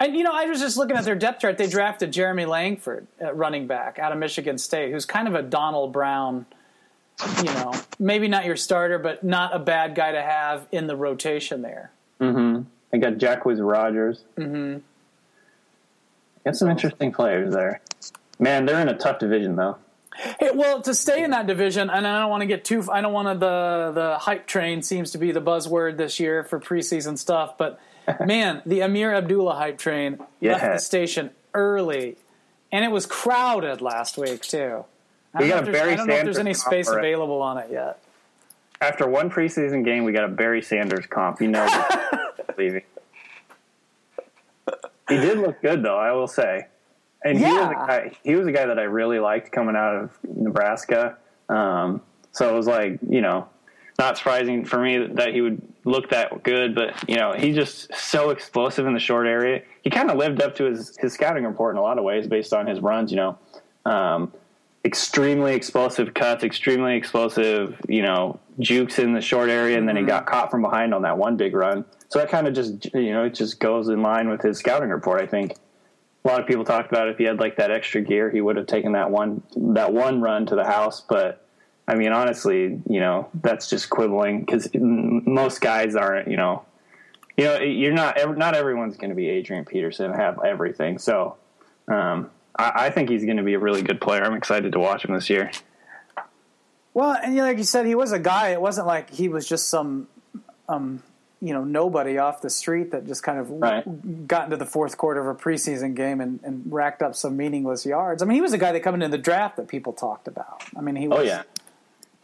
And 0.00 0.16
you 0.16 0.22
know, 0.22 0.32
I 0.32 0.46
was 0.46 0.60
just 0.60 0.76
looking 0.76 0.96
at 0.96 1.04
their 1.04 1.14
depth 1.14 1.40
chart. 1.40 1.56
They 1.56 1.68
drafted 1.68 2.12
Jeremy 2.12 2.46
Langford 2.46 3.06
at 3.20 3.36
running 3.36 3.66
back 3.66 3.98
out 3.98 4.12
of 4.12 4.18
Michigan 4.18 4.58
State, 4.58 4.92
who's 4.92 5.06
kind 5.06 5.28
of 5.28 5.34
a 5.34 5.42
Donald 5.42 5.92
Brown. 5.92 6.46
You 7.38 7.44
know, 7.44 7.72
maybe 8.00 8.26
not 8.26 8.44
your 8.44 8.56
starter, 8.56 8.98
but 8.98 9.22
not 9.22 9.54
a 9.54 9.60
bad 9.60 9.94
guy 9.94 10.12
to 10.12 10.20
have 10.20 10.66
in 10.72 10.88
the 10.88 10.96
rotation 10.96 11.62
there. 11.62 11.92
Mm-hmm. 12.20 12.62
I 12.92 12.96
got 12.96 13.14
Jacquizz 13.14 13.58
Rodgers. 13.60 14.24
Mm-hmm. 14.36 14.78
Got 16.44 16.56
some 16.56 16.70
interesting 16.70 17.12
players 17.12 17.54
there. 17.54 17.80
Man, 18.38 18.66
they're 18.66 18.80
in 18.80 18.88
a 18.88 18.96
tough 18.96 19.20
division 19.20 19.54
though. 19.56 19.78
Hey, 20.38 20.50
well, 20.54 20.80
to 20.82 20.94
stay 20.94 21.24
in 21.24 21.30
that 21.30 21.46
division, 21.46 21.90
and 21.90 22.06
I 22.06 22.20
don't 22.20 22.30
want 22.30 22.42
to 22.42 22.46
get 22.46 22.64
too. 22.64 22.88
I 22.90 23.00
don't 23.00 23.12
want 23.12 23.28
to. 23.28 23.34
The 23.34 23.92
the 23.94 24.18
hype 24.18 24.46
train 24.46 24.82
seems 24.82 25.10
to 25.12 25.18
be 25.18 25.32
the 25.32 25.40
buzzword 25.40 25.96
this 25.96 26.20
year 26.20 26.44
for 26.44 26.60
preseason 26.60 27.18
stuff. 27.18 27.58
But 27.58 27.80
man, 28.26 28.62
the 28.66 28.80
Ameer 28.80 29.14
Abdullah 29.14 29.54
hype 29.54 29.78
train 29.78 30.18
Yeah. 30.40 30.52
left 30.52 30.64
the 30.64 30.78
station 30.78 31.30
early, 31.54 32.16
and 32.72 32.84
it 32.84 32.90
was 32.90 33.06
crowded 33.06 33.80
last 33.80 34.16
week 34.18 34.42
too. 34.42 34.84
I 35.34 35.42
We 35.42 35.48
got 35.48 35.68
a 35.68 35.72
Barry 35.72 35.92
I 35.92 35.96
don't 35.96 36.06
know 36.06 36.14
if 36.14 36.24
there's 36.24 36.36
Sanders 36.36 36.38
any 36.38 36.54
space 36.54 36.88
already. 36.88 37.08
available 37.08 37.42
on 37.42 37.58
it 37.58 37.70
yet. 37.70 37.98
After 38.80 39.08
one 39.08 39.30
preseason 39.30 39.84
game, 39.84 40.04
we 40.04 40.12
got 40.12 40.24
a 40.24 40.28
Barry 40.28 40.62
Sanders 40.62 41.06
comp. 41.06 41.40
You 41.40 41.48
know, 41.48 41.66
leaving. 42.58 42.82
He 45.08 45.16
did 45.16 45.38
look 45.38 45.60
good 45.60 45.82
though, 45.82 45.98
I 45.98 46.12
will 46.12 46.28
say. 46.28 46.66
And 47.24 47.38
he 47.38 47.44
was 47.44 47.70
a 47.70 47.74
guy. 47.74 48.12
He 48.22 48.34
was 48.36 48.46
a 48.46 48.52
guy 48.52 48.66
that 48.66 48.78
I 48.78 48.82
really 48.82 49.18
liked 49.18 49.50
coming 49.52 49.76
out 49.76 49.96
of 49.96 50.10
Nebraska. 50.24 51.16
Um, 51.48 52.02
so 52.32 52.48
it 52.52 52.56
was 52.56 52.66
like 52.66 52.98
you 53.08 53.20
know, 53.20 53.48
not 53.98 54.16
surprising 54.18 54.64
for 54.64 54.78
me 54.78 55.06
that 55.14 55.32
he 55.34 55.40
would 55.40 55.60
look 55.84 56.10
that 56.10 56.42
good. 56.42 56.74
But 56.74 57.08
you 57.08 57.16
know, 57.16 57.32
he's 57.32 57.54
just 57.54 57.94
so 57.94 58.30
explosive 58.30 58.86
in 58.86 58.94
the 58.94 59.00
short 59.00 59.26
area. 59.26 59.62
He 59.82 59.90
kind 59.90 60.10
of 60.10 60.16
lived 60.16 60.42
up 60.42 60.56
to 60.56 60.64
his 60.64 60.96
his 60.98 61.12
scouting 61.12 61.44
report 61.44 61.74
in 61.74 61.78
a 61.78 61.82
lot 61.82 61.98
of 61.98 62.04
ways 62.04 62.26
based 62.26 62.52
on 62.52 62.66
his 62.66 62.80
runs. 62.80 63.10
You 63.10 63.16
know, 63.16 63.38
um, 63.84 64.32
extremely 64.84 65.54
explosive 65.54 66.14
cuts, 66.14 66.44
extremely 66.44 66.96
explosive, 66.96 67.80
you 67.88 68.02
know, 68.02 68.38
jukes 68.58 68.98
in 68.98 69.14
the 69.14 69.20
short 69.20 69.48
area, 69.48 69.78
and 69.78 69.88
then 69.88 69.96
he 69.96 70.02
got 70.02 70.26
caught 70.26 70.50
from 70.50 70.62
behind 70.62 70.92
on 70.94 71.02
that 71.02 71.16
one 71.16 71.36
big 71.36 71.54
run. 71.54 71.84
So 72.08 72.18
that 72.18 72.28
kind 72.28 72.46
of 72.46 72.54
just, 72.54 72.92
you 72.94 73.12
know, 73.12 73.24
it 73.24 73.34
just 73.34 73.58
goes 73.58 73.88
in 73.88 74.02
line 74.02 74.28
with 74.28 74.42
his 74.42 74.58
scouting 74.58 74.90
report. 74.90 75.20
I 75.20 75.26
think 75.26 75.56
a 76.24 76.28
lot 76.28 76.40
of 76.40 76.46
people 76.46 76.64
talked 76.64 76.90
about 76.90 77.08
if 77.08 77.18
he 77.18 77.24
had 77.24 77.40
like 77.40 77.56
that 77.56 77.70
extra 77.70 78.00
gear, 78.02 78.30
he 78.30 78.40
would 78.40 78.56
have 78.56 78.66
taken 78.66 78.92
that 78.92 79.10
one 79.10 79.42
that 79.56 79.92
one 79.92 80.20
run 80.20 80.46
to 80.46 80.54
the 80.54 80.64
house. 80.64 81.00
But 81.00 81.43
I 81.86 81.96
mean, 81.96 82.12
honestly, 82.12 82.80
you 82.88 83.00
know, 83.00 83.28
that's 83.42 83.68
just 83.68 83.90
quibbling 83.90 84.40
because 84.40 84.68
most 84.74 85.60
guys 85.60 85.94
aren't, 85.96 86.28
you 86.28 86.36
know. 86.36 86.64
You 87.36 87.44
know, 87.44 87.58
you're 87.58 87.92
not. 87.92 88.16
Not 88.38 88.54
everyone's 88.54 88.96
going 88.96 89.10
to 89.10 89.16
be 89.16 89.28
Adrian 89.28 89.64
Peterson 89.64 90.06
and 90.06 90.14
have 90.14 90.38
everything. 90.44 90.98
So, 90.98 91.34
um, 91.88 92.30
I, 92.56 92.86
I 92.86 92.90
think 92.90 93.10
he's 93.10 93.24
going 93.24 93.38
to 93.38 93.42
be 93.42 93.54
a 93.54 93.58
really 93.58 93.82
good 93.82 94.00
player. 94.00 94.22
I'm 94.22 94.34
excited 94.34 94.72
to 94.72 94.78
watch 94.78 95.04
him 95.04 95.12
this 95.14 95.28
year. 95.28 95.50
Well, 96.92 97.10
and 97.20 97.34
you 97.34 97.40
know, 97.40 97.46
like 97.48 97.58
you 97.58 97.64
said, 97.64 97.86
he 97.86 97.94
was 97.96 98.12
a 98.12 98.18
guy. 98.20 98.50
It 98.50 98.60
wasn't 98.60 98.86
like 98.86 99.10
he 99.10 99.28
was 99.28 99.48
just 99.48 99.68
some, 99.68 100.06
um, 100.68 101.02
you 101.42 101.52
know, 101.52 101.64
nobody 101.64 102.18
off 102.18 102.40
the 102.40 102.50
street 102.50 102.92
that 102.92 103.04
just 103.06 103.24
kind 103.24 103.40
of 103.40 103.50
Right. 103.50 104.28
got 104.28 104.44
into 104.44 104.56
the 104.56 104.64
fourth 104.66 104.96
quarter 104.96 105.20
of 105.20 105.26
a 105.26 105.38
preseason 105.38 105.94
game 105.96 106.20
and, 106.20 106.38
and 106.44 106.62
racked 106.72 107.02
up 107.02 107.16
some 107.16 107.36
meaningless 107.36 107.84
yards. 107.84 108.22
I 108.22 108.26
mean, 108.26 108.36
he 108.36 108.40
was 108.42 108.52
a 108.52 108.58
guy 108.58 108.70
that 108.70 108.80
coming 108.80 109.02
into 109.02 109.16
the 109.16 109.22
draft 109.22 109.56
that 109.56 109.66
people 109.66 109.92
talked 109.92 110.28
about. 110.28 110.62
I 110.76 110.80
mean, 110.80 110.94
he 110.94 111.08
was. 111.08 111.18
Oh 111.18 111.22
yeah, 111.22 111.42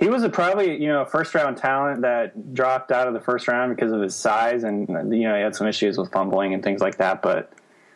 he 0.01 0.09
was 0.09 0.23
a 0.23 0.31
probably 0.31 0.81
you 0.83 0.89
know 0.89 1.05
first 1.05 1.35
round 1.35 1.59
talent 1.59 2.03
that 2.03 2.55
dropped 2.55 2.91
out 2.91 3.07
of 3.07 3.15
the 3.15 3.21
first 3.21 3.47
round 3.47 3.77
because 3.77 3.93
of 3.93 4.01
his 4.01 4.17
size, 4.17 4.65
and 4.65 4.89
you 4.89 5.29
know 5.29 5.37
he 5.37 5.43
had 5.43 5.55
some 5.55 5.67
issues 5.67 5.99
with 5.99 6.11
fumbling 6.11 6.55
and 6.55 6.63
things 6.63 6.81
like 6.81 6.97
that. 6.97 7.23
But 7.23 7.53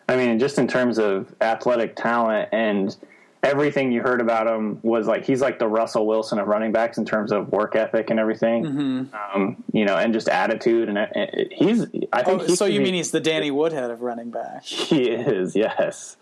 I 0.09 0.16
mean, 0.16 0.38
just 0.38 0.59
in 0.59 0.68
terms 0.68 0.98
of 0.98 1.34
athletic 1.40 1.96
talent 1.96 2.50
and 2.52 2.94
everything 3.42 3.92
you 3.92 4.00
heard 4.00 4.20
about 4.20 4.46
him 4.46 4.80
was 4.82 5.07
like 5.07 5.24
he's 5.24 5.40
like 5.40 5.59
the 5.59 5.66
Russell 5.66 6.07
Wilson 6.07 6.38
of 6.38 6.46
running 6.46 6.72
backs 6.72 6.98
in 6.98 7.05
terms 7.05 7.32
of 7.32 7.50
work 7.50 7.74
ethic 7.74 8.11
and 8.11 8.20
everything. 8.20 9.11
Um, 9.34 9.62
you 9.72 9.84
know, 9.84 9.96
and 9.96 10.12
just 10.12 10.28
attitude. 10.28 10.88
And 10.90 10.98
uh, 10.98 11.07
he's 11.50 11.86
I 12.12 12.22
think. 12.22 12.42
Oh, 12.42 12.46
so 12.55 12.66
you 12.66 12.80
be- 12.80 12.84
mean 12.84 12.94
he's 12.94 13.12
the 13.12 13.20
Danny 13.20 13.50
Woodhead 13.50 13.90
of 13.90 14.02
running 14.02 14.30
back? 14.30 14.62
He 14.64 15.11
is, 15.11 15.57
yes. 15.57 16.16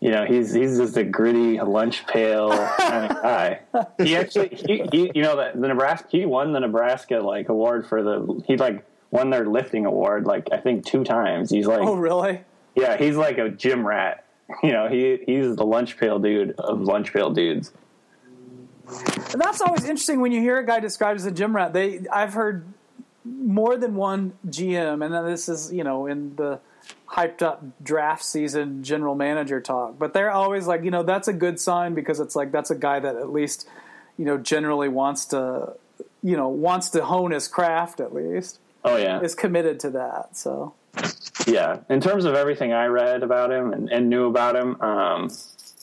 You 0.00 0.12
know, 0.12 0.24
he's 0.26 0.52
he's 0.52 0.78
just 0.78 0.96
a 0.96 1.02
gritty 1.02 1.58
lunch 1.58 2.06
pail 2.06 2.50
kind 2.50 3.10
of 3.10 3.22
guy. 3.22 3.60
He 3.98 4.16
actually, 4.16 4.48
he, 4.50 4.84
he 4.92 5.10
you 5.14 5.22
know, 5.22 5.34
the, 5.34 5.58
the 5.58 5.66
Nebraska, 5.68 6.08
he 6.12 6.24
won 6.24 6.52
the 6.52 6.60
Nebraska 6.60 7.16
like 7.16 7.48
award 7.48 7.86
for 7.86 8.02
the 8.02 8.42
he 8.46 8.56
like 8.56 8.84
won 9.10 9.30
their 9.30 9.46
lifting 9.46 9.86
award 9.86 10.24
like 10.24 10.48
I 10.52 10.58
think 10.58 10.86
two 10.86 11.02
times. 11.02 11.50
He's 11.50 11.66
like, 11.66 11.80
Oh, 11.80 11.96
really? 11.96 12.42
yeah, 12.76 12.96
he's 12.96 13.16
like 13.16 13.38
a 13.38 13.48
gym 13.48 13.86
rat. 13.86 14.24
You 14.62 14.70
know, 14.72 14.88
he 14.88 15.18
he's 15.26 15.56
the 15.56 15.66
lunch 15.66 15.98
pail 15.98 16.18
dude 16.20 16.52
of 16.58 16.80
lunch 16.80 17.12
pail 17.12 17.30
dudes. 17.30 17.72
And 19.32 19.40
that's 19.40 19.60
always 19.60 19.82
interesting 19.84 20.20
when 20.20 20.32
you 20.32 20.40
hear 20.40 20.58
a 20.58 20.64
guy 20.64 20.80
described 20.80 21.20
as 21.20 21.26
a 21.26 21.30
gym 21.30 21.54
rat. 21.54 21.72
They, 21.74 22.06
I've 22.10 22.32
heard 22.32 22.64
more 23.24 23.76
than 23.76 23.94
one 23.94 24.32
GM, 24.46 25.04
and 25.04 25.28
this 25.28 25.48
is 25.48 25.72
you 25.72 25.84
know 25.84 26.06
in 26.06 26.36
the 26.36 26.60
hyped 27.06 27.42
up 27.42 27.64
draft 27.82 28.24
season 28.24 28.82
general 28.84 29.14
manager 29.14 29.60
talk, 29.60 29.98
but 29.98 30.12
they're 30.12 30.30
always 30.30 30.66
like, 30.66 30.84
you 30.84 30.90
know, 30.90 31.02
that's 31.02 31.28
a 31.28 31.32
good 31.32 31.58
sign 31.58 31.94
because 31.94 32.20
it's 32.20 32.36
like 32.36 32.52
that's 32.52 32.70
a 32.70 32.76
guy 32.76 33.00
that 33.00 33.16
at 33.16 33.32
least 33.32 33.68
you 34.16 34.24
know 34.24 34.36
generally 34.36 34.88
wants 34.88 35.24
to 35.26 35.74
you 36.22 36.36
know 36.36 36.48
wants 36.48 36.90
to 36.90 37.04
hone 37.04 37.30
his 37.30 37.46
craft 37.48 38.00
at 38.00 38.12
least 38.12 38.58
Oh 38.84 38.96
yeah, 38.96 39.20
is 39.20 39.34
committed 39.34 39.80
to 39.80 39.90
that. 39.90 40.36
So 40.36 40.74
yeah. 41.46 41.78
In 41.88 42.00
terms 42.00 42.24
of 42.24 42.34
everything 42.34 42.72
I 42.72 42.86
read 42.86 43.22
about 43.22 43.52
him 43.52 43.72
and, 43.72 43.90
and 43.90 44.08
knew 44.08 44.26
about 44.26 44.56
him, 44.56 44.80
um, 44.80 45.30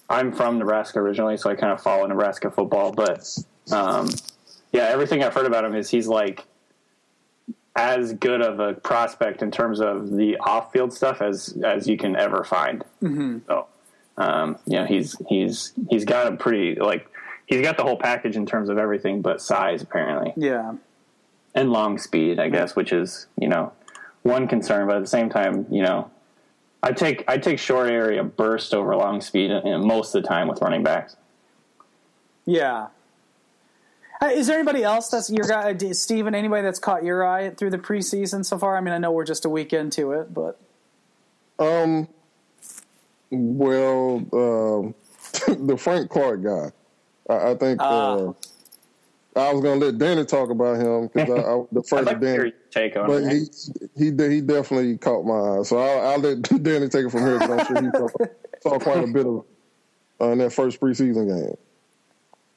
I'm 0.10 0.32
from 0.32 0.60
Nebraska 0.60 1.00
originally, 1.00 1.38
so 1.38 1.50
I 1.50 1.56
kind 1.56 1.74
of 1.74 1.82
follow 1.82 2.06
Nebraska 2.06 2.52
football. 2.52 2.92
But 2.92 3.28
um, 3.72 4.10
yeah, 4.72 4.84
everything 4.84 5.24
I've 5.24 5.34
heard 5.34 5.46
about 5.46 5.66
him 5.66 5.76
is 5.76 5.90
he's 5.90 6.08
like 6.08 6.46
as 7.76 8.14
good 8.14 8.42
of 8.42 8.60
a 8.60 8.74
prospect 8.74 9.42
in 9.42 9.52
terms 9.52 9.82
of 9.82 10.12
the 10.12 10.38
off-field 10.38 10.94
stuff 10.94 11.22
as 11.22 11.58
as 11.64 11.88
you 11.88 11.98
can 11.98 12.16
ever 12.16 12.44
find. 12.44 12.84
Mm-hmm. 13.02 13.40
So 13.48 13.68
um, 14.18 14.58
you 14.66 14.78
know, 14.78 14.86
he's 14.86 15.16
he's 15.28 15.74
he's 15.90 16.06
got 16.06 16.32
a 16.32 16.36
pretty 16.38 16.80
like 16.80 17.10
he's 17.46 17.62
got 17.62 17.78
the 17.78 17.84
whole 17.84 17.98
package 17.98 18.36
in 18.36 18.46
terms 18.46 18.70
of 18.70 18.78
everything 18.78 19.22
but 19.22 19.42
size 19.42 19.82
apparently 19.82 20.34
yeah, 20.38 20.76
and 21.54 21.72
long 21.72 21.98
speed, 21.98 22.40
I 22.40 22.50
guess, 22.50 22.76
which 22.76 22.94
is 22.94 23.28
you 23.40 23.48
know 23.48 23.74
one 24.24 24.48
concern. 24.48 24.88
But 24.88 24.98
at 24.98 25.02
the 25.02 25.08
same 25.08 25.30
time, 25.30 25.66
you 25.70 25.82
know, 25.82 26.10
I 26.82 26.94
take 26.94 27.26
I 27.28 27.38
take 27.38 27.60
short 27.60 27.90
area 27.90 28.24
burst 28.24 28.74
over 28.74 28.96
long 28.96 29.20
speed 29.20 29.52
you 29.52 29.62
know, 29.64 29.80
most 29.80 30.16
of 30.16 30.24
the 30.24 30.28
time 30.28 30.48
with 30.48 30.62
running 30.62 30.84
backs. 30.84 31.18
yeah. 32.46 32.88
Uh, 34.26 34.30
Is 34.30 34.48
there 34.48 34.58
anybody 34.58 34.84
else 34.84 35.10
that's 35.10 35.30
your 35.30 35.46
guy, 35.48 35.72
uh, 35.74 35.94
Steven? 35.94 36.34
Anybody 36.34 36.64
that's 36.64 36.80
caught 36.80 37.04
your 37.04 37.26
eye 37.26 37.52
through 37.52 37.70
the 37.72 37.78
preseason 37.78 38.44
so 38.46 38.58
far? 38.58 38.76
I 38.78 38.82
mean, 38.82 38.94
I 38.94 38.98
know 38.98 39.12
we're 39.12 39.26
just 39.26 39.46
a 39.46 39.50
week 39.50 39.74
into 39.74 40.12
it, 40.14 40.34
but 40.34 40.60
Um, 41.60 42.08
well, 43.30 44.16
um, 44.34 44.96
the 45.68 45.78
Frank 45.78 46.10
Clark 46.10 46.44
guy. 46.44 46.72
I, 47.30 47.52
I 47.52 47.56
think 47.56 47.80
Ah. 47.82 48.16
uh, 48.16 48.34
I 49.38 49.52
was 49.52 49.62
going 49.62 49.80
to 49.82 49.86
let 49.88 49.98
Danny 49.98 50.24
talk 50.24 50.50
about 50.50 50.78
him 50.78 51.10
because 51.14 51.30
I, 51.30 51.42
I 51.52 51.64
defer 51.74 51.98
I'd 52.00 52.06
like 52.06 52.20
to 52.22 52.38
Danny. 52.38 52.54
take 52.72 52.96
on 52.96 53.08
But 53.08 53.24
it. 53.24 53.32
he 53.96 54.06
he 54.06 54.06
he 54.36 54.42
definitely 54.42 54.98
caught 54.98 55.24
my 55.26 55.60
eye, 55.60 55.64
so 55.64 55.78
I'll, 55.78 56.08
I'll 56.12 56.20
let 56.20 56.42
Danny 56.64 56.88
take 56.88 57.06
it 57.06 57.10
from 57.12 57.22
here. 57.22 57.40
'cause 57.40 57.50
I'm 57.50 57.66
sure 57.66 57.82
he 57.84 57.90
saw, 57.92 58.08
saw 58.62 58.80
quite 58.80 59.04
a 59.04 59.08
bit 59.08 59.26
of 59.26 59.44
uh, 60.22 60.30
in 60.30 60.38
that 60.38 60.54
first 60.54 60.80
preseason 60.80 61.28
game. 61.28 61.58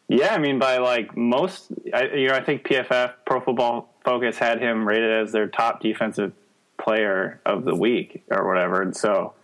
Yeah, 0.09 0.35
I 0.35 0.39
mean, 0.39 0.59
by 0.59 0.79
like 0.79 1.17
most, 1.17 1.71
I, 1.93 2.05
you 2.15 2.29
know, 2.29 2.35
I 2.35 2.43
think 2.43 2.65
PFF 2.65 3.13
Pro 3.27 3.41
Football 3.41 3.93
Focus 4.05 4.39
had 4.39 4.61
him 4.61 4.87
rated 4.89 5.11
as 5.27 5.33
their 5.33 5.47
top 5.49 5.81
defensive 5.83 6.33
player 6.81 7.41
of 7.45 7.65
the 7.65 7.75
week 7.75 8.23
or 8.31 8.47
whatever, 8.49 8.81
and 8.81 8.97
so 8.97 9.35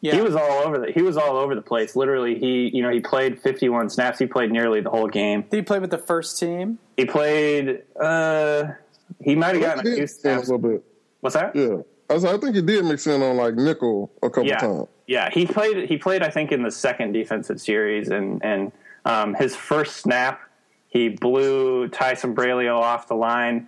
Yeah. 0.00 0.14
he 0.16 0.20
was 0.20 0.34
all 0.34 0.62
over 0.64 0.78
the 0.78 0.90
he 0.92 1.02
was 1.02 1.16
all 1.16 1.36
over 1.36 1.54
the 1.54 1.62
place. 1.62 1.94
Literally, 1.94 2.36
he 2.38 2.68
you 2.74 2.82
know 2.82 2.90
he 2.90 2.98
played 3.00 3.40
51 3.40 3.90
snaps. 3.90 4.18
He 4.18 4.26
played 4.26 4.50
nearly 4.50 4.80
the 4.80 4.90
whole 4.90 5.06
game. 5.08 5.42
Did 5.42 5.56
he 5.58 5.62
play 5.62 5.78
with 5.78 5.90
the 5.90 5.98
first 5.98 6.38
team? 6.38 6.78
He 6.96 7.04
played. 7.04 7.82
uh 8.00 8.64
He 9.22 9.36
might 9.36 9.54
have 9.54 9.62
gotten 9.62 9.80
a 9.80 9.82
few 9.84 10.00
mix 10.00 10.12
in 10.24 10.30
a 10.30 10.34
snaps. 10.34 10.48
little 10.48 10.58
bit. 10.70 10.84
What's 11.20 11.34
that? 11.36 11.54
Yeah, 11.54 11.78
I, 12.10 12.14
was, 12.14 12.24
I 12.24 12.36
think 12.38 12.56
he 12.56 12.62
did 12.62 12.84
mix 12.84 13.06
in 13.06 13.22
on 13.22 13.36
like 13.36 13.54
nickel 13.54 14.10
a 14.22 14.30
couple 14.30 14.46
yeah, 14.48 14.58
times. 14.58 14.88
yeah. 15.06 15.30
He 15.30 15.46
played. 15.46 15.88
He 15.88 15.96
played. 15.96 16.22
I 16.24 16.30
think 16.30 16.50
in 16.50 16.62
the 16.64 16.70
second 16.72 17.12
defensive 17.12 17.60
series, 17.60 18.08
and 18.08 18.42
and 18.44 18.72
um, 19.08 19.34
his 19.34 19.56
first 19.56 19.96
snap, 19.96 20.42
he 20.88 21.08
blew 21.08 21.88
Ty 21.88 22.14
Sambrailo 22.14 22.78
off 22.78 23.08
the 23.08 23.14
line. 23.14 23.66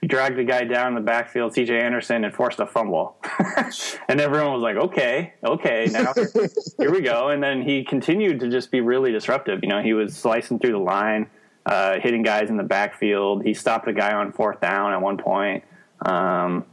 He 0.00 0.08
dragged 0.08 0.36
the 0.36 0.44
guy 0.44 0.64
down 0.64 0.88
in 0.88 0.94
the 0.96 1.00
backfield, 1.00 1.54
C.J. 1.54 1.80
Anderson, 1.80 2.24
and 2.24 2.34
forced 2.34 2.58
a 2.58 2.66
fumble. 2.66 3.16
and 4.08 4.20
everyone 4.20 4.52
was 4.52 4.62
like, 4.62 4.76
"Okay, 4.76 5.32
okay, 5.42 5.88
now 5.90 6.12
here 6.78 6.90
we 6.90 7.00
go." 7.00 7.28
And 7.28 7.42
then 7.42 7.62
he 7.62 7.84
continued 7.84 8.40
to 8.40 8.50
just 8.50 8.70
be 8.70 8.80
really 8.80 9.12
disruptive. 9.12 9.60
You 9.62 9.68
know, 9.68 9.80
he 9.80 9.94
was 9.94 10.14
slicing 10.14 10.58
through 10.58 10.72
the 10.72 10.78
line, 10.78 11.30
uh, 11.64 12.00
hitting 12.00 12.22
guys 12.22 12.50
in 12.50 12.56
the 12.56 12.64
backfield. 12.64 13.44
He 13.44 13.54
stopped 13.54 13.88
a 13.88 13.92
guy 13.92 14.12
on 14.12 14.32
fourth 14.32 14.60
down 14.60 14.92
at 14.92 15.00
one 15.00 15.16
point. 15.16 15.64
Um, 16.04 16.66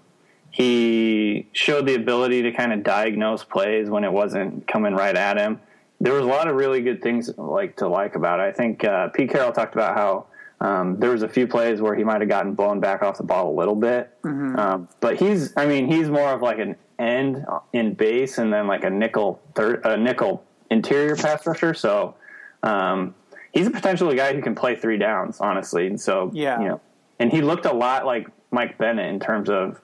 he 0.50 1.48
showed 1.54 1.86
the 1.86 1.96
ability 1.96 2.42
to 2.42 2.52
kind 2.52 2.74
of 2.74 2.84
diagnose 2.84 3.44
plays 3.44 3.90
when 3.90 4.04
it 4.04 4.12
wasn't 4.12 4.68
coming 4.68 4.94
right 4.94 5.16
at 5.16 5.38
him. 5.38 5.62
There 6.02 6.14
was 6.14 6.24
a 6.24 6.28
lot 6.28 6.48
of 6.48 6.56
really 6.56 6.82
good 6.82 7.02
things 7.02 7.30
like 7.38 7.76
to 7.78 7.88
like 7.88 8.16
about 8.16 8.40
it. 8.40 8.44
I 8.44 8.52
think 8.52 8.84
uh, 8.84 9.10
Pete 9.10 9.30
Carroll 9.30 9.52
talked 9.52 9.76
about 9.76 9.96
how 9.96 10.26
um, 10.60 11.00
there 11.00 11.12
was 11.12 11.24
a 11.24 11.30
few 11.30 11.48
plays 11.48 11.82
where 11.82 11.96
he 11.96 12.04
might 12.04 12.22
have 12.22 12.30
gotten 12.30 12.54
blown 12.54 12.80
back 12.80 13.02
off 13.04 13.18
the 13.18 13.24
ball 13.24 13.54
a 13.54 13.56
little 13.58 13.76
bit, 13.76 14.10
um, 14.24 14.88
but 15.00 15.20
he's 15.20 15.56
I 15.58 15.66
mean 15.66 15.88
he's 15.88 16.10
more 16.10 16.32
of 16.34 16.42
like 16.42 16.60
an 16.60 16.76
end 17.00 17.46
in 17.74 17.94
base 17.94 18.38
and 18.38 18.52
then 18.54 18.68
like 18.68 18.84
a 18.84 18.90
nickel 18.90 19.42
third 19.56 19.82
a 19.86 19.96
nickel 19.98 20.44
interior 20.70 21.16
pass 21.16 21.46
rusher. 21.48 21.74
So 21.74 22.16
um, 22.64 23.16
he's 23.54 23.68
a 23.68 23.72
potential 23.72 24.12
guy 24.14 24.34
who 24.34 24.42
can 24.42 24.56
play 24.56 24.76
three 24.76 24.98
downs, 24.98 25.40
honestly. 25.40 25.88
And 25.88 26.00
so 26.00 26.30
Yeah. 26.34 26.60
you 26.60 26.68
know, 26.68 26.82
and 27.20 27.32
he 27.32 27.42
looked 27.42 27.66
a 27.66 27.74
lot 27.74 28.06
like 28.06 28.28
Mike 28.52 28.78
Bennett 28.78 29.08
in 29.10 29.20
terms 29.20 29.50
of 29.50 29.80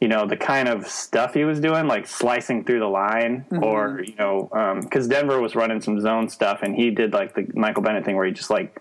you 0.00 0.08
know 0.08 0.26
the 0.26 0.36
kind 0.36 0.68
of 0.68 0.86
stuff 0.86 1.34
he 1.34 1.44
was 1.44 1.60
doing, 1.60 1.86
like 1.86 2.06
slicing 2.06 2.64
through 2.64 2.80
the 2.80 2.88
line, 2.88 3.44
or 3.50 4.00
you 4.04 4.14
know, 4.16 4.78
because 4.82 5.08
Denver 5.08 5.40
was 5.40 5.54
running 5.54 5.80
some 5.80 6.00
zone 6.00 6.28
stuff, 6.28 6.60
and 6.62 6.74
he 6.74 6.90
did 6.90 7.12
like 7.12 7.34
the 7.34 7.46
Michael 7.54 7.82
Bennett 7.82 8.04
thing 8.04 8.16
where 8.16 8.26
he 8.26 8.32
just 8.32 8.50
like 8.50 8.80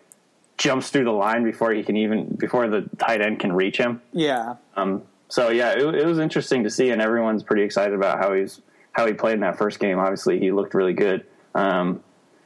jumps 0.57 0.89
through 0.89 1.05
the 1.05 1.11
line 1.11 1.43
before 1.43 1.71
he 1.71 1.83
can 1.83 1.95
even 1.97 2.25
before 2.25 2.67
the 2.67 2.89
tight 2.97 3.21
end 3.21 3.39
can 3.39 3.53
reach 3.53 3.77
him. 3.77 4.01
Yeah. 4.11 4.55
Um, 4.75 5.03
so 5.29 5.49
yeah, 5.49 5.71
it, 5.71 5.81
it 5.81 6.05
was 6.05 6.19
interesting 6.19 6.63
to 6.63 6.69
see, 6.69 6.89
and 6.89 7.01
everyone's 7.01 7.43
pretty 7.43 7.63
excited 7.63 7.93
about 7.93 8.19
how 8.19 8.33
he's 8.33 8.61
how 8.91 9.05
he 9.05 9.13
played 9.13 9.35
in 9.35 9.39
that 9.41 9.57
first 9.57 9.79
game. 9.79 9.99
Obviously, 9.99 10.39
he 10.39 10.51
looked 10.51 10.73
really 10.73 10.93
good. 10.93 11.25
Um, 11.53 12.03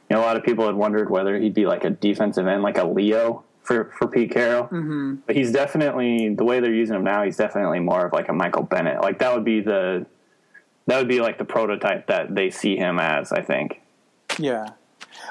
you 0.08 0.16
know, 0.16 0.20
a 0.20 0.24
lot 0.24 0.36
of 0.36 0.44
people 0.44 0.66
had 0.66 0.74
wondered 0.74 1.08
whether 1.08 1.38
he'd 1.38 1.54
be 1.54 1.66
like 1.66 1.84
a 1.84 1.90
defensive 1.90 2.46
end, 2.46 2.62
like 2.62 2.78
a 2.78 2.84
Leo 2.84 3.44
for 3.62 3.92
for 3.96 4.08
Pete 4.08 4.30
Carroll. 4.30 4.64
Mm-hmm. 4.64 5.16
But 5.26 5.36
he's 5.36 5.52
definitely 5.52 6.34
the 6.34 6.44
way 6.44 6.60
they're 6.60 6.74
using 6.74 6.96
him 6.96 7.04
now. 7.04 7.22
He's 7.22 7.36
definitely 7.36 7.80
more 7.80 8.06
of 8.06 8.12
like 8.12 8.28
a 8.28 8.32
Michael 8.32 8.62
Bennett. 8.62 9.00
Like 9.00 9.18
that 9.20 9.34
would 9.34 9.44
be 9.44 9.60
the 9.60 10.06
that 10.86 10.98
would 10.98 11.08
be 11.08 11.20
like 11.20 11.38
the 11.38 11.44
prototype 11.44 12.08
that 12.08 12.34
they 12.34 12.50
see 12.50 12.76
him 12.76 12.98
as. 12.98 13.32
I 13.32 13.42
think. 13.42 13.80
Yeah. 14.38 14.70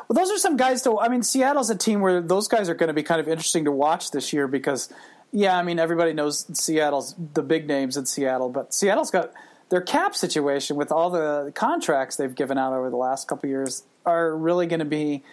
Well, 0.08 0.16
those 0.16 0.32
are 0.32 0.38
some 0.38 0.58
guys 0.58 0.82
to. 0.84 1.00
I 1.00 1.10
mean, 1.10 1.24
Seattle's 1.24 1.70
a 1.70 1.76
team 1.76 2.02
where 2.02 2.22
those 2.22 2.48
guys 2.48 2.70
are 2.70 2.76
going 2.76 2.88
to 2.88 2.94
be 2.94 3.04
kind 3.04 3.20
of 3.20 3.28
interesting 3.28 3.66
to 3.66 3.72
watch 3.72 4.12
this 4.12 4.32
year 4.32 4.48
because, 4.48 4.94
yeah, 5.32 5.58
I 5.58 5.64
mean, 5.64 5.80
everybody 5.80 6.14
knows 6.14 6.46
Seattle's 6.58 7.16
the 7.34 7.42
big 7.42 7.68
names 7.68 7.98
in 7.98 8.06
Seattle, 8.06 8.50
but 8.50 8.74
Seattle's 8.74 9.12
got 9.12 9.32
their 9.70 9.82
cap 9.82 10.16
situation 10.16 10.76
with 10.76 10.92
all 10.92 11.10
the 11.10 11.52
contracts 11.56 12.16
they've 12.16 12.36
given 12.36 12.58
out 12.58 12.74
over 12.74 12.90
the 12.90 12.98
last 12.98 13.28
couple 13.28 13.48
of 13.48 13.52
years 13.52 13.84
are 14.06 14.36
really 14.36 14.68
going 14.68 14.80
to 14.80 14.86
be. 14.86 15.24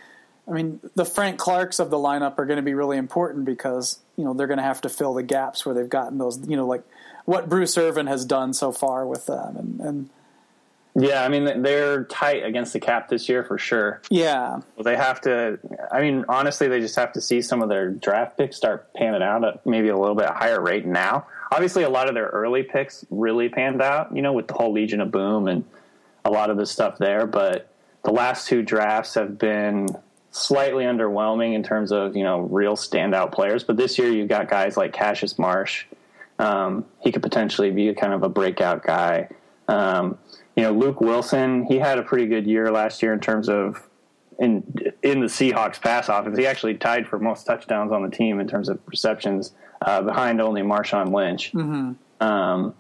I 0.49 0.53
mean, 0.53 0.81
the 0.95 1.05
Frank 1.05 1.39
Clarks 1.39 1.79
of 1.79 1.91
the 1.91 1.99
lineup 1.99 2.39
are 2.39 2.47
going 2.47 2.57
to 2.57 2.63
be 2.63 2.75
really 2.75 2.97
important 2.97 3.45
because 3.45 3.99
you 4.17 4.25
know 4.25 4.35
they're 4.35 4.47
going 4.47 4.59
to 4.59 4.65
have 4.65 4.81
to 4.83 4.89
fill 4.89 5.15
the 5.15 5.23
gaps 5.23 5.67
where 5.67 5.75
they've 5.75 5.89
gotten 5.89 6.19
those. 6.19 6.47
You 6.49 6.57
know, 6.57 6.67
like 6.67 6.83
what 7.25 7.49
Bruce 7.49 7.77
Irvin 7.77 8.07
has 8.07 8.25
done 8.25 8.55
so 8.55 8.73
far 8.73 9.07
with 9.07 9.27
them, 9.27 9.57
and, 9.57 9.81
and 9.81 10.11
Yeah, 10.95 11.23
I 11.23 11.29
mean 11.29 11.63
they're 11.63 12.05
tight 12.05 12.45
against 12.45 12.73
the 12.73 12.81
cap 12.81 13.09
this 13.09 13.29
year 13.29 13.45
for 13.45 13.59
sure. 13.59 14.01
yeah, 14.09 14.61
Well, 14.77 14.85
they 14.85 14.97
have 14.97 15.21
to. 15.23 15.59
I 15.93 16.01
mean, 16.01 16.25
honestly, 16.29 16.69
they 16.69 16.81
just 16.81 16.97
have 16.97 17.13
to 17.13 17.21
see 17.21 17.43
some 17.43 17.61
of 17.63 17.69
their 17.69 17.91
draft 17.91 18.39
picks 18.39 18.57
start 18.57 18.93
panning 18.95 19.23
out 19.23 19.45
at 19.45 19.67
maybe 19.67 19.89
a 19.89 19.97
little 19.97 20.17
bit 20.17 20.27
higher 20.27 20.61
rate 20.61 20.87
now. 20.87 21.27
Obviously, 21.53 21.83
a 21.83 21.91
lot 21.91 22.09
of 22.09 22.15
their 22.15 22.27
early 22.27 22.63
picks 22.63 23.05
really 23.11 23.49
panned 23.49 23.83
out, 23.83 24.15
you 24.15 24.23
know, 24.23 24.33
with 24.33 24.49
the 24.49 24.55
whole 24.55 24.73
Legion 24.73 25.01
of 25.01 25.11
Boom 25.11 25.49
and 25.49 25.65
a 26.25 26.31
lot 26.31 26.51
of 26.51 26.57
the 26.57 26.67
stuff 26.67 26.99
there. 26.99 27.27
But 27.27 27.71
the 28.05 28.13
last 28.13 28.49
two 28.49 28.63
drafts 28.63 29.15
have 29.15 29.39
been 29.39 29.89
slightly 30.31 30.85
underwhelming 30.85 31.55
in 31.55 31.63
terms 31.63 31.93
of 31.93 32.17
you 32.17 32.25
know 32.25 32.41
real 32.41 32.77
standout 32.77 33.33
players. 33.33 33.65
But 33.65 33.77
this 33.77 33.99
year, 33.99 34.11
you've 34.11 34.29
got 34.29 34.49
guys 34.49 34.77
like 34.77 34.93
Cassius 34.93 35.39
Marsh. 35.39 35.87
Um, 36.39 36.85
he 37.01 37.11
could 37.11 37.23
potentially 37.23 37.71
be 37.71 37.89
a 37.89 37.95
kind 37.95 38.13
of 38.13 38.23
a 38.23 38.29
breakout 38.29 38.85
guy. 38.85 39.29
Um, 39.67 40.19
you 40.57 40.63
know, 40.63 40.73
Luke 40.73 41.01
Wilson, 41.01 41.65
he 41.65 41.79
had 41.79 41.99
a 41.99 42.03
pretty 42.03 42.27
good 42.27 42.47
year 42.47 42.71
last 42.71 43.03
year 43.03 43.13
in 43.13 43.21
terms 43.21 43.49
of 43.49 43.89
in 44.39 44.63
in 45.03 45.21
the 45.21 45.27
Seahawks 45.27 45.81
pass 45.81 46.09
offense. 46.09 46.39
He 46.39 46.47
actually 46.47 46.75
tied 46.75 47.07
for 47.07 47.19
most 47.19 47.45
touchdowns 47.45 47.93
on 47.93 48.03
the 48.03 48.11
team 48.11 48.41
in 48.41 48.49
terms 48.49 48.69
of 48.69 48.79
receptions, 48.87 49.53
uh, 49.83 50.03
behind 50.03 50.41
only 50.41 50.63
Marshawn 50.63 51.13
Lynch. 51.13 51.53
Um, 52.21 52.75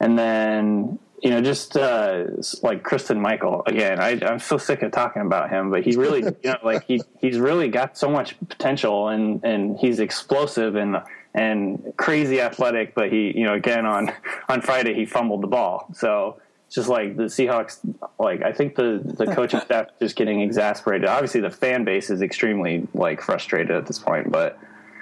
and 0.00 0.18
then 0.18 0.98
you 1.22 1.30
know, 1.30 1.40
just 1.40 1.76
uh, 1.76 2.24
like 2.62 2.82
Christine 2.82 3.20
Michael 3.20 3.62
again. 3.66 4.00
I, 4.00 4.18
I'm 4.26 4.40
so 4.40 4.58
sick 4.58 4.82
of 4.82 4.90
talking 4.90 5.22
about 5.22 5.50
him, 5.50 5.70
but 5.70 5.84
he 5.84 5.94
really, 5.94 6.20
you 6.42 6.50
know, 6.50 6.56
like 6.64 6.84
he 6.84 7.00
he's 7.20 7.38
really 7.38 7.68
got 7.68 7.96
so 7.96 8.10
much 8.10 8.36
potential, 8.48 9.08
and 9.08 9.42
and 9.44 9.78
he's 9.78 10.00
explosive 10.00 10.74
and 10.74 10.96
and 11.32 11.94
crazy 11.96 12.40
athletic. 12.40 12.94
But 12.96 13.12
he, 13.12 13.32
you 13.38 13.44
know, 13.44 13.54
again 13.54 13.86
on 13.86 14.12
on 14.48 14.62
Friday 14.62 14.94
he 14.94 15.06
fumbled 15.06 15.42
the 15.42 15.46
ball, 15.46 15.88
so 15.94 16.40
it's 16.66 16.74
just 16.74 16.88
like 16.88 17.16
the 17.16 17.24
Seahawks. 17.24 17.78
Like 18.18 18.42
I 18.42 18.52
think 18.52 18.74
the 18.74 19.00
the 19.04 19.32
coaching 19.32 19.60
staff 19.64 19.86
is 19.86 19.92
just 20.00 20.16
getting 20.16 20.40
exasperated. 20.40 21.08
Obviously, 21.08 21.40
the 21.40 21.50
fan 21.50 21.84
base 21.84 22.10
is 22.10 22.20
extremely 22.20 22.88
like 22.94 23.20
frustrated 23.22 23.70
at 23.70 23.86
this 23.86 23.98
point, 23.98 24.30
but. 24.30 24.58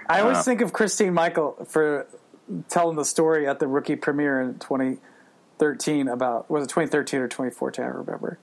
I 0.06 0.22
always 0.22 0.38
Uh, 0.38 0.42
think 0.42 0.60
of 0.60 0.72
Christine 0.72 1.14
Michael 1.14 1.56
for 1.68 2.08
telling 2.68 2.96
the 2.96 3.04
story 3.04 3.46
at 3.46 3.60
the 3.60 3.68
rookie 3.68 3.94
premiere 3.94 4.40
in 4.40 4.58
2013 5.60 6.08
about 6.08 6.50
was 6.50 6.64
it 6.64 6.68
2013 6.68 7.20
or 7.20 7.28
2014? 7.28 7.84
I 7.84 7.88
don't 7.88 7.96
remember 7.98 8.38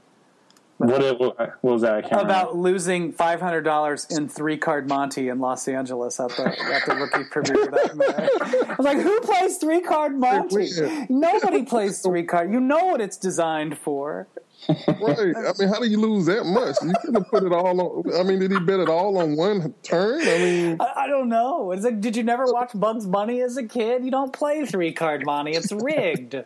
What, 0.77 1.01
it, 1.03 1.19
what 1.19 1.55
was 1.61 1.81
that? 1.81 1.93
I 1.95 2.01
can't 2.01 2.11
remember. 2.13 2.31
about 2.31 2.55
losing 2.55 3.11
five 3.11 3.41
hundred 3.41 3.61
dollars 3.61 4.05
in 4.11 4.29
three 4.29 4.57
card 4.57 4.87
Monte 4.87 5.27
in 5.27 5.39
Los 5.39 5.67
Angeles 5.67 6.19
at 6.19 6.29
the 6.29 6.47
at 6.47 6.85
the 6.85 6.95
rookie 6.95 7.23
premiere 7.31 7.65
that 7.71 7.95
night. 7.97 8.29
I 8.69 8.75
was 8.77 8.85
like, 8.85 8.99
who 8.99 9.19
plays 9.21 9.57
three 9.57 9.81
card 9.81 10.17
Monte? 10.19 10.69
Nobody 11.09 11.63
plays 11.63 11.99
three 12.01 12.23
card. 12.23 12.51
You 12.51 12.59
know 12.59 12.85
what 12.85 13.01
it's 13.01 13.17
designed 13.17 13.77
for. 13.79 14.27
Right. 14.69 15.35
I 15.37 15.53
mean, 15.59 15.69
how 15.69 15.79
do 15.79 15.87
you 15.87 15.99
lose 15.99 16.25
that 16.25 16.43
much? 16.45 16.75
You 16.83 16.93
could 17.03 17.13
have 17.15 17.27
put 17.29 17.43
it 17.43 17.53
all 17.53 17.79
on. 17.79 18.13
I 18.19 18.23
mean, 18.23 18.39
did 18.39 18.51
he 18.51 18.59
bet 18.59 18.79
it 18.79 18.89
all 18.89 19.17
on 19.19 19.35
one 19.35 19.73
turn? 19.83 20.19
I 20.21 20.37
mean, 20.39 20.77
I, 20.79 21.03
I 21.03 21.07
don't 21.07 21.29
know. 21.29 21.71
It's 21.71 21.83
like, 21.85 22.01
did 22.01 22.15
you 22.15 22.23
never 22.23 22.45
watch 22.45 22.71
Bugs 22.73 23.05
Bunny 23.05 23.41
as 23.41 23.55
a 23.57 23.63
kid? 23.63 24.03
You 24.03 24.09
don't 24.11 24.33
play 24.33 24.65
three 24.65 24.91
card 24.93 25.25
Monte. 25.25 25.51
It's 25.51 25.71
rigged. 25.71 26.43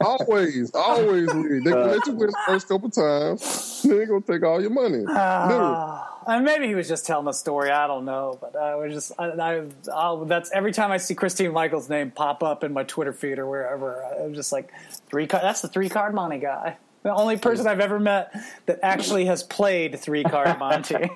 Always, 0.00 0.74
always 0.74 1.32
lead. 1.32 1.64
They 1.64 1.70
gonna 1.70 1.92
let 1.92 2.06
you 2.06 2.12
win 2.14 2.30
the 2.30 2.38
first 2.46 2.68
couple 2.68 2.90
times. 2.90 3.82
Then 3.82 3.98
they 3.98 4.06
gonna 4.06 4.20
take 4.20 4.42
all 4.42 4.60
your 4.60 4.70
money. 4.70 4.98
Literally. 4.98 5.14
Ah, 5.18 6.22
and 6.26 6.44
maybe 6.44 6.66
he 6.66 6.74
was 6.74 6.88
just 6.88 7.06
telling 7.06 7.26
a 7.28 7.32
story. 7.32 7.70
I 7.70 7.86
don't 7.86 8.04
know, 8.04 8.38
but 8.40 8.56
I 8.56 8.74
was 8.76 8.92
just 8.92 9.12
I, 9.18 9.28
I 9.28 9.66
I'll, 9.94 10.24
that's 10.24 10.50
every 10.52 10.72
time 10.72 10.90
I 10.90 10.96
see 10.96 11.14
Christine 11.14 11.52
Michaels' 11.52 11.88
name 11.88 12.10
pop 12.10 12.42
up 12.42 12.64
in 12.64 12.72
my 12.72 12.84
Twitter 12.84 13.12
feed 13.12 13.38
or 13.38 13.46
wherever, 13.46 14.02
I'm 14.02 14.34
just 14.34 14.52
like 14.52 14.72
three 15.08 15.26
card. 15.26 15.44
That's 15.44 15.60
the 15.60 15.68
three 15.68 15.88
card 15.88 16.14
Monte 16.14 16.38
guy. 16.38 16.76
The 17.02 17.14
only 17.14 17.36
person 17.36 17.66
I've 17.66 17.80
ever 17.80 18.00
met 18.00 18.34
that 18.66 18.80
actually 18.82 19.26
has 19.26 19.42
played 19.42 19.98
three 20.00 20.24
card 20.24 20.58
Monte. 20.58 21.10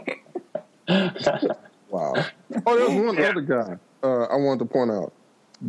Wow. 1.91 2.15
Oh, 2.67 2.77
there's 2.79 3.05
one 3.05 3.21
other 3.21 3.41
guy 3.41 3.77
uh, 4.03 4.23
I 4.25 4.37
wanted 4.37 4.61
to 4.61 4.65
point 4.67 4.91
out. 4.91 5.13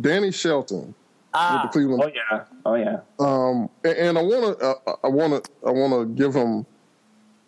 Danny 0.00 0.30
Shelton 0.30 0.94
with 1.34 1.62
the 1.62 1.68
Cleveland 1.68 2.02
Oh 2.04 2.10
yeah, 2.14 2.44
oh 2.66 2.74
yeah. 2.74 3.00
Um, 3.18 3.70
and, 3.84 4.08
and 4.08 4.18
I 4.18 4.22
want 4.22 4.58
to, 4.58 4.66
uh, 4.66 4.96
I 5.04 5.08
want 5.08 5.44
to, 5.44 5.50
I 5.66 5.70
want 5.70 5.92
to 5.92 6.14
give 6.14 6.34
him 6.34 6.66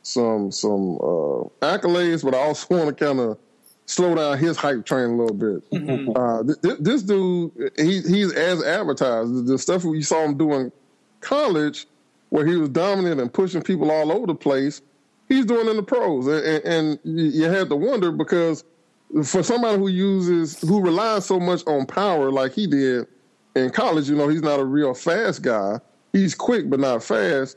some 0.03 0.51
some 0.51 0.97
uh, 0.97 1.49
accolades, 1.61 2.25
but 2.25 2.35
I 2.35 2.39
also 2.39 2.67
want 2.77 2.97
to 2.97 3.05
kind 3.05 3.21
of 3.21 3.39
slow 3.87 4.15
down 4.15 4.39
his 4.39 4.57
hype 4.57 4.85
train 4.85 5.11
a 5.11 5.17
little 5.17 5.37
bit. 5.37 5.71
Mm-hmm. 5.71 6.13
Uh, 6.17 6.55
th- 6.63 6.79
this 6.81 7.03
dude, 7.03 7.53
he, 7.77 8.01
he's 8.01 8.33
as 8.33 8.63
advertised. 8.63 9.47
The, 9.47 9.59
stuff 9.59 9.85
we 9.85 10.01
saw 10.01 10.25
him 10.25 10.39
doing 10.39 10.73
college, 11.21 11.87
where 12.31 12.47
he 12.47 12.57
was 12.57 12.71
dominant 12.71 13.21
and 13.21 13.33
pushing 13.33 13.61
people 13.61 13.91
all 13.91 14.11
over 14.11 14.27
the 14.27 14.35
place, 14.35 14.81
he's 15.29 15.45
doing 15.45 15.69
in 15.69 15.77
the 15.77 15.83
pros. 15.83 16.27
And, 16.27 16.65
and 16.65 16.99
you 17.05 17.45
had 17.45 17.69
to 17.69 17.77
wonder 17.77 18.11
because 18.11 18.65
for 19.23 19.43
somebody 19.43 19.79
who 19.79 19.89
uses, 19.89 20.61
who 20.63 20.81
relies 20.81 21.27
so 21.27 21.39
much 21.39 21.63
on 21.67 21.85
power 21.85 22.31
like 22.31 22.53
he 22.55 22.67
did 22.67 23.07
in 23.55 23.71
college, 23.71 24.09
you 24.09 24.17
know, 24.17 24.29
he's 24.29 24.43
not 24.43 24.61
a 24.61 24.65
real 24.65 24.95
fast 24.95 25.43
guy. 25.43 25.79
He's 26.13 26.35
quick, 26.35 26.69
but 26.69 26.81
not 26.81 27.03
fast. 27.03 27.57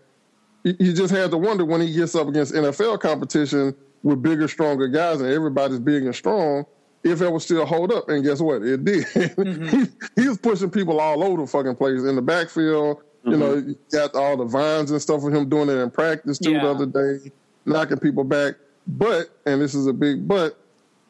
You 0.64 0.94
just 0.94 1.14
had 1.14 1.32
to 1.32 1.38
wonder 1.38 1.64
when 1.64 1.82
he 1.82 1.94
gets 1.94 2.16
up 2.16 2.28
against 2.28 2.54
NFL 2.54 3.00
competition 3.00 3.76
with 4.04 4.22
bigger, 4.22 4.48
stronger 4.48 4.88
guys, 4.88 5.22
and 5.22 5.30
everybody's 5.30 5.80
big 5.80 6.04
and 6.04 6.16
strong, 6.16 6.66
if 7.04 7.22
it 7.22 7.32
would 7.32 7.42
still 7.42 7.66
hold 7.66 7.92
up. 7.92 8.10
And 8.10 8.24
guess 8.24 8.42
what? 8.42 8.64
It 8.64 8.84
did. 8.84 9.06
Mm-hmm. 9.16 9.68
he, 9.68 10.22
he 10.22 10.28
was 10.28 10.38
pushing 10.38 10.70
people 10.70 11.00
all 11.00 11.24
over 11.24 11.42
the 11.42 11.48
fucking 11.48 11.76
place 11.76 12.04
in 12.04 12.16
the 12.16 12.22
backfield. 12.22 12.98
Mm-hmm. 12.98 13.32
You 13.32 13.38
know, 13.38 13.56
you 13.56 13.78
got 13.92 14.16
all 14.16 14.38
the 14.38 14.46
vines 14.46 14.92
and 14.92 15.02
stuff 15.02 15.22
with 15.22 15.36
him 15.36 15.50
doing 15.50 15.70
it 15.70 15.78
in 15.78 15.90
practice 15.90 16.38
too 16.38 16.54
yeah. 16.54 16.64
the 16.64 16.70
other 16.70 16.86
day, 16.86 17.32
knocking 17.66 18.00
people 18.00 18.24
back. 18.24 18.56
But, 18.88 19.30
and 19.46 19.62
this 19.62 19.76
is 19.76 19.88
a 19.88 19.94
big 19.94 20.28
but, 20.28 20.58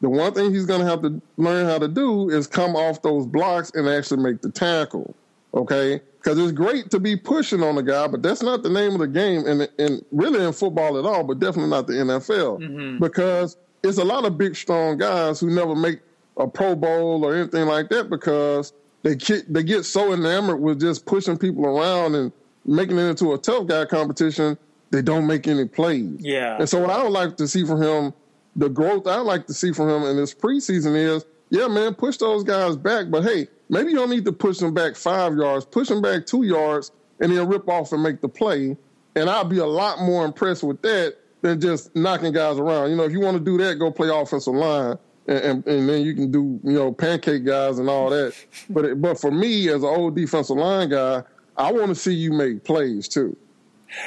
the 0.00 0.08
one 0.08 0.32
thing 0.32 0.52
he's 0.52 0.66
going 0.66 0.80
to 0.80 0.86
have 0.86 1.02
to 1.02 1.20
learn 1.36 1.66
how 1.66 1.78
to 1.78 1.88
do 1.88 2.30
is 2.30 2.46
come 2.46 2.76
off 2.76 3.02
those 3.02 3.26
blocks 3.26 3.70
and 3.74 3.88
actually 3.88 4.22
make 4.22 4.42
the 4.42 4.50
tackle. 4.50 5.14
Okay, 5.54 6.00
because 6.18 6.38
it's 6.38 6.52
great 6.52 6.90
to 6.90 7.00
be 7.00 7.16
pushing 7.16 7.62
on 7.62 7.76
the 7.76 7.82
guy, 7.82 8.06
but 8.06 8.22
that's 8.22 8.42
not 8.42 8.62
the 8.62 8.68
name 8.68 8.92
of 8.92 8.98
the 8.98 9.08
game, 9.08 9.46
and 9.46 9.68
and 9.78 10.04
really 10.12 10.44
in 10.44 10.52
football 10.52 10.98
at 10.98 11.06
all, 11.06 11.24
but 11.24 11.38
definitely 11.38 11.70
not 11.70 11.86
the 11.86 11.94
NFL, 11.94 12.60
mm-hmm. 12.60 12.98
because 12.98 13.56
it's 13.82 13.98
a 13.98 14.04
lot 14.04 14.24
of 14.24 14.36
big, 14.36 14.54
strong 14.56 14.98
guys 14.98 15.40
who 15.40 15.50
never 15.50 15.74
make 15.74 16.00
a 16.36 16.46
Pro 16.46 16.74
Bowl 16.76 17.24
or 17.24 17.34
anything 17.34 17.66
like 17.66 17.88
that 17.90 18.10
because 18.10 18.72
they 19.02 19.14
get 19.14 19.52
they 19.52 19.62
get 19.62 19.84
so 19.84 20.12
enamored 20.12 20.60
with 20.60 20.80
just 20.80 21.06
pushing 21.06 21.36
people 21.38 21.64
around 21.66 22.14
and 22.14 22.32
making 22.64 22.98
it 22.98 23.02
into 23.02 23.32
a 23.32 23.38
tough 23.38 23.66
guy 23.66 23.84
competition, 23.84 24.58
they 24.90 25.02
don't 25.02 25.26
make 25.26 25.48
any 25.48 25.66
plays. 25.66 26.16
Yeah. 26.20 26.58
And 26.58 26.68
so 26.68 26.80
what 26.80 26.90
I 26.90 27.02
would 27.02 27.12
like 27.12 27.36
to 27.38 27.48
see 27.48 27.64
from 27.64 27.82
him, 27.82 28.12
the 28.58 28.68
growth 28.68 29.06
I 29.06 29.16
like 29.20 29.46
to 29.46 29.54
see 29.54 29.72
from 29.72 29.88
him 29.88 30.02
in 30.02 30.16
this 30.16 30.34
preseason 30.34 30.94
is, 30.94 31.24
yeah, 31.50 31.68
man, 31.68 31.94
push 31.94 32.18
those 32.18 32.44
guys 32.44 32.76
back, 32.76 33.10
but 33.10 33.24
hey 33.24 33.48
Maybe 33.68 33.90
you 33.90 33.96
don't 33.96 34.10
need 34.10 34.24
to 34.24 34.32
push 34.32 34.58
them 34.58 34.72
back 34.72 34.96
five 34.96 35.36
yards, 35.36 35.64
push 35.64 35.88
them 35.88 36.00
back 36.00 36.26
two 36.26 36.42
yards, 36.42 36.90
and 37.20 37.30
then 37.32 37.48
rip 37.48 37.68
off 37.68 37.92
and 37.92 38.02
make 38.02 38.20
the 38.20 38.28
play. 38.28 38.76
And 39.14 39.28
I'll 39.28 39.44
be 39.44 39.58
a 39.58 39.66
lot 39.66 40.00
more 40.00 40.24
impressed 40.24 40.62
with 40.62 40.80
that 40.82 41.16
than 41.42 41.60
just 41.60 41.94
knocking 41.94 42.32
guys 42.32 42.58
around. 42.58 42.90
You 42.90 42.96
know, 42.96 43.04
if 43.04 43.12
you 43.12 43.20
want 43.20 43.36
to 43.36 43.44
do 43.44 43.58
that, 43.58 43.78
go 43.78 43.90
play 43.90 44.08
offensive 44.08 44.54
line. 44.54 44.96
And, 45.26 45.38
and, 45.38 45.66
and, 45.66 45.88
then 45.88 46.02
you 46.06 46.14
can 46.14 46.30
do 46.32 46.58
you 46.64 46.72
know 46.72 46.90
pancake 46.90 47.44
guys 47.44 47.78
and 47.78 47.90
all 47.90 48.08
that. 48.08 48.34
But 48.70 48.98
but 48.98 49.20
for 49.20 49.30
me 49.30 49.68
as 49.68 49.82
an 49.82 49.88
old 49.88 50.16
defensive 50.16 50.56
line 50.56 50.88
guy, 50.88 51.22
I 51.54 51.70
want 51.70 51.88
to 51.88 51.94
see 51.94 52.14
you 52.14 52.32
make 52.32 52.64
plays 52.64 53.08
too. 53.08 53.36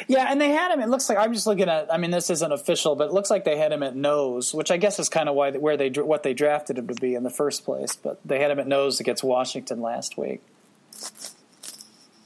Yeah, 0.08 0.28
and 0.30 0.40
they 0.40 0.50
had 0.50 0.72
him. 0.72 0.80
It 0.80 0.90
looks 0.90 1.10
like 1.10 1.18
I'm 1.18 1.34
just 1.34 1.48
looking 1.48 1.70
at. 1.70 1.92
I 1.92 1.98
mean, 1.98 2.12
this 2.12 2.30
isn't 2.30 2.52
official, 2.52 2.96
but 2.96 3.10
it 3.10 3.14
looks 3.14 3.30
like 3.30 3.46
they 3.46 3.58
had 3.58 3.72
him 3.72 3.84
at 3.84 3.96
nose, 3.96 4.54
which 4.54 4.72
I 4.72 4.78
guess 4.78 5.00
is 5.00 5.10
kind 5.10 5.28
of 5.28 5.36
why 5.36 5.52
where 5.52 5.78
they 5.78 5.90
what 5.90 6.24
they 6.24 6.34
drafted 6.34 6.78
him 6.78 6.88
to 6.88 6.94
be 6.96 7.16
in 7.16 7.24
the 7.24 7.30
first 7.30 7.66
place. 7.66 7.96
But 7.96 8.20
they 8.24 8.40
had 8.40 8.52
him 8.52 8.60
at 8.60 8.68
nose 8.68 9.00
against 9.00 9.24
Washington 9.24 9.82
last 9.82 10.18
week. 10.18 10.42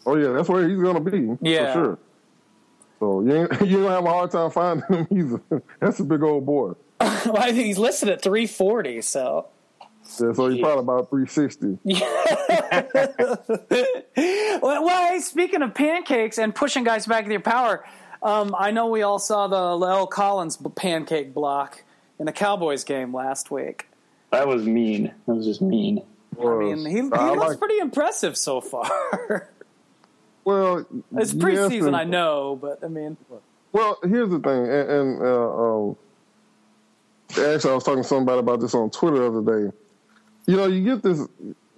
Oh 0.06 0.16
yeah, 0.16 0.34
that's 0.34 0.50
where 0.50 0.68
he's 0.68 0.80
going 0.80 1.04
to 1.04 1.12
be. 1.12 1.38
Yeah, 1.42 1.74
for 1.74 1.80
sure. 1.80 2.00
So 3.00 3.22
you 3.22 3.36
ain't, 3.36 3.62
you 3.68 3.82
don't 3.82 3.92
have 3.92 4.06
a 4.06 4.10
hard 4.10 4.32
time 4.32 4.52
finding 4.52 4.88
him 4.88 5.08
either. 5.12 5.64
That's 5.80 6.00
a 6.00 6.04
big 6.04 6.24
old 6.24 6.46
boy. 6.46 6.74
well, 7.02 7.38
I 7.38 7.52
think 7.52 7.66
he's 7.66 7.78
listed 7.78 8.10
at 8.10 8.22
340. 8.22 9.02
So 9.02 9.48
yeah, 10.20 10.34
so 10.34 10.50
he's 10.50 10.62
probably 10.62 10.84
about 10.84 11.10
360. 11.10 11.80
well, 14.62 14.84
well 14.84 15.14
hey, 15.14 15.20
speaking 15.20 15.62
of 15.62 15.74
pancakes 15.74 16.38
and 16.38 16.54
pushing 16.54 16.84
guys 16.84 17.06
back 17.06 17.24
to 17.24 17.30
their 17.30 17.40
power, 17.40 17.86
um, 18.22 18.56
I 18.58 18.72
know 18.72 18.88
we 18.88 19.02
all 19.02 19.20
saw 19.20 19.48
the 19.48 19.56
La'el 19.56 20.10
Collins 20.10 20.58
pancake 20.76 21.34
block 21.34 21.84
in 22.20 22.26
the 22.26 22.32
Cowboys 22.32 22.84
game 22.84 23.14
last 23.14 23.52
week. 23.52 23.88
That 24.32 24.48
was 24.48 24.66
mean. 24.66 25.14
That 25.28 25.36
was 25.36 25.46
just 25.46 25.62
mean. 25.62 26.02
I 26.40 26.56
mean, 26.56 26.86
he, 26.86 26.96
he 26.96 27.02
looks 27.02 27.38
like, 27.38 27.60
pretty 27.60 27.78
impressive 27.78 28.36
so 28.36 28.60
far. 28.60 28.90
well, 30.44 30.86
it's 31.16 31.34
preseason, 31.34 31.92
yes 31.92 31.94
I 31.94 32.04
know, 32.04 32.58
but 32.62 32.84
I 32.84 32.88
mean. 32.88 33.16
Well, 33.72 34.00
here's 34.04 34.30
the 34.30 34.40
thing, 34.40 34.68
and, 34.68 34.90
and 34.90 35.22
uh, 35.22 35.52
um, 35.52 35.98
actually, 37.30 37.72
I 37.72 37.76
was 37.76 37.84
talking 37.84 38.04
to 38.04 38.08
somebody 38.08 38.40
about 38.40 38.60
this 38.60 38.74
on 38.74 38.90
Twitter 38.90 39.18
the 39.18 39.40
other 39.40 39.64
day 39.64 39.72
you 40.46 40.58
know, 40.58 40.68
you 40.68 40.84
get 40.84 41.04
this. 41.04 41.28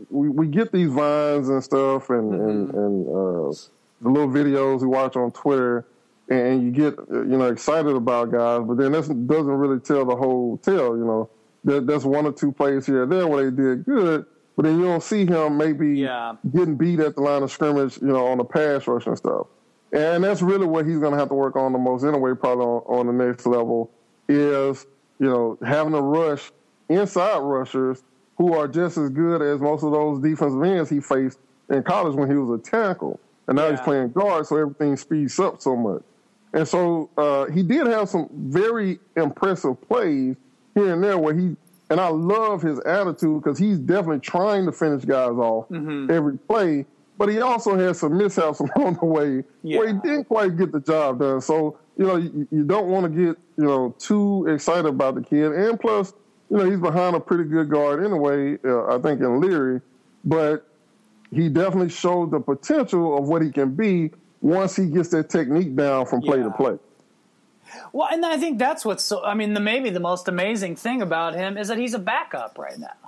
We, 0.10 0.30
we 0.30 0.48
get 0.48 0.72
these 0.72 0.90
vines 0.90 1.50
and 1.50 1.64
stuff, 1.64 2.10
and 2.10 2.32
mm-hmm. 2.32 2.50
and, 2.50 2.74
and 2.74 3.08
uh, 3.08 3.54
the 4.02 4.10
little 4.10 4.30
videos 4.30 4.82
we 4.82 4.88
watch 4.88 5.16
on 5.16 5.32
Twitter, 5.32 5.86
and 6.30 6.64
you 6.64 6.72
get 6.72 6.96
you 7.10 7.38
know 7.38 7.48
excited 7.48 7.96
about 7.96 8.32
guys, 8.32 8.64
but 8.66 8.78
then 8.78 8.92
that 8.92 9.28
doesn't 9.28 9.48
really 9.48 9.80
tell 9.80 10.06
the 10.06 10.16
whole 10.16 10.58
tale. 10.58 10.98
You 10.98 11.06
know, 11.06 11.30
there, 11.64 11.82
there's 11.82 12.06
one 12.06 12.26
or 12.26 12.32
two 12.32 12.52
plays 12.52 12.86
here 12.86 13.04
or 13.04 13.06
there 13.06 13.28
where 13.28 13.50
they 13.50 13.56
did 13.56 13.86
good, 13.86 14.26
but 14.56 14.64
then 14.64 14.80
you 14.80 14.86
don't 14.86 15.04
see 15.04 15.26
him 15.26 15.58
maybe 15.58 16.00
yeah. 16.00 16.36
getting 16.54 16.76
beat 16.76 17.00
at 17.00 17.16
the 17.16 17.22
line 17.22 17.44
of 17.44 17.52
scrimmage, 17.52 17.98
you 18.02 18.08
know, 18.08 18.28
on 18.28 18.38
the 18.38 18.46
pass 18.46 18.88
rush 18.88 19.08
and 19.08 19.18
stuff. 19.18 19.48
And 19.94 20.24
that's 20.24 20.42
really 20.42 20.66
what 20.66 20.86
he's 20.86 21.00
going 21.00 21.14
to 21.14 21.18
have 21.18 21.30
to 21.30 21.36
work 21.36 21.56
on 21.56 21.72
the 21.72 21.80
most 21.80 22.04
anyway, 22.04 22.34
probably 22.36 22.66
on, 22.66 22.82
on 23.00 23.08
the 23.08 23.26
next 23.26 23.46
level, 23.46 23.90
is 24.28 24.86
you 25.20 25.28
know 25.28 25.58
having 25.66 25.94
to 25.94 26.02
rush 26.02 26.52
inside 26.90 27.40
rushers 27.40 28.04
who 28.38 28.54
are 28.54 28.68
just 28.68 28.98
as 28.98 29.10
good 29.10 29.42
as 29.42 29.60
most 29.60 29.84
of 29.84 29.92
those 29.92 30.22
defensive 30.22 30.62
ends 30.64 30.90
he 30.90 31.00
faced 31.00 31.40
in 31.70 31.84
college 31.84 32.16
when 32.16 32.30
he 32.30 32.36
was 32.36 32.60
a 32.60 32.64
tackle. 32.64 33.20
And 33.48 33.56
now 33.56 33.66
yeah. 33.66 33.72
he's 33.72 33.82
playing 33.82 34.12
guard, 34.12 34.46
so 34.46 34.58
everything 34.58 34.96
speeds 34.98 35.40
up 35.40 35.62
so 35.62 35.76
much. 35.76 36.04
And 36.54 36.68
so 36.68 37.10
uh, 37.18 37.46
he 37.46 37.64
did 37.64 37.88
have 37.88 38.10
some 38.10 38.30
very 38.32 39.00
impressive 39.16 39.80
plays 39.88 40.36
here 40.76 40.94
and 40.94 41.04
there 41.04 41.18
where 41.18 41.34
he, 41.34 41.56
and 41.90 42.00
I 42.00 42.10
love 42.10 42.62
his 42.62 42.80
attitude 42.82 43.44
because 43.44 43.58
he's 43.58 43.80
definitely 43.80 44.20
trying 44.20 44.66
to 44.66 44.72
finish 44.72 45.06
guys 45.06 45.32
off 45.32 45.68
mm-hmm. 45.70 46.12
every 46.12 46.38
play. 46.38 46.86
But 47.18 47.30
he 47.30 47.42
also 47.42 47.78
had 47.78 47.96
some 47.96 48.18
mishaps 48.18 48.60
along 48.76 48.96
the 48.96 49.06
way 49.06 49.44
yeah. 49.64 49.80
where 49.80 49.88
he 49.88 49.94
didn't 49.94 50.26
quite 50.26 50.58
get 50.58 50.72
the 50.72 50.80
job 50.80 51.20
done. 51.20 51.42
So, 51.42 51.80
you 51.98 52.06
know, 52.06 52.18
you, 52.18 52.48
you 52.52 52.64
don't 52.64 52.88
want 52.88 53.06
to 53.06 53.10
get, 53.10 53.38
you 53.58 53.64
know, 53.64 53.96
too 53.98 54.48
excited 54.48 54.86
about 54.86 55.16
the 55.16 55.22
kid. 55.22 55.52
And 55.52 55.80
plus, 55.80 56.14
you 56.50 56.58
know, 56.58 56.70
he's 56.70 56.80
behind 56.80 57.16
a 57.16 57.20
pretty 57.20 57.44
good 57.44 57.70
guard 57.70 58.04
anyway, 58.04 58.58
uh, 58.64 58.96
I 58.96 59.00
think, 59.00 59.22
in 59.22 59.42
Leary, 59.42 59.82
but 60.24 60.68
he 61.32 61.50
definitely 61.50 61.90
showed 61.90 62.32
the 62.32 62.40
potential 62.40 63.18
of 63.18 63.28
what 63.28 63.42
he 63.42 63.52
can 63.52 63.76
be 63.76 64.12
once 64.42 64.76
he 64.76 64.86
gets 64.86 65.10
that 65.10 65.30
technique 65.30 65.76
down 65.76 66.06
from 66.06 66.22
play 66.22 66.38
yeah. 66.38 66.46
to 66.46 66.52
play. 66.52 66.78
Well, 67.92 68.08
and 68.12 68.26
I 68.26 68.38
think 68.38 68.60
that's 68.60 68.86
what's 68.86 69.04
so, 69.04 69.24
I 69.24 69.34
mean, 69.34 69.54
the, 69.54 69.60
maybe 69.60 69.90
the 69.90 70.00
most 70.00 70.28
amazing 70.28 70.78
thing 70.78 71.02
about 71.02 71.36
him 71.36 71.58
is 71.58 71.68
that 71.68 71.78
he's 71.78 71.94
a 71.94 72.00
backup 72.00 72.58
right 72.58 72.80
now. 72.80 73.07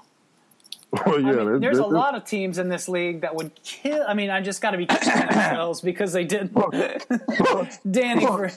Well, 1.05 1.21
yeah, 1.21 1.41
I 1.41 1.43
mean, 1.43 1.59
there's 1.59 1.77
a 1.77 1.85
lot 1.85 2.15
of 2.15 2.25
teams 2.25 2.57
in 2.57 2.67
this 2.67 2.89
league 2.89 3.21
that 3.21 3.35
would 3.35 3.51
kill. 3.63 4.03
I 4.07 4.15
mean, 4.15 4.31
I 4.31 4.41
just 4.41 4.59
got 4.59 4.71
to 4.71 4.77
be 4.77 4.85
kicking 4.87 5.11
themselves 5.11 5.81
because 5.81 6.13
they 6.13 6.23
didn't. 6.23 6.51
Danny, 7.91 8.25
for, 8.25 8.51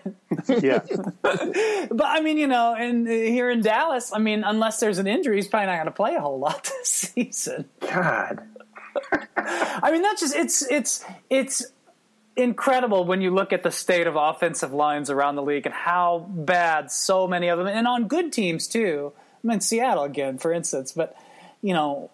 yeah. 0.60 0.80
but 1.20 2.06
I 2.06 2.20
mean, 2.20 2.38
you 2.38 2.46
know, 2.46 2.74
and 2.74 3.06
here 3.06 3.50
in 3.50 3.60
Dallas, 3.60 4.12
I 4.14 4.18
mean, 4.18 4.44
unless 4.44 4.80
there's 4.80 4.96
an 4.96 5.06
injury, 5.06 5.36
he's 5.36 5.46
probably 5.46 5.66
not 5.66 5.74
going 5.76 5.86
to 5.86 5.92
play 5.92 6.14
a 6.14 6.20
whole 6.20 6.38
lot 6.38 6.64
this 6.64 6.88
season. 6.88 7.66
God. 7.80 8.40
I 9.36 9.90
mean, 9.92 10.00
that's 10.00 10.22
just 10.22 10.34
it's 10.34 10.62
it's 10.70 11.04
it's 11.28 11.66
incredible 12.34 13.04
when 13.04 13.20
you 13.20 13.30
look 13.30 13.52
at 13.52 13.62
the 13.62 13.70
state 13.70 14.06
of 14.06 14.16
offensive 14.16 14.72
lines 14.72 15.10
around 15.10 15.36
the 15.36 15.42
league 15.42 15.66
and 15.66 15.74
how 15.74 16.26
bad 16.30 16.90
so 16.90 17.26
many 17.26 17.48
of 17.48 17.58
them, 17.58 17.66
and 17.66 17.86
on 17.86 18.08
good 18.08 18.32
teams 18.32 18.66
too. 18.68 19.12
I 19.44 19.46
mean, 19.46 19.60
Seattle 19.60 20.04
again, 20.04 20.38
for 20.38 20.52
instance, 20.52 20.92
but 20.92 21.16
you 21.62 21.72
know 21.72 22.10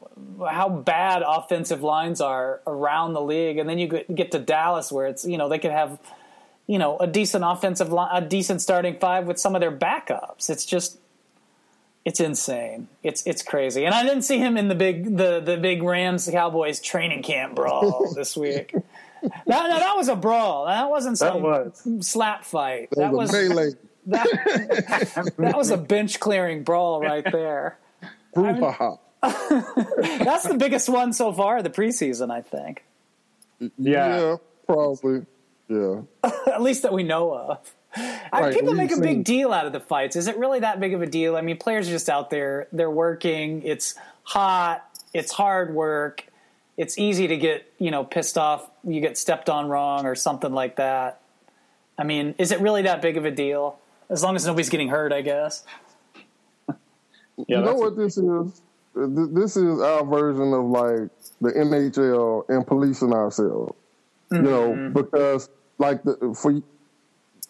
how 0.48 0.68
bad 0.68 1.22
offensive 1.26 1.82
lines 1.82 2.20
are 2.20 2.60
around 2.66 3.14
the 3.14 3.22
league, 3.22 3.58
and 3.58 3.68
then 3.68 3.78
you 3.78 3.88
get 3.88 4.30
to 4.32 4.38
Dallas 4.38 4.92
where 4.92 5.06
it's 5.06 5.24
you 5.24 5.38
know 5.38 5.48
they 5.48 5.58
could 5.58 5.70
have 5.70 5.98
you 6.66 6.78
know 6.78 6.98
a 6.98 7.06
decent 7.06 7.44
offensive 7.44 7.90
line, 7.90 8.10
a 8.12 8.26
decent 8.26 8.60
starting 8.60 8.98
five 8.98 9.26
with 9.26 9.38
some 9.38 9.54
of 9.54 9.60
their 9.60 9.72
backups. 9.72 10.50
It's 10.50 10.64
just 10.64 10.98
it's 12.04 12.20
insane. 12.20 12.88
It's 13.02 13.26
it's 13.26 13.42
crazy. 13.42 13.84
And 13.84 13.94
I 13.94 14.02
didn't 14.02 14.22
see 14.22 14.38
him 14.38 14.56
in 14.56 14.68
the 14.68 14.74
big 14.74 15.16
the 15.16 15.40
the 15.40 15.56
big 15.56 15.82
Rams 15.82 16.28
Cowboys 16.30 16.80
training 16.80 17.22
camp 17.22 17.54
brawl 17.54 18.12
this 18.14 18.36
week. 18.36 18.74
no, 19.22 19.30
no, 19.46 19.78
that 19.78 19.94
was 19.96 20.08
a 20.08 20.16
brawl. 20.16 20.66
That 20.66 20.88
wasn't 20.90 21.18
some 21.18 21.42
that 21.42 21.42
was. 21.42 22.06
slap 22.06 22.44
fight. 22.44 22.90
That, 22.90 22.96
that 22.96 23.12
was, 23.12 23.32
was 23.32 23.76
that, 24.06 25.32
that 25.36 25.56
was 25.56 25.70
a 25.70 25.76
bench 25.76 26.20
clearing 26.20 26.62
brawl 26.62 27.00
right 27.00 27.24
there. 27.30 27.78
That's 29.22 30.46
the 30.46 30.56
biggest 30.58 30.88
one 30.88 31.12
so 31.12 31.32
far 31.32 31.62
the 31.62 31.70
preseason, 31.70 32.30
I 32.30 32.42
think. 32.42 32.84
Yeah, 33.60 33.68
yeah 33.78 34.36
probably. 34.66 35.26
Yeah. 35.68 36.02
At 36.46 36.62
least 36.62 36.82
that 36.82 36.92
we 36.92 37.02
know 37.02 37.34
of. 37.34 37.74
I, 38.32 38.52
people 38.52 38.74
make 38.74 38.92
a 38.92 39.00
big 39.00 39.24
deal 39.24 39.52
out 39.52 39.66
of 39.66 39.72
the 39.72 39.80
fights. 39.80 40.14
Is 40.14 40.28
it 40.28 40.36
really 40.36 40.60
that 40.60 40.78
big 40.78 40.94
of 40.94 41.02
a 41.02 41.06
deal? 41.06 41.36
I 41.36 41.40
mean, 41.40 41.56
players 41.56 41.88
are 41.88 41.90
just 41.90 42.08
out 42.08 42.30
there, 42.30 42.68
they're 42.70 42.90
working, 42.90 43.62
it's 43.64 43.94
hot, 44.22 44.84
it's 45.14 45.32
hard 45.32 45.74
work, 45.74 46.26
it's 46.76 46.98
easy 46.98 47.26
to 47.28 47.36
get, 47.36 47.70
you 47.78 47.90
know, 47.90 48.04
pissed 48.04 48.38
off, 48.38 48.68
you 48.84 49.00
get 49.00 49.18
stepped 49.18 49.48
on 49.48 49.68
wrong 49.68 50.06
or 50.06 50.14
something 50.14 50.52
like 50.52 50.76
that. 50.76 51.20
I 51.98 52.04
mean, 52.04 52.34
is 52.38 52.52
it 52.52 52.60
really 52.60 52.82
that 52.82 53.02
big 53.02 53.16
of 53.16 53.24
a 53.24 53.30
deal? 53.30 53.78
As 54.10 54.22
long 54.22 54.36
as 54.36 54.46
nobody's 54.46 54.68
getting 54.68 54.88
hurt, 54.88 55.12
I 55.12 55.22
guess. 55.22 55.64
Yeah, 56.68 57.58
you 57.58 57.64
know 57.64 57.74
what 57.74 57.92
a- 57.92 57.96
this 57.96 58.18
is? 58.18 58.62
This 59.06 59.56
is 59.56 59.80
our 59.80 60.04
version 60.04 60.52
of 60.52 60.64
like 60.66 61.10
the 61.40 61.50
NHL 61.52 62.48
and 62.48 62.66
policing 62.66 63.12
ourselves. 63.12 63.74
Mm-hmm. 64.30 64.44
You 64.44 64.50
know, 64.50 64.68
mm-hmm. 64.70 64.92
because 64.92 65.48
like 65.78 66.02
the, 66.02 66.36
for 66.38 66.50
you 66.50 66.62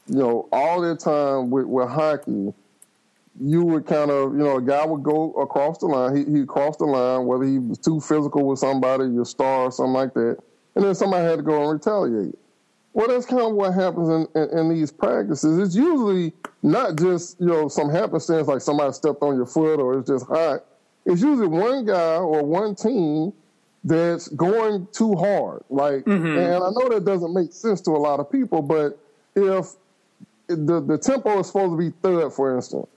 know 0.07 0.49
all 0.53 0.80
that 0.82 1.01
time 1.01 1.51
with, 1.51 1.66
with 1.66 1.88
hockey, 1.88 2.53
you 3.40 3.64
would 3.64 3.86
kind 3.86 4.11
of 4.11 4.32
you 4.32 4.38
know 4.38 4.57
a 4.57 4.62
guy 4.62 4.84
would 4.84 5.03
go 5.03 5.32
across 5.34 5.78
the 5.78 5.86
line. 5.86 6.16
He 6.16 6.40
he 6.40 6.46
crossed 6.46 6.78
the 6.78 6.86
line 6.86 7.26
whether 7.26 7.44
he 7.44 7.59
was 7.59 7.78
too 7.78 8.01
physical 8.01 8.46
with 8.46 8.59
somebody, 8.59 9.05
your 9.05 9.24
star 9.24 9.64
or 9.64 9.72
something 9.72 9.92
like 9.92 10.14
that, 10.14 10.38
and 10.74 10.84
then 10.84 10.94
somebody 10.94 11.24
had 11.24 11.36
to 11.36 11.42
go 11.42 11.62
and 11.62 11.72
retaliate. 11.72 12.38
Well, 12.92 13.09
that's 13.09 13.26
kind 13.26 13.42
of 13.42 13.53
what 13.53 13.74
happens 13.74 14.09
in, 14.09 14.26
in, 14.34 14.59
in, 14.59 14.68
these 14.70 14.90
practices. 14.90 15.59
It's 15.59 15.76
usually 15.76 16.32
not 16.62 16.96
just 16.96 17.38
you 17.40 17.46
know 17.46 17.68
some 17.68 17.90
happenstance 17.90 18.49
like 18.49 18.61
somebody 18.61 18.92
stepped 18.92 19.22
on 19.22 19.36
your 19.36 19.46
foot 19.46 19.78
or 19.78 19.99
it's 19.99 20.09
just 20.09 20.26
hot. 20.26 20.64
It's 21.09 21.22
usually 21.22 21.46
one 21.46 21.86
guy 21.86 22.16
or 22.16 22.44
one 22.44 22.74
team 22.74 23.32
that's 23.82 24.28
going 24.28 24.86
too 24.92 25.14
hard. 25.16 25.64
Like, 25.70 26.04
mm-hmm. 26.04 26.38
and 26.38 26.62
I 26.62 26.70
know 26.70 26.88
that 26.90 27.04
doesn't 27.06 27.32
make 27.32 27.52
sense 27.52 27.80
to 27.82 27.92
a 27.92 27.98
lot 27.98 28.20
of 28.20 28.30
people, 28.30 28.61
but 28.61 28.98
if 29.34 29.72
the 30.48 30.80
the 30.80 30.98
tempo 30.98 31.40
is 31.40 31.46
supposed 31.46 31.72
to 31.72 31.78
be 31.78 31.96
third, 32.02 32.30
for 32.30 32.54
instance, 32.54 32.88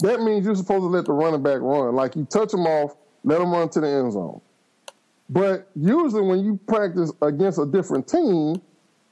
that 0.00 0.22
means 0.22 0.46
you're 0.46 0.54
supposed 0.54 0.82
to 0.82 0.86
let 0.86 1.04
the 1.04 1.12
running 1.12 1.42
back 1.42 1.60
run. 1.60 1.94
Like 1.94 2.16
you 2.16 2.24
touch 2.24 2.50
them 2.50 2.66
off, 2.66 2.96
let 3.24 3.38
them 3.38 3.50
run 3.50 3.68
to 3.70 3.80
the 3.80 3.88
end 3.88 4.12
zone. 4.12 4.40
But 5.28 5.68
usually 5.76 6.22
when 6.22 6.42
you 6.42 6.58
practice 6.66 7.12
against 7.20 7.58
a 7.58 7.66
different 7.66 8.08
team, 8.08 8.62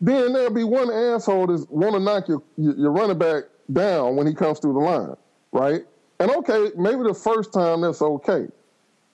then 0.00 0.32
there'll 0.32 0.50
be 0.50 0.64
one 0.64 0.90
asshole 0.90 1.48
that's 1.48 1.66
want 1.68 1.94
to 1.94 2.00
knock 2.00 2.28
your, 2.28 2.42
your 2.56 2.92
running 2.92 3.18
back 3.18 3.44
down 3.70 4.16
when 4.16 4.26
he 4.26 4.32
comes 4.32 4.58
through 4.58 4.72
the 4.72 4.78
line, 4.78 5.16
right? 5.52 5.82
And 6.20 6.30
okay, 6.30 6.70
maybe 6.76 7.02
the 7.02 7.14
first 7.14 7.52
time 7.52 7.82
that's 7.82 8.02
okay. 8.02 8.46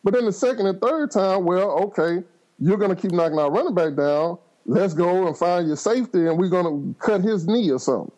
But 0.02 0.14
then 0.14 0.24
the 0.24 0.32
second 0.32 0.66
and 0.66 0.80
third 0.80 1.10
time, 1.10 1.44
well, 1.44 1.70
okay, 1.84 2.22
you're 2.58 2.76
going 2.76 2.94
to 2.94 3.00
keep 3.00 3.12
knocking 3.12 3.38
our 3.38 3.50
running 3.50 3.74
back 3.74 3.96
down. 3.96 4.38
Let's 4.66 4.94
go 4.94 5.26
and 5.26 5.36
find 5.36 5.66
your 5.66 5.76
safety, 5.76 6.26
and 6.26 6.38
we're 6.38 6.48
going 6.48 6.64
to 6.94 6.98
cut 6.98 7.22
his 7.22 7.46
knee 7.46 7.70
or 7.70 7.78
something. 7.78 8.12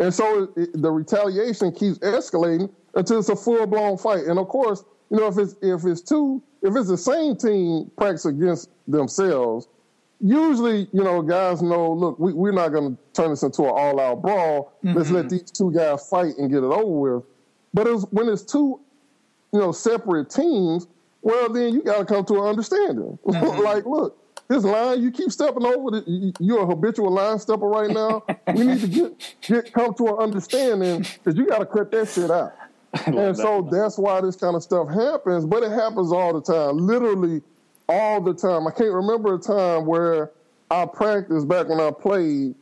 And 0.00 0.12
so 0.12 0.52
it, 0.56 0.70
the 0.74 0.90
retaliation 0.90 1.72
keeps 1.72 1.98
escalating 1.98 2.70
until 2.94 3.18
it's 3.20 3.28
a 3.28 3.36
full 3.36 3.66
blown 3.66 3.96
fight. 3.98 4.24
And 4.24 4.38
of 4.38 4.48
course, 4.48 4.84
you 5.10 5.18
know, 5.18 5.28
if 5.28 5.38
it's 5.38 5.54
if 5.62 5.84
it's 5.84 6.00
two, 6.00 6.42
if 6.62 6.74
it's 6.74 6.88
the 6.88 6.96
same 6.96 7.36
team 7.36 7.90
practice 7.96 8.24
against 8.24 8.70
themselves, 8.88 9.68
usually, 10.20 10.88
you 10.92 11.04
know, 11.04 11.22
guys 11.22 11.62
know, 11.62 11.92
look, 11.92 12.18
we, 12.18 12.32
we're 12.32 12.52
not 12.52 12.70
going 12.70 12.96
to 12.96 13.02
turn 13.12 13.30
this 13.30 13.42
into 13.42 13.62
an 13.62 13.70
all 13.70 14.00
out 14.00 14.22
brawl. 14.22 14.72
Mm-hmm. 14.84 14.96
Let's 14.96 15.10
let 15.10 15.28
these 15.28 15.50
two 15.50 15.70
guys 15.72 16.08
fight 16.08 16.36
and 16.38 16.50
get 16.50 16.58
it 16.58 16.64
over 16.64 17.16
with. 17.18 17.24
But 17.74 17.88
it's, 17.88 18.04
when 18.10 18.28
it's 18.28 18.42
two, 18.42 18.80
you 19.52 19.58
know, 19.58 19.72
separate 19.72 20.30
teams, 20.30 20.86
well, 21.20 21.52
then 21.52 21.74
you 21.74 21.82
got 21.82 21.98
to 21.98 22.04
come 22.04 22.24
to 22.26 22.34
an 22.42 22.46
understanding. 22.48 23.18
Mm-hmm. 23.26 23.62
like, 23.62 23.84
look, 23.84 24.16
this 24.48 24.62
line 24.62 25.02
you 25.02 25.10
keep 25.10 25.32
stepping 25.32 25.64
over, 25.64 25.98
it. 25.98 26.36
you're 26.38 26.62
a 26.62 26.66
habitual 26.66 27.10
line 27.10 27.38
stepper 27.38 27.66
right 27.66 27.90
now. 27.90 28.24
we 28.54 28.64
need 28.64 28.80
to 28.80 28.86
get, 28.86 29.34
get 29.40 29.72
come 29.72 29.94
to 29.94 30.08
an 30.08 30.18
understanding 30.18 30.98
because 30.98 31.36
you 31.36 31.46
got 31.46 31.58
to 31.58 31.66
cut 31.66 31.90
that 31.90 32.08
shit 32.08 32.30
out. 32.30 32.52
And 33.06 33.16
that. 33.16 33.36
so 33.36 33.68
that's 33.72 33.98
why 33.98 34.20
this 34.20 34.36
kind 34.36 34.54
of 34.54 34.62
stuff 34.62 34.88
happens, 34.88 35.44
but 35.44 35.64
it 35.64 35.72
happens 35.72 36.12
all 36.12 36.32
the 36.32 36.40
time, 36.40 36.76
literally 36.76 37.42
all 37.88 38.20
the 38.20 38.32
time. 38.32 38.68
I 38.68 38.70
can't 38.70 38.92
remember 38.92 39.34
a 39.34 39.38
time 39.38 39.84
where 39.84 40.30
I 40.70 40.86
practiced 40.86 41.48
back 41.48 41.68
when 41.68 41.80
I 41.80 41.90
played 41.90 42.54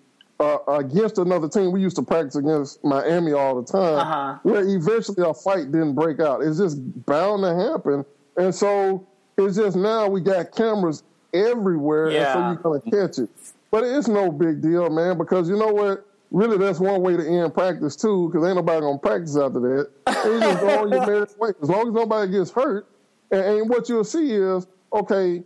uh, 0.42 0.76
against 0.78 1.18
another 1.18 1.48
team. 1.48 1.72
We 1.72 1.80
used 1.80 1.96
to 1.96 2.02
practice 2.02 2.36
against 2.36 2.82
Miami 2.84 3.32
all 3.32 3.60
the 3.60 3.70
time, 3.70 3.98
uh-huh. 3.98 4.38
where 4.42 4.68
eventually 4.68 5.28
a 5.28 5.32
fight 5.32 5.70
didn't 5.72 5.94
break 5.94 6.20
out. 6.20 6.42
It's 6.42 6.58
just 6.58 6.76
bound 7.06 7.42
to 7.44 7.54
happen 7.54 8.04
and 8.36 8.54
so 8.54 9.06
it's 9.36 9.56
just 9.56 9.76
now 9.76 10.08
we 10.08 10.20
got 10.20 10.52
cameras 10.52 11.02
everywhere, 11.32 12.10
yeah. 12.10 12.24
and 12.24 12.32
so 12.32 12.70
you're 12.70 12.80
gonna 12.80 13.08
catch 13.08 13.18
it. 13.18 13.28
But 13.70 13.84
it's 13.84 14.08
no 14.08 14.30
big 14.30 14.60
deal, 14.60 14.90
man, 14.90 15.18
because 15.18 15.48
you 15.48 15.56
know 15.56 15.72
what? 15.72 16.06
Really, 16.30 16.56
that's 16.56 16.80
one 16.80 17.02
way 17.02 17.16
to 17.16 17.26
end 17.26 17.52
practice 17.52 17.94
too, 17.94 18.28
because 18.28 18.46
ain't 18.46 18.56
nobody 18.56 18.80
gonna 18.80 18.98
practice 18.98 19.36
after 19.36 19.60
that. 19.60 19.90
And 20.06 20.34
you 20.34 20.40
just 20.40 20.60
go 20.60 20.82
on 20.82 20.92
your 20.92 21.06
merry 21.06 21.26
way. 21.38 21.50
As 21.62 21.68
long 21.68 21.88
as 21.88 21.94
nobody 21.94 22.32
gets 22.32 22.50
hurt, 22.50 22.86
and, 23.30 23.40
and 23.40 23.68
what 23.68 23.88
you'll 23.88 24.04
see 24.04 24.32
is, 24.32 24.66
okay. 24.92 25.42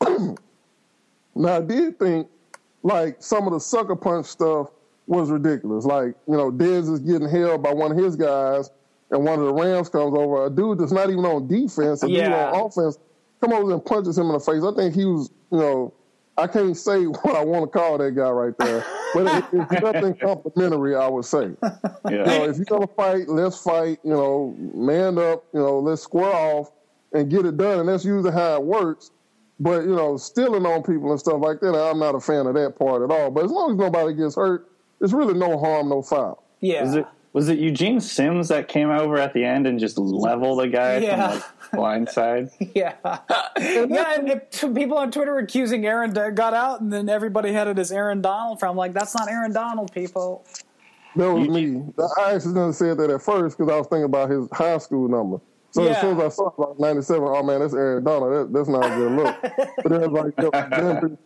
now 1.34 1.56
I 1.56 1.60
did 1.60 1.98
think 1.98 2.28
like 2.82 3.16
some 3.22 3.46
of 3.46 3.52
the 3.52 3.60
sucker 3.60 3.96
punch 3.96 4.26
stuff 4.26 4.70
was 5.06 5.30
ridiculous. 5.30 5.84
Like, 5.84 6.14
you 6.26 6.36
know, 6.36 6.50
Dez 6.50 6.92
is 6.92 7.00
getting 7.00 7.28
held 7.28 7.62
by 7.62 7.72
one 7.72 7.92
of 7.92 7.98
his 7.98 8.16
guys 8.16 8.70
and 9.10 9.24
one 9.24 9.38
of 9.38 9.46
the 9.46 9.52
Rams 9.52 9.88
comes 9.88 10.16
over, 10.16 10.46
a 10.46 10.50
dude 10.50 10.78
that's 10.78 10.92
not 10.92 11.10
even 11.10 11.24
on 11.24 11.48
defense, 11.48 12.02
a 12.02 12.10
yeah. 12.10 12.24
dude 12.24 12.32
on 12.32 12.66
offense, 12.66 12.98
come 13.40 13.52
over 13.52 13.72
and 13.72 13.84
punches 13.84 14.18
him 14.18 14.26
in 14.26 14.32
the 14.32 14.40
face. 14.40 14.62
I 14.62 14.74
think 14.74 14.94
he 14.94 15.04
was, 15.04 15.30
you 15.50 15.58
know, 15.58 15.94
I 16.36 16.46
can't 16.46 16.76
say 16.76 17.04
what 17.06 17.34
I 17.34 17.44
want 17.44 17.70
to 17.70 17.78
call 17.78 17.98
that 17.98 18.12
guy 18.12 18.30
right 18.30 18.56
there, 18.58 18.84
but 19.14 19.26
it, 19.26 19.44
it's 19.52 19.82
nothing 19.82 20.14
complimentary, 20.14 20.94
I 20.94 21.08
would 21.08 21.24
say. 21.24 21.50
Yeah. 21.62 22.10
You 22.10 22.24
know, 22.24 22.44
if 22.44 22.56
you're 22.56 22.64
gonna 22.66 22.86
fight, 22.86 23.28
let's 23.28 23.60
fight. 23.60 23.98
You 24.04 24.12
know, 24.12 24.56
man 24.74 25.18
up. 25.18 25.44
You 25.52 25.60
know, 25.60 25.80
let's 25.80 26.02
square 26.02 26.32
off 26.32 26.70
and 27.12 27.30
get 27.30 27.44
it 27.44 27.56
done. 27.56 27.80
And 27.80 27.88
that's 27.88 28.04
usually 28.04 28.32
how 28.32 28.54
it 28.54 28.62
works. 28.62 29.10
But 29.60 29.84
you 29.84 29.96
know, 29.96 30.16
stealing 30.16 30.66
on 30.66 30.82
people 30.82 31.10
and 31.10 31.18
stuff 31.18 31.40
like 31.40 31.60
that, 31.60 31.74
I'm 31.74 31.98
not 31.98 32.14
a 32.14 32.20
fan 32.20 32.46
of 32.46 32.54
that 32.54 32.78
part 32.78 33.02
at 33.02 33.10
all. 33.10 33.30
But 33.30 33.44
as 33.44 33.50
long 33.50 33.72
as 33.72 33.76
nobody 33.76 34.14
gets 34.14 34.36
hurt, 34.36 34.70
it's 35.00 35.12
really 35.12 35.34
no 35.34 35.58
harm, 35.58 35.88
no 35.88 36.02
foul. 36.02 36.44
Yeah. 36.60 36.84
Is 36.84 36.94
it 36.94 37.06
was 37.32 37.48
it 37.48 37.58
Eugene 37.58 38.00
Sims 38.00 38.48
that 38.48 38.68
came 38.68 38.90
over 38.90 39.18
at 39.18 39.34
the 39.34 39.44
end 39.44 39.66
and 39.66 39.78
just 39.78 39.98
leveled 39.98 40.60
a 40.60 40.68
guy 40.68 40.98
yeah. 40.98 41.30
from 41.30 41.34
like 41.34 41.72
blind 41.72 42.08
side? 42.08 42.50
yeah, 42.74 42.94
yeah. 43.04 44.14
And 44.18 44.74
people 44.74 44.96
on 44.96 45.10
Twitter 45.10 45.32
were 45.32 45.40
accusing 45.40 45.86
Aaron 45.86 46.12
Donald, 46.12 46.80
and 46.80 46.92
then 46.92 47.08
everybody 47.08 47.52
had 47.52 47.68
it 47.68 47.78
as 47.78 47.92
Aaron 47.92 48.22
Donald. 48.22 48.60
From 48.60 48.76
like 48.76 48.94
that's 48.94 49.14
not 49.14 49.28
Aaron 49.28 49.52
Donald, 49.52 49.92
people. 49.92 50.46
That 51.16 51.32
was 51.32 51.48
me. 51.48 51.82
I 52.18 52.34
actually 52.34 52.72
said 52.72 52.98
that 52.98 53.10
at 53.10 53.22
first 53.22 53.58
because 53.58 53.72
I 53.72 53.76
was 53.76 53.86
thinking 53.88 54.04
about 54.04 54.30
his 54.30 54.48
high 54.52 54.78
school 54.78 55.08
number. 55.08 55.40
So 55.70 55.84
yeah. 55.84 55.90
as 55.90 56.00
soon 56.00 56.18
as 56.18 56.24
I 56.24 56.28
saw 56.30 56.50
like 56.56 56.78
97, 56.78 57.28
oh 57.28 57.42
man, 57.42 57.60
that's 57.60 57.74
Aaron 57.74 58.04
Donald. 58.04 58.32
That, 58.32 58.52
that's 58.52 58.68
not 58.68 58.84
a 58.84 58.96
good 58.96 59.12
look. 59.12 59.36
but 59.82 59.88
then 59.88 60.12
like, 60.12 60.36
then 60.70 61.18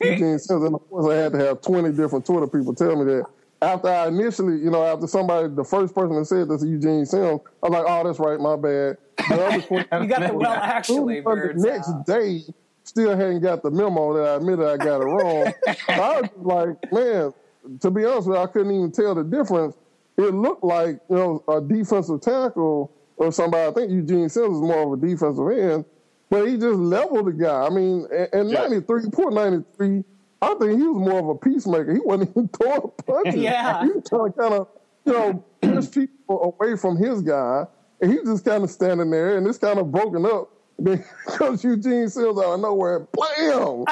Eugene 0.00 0.38
Sims, 0.38 0.64
and 0.64 0.74
of 0.74 0.88
course 0.90 1.12
I 1.12 1.16
had 1.16 1.32
to 1.32 1.38
have 1.38 1.62
20 1.62 1.92
different 1.92 2.26
Twitter 2.26 2.46
people 2.46 2.74
tell 2.74 2.96
me 2.96 3.04
that 3.04 3.24
after 3.62 3.88
I 3.88 4.08
initially, 4.08 4.58
you 4.58 4.70
know, 4.70 4.84
after 4.84 5.06
somebody, 5.06 5.48
the 5.48 5.64
first 5.64 5.94
person 5.94 6.16
that 6.16 6.26
said 6.26 6.48
this, 6.48 6.62
Eugene 6.62 7.06
Sims, 7.06 7.40
I 7.62 7.68
was 7.68 7.70
like, 7.70 7.84
oh, 7.86 8.04
that's 8.04 8.18
right, 8.18 8.38
my 8.38 8.56
bad. 8.56 8.98
you 9.70 10.08
got 10.08 10.28
the 10.28 10.30
well, 10.34 10.52
actually, 10.52 11.20
the 11.20 11.52
next 11.56 11.88
out. 11.88 12.06
day, 12.06 12.42
still 12.84 13.16
hadn't 13.16 13.40
got 13.40 13.62
the 13.62 13.70
memo 13.70 14.14
that 14.14 14.28
I 14.28 14.34
admitted 14.36 14.66
I 14.66 14.76
got 14.76 15.00
it 15.00 15.06
wrong. 15.06 15.52
I 15.88 16.20
was 16.20 16.30
like, 16.36 16.92
man, 16.92 17.32
to 17.80 17.90
be 17.90 18.04
honest 18.04 18.28
with 18.28 18.36
you, 18.36 18.42
I 18.42 18.46
couldn't 18.46 18.72
even 18.72 18.92
tell 18.92 19.14
the 19.14 19.24
difference. 19.24 19.76
It 20.18 20.34
looked 20.34 20.64
like, 20.64 21.00
you 21.10 21.16
know, 21.16 21.44
a 21.48 21.60
defensive 21.60 22.20
tackle 22.20 22.92
or 23.16 23.32
somebody. 23.32 23.68
I 23.68 23.72
think 23.72 23.90
Eugene 23.90 24.28
Sims 24.28 24.56
is 24.56 24.60
more 24.62 24.92
of 24.94 25.02
a 25.02 25.06
defensive 25.06 25.48
end, 25.50 25.84
but 26.30 26.46
he 26.46 26.56
just 26.56 26.78
leveled 26.78 27.26
the 27.26 27.32
guy. 27.32 27.66
I 27.66 27.70
mean, 27.70 28.06
and, 28.32 28.50
yeah. 28.50 28.62
93, 28.62 29.10
poor 29.12 29.30
93, 29.30 30.04
I 30.42 30.54
think 30.54 30.80
he 30.80 30.86
was 30.86 31.08
more 31.08 31.18
of 31.18 31.28
a 31.28 31.34
peacemaker. 31.34 31.94
He 31.94 32.00
wasn't 32.00 32.30
even 32.30 32.48
throwing 32.60 32.90
punches. 33.06 33.36
yeah. 33.36 33.82
He 33.84 33.90
was 33.90 34.04
trying 34.08 34.32
to 34.32 34.38
kind 34.38 34.54
of, 34.54 34.68
you 35.04 35.12
know, 35.12 35.44
push 35.62 35.90
people 35.90 36.54
away 36.60 36.76
from 36.76 36.96
his 36.96 37.22
guy. 37.22 37.64
And 38.00 38.12
he's 38.12 38.24
just 38.24 38.44
kind 38.44 38.62
of 38.62 38.68
standing 38.70 39.10
there, 39.10 39.38
and 39.38 39.46
it's 39.46 39.56
kind 39.58 39.78
of 39.78 39.90
broken 39.90 40.26
up. 40.26 40.50
Because 41.26 41.64
Eugene 41.64 42.06
Sims 42.10 42.38
out 42.38 42.52
of 42.52 42.60
nowhere, 42.60 43.08
blam! 43.14 43.86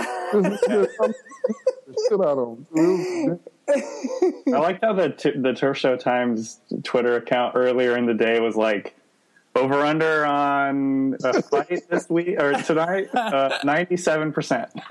shit 0.69 2.21
out 2.21 2.39
of 2.39 2.59
him. 2.75 3.41
I 3.69 4.59
liked 4.59 4.85
how 4.85 4.93
the 4.93 5.09
t- 5.09 5.33
the 5.39 5.55
Turf 5.55 5.79
Show 5.79 5.97
Times 5.97 6.61
Twitter 6.83 7.17
account 7.17 7.57
earlier 7.57 7.97
in 7.97 8.05
the 8.05 8.13
day 8.13 8.39
was 8.41 8.57
like, 8.57 8.95
over 9.55 9.74
under 9.85 10.24
on 10.26 11.16
a 11.22 11.43
fight 11.43 11.89
this 11.89 12.09
week 12.09 12.40
or 12.40 12.55
tonight, 12.55 13.14
uh, 13.14 13.59
ninety-seven 13.64 14.32
percent. 14.32 14.70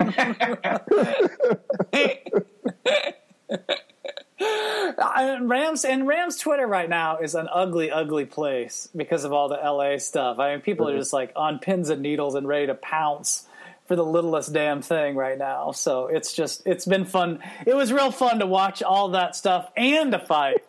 Rams 5.48 5.84
and 5.84 6.06
Rams 6.06 6.38
Twitter 6.38 6.66
right 6.66 6.88
now 6.88 7.18
is 7.18 7.34
an 7.34 7.48
ugly, 7.52 7.90
ugly 7.90 8.24
place 8.24 8.88
because 8.94 9.24
of 9.24 9.32
all 9.32 9.48
the 9.48 9.56
LA 9.56 9.98
stuff. 9.98 10.38
I 10.38 10.52
mean, 10.52 10.60
people 10.60 10.88
are 10.88 10.96
just 10.96 11.12
like 11.12 11.32
on 11.36 11.58
pins 11.58 11.90
and 11.90 12.02
needles 12.02 12.34
and 12.34 12.46
ready 12.46 12.66
to 12.66 12.74
pounce 12.74 13.46
for 13.86 13.96
the 13.96 14.04
littlest 14.04 14.52
damn 14.52 14.82
thing 14.82 15.14
right 15.16 15.38
now. 15.38 15.72
So 15.72 16.06
it's 16.06 16.32
just 16.32 16.66
it's 16.66 16.86
been 16.86 17.04
fun. 17.04 17.40
It 17.66 17.74
was 17.74 17.92
real 17.92 18.10
fun 18.10 18.38
to 18.38 18.46
watch 18.46 18.82
all 18.82 19.10
that 19.10 19.36
stuff 19.36 19.70
and 19.76 20.12
a 20.14 20.18
fight 20.18 20.62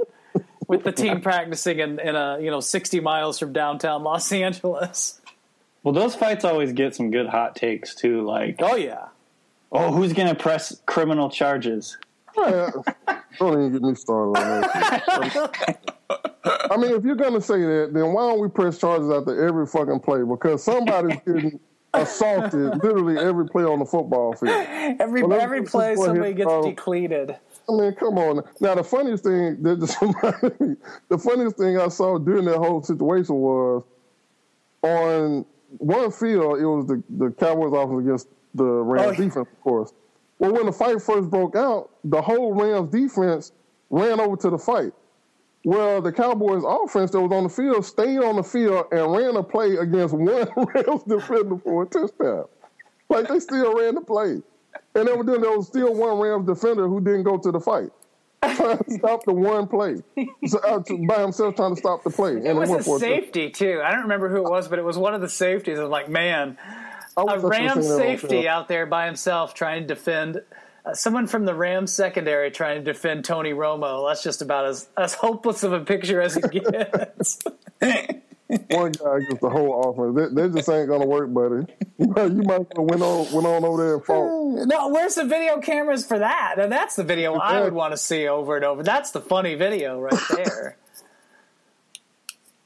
with 0.68 0.84
the 0.84 0.92
team 0.92 1.22
practicing 1.22 1.80
in, 1.80 2.00
in 2.00 2.16
a 2.16 2.40
you 2.40 2.50
know 2.52 2.60
60 2.60 3.00
miles 3.00 3.40
from 3.40 3.54
downtown 3.54 4.04
Los 4.04 4.32
Angeles. 4.34 5.20
Well, 5.84 5.94
those 5.94 6.16
fights 6.16 6.44
always 6.46 6.74
get 6.74 6.96
some 6.96 7.12
good 7.12 7.28
hot 7.28 7.56
takes 7.56 7.94
too. 7.96 8.26
Like, 8.26 8.56
Oh 8.60 8.76
yeah. 8.76 9.08
oh, 9.72 9.92
who's 9.92 10.14
going 10.14 10.30
to 10.30 10.36
press 10.36 10.82
criminal 10.88 11.30
charges? 11.30 11.98
Yeah, 12.38 12.72
don't 13.40 13.54
even 13.54 13.72
get 13.72 13.82
me 13.82 13.96
started 13.96 14.40
on 14.40 14.62
that. 14.62 15.96
I 16.70 16.78
mean, 16.78 16.92
if 16.92 17.04
you're 17.04 17.16
gonna 17.16 17.42
say 17.42 17.60
that, 17.62 17.92
then 17.94 18.12
why 18.14 18.28
don't 18.28 18.40
we 18.42 18.50
press 18.50 18.78
charges 18.78 19.10
after 19.10 19.48
every 19.48 19.66
fucking 19.66 20.00
play? 20.02 20.22
Because 20.24 20.64
somebody's 20.64 21.18
getting 21.26 21.60
assaulted 21.94 22.84
literally 22.84 23.18
every 23.18 23.48
play 23.48 23.64
on 23.64 23.80
the 23.80 23.86
football 23.86 24.34
field. 24.34 24.52
Every 25.00 25.24
Well, 25.24 25.40
every 25.40 25.64
play 25.64 25.96
somebody 25.96 26.34
gets 26.34 26.52
uh, 26.52 26.62
decleated. 26.62 27.38
I 27.70 27.72
mean, 27.74 27.94
come 27.96 28.18
on. 28.18 28.44
Now, 28.62 28.76
the 28.76 28.84
funniest 28.84 29.24
thing 29.24 29.62
that 29.64 29.80
just 29.80 30.02
reminded 30.02 30.60
me, 30.60 30.76
the 31.10 31.18
funniest 31.18 31.58
thing 31.58 31.78
I 31.80 31.88
saw 31.88 32.18
during 32.18 32.46
that 32.46 32.58
whole 32.58 32.84
situation 32.84 33.36
was 33.36 33.84
on 34.84 35.46
one 35.78 36.12
field, 36.12 36.60
it 36.60 36.66
was 36.66 36.86
the, 36.88 37.04
the 37.10 37.32
Cowboys 37.32 37.74
offense 37.74 38.02
against 38.06 38.28
the 38.54 38.64
Rams 38.64 39.08
Oh, 39.08 39.12
yeah. 39.12 39.18
defense, 39.18 39.48
of 39.52 39.62
course. 39.62 39.94
Well, 40.40 40.54
when 40.54 40.66
the 40.66 40.72
fight 40.72 41.02
first 41.02 41.30
broke 41.30 41.56
out, 41.56 41.90
the 42.04 42.22
whole 42.22 42.54
Rams 42.54 42.92
defense 42.92 43.52
ran 43.90 44.20
over 44.20 44.36
to 44.38 44.50
the 44.50 44.58
fight. 44.58 44.94
Well, 45.64 46.02
the 46.02 46.12
Cowboys 46.12 46.64
offense 46.66 47.10
that 47.12 47.22
was 47.22 47.32
on 47.32 47.44
the 47.44 47.50
field 47.50 47.86
stayed 47.86 48.20
on 48.20 48.36
the 48.36 48.44
field 48.44 48.86
and 48.92 49.12
ran 49.12 49.36
a 49.36 49.42
play 49.44 49.76
against 49.78 50.14
one 50.18 50.48
Rams 50.56 51.04
defender 51.08 51.58
for 51.58 51.84
a 51.84 51.86
touchdown. 51.88 52.46
Like 53.10 53.28
they 53.28 53.40
still 53.40 53.74
ran 53.76 53.96
the 53.96 54.02
play. 54.02 54.42
And 54.96 55.10
evidently 55.10 55.40
there 55.40 55.58
was 55.58 55.68
still 55.68 55.94
one 55.94 56.18
Rams 56.20 56.46
defender 56.48 56.88
who 56.88 57.02
didn't 57.02 57.24
go 57.24 57.38
to 57.38 57.52
the 57.52 57.60
fight. 57.60 57.90
Trying 58.56 58.78
to 58.78 58.92
stop 58.92 59.24
the 59.26 59.34
one 59.34 59.68
play. 59.68 59.96
So, 60.46 60.60
uh, 60.60 60.82
to- 60.84 61.06
by 61.08 61.22
himself 61.22 61.56
trying 61.56 61.74
to 61.76 61.80
stop 61.82 62.04
the 62.04 62.10
play. 62.12 62.34
And 62.34 62.46
It 62.48 62.56
was 62.56 62.70
went 62.70 62.82
a 62.82 62.84
for 62.86 63.00
touchdown. 63.00 63.22
safety 63.22 63.50
too. 63.50 63.82
I 63.84 63.92
don't 63.92 64.04
remember 64.04 64.30
who 64.30 64.38
it 64.46 64.50
was, 64.50 64.68
but 64.68 64.78
it 64.80 64.86
was 64.86 64.98
one 64.98 65.14
of 65.16 65.22
the 65.22 65.30
safeties. 65.30 65.80
I'm 65.80 65.90
like, 65.90 66.10
man, 66.10 66.58
I 67.18 67.22
a 67.22 67.26
was 67.26 67.34
just 67.42 67.46
Rams 67.46 67.74
saying 67.74 67.88
that 67.88 67.94
on 67.94 67.98
safety 68.00 68.28
film. 68.44 68.48
out 68.48 68.68
there 68.68 68.86
by 68.86 69.06
himself 69.08 69.54
trying 69.56 69.82
to 69.82 69.88
defend 69.88 70.42
uh, 70.86 70.94
someone 70.94 71.26
from 71.28 71.46
the 71.46 71.56
Rams 71.56 71.92
secondary 71.92 72.52
trying 72.52 72.78
to 72.78 72.84
defend 72.84 73.26
Tony 73.26 73.52
Romo. 73.54 74.08
That's 74.10 74.22
just 74.22 74.42
about 74.44 74.66
as 74.68 74.88
as 74.96 75.16
hopeless 75.16 75.64
of 75.64 75.74
a 75.74 75.80
picture 75.80 76.22
as 76.22 76.38
it 76.38 76.52
gets. 76.52 77.40
One 78.48 78.92
guy 78.92 79.18
against 79.18 79.42
the 79.42 79.50
whole 79.50 79.90
offense. 79.90 80.16
That, 80.16 80.36
that 80.36 80.54
just 80.54 80.70
ain't 80.70 80.88
gonna 80.88 81.06
work, 81.06 81.34
buddy. 81.34 81.66
You 81.98 82.08
might, 82.08 82.68
have 82.76 82.84
went 82.84 83.02
on 83.02 83.32
went 83.32 83.48
on 83.48 83.64
over 83.64 83.84
there 83.84 83.94
and 83.96 84.06
fought. 84.06 84.68
no, 84.68 84.90
where's 84.90 85.16
the 85.16 85.24
video 85.24 85.62
cameras 85.62 86.06
for 86.06 86.20
that? 86.20 86.56
And 86.60 86.70
that's 86.70 86.98
the 86.98 87.06
video 87.06 87.36
I 87.36 87.62
would 87.62 87.74
want 87.74 87.94
to 87.94 87.98
see 87.98 88.28
over 88.28 88.58
and 88.58 88.66
over. 88.66 88.84
That's 88.84 89.12
the 89.12 89.22
funny 89.22 89.56
video 89.56 90.00
right 90.00 90.20
there. 90.36 90.78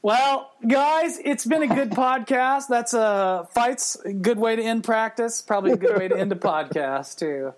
Well, 0.02 0.50
guys, 0.66 1.18
it's 1.22 1.44
been 1.44 1.62
a 1.62 1.66
good 1.66 1.90
podcast. 1.90 2.68
That's 2.68 2.94
a 2.94 3.46
fights, 3.52 3.98
good 4.22 4.38
way 4.38 4.56
to 4.56 4.62
end 4.62 4.82
practice. 4.82 5.42
Probably 5.42 5.72
a 5.72 5.76
good 5.76 5.98
way 5.98 6.08
to 6.08 6.18
end 6.18 6.32
a 6.32 6.36
podcast 6.36 7.18
too. 7.18 7.52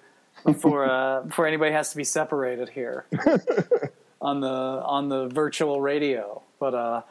Before 0.44 0.90
uh, 0.90 1.22
before 1.22 1.46
anybody 1.46 1.70
has 1.70 1.90
to 1.90 1.96
be 1.96 2.02
separated 2.02 2.68
here 2.68 3.06
on 4.20 4.40
the 4.40 4.48
on 4.48 5.08
the 5.08 5.28
virtual 5.28 5.80
radio. 5.80 6.42
But 6.58 6.74
uh, 6.74 7.02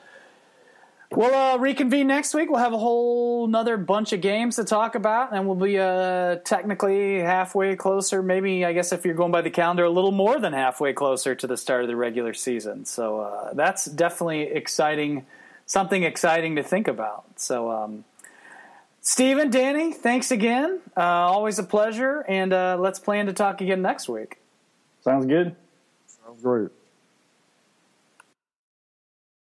we'll 1.11 1.33
uh, 1.33 1.57
reconvene 1.57 2.07
next 2.07 2.33
week. 2.33 2.49
We'll 2.49 2.59
have 2.59 2.73
a 2.73 2.77
whole 2.77 3.45
another 3.45 3.77
bunch 3.77 4.13
of 4.13 4.21
games 4.21 4.55
to 4.57 4.63
talk 4.63 4.95
about, 4.95 5.33
and 5.33 5.45
we'll 5.45 5.55
be 5.55 5.77
uh, 5.77 6.38
technically 6.38 7.19
halfway 7.19 7.75
closer. 7.75 8.21
Maybe 8.23 8.65
I 8.65 8.73
guess 8.73 8.91
if 8.91 9.05
you're 9.05 9.15
going 9.15 9.31
by 9.31 9.41
the 9.41 9.49
calendar, 9.49 9.83
a 9.83 9.89
little 9.89 10.11
more 10.11 10.39
than 10.39 10.53
halfway 10.53 10.93
closer 10.93 11.35
to 11.35 11.47
the 11.47 11.57
start 11.57 11.83
of 11.83 11.88
the 11.88 11.95
regular 11.95 12.33
season. 12.33 12.85
So 12.85 13.21
uh, 13.21 13.53
that's 13.53 13.85
definitely 13.85 14.43
exciting, 14.43 15.25
something 15.65 16.03
exciting 16.03 16.55
to 16.55 16.63
think 16.63 16.88
about. 16.88 17.39
So. 17.39 17.71
Um, 17.71 18.05
Stephen, 19.03 19.49
Danny, 19.49 19.93
thanks 19.93 20.29
again. 20.29 20.79
Uh, 20.95 21.01
always 21.01 21.57
a 21.57 21.63
pleasure, 21.63 22.23
and 22.27 22.53
uh, 22.53 22.77
let's 22.79 22.99
plan 22.99 23.25
to 23.25 23.33
talk 23.33 23.59
again 23.59 23.81
next 23.81 24.07
week. 24.07 24.38
Sounds 25.03 25.25
good. 25.25 25.55
Sounds 26.05 26.43
great. 26.43 26.69